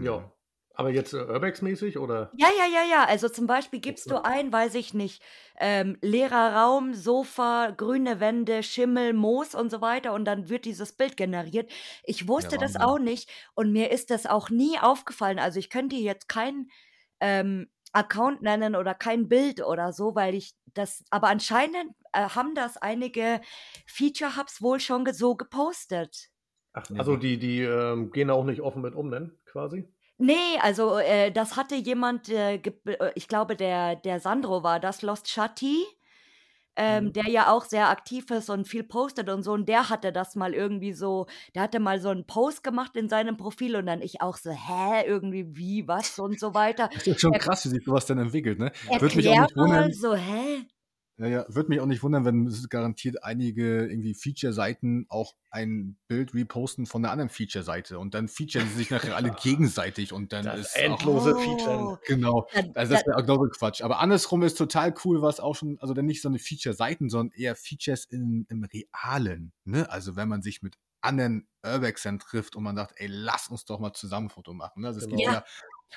Ja. 0.00 0.32
Aber 0.78 0.90
jetzt 0.90 1.14
äh, 1.14 1.16
Urbex-mäßig 1.16 1.98
oder? 1.98 2.30
Ja, 2.36 2.48
ja, 2.56 2.66
ja, 2.66 2.84
ja. 2.90 3.04
Also 3.06 3.30
zum 3.30 3.46
Beispiel 3.46 3.80
gibst 3.80 4.10
du 4.10 4.22
ein, 4.22 4.52
weiß 4.52 4.74
ich 4.74 4.92
nicht, 4.92 5.22
ähm, 5.58 5.96
leerer 6.02 6.54
Raum, 6.54 6.92
Sofa, 6.92 7.70
grüne 7.74 8.20
Wände, 8.20 8.62
Schimmel, 8.62 9.14
Moos 9.14 9.54
und 9.54 9.70
so 9.70 9.80
weiter 9.80 10.12
und 10.12 10.26
dann 10.26 10.50
wird 10.50 10.66
dieses 10.66 10.92
Bild 10.92 11.16
generiert. 11.16 11.72
Ich 12.04 12.28
wusste 12.28 12.56
ja, 12.56 12.60
das 12.60 12.76
auch 12.76 12.98
nicht 12.98 13.30
und 13.54 13.72
mir 13.72 13.90
ist 13.90 14.10
das 14.10 14.26
auch 14.26 14.50
nie 14.50 14.78
aufgefallen. 14.78 15.38
Also 15.38 15.58
ich 15.58 15.70
könnte 15.70 15.96
jetzt 15.96 16.28
keinen 16.28 16.70
ähm, 17.20 17.68
Account 17.92 18.42
nennen 18.42 18.76
oder 18.76 18.92
kein 18.92 19.28
Bild 19.28 19.64
oder 19.64 19.94
so, 19.94 20.14
weil 20.14 20.34
ich 20.34 20.54
das, 20.74 21.04
aber 21.08 21.28
anscheinend 21.28 21.94
äh, 22.12 22.28
haben 22.28 22.54
das 22.54 22.76
einige 22.76 23.40
Feature-Hubs 23.86 24.60
wohl 24.60 24.78
schon 24.78 25.10
so 25.14 25.36
gepostet. 25.36 26.28
Ach, 26.74 26.84
also 26.98 27.16
die, 27.16 27.38
die 27.38 27.62
ähm, 27.62 28.12
gehen 28.12 28.28
auch 28.28 28.44
nicht 28.44 28.60
offen 28.60 28.82
mit 28.82 28.94
um, 28.94 29.08
ne? 29.08 29.30
Quasi? 29.46 29.88
Nee, 30.20 30.58
also, 30.62 30.96
äh, 30.98 31.30
das 31.30 31.56
hatte 31.56 31.74
jemand, 31.74 32.30
äh, 32.30 32.54
äh, 32.56 33.12
ich 33.14 33.28
glaube, 33.28 33.54
der 33.54 33.96
der 33.96 34.18
Sandro 34.18 34.62
war 34.62 34.80
das, 34.80 35.02
Lost 35.02 35.28
Shatti, 35.28 35.84
ähm, 36.76 37.12
Mhm. 37.12 37.12
der 37.12 37.28
ja 37.30 37.52
auch 37.52 37.64
sehr 37.64 37.88
aktiv 37.90 38.30
ist 38.30 38.50
und 38.50 38.68
viel 38.68 38.84
postet 38.84 39.28
und 39.30 39.42
so 39.44 39.52
und 39.52 39.68
der 39.68 39.90
hatte 39.90 40.12
das 40.12 40.36
mal 40.36 40.54
irgendwie 40.54 40.92
so 40.94 41.26
der 41.54 41.62
hatte 41.64 41.80
mal 41.80 42.00
so 42.00 42.10
einen 42.10 42.26
Post 42.26 42.64
gemacht 42.64 42.96
in 42.96 43.08
seinem 43.08 43.36
Profil 43.38 43.76
und 43.76 43.86
dann 43.86 44.02
ich 44.02 44.22
auch 44.22 44.36
so: 44.38 44.50
„Hä, 44.52 45.04
irgendwie 45.06 45.46
wie, 45.56 45.88
was?“ 45.88 46.18
und 46.18 46.40
so 46.40 46.54
weiter. 46.54 46.90
Das 46.94 47.06
ist 47.06 47.20
schon 47.20 47.36
Er 47.36 47.38
krass, 47.38 47.64
wie 47.64 47.68
sich 47.70 47.82
sowas 47.84 48.06
dann 48.06 48.18
entwickelt, 48.18 48.58
ne? 48.58 48.72
Würde 48.98 49.16
mich 49.16 49.28
auch 49.28 49.36
nicht 49.36 49.56
wundern 49.56 49.92
so: 49.92 50.14
„Hä?“ 50.14 50.66
Ja, 51.18 51.26
ja, 51.26 51.46
würde 51.48 51.70
mich 51.70 51.80
auch 51.80 51.86
nicht 51.86 52.02
wundern, 52.02 52.26
wenn 52.26 52.46
es 52.46 52.68
garantiert 52.68 53.24
einige 53.24 53.86
irgendwie 53.86 54.12
Feature-Seiten 54.12 55.06
auch 55.08 55.34
ein 55.50 55.96
Bild 56.08 56.34
reposten 56.34 56.84
von 56.84 57.02
einer 57.02 57.10
anderen 57.10 57.30
Feature-Seite 57.30 57.98
und 57.98 58.12
dann 58.12 58.28
featuren 58.28 58.68
sie 58.68 58.74
sich 58.74 58.90
nachher 58.90 59.16
alle 59.16 59.30
gegenseitig 59.42 60.12
und 60.12 60.34
dann 60.34 60.44
das 60.44 60.60
ist 60.60 60.76
endlose 60.76 61.34
auch, 61.34 61.40
Feature. 61.40 62.00
Genau. 62.06 62.48
Also 62.74 62.94
das 62.94 63.06
wäre 63.06 63.16
auch 63.16 63.50
Quatsch. 63.50 63.80
Aber 63.80 64.00
andersrum 64.00 64.42
ist 64.42 64.58
total 64.58 64.94
cool, 65.04 65.22
was 65.22 65.40
auch 65.40 65.56
schon, 65.56 65.78
also 65.80 65.94
dann 65.94 66.04
nicht 66.04 66.20
so 66.20 66.28
eine 66.28 66.38
Feature-Seiten, 66.38 67.08
sondern 67.08 67.32
eher 67.34 67.56
Features 67.56 68.04
in, 68.04 68.44
im 68.50 68.64
Realen. 68.64 69.52
Ne? 69.64 69.90
Also 69.90 70.16
wenn 70.16 70.28
man 70.28 70.42
sich 70.42 70.60
mit 70.60 70.76
anderen 71.00 71.48
Urbexern 71.64 72.18
trifft 72.18 72.56
und 72.56 72.64
man 72.64 72.76
sagt, 72.76 72.92
ey, 72.96 73.06
lass 73.08 73.48
uns 73.48 73.64
doch 73.64 73.78
mal 73.78 73.92
zusammen 73.94 74.26
ein 74.26 74.30
Foto 74.30 74.52
machen. 74.52 74.82
Ne? 74.82 74.88
Also 74.88 75.00
es 75.00 75.06
genau. 75.06 75.16
gibt 75.16 75.32
ja 75.32 75.44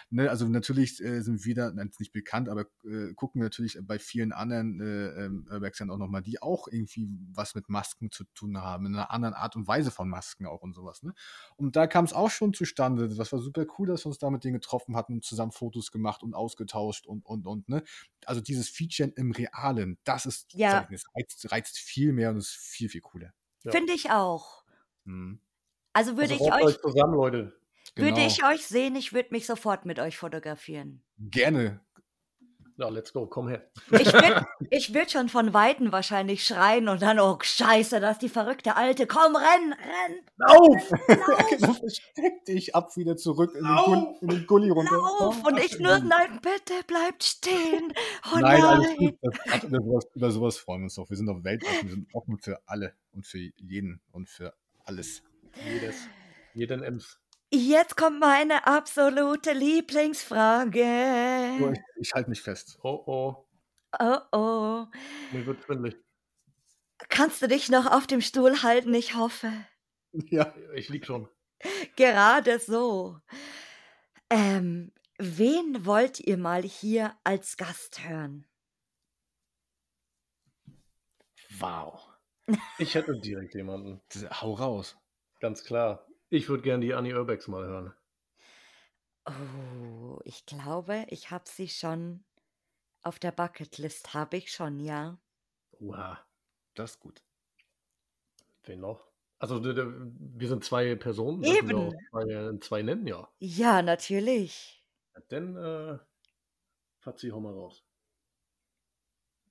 Ne, 0.10 0.30
also 0.30 0.48
natürlich 0.48 1.04
äh, 1.04 1.22
sind 1.22 1.46
wir 1.46 1.56
da 1.56 1.72
nicht 1.72 2.12
bekannt, 2.12 2.50
aber 2.50 2.66
äh, 2.84 3.14
gucken 3.16 3.42
wir 3.42 3.46
natürlich 3.46 3.78
bei 3.82 4.00
vielen 4.00 4.32
anderen 4.32 4.80
äh, 4.82 5.26
ähm, 5.26 5.48
Urbexern 5.50 5.90
auch 5.90 5.98
nochmal, 5.98 6.22
die 6.22 6.42
auch 6.42 6.68
irgendwie 6.68 7.10
was 7.34 7.56
mit 7.56 7.70
Masken 7.70 8.12
zu 8.12 8.24
tun 8.36 8.58
haben, 8.58 8.86
in 8.86 8.96
einer 8.96 9.12
anderen 9.12 9.34
Art 9.34 9.56
und 9.56 9.68
Weise 9.68 9.92
von 9.92 10.10
Masken 10.10 10.46
auch 10.46 10.62
und 10.62 10.74
sowas. 10.74 11.04
Ne? 11.04 11.14
Und 11.56 11.76
da 11.76 11.88
kam 11.88 12.06
es 12.06 12.14
auch 12.14 12.30
schon 12.30 12.54
zustande. 12.54 13.10
Das 13.10 13.32
war 13.32 13.40
super 13.40 13.66
cool, 13.78 13.88
dass 13.88 14.06
wir 14.06 14.08
uns 14.08 14.20
da 14.20 14.30
mit 14.30 14.44
denen 14.44 14.56
getroffen 14.56 14.96
hatten 14.96 15.14
und 15.14 15.26
zusammen 15.26 15.52
Fotos 15.52 15.92
gemacht 15.92 16.24
und 16.24 16.34
ausgetauscht 16.34 17.08
und, 17.08 17.26
und, 17.26 17.46
und. 17.46 17.70
Ne? 17.70 17.84
Also 18.26 18.42
dieses 18.42 18.70
Feature 18.70 19.12
im 19.16 19.32
Realen, 19.32 19.98
das 20.04 20.26
ist, 20.26 20.54
ja. 20.54 20.88
das 20.90 21.04
reizt, 21.16 21.52
reizt, 21.52 21.78
viel 21.78 22.14
mehr 22.14 22.30
und 22.32 22.38
ist 22.38 22.52
viel, 22.52 22.90
viel 22.90 23.02
cooler. 23.02 23.34
Ja. 23.64 23.72
Finde 23.72 23.94
ich 23.94 24.12
auch. 24.12 24.64
Hm. 25.06 25.42
Also 25.94 26.18
würde 26.18 26.34
also 26.34 26.46
ich 26.46 26.52
euch. 26.52 26.82
zusammen, 26.82 27.14
Leute. 27.16 27.59
Würde 27.96 28.14
genau. 28.14 28.28
ich 28.28 28.44
euch 28.44 28.66
sehen, 28.66 28.96
ich 28.96 29.14
würde 29.14 29.30
mich 29.32 29.46
sofort 29.46 29.86
mit 29.86 30.00
euch 30.00 30.18
fotografieren. 30.18 31.02
Gerne. 31.18 31.82
Ja, 32.80 32.88
let's 32.88 33.12
go, 33.12 33.28
komm 33.28 33.50
her. 33.50 33.70
Ich 33.92 34.14
würde 34.14 34.46
würd 34.94 35.12
schon 35.12 35.28
von 35.28 35.54
Weitem 35.54 35.92
wahrscheinlich 35.92 36.46
schreien 36.46 36.88
und 36.88 37.02
dann, 37.02 37.20
oh 37.20 37.38
Scheiße, 37.42 38.00
das 38.00 38.14
ist 38.14 38.22
die 38.22 38.30
verrückte 38.30 38.78
Alte. 38.78 39.06
Komm, 39.06 39.36
renn, 39.36 39.74
renn. 39.74 40.20
Lauf! 40.38 40.92
Lauf. 41.60 41.82
Steck 41.90 42.46
dich 42.46 42.76
ab 42.76 42.96
wieder 42.96 43.18
zurück 43.18 43.54
in 43.54 43.66
den, 43.66 43.76
Gulli, 43.76 44.08
in 44.22 44.28
den 44.30 44.48
Gully 44.48 44.70
runter. 44.70 44.96
Lauf! 44.96 45.44
Und 45.44 45.60
ich 45.60 45.78
nur, 45.78 46.00
nein, 46.00 46.40
bitte, 46.42 46.74
bleibt 46.88 47.26
stehen. 47.26 47.92
Oh 48.34 48.40
nein, 48.40 48.62
nein. 48.62 48.64
alles 48.64 48.96
gut. 48.96 49.18
Das, 49.22 49.64
über, 49.66 49.82
sowas, 49.82 50.08
über 50.16 50.32
sowas 50.32 50.58
freuen 50.58 50.80
wir 50.80 50.86
uns 50.86 50.96
doch. 50.96 51.10
Wir 51.10 51.18
sind 51.18 51.26
doch 51.26 51.44
weltoffen, 51.44 51.82
wir 51.84 51.92
sind 51.96 52.08
offen 52.14 52.38
für 52.38 52.62
alle 52.66 52.94
und 53.12 53.28
für 53.28 53.40
jeden 53.58 54.00
und 54.14 54.30
für 54.30 54.54
alles. 54.86 55.22
Jedes. 55.66 56.08
Jeden 56.54 56.82
Ems. 56.82 57.20
Jetzt 57.52 57.98
kommt 57.98 58.20
meine 58.20 58.68
absolute 58.68 59.54
Lieblingsfrage. 59.54 60.84
Oh, 61.62 61.72
ich, 61.72 61.80
ich 62.00 62.14
halte 62.14 62.30
mich 62.30 62.42
fest. 62.42 62.78
Oh 62.84 63.04
oh. 63.08 63.48
Oh 64.00 64.20
oh. 64.32 64.86
Mir 65.32 65.46
wird 65.46 65.64
schwindelig. 65.64 65.98
Kannst 67.10 67.42
du 67.42 67.48
dich 67.48 67.70
noch 67.70 67.88
auf 67.88 68.06
dem 68.06 68.22
Stuhl 68.22 68.62
halten? 68.62 68.94
Ich 68.94 69.16
hoffe. 69.16 69.52
Ja, 70.32 70.56
ich 70.74 70.90
lieg 70.90 71.06
schon. 71.06 71.30
Gerade 71.96 72.58
so. 72.58 73.20
Ähm, 74.32 74.92
wen 75.20 75.86
wollt 75.86 76.20
ihr 76.20 76.38
mal 76.38 76.64
hier 76.64 77.16
als 77.24 77.58
Gast 77.58 78.04
hören? 78.08 78.48
Wow. 81.60 82.02
Ich 82.80 82.96
hätte 82.96 83.20
direkt 83.20 83.54
jemanden. 83.54 84.02
Hau 84.32 84.54
raus. 84.54 84.98
Ganz 85.40 85.64
klar. 85.64 86.09
Ich 86.30 86.48
würde 86.50 86.64
gerne 86.64 86.86
die 86.86 86.94
Annie 86.94 87.16
Urbex 87.16 87.48
mal 87.48 87.66
hören. 87.66 87.94
Oh, 89.26 90.20
ich 90.24 90.46
glaube, 90.46 91.06
ich 91.10 91.32
habe 91.32 91.46
sie 91.48 91.68
schon 91.68 92.24
auf 93.02 93.20
der 93.20 93.32
Bucketlist, 93.32 94.14
habe 94.14 94.38
ich 94.38 94.52
schon, 94.52 94.80
ja. 94.80 95.20
Oha. 95.80 96.20
Das 96.76 96.92
ist 96.92 97.00
gut. 97.00 97.22
Wen 98.64 98.80
noch? 98.82 99.08
Also, 99.40 99.64
wir 99.64 100.48
sind 100.48 100.64
zwei 100.64 100.96
Personen. 100.96 101.42
dürfen 101.42 101.70
wir 101.70 101.76
Eben. 101.78 101.88
auch 101.88 101.94
Zwei, 102.12 102.58
zwei 102.60 102.82
nennen, 102.82 103.08
ja. 103.08 103.28
Ja, 103.40 103.82
natürlich. 103.82 104.84
Dann, 105.30 105.56
äh, 105.56 105.98
Fazzi, 107.00 107.30
hau 107.30 107.40
mal 107.40 107.54
raus. 107.54 107.84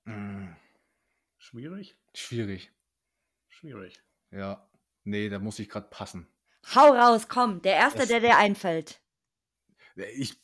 Mm, 0.05 0.53
Schwierig? 1.39 1.97
schwierig. 2.15 2.71
Schwierig. 3.49 4.03
Ja. 4.31 4.69
Nee, 5.05 5.29
da 5.29 5.39
muss 5.39 5.59
ich 5.59 5.69
gerade 5.69 5.89
passen. 5.89 6.29
Hau 6.75 6.93
raus, 6.93 7.29
komm, 7.29 7.63
der 7.63 7.75
Erste, 7.77 8.01
Das- 8.01 8.09
der 8.09 8.21
dir 8.21 8.37
einfällt. 8.37 9.01
Ich, 9.97 10.41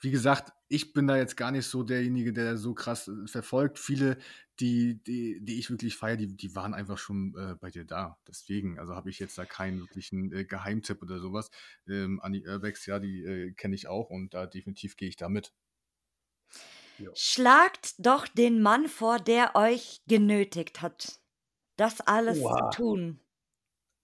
wie 0.00 0.10
gesagt, 0.10 0.52
ich 0.68 0.92
bin 0.92 1.06
da 1.06 1.16
jetzt 1.16 1.36
gar 1.36 1.52
nicht 1.52 1.66
so 1.66 1.82
derjenige, 1.82 2.32
der 2.32 2.56
so 2.56 2.74
krass 2.74 3.08
äh, 3.08 3.26
verfolgt. 3.26 3.78
Viele, 3.78 4.18
die, 4.60 5.02
die, 5.04 5.40
die 5.44 5.58
ich 5.58 5.70
wirklich 5.70 5.96
feiere, 5.96 6.16
die, 6.16 6.36
die 6.36 6.54
waren 6.56 6.74
einfach 6.74 6.98
schon 6.98 7.34
äh, 7.36 7.54
bei 7.54 7.70
dir 7.70 7.84
da. 7.84 8.18
Deswegen, 8.26 8.78
also 8.78 8.94
habe 8.96 9.10
ich 9.10 9.18
jetzt 9.18 9.36
da 9.38 9.44
keinen 9.44 9.80
wirklichen 9.80 10.32
äh, 10.32 10.44
Geheimtipp 10.44 11.02
oder 11.02 11.20
sowas. 11.20 11.50
Ähm, 11.86 12.20
Annie 12.22 12.42
Urbex, 12.48 12.86
ja, 12.86 12.98
die 12.98 13.22
äh, 13.22 13.52
kenne 13.52 13.74
ich 13.74 13.88
auch 13.88 14.10
und 14.10 14.34
da 14.34 14.46
definitiv 14.46 14.96
gehe 14.96 15.08
ich 15.08 15.16
da 15.16 15.28
mit. 15.28 15.52
Schlagt 17.14 17.94
doch 17.98 18.26
den 18.26 18.62
Mann 18.62 18.88
vor, 18.88 19.18
der 19.18 19.54
euch 19.54 20.00
genötigt 20.06 20.80
hat, 20.82 21.20
das 21.76 22.00
alles 22.00 22.38
Oha. 22.40 22.70
zu 22.70 22.76
tun. 22.82 23.20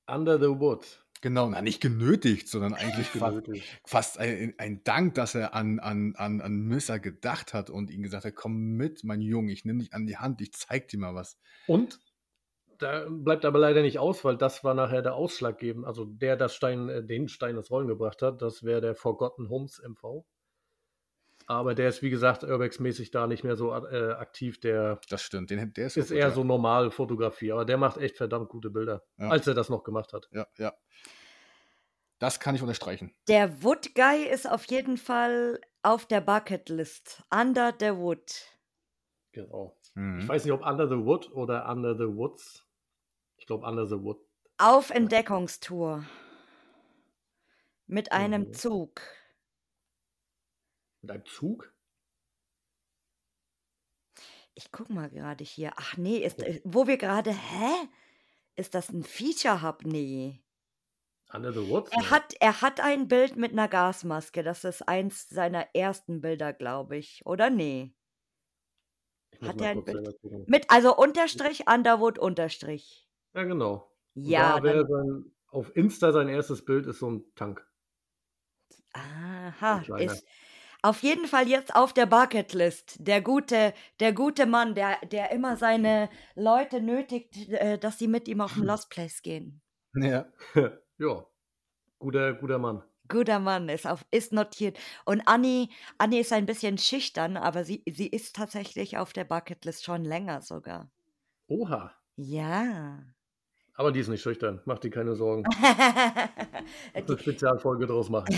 Under 0.07 0.39
the 0.39 0.49
Wood. 0.61 1.02
Genau, 1.23 1.49
na, 1.49 1.63
nicht 1.63 1.81
genötigt, 1.81 2.49
sondern 2.49 2.75
eigentlich 2.75 3.07
fast, 3.19 3.45
genötigt. 3.45 3.81
fast 3.85 4.19
ein, 4.19 4.55
ein 4.59 4.83
Dank, 4.83 5.15
dass 5.15 5.37
er 5.37 5.55
an, 5.55 5.79
an, 5.79 6.15
an, 6.17 6.41
an 6.41 6.61
Misser 6.67 6.99
gedacht 6.99 7.55
hat 7.55 7.71
und 7.71 7.91
ihm 7.91 8.03
gesagt 8.03 8.25
hat, 8.25 8.35
komm 8.35 8.73
mit, 8.77 9.05
mein 9.05 9.21
Junge, 9.21 9.53
ich 9.53 9.65
nehme 9.65 9.79
dich 9.79 9.95
an 9.95 10.07
die 10.07 10.17
Hand, 10.17 10.41
ich 10.41 10.53
zeig 10.53 10.89
dir 10.89 10.99
mal 10.99 11.15
was. 11.15 11.39
Und 11.69 12.01
da 12.79 13.07
bleibt 13.09 13.45
aber 13.45 13.61
leider 13.61 13.83
nicht 13.83 14.01
aus, 14.01 14.25
weil 14.25 14.37
das 14.37 14.65
war 14.65 14.75
nachher 14.75 15.03
der 15.03 15.15
Ausschlaggebend. 15.15 15.87
Also 15.87 16.05
der 16.05 16.37
das 16.37 16.57
Stein, 16.57 16.89
äh, 16.89 17.05
den 17.05 17.29
Stein 17.29 17.57
ins 17.57 17.71
Rollen 17.71 17.87
gebracht 17.87 18.21
hat, 18.21 18.43
das 18.43 18.65
wäre 18.65 18.81
der 18.81 18.97
Forgotten 18.97 19.49
Homes 19.49 19.81
MV. 19.81 20.25
Aber 21.47 21.75
der 21.75 21.89
ist, 21.89 22.03
wie 22.03 22.11
gesagt, 22.11 22.43
Urbex-mäßig 22.45 23.11
da 23.11 23.27
nicht 23.27 23.45
mehr 23.45 23.57
so 23.57 23.73
äh, 23.73 24.13
aktiv. 24.13 24.61
Der 24.61 25.01
Das 25.09 25.23
stimmt, 25.23 25.51
den, 25.51 25.73
der 25.75 25.87
ist, 25.87 25.97
ist 25.97 26.11
eher 26.11 26.31
so 26.31 26.45
normal 26.45 26.91
Fotografie. 26.91 27.53
Aber 27.53 27.65
der 27.65 27.77
macht 27.79 27.97
echt 27.99 28.17
verdammt 28.17 28.49
gute 28.49 28.71
Bilder, 28.71 29.03
Ja. 29.19 29.29
als 29.29 29.47
er 29.47 29.55
das 29.55 29.69
noch 29.69 29.83
gemacht 29.85 30.13
hat. 30.13 30.29
Ja, 30.33 30.47
ja. 30.59 30.73
Das 32.19 32.39
kann 32.39 32.55
ich 32.55 32.63
unterstreichen. 32.63 33.13
Der 33.29 33.63
Wood 33.65 33.95
Guy 33.95 34.25
ist 34.31 34.49
auf 34.49 34.65
jeden 34.67 34.97
Fall 34.97 35.61
auf 35.83 36.07
der 36.07 36.21
Bucketlist. 36.21 37.23
Under 37.35 37.75
the 37.79 37.97
Wood. 37.97 38.47
Genau. 39.33 39.77
Mhm. 39.95 40.21
Ich 40.21 40.29
weiß 40.29 40.45
nicht, 40.45 40.53
ob 40.53 40.65
Under 40.65 40.87
the 40.89 40.97
Wood 41.05 41.31
oder 41.33 41.69
Under 41.69 41.97
the 41.97 42.07
Woods. 42.07 42.65
Ich 43.39 43.47
glaube 43.47 43.67
Under 43.67 43.87
the 43.87 44.01
Wood. 44.01 44.19
Auf 44.59 44.91
Entdeckungstour. 44.91 46.05
Mit 47.87 48.13
einem 48.13 48.43
Mhm. 48.43 48.53
Zug. 48.53 49.01
Mit 51.03 51.11
einem 51.11 51.27
Zug? 51.27 51.73
Ich 54.55 54.71
guck 54.71 54.91
mal 54.91 55.09
gerade 55.09 55.45
hier. 55.45 55.73
Ach 55.77 55.97
nee, 55.97 56.19
ist, 56.19 56.43
äh, 56.43 56.61
wo 56.65 56.87
wir 56.87 56.97
gerade. 56.97 57.31
Hä? 57.33 57.89
Ist 58.55 58.75
das 58.75 58.91
ein 58.91 59.03
Feature 59.03 59.63
Hub? 59.63 59.85
Nee. 59.85 60.43
Under 61.33 61.53
the 61.53 61.67
Woods? 61.69 61.91
Er 61.93 62.11
hat, 62.11 62.35
er 62.41 62.61
hat 62.61 62.81
ein 62.81 63.09
Bild 63.09 63.37
mit 63.37 63.53
einer 63.53 63.69
Gasmaske. 63.69 64.43
Das 64.43 64.65
ist 64.65 64.83
eins 64.83 65.29
seiner 65.29 65.75
ersten 65.75 66.21
Bilder, 66.21 66.53
glaube 66.53 66.99
ich. 66.99 67.25
Oder 67.25 67.49
nee? 67.49 67.95
Ich 69.41 69.49
hat 69.49 69.61
er 69.61 69.71
ein 69.71 69.85
Bild? 69.85 70.23
Mit, 70.47 70.71
also 70.71 70.95
Unterstrich, 70.97 71.67
Underwood, 71.67 72.19
Unterstrich. 72.19 73.09
Ja, 73.35 73.45
genau. 73.45 73.91
Und 74.15 74.27
Ja, 74.27 74.61
da 74.61 74.87
sein, 74.87 75.33
auf 75.47 75.75
Insta 75.75 76.13
sein 76.13 76.29
erstes 76.29 76.65
Bild 76.65 76.87
ist 76.87 76.99
so 76.99 77.11
ein 77.11 77.25
Tank. 77.35 77.67
aha, 78.93 79.83
ist 79.97 80.27
auf 80.83 81.03
jeden 81.03 81.27
Fall 81.27 81.49
jetzt 81.49 81.75
auf 81.75 81.93
der 81.93 82.07
Bucketlist. 82.07 82.97
Der 82.99 83.23
gute, 83.23 83.73
der 84.01 84.13
gute 84.13 84.47
Mann, 84.47 84.75
der, 84.75 84.99
der 85.11 85.31
immer 85.31 85.57
seine 85.57 86.11
Leute 86.35 86.81
nötigt, 86.81 87.49
äh, 87.49 87.79
dass 87.79 87.99
sie 87.99 88.09
mit 88.09 88.27
ihm 88.29 88.41
auf 88.41 88.55
den 88.55 88.65
Lost 88.65 88.91
Place 88.91 89.23
gehen. 89.23 89.61
Ja. 89.95 90.25
ja, 90.99 91.27
guter, 91.99 92.33
guter 92.33 92.59
Mann. 92.59 92.83
Guter 93.09 93.41
Mann, 93.41 93.69
ist, 93.69 93.87
auf, 93.87 94.07
ist 94.11 94.33
notiert. 94.33 94.79
Und 95.05 95.21
Anni, 95.27 95.69
Anni 95.99 96.19
ist 96.19 96.33
ein 96.33 96.47
bisschen 96.47 96.79
schüchtern, 96.79 97.37
aber 97.37 97.63
sie, 97.65 97.83
sie 97.87 98.07
ist 98.07 98.35
tatsächlich 98.35 98.97
auf 98.97 99.13
der 99.13 99.25
Bucketlist 99.25 99.85
schon 99.85 100.07
länger 100.07 100.41
sogar. 100.41 100.91
Oha. 101.47 101.93
Ja. 102.17 103.01
Aber 103.75 103.93
die 103.93 104.01
ist 104.01 104.09
nicht 104.09 104.23
schüchtern. 104.23 104.63
Mach 104.65 104.79
dir 104.79 104.91
keine 104.91 105.15
Sorgen. 105.15 105.45
Eine 106.95 107.19
Spezialfolge 107.19 107.87
draus 107.87 108.09
machen. 108.09 108.35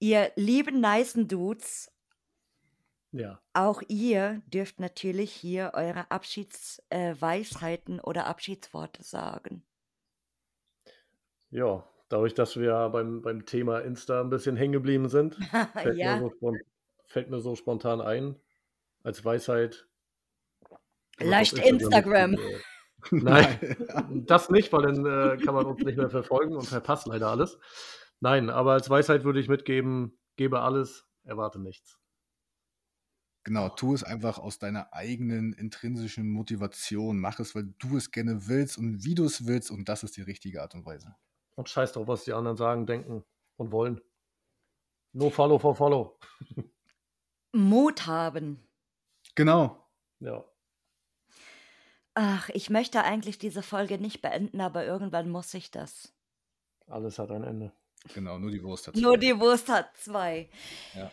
Ihr 0.00 0.32
lieben, 0.34 0.80
nicen 0.80 1.28
Dudes, 1.28 1.92
Ja. 3.12 3.40
auch 3.54 3.82
ihr 3.88 4.42
dürft 4.46 4.80
natürlich 4.80 5.32
hier 5.32 5.72
eure 5.74 6.10
Abschiedsweisheiten 6.10 7.98
äh, 7.98 8.02
oder 8.02 8.26
Abschiedsworte 8.26 9.02
sagen. 9.04 9.62
Ja, 11.50 11.84
dadurch, 12.08 12.34
dass 12.34 12.56
wir 12.56 12.88
beim, 12.90 13.22
beim 13.22 13.44
Thema 13.46 13.80
Insta 13.80 14.20
ein 14.20 14.30
bisschen 14.30 14.56
hängen 14.56 14.72
geblieben 14.72 15.08
sind, 15.08 15.36
fällt, 15.74 15.96
ja, 15.98 16.16
mir 16.16 16.30
so, 16.40 16.54
fällt 17.06 17.30
mir 17.30 17.40
so 17.40 17.56
spontan 17.56 18.00
ein, 18.00 18.36
als 19.02 19.24
Weisheit. 19.24 19.86
Leicht 21.18 21.58
Instagram. 21.58 22.36
Nein, 23.10 23.76
das 24.26 24.50
nicht, 24.50 24.72
weil 24.72 24.82
dann 24.82 25.06
äh, 25.06 25.42
kann 25.42 25.54
man 25.54 25.66
uns 25.66 25.82
nicht 25.82 25.96
mehr 25.96 26.10
verfolgen 26.10 26.54
und 26.54 26.66
verpasst 26.66 27.06
leider 27.06 27.28
alles. 27.28 27.58
Nein, 28.20 28.50
aber 28.50 28.72
als 28.72 28.90
Weisheit 28.90 29.24
würde 29.24 29.40
ich 29.40 29.48
mitgeben, 29.48 30.18
gebe 30.36 30.60
alles, 30.60 31.08
erwarte 31.24 31.58
nichts. 31.58 31.98
Genau, 33.44 33.70
tu 33.70 33.94
es 33.94 34.04
einfach 34.04 34.38
aus 34.38 34.58
deiner 34.58 34.92
eigenen 34.92 35.54
intrinsischen 35.54 36.30
Motivation. 36.30 37.18
Mach 37.18 37.40
es, 37.40 37.54
weil 37.54 37.72
du 37.78 37.96
es 37.96 38.10
gerne 38.10 38.48
willst 38.48 38.76
und 38.76 39.02
wie 39.04 39.14
du 39.14 39.24
es 39.24 39.46
willst 39.46 39.70
und 39.70 39.88
das 39.88 40.02
ist 40.02 40.16
die 40.18 40.22
richtige 40.22 40.60
Art 40.60 40.74
und 40.74 40.84
Weise. 40.84 41.16
Und 41.56 41.68
scheiß 41.68 41.92
drauf, 41.92 42.06
was 42.06 42.24
die 42.24 42.34
anderen 42.34 42.58
sagen, 42.58 42.86
denken 42.86 43.24
und 43.56 43.72
wollen. 43.72 44.00
No 45.12 45.30
follow 45.30 45.58
for 45.58 45.74
follow. 45.74 46.18
Mut 47.52 48.06
haben. 48.06 48.62
Genau. 49.34 49.88
Ja. 50.20 50.44
Ach, 52.14 52.50
ich 52.50 52.68
möchte 52.68 53.02
eigentlich 53.02 53.38
diese 53.38 53.62
Folge 53.62 53.98
nicht 53.98 54.20
beenden, 54.20 54.60
aber 54.60 54.84
irgendwann 54.84 55.30
muss 55.30 55.54
ich 55.54 55.70
das. 55.70 56.14
Alles 56.86 57.18
hat 57.18 57.30
ein 57.30 57.44
Ende. 57.44 57.72
Genau, 58.14 58.38
nur 58.38 58.50
die 58.50 58.62
Wurst 58.62 58.88
hat 58.88 58.96
Nur 58.96 59.14
zwei. 59.14 59.18
die 59.20 59.40
Wurst 59.40 59.68
hat 59.68 59.96
zwei. 59.96 60.48
Ja. 60.94 61.10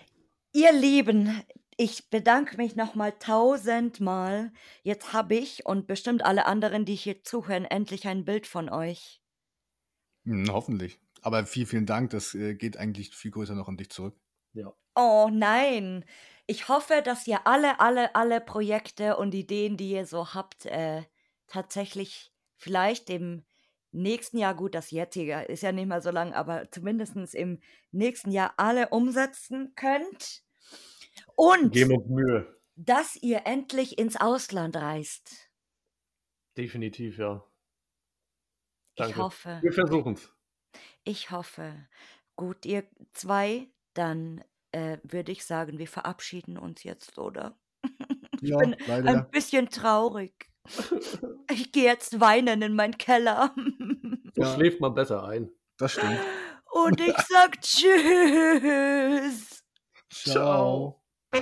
Ihr 0.53 0.71
Lieben, 0.71 1.43
ich 1.75 2.09
bedanke 2.09 2.57
mich 2.57 2.75
nochmal 2.75 3.13
tausendmal. 3.19 4.51
Jetzt 4.83 5.13
habe 5.13 5.35
ich 5.35 5.65
und 5.65 5.85
bestimmt 5.85 6.25
alle 6.25 6.45
anderen, 6.45 6.85
die 6.85 6.95
hier 6.95 7.23
zuhören, 7.23 7.65
endlich 7.65 8.07
ein 8.07 8.25
Bild 8.25 8.47
von 8.47 8.69
euch. 8.69 9.21
Hm, 10.23 10.47
hoffentlich. 10.51 10.99
Aber 11.21 11.45
vielen, 11.45 11.67
vielen 11.67 11.85
Dank. 11.85 12.09
Das 12.11 12.33
äh, 12.33 12.55
geht 12.55 12.77
eigentlich 12.77 13.13
viel 13.15 13.31
größer 13.31 13.53
noch 13.55 13.67
an 13.67 13.77
dich 13.77 13.89
zurück. 13.89 14.15
Ja. 14.53 14.73
Oh 14.95 15.29
nein. 15.31 16.05
Ich 16.47 16.69
hoffe, 16.69 17.01
dass 17.03 17.27
ihr 17.27 17.45
alle, 17.45 17.79
alle, 17.79 18.15
alle 18.15 18.39
Projekte 18.41 19.17
und 19.17 19.35
Ideen, 19.35 19.77
die 19.77 19.91
ihr 19.91 20.05
so 20.05 20.33
habt, 20.33 20.65
äh, 20.65 21.03
tatsächlich 21.47 22.31
vielleicht 22.55 23.09
im 23.09 23.43
nächsten 23.91 24.37
Jahr, 24.37 24.55
gut, 24.55 24.75
das 24.75 24.91
jetzige 24.91 25.41
ist 25.43 25.63
ja 25.63 25.71
nicht 25.71 25.87
mehr 25.87 26.01
so 26.01 26.11
lang, 26.11 26.33
aber 26.33 26.69
zumindest 26.71 27.15
im 27.35 27.59
nächsten 27.91 28.31
Jahr 28.31 28.53
alle 28.57 28.89
umsetzen 28.89 29.73
könnt. 29.75 30.43
Und 31.35 31.71
Geben 31.73 31.97
uns 31.97 32.07
Mühe. 32.09 32.59
dass 32.75 33.15
ihr 33.15 33.41
endlich 33.45 33.97
ins 33.97 34.15
Ausland 34.17 34.75
reist. 34.75 35.49
Definitiv, 36.57 37.17
ja. 37.17 37.43
Ich 38.95 39.03
Danke. 39.03 39.17
hoffe, 39.17 39.59
Wir 39.61 39.71
versuchen 39.73 40.13
es. 40.13 40.31
ich 41.03 41.31
hoffe. 41.31 41.87
Gut, 42.35 42.65
ihr 42.65 42.87
zwei, 43.13 43.67
dann 43.93 44.43
äh, 44.71 44.97
würde 45.03 45.31
ich 45.31 45.45
sagen, 45.45 45.77
wir 45.79 45.87
verabschieden 45.87 46.57
uns 46.57 46.83
jetzt, 46.83 47.17
oder? 47.17 47.57
Ja, 48.41 48.57
bin 48.57 48.75
leider. 48.85 49.09
Ein 49.09 49.31
bisschen 49.31 49.67
traurig. 49.71 50.51
Ich 51.51 51.71
gehe 51.71 51.85
jetzt 51.85 52.19
weinen 52.19 52.61
in 52.61 52.75
meinen 52.75 52.97
Keller. 52.97 53.53
So 54.35 54.41
Ja. 54.41 54.53
schläft 54.55 54.81
man 54.81 54.93
besser 54.93 55.23
ein. 55.23 55.49
Das 55.77 55.93
stimmt. 55.93 56.19
Und 56.71 56.99
ich 57.01 57.15
sag 57.29 57.59
Tschüss. 57.61 59.63
Ciao. 60.11 61.01
Hi 61.33 61.41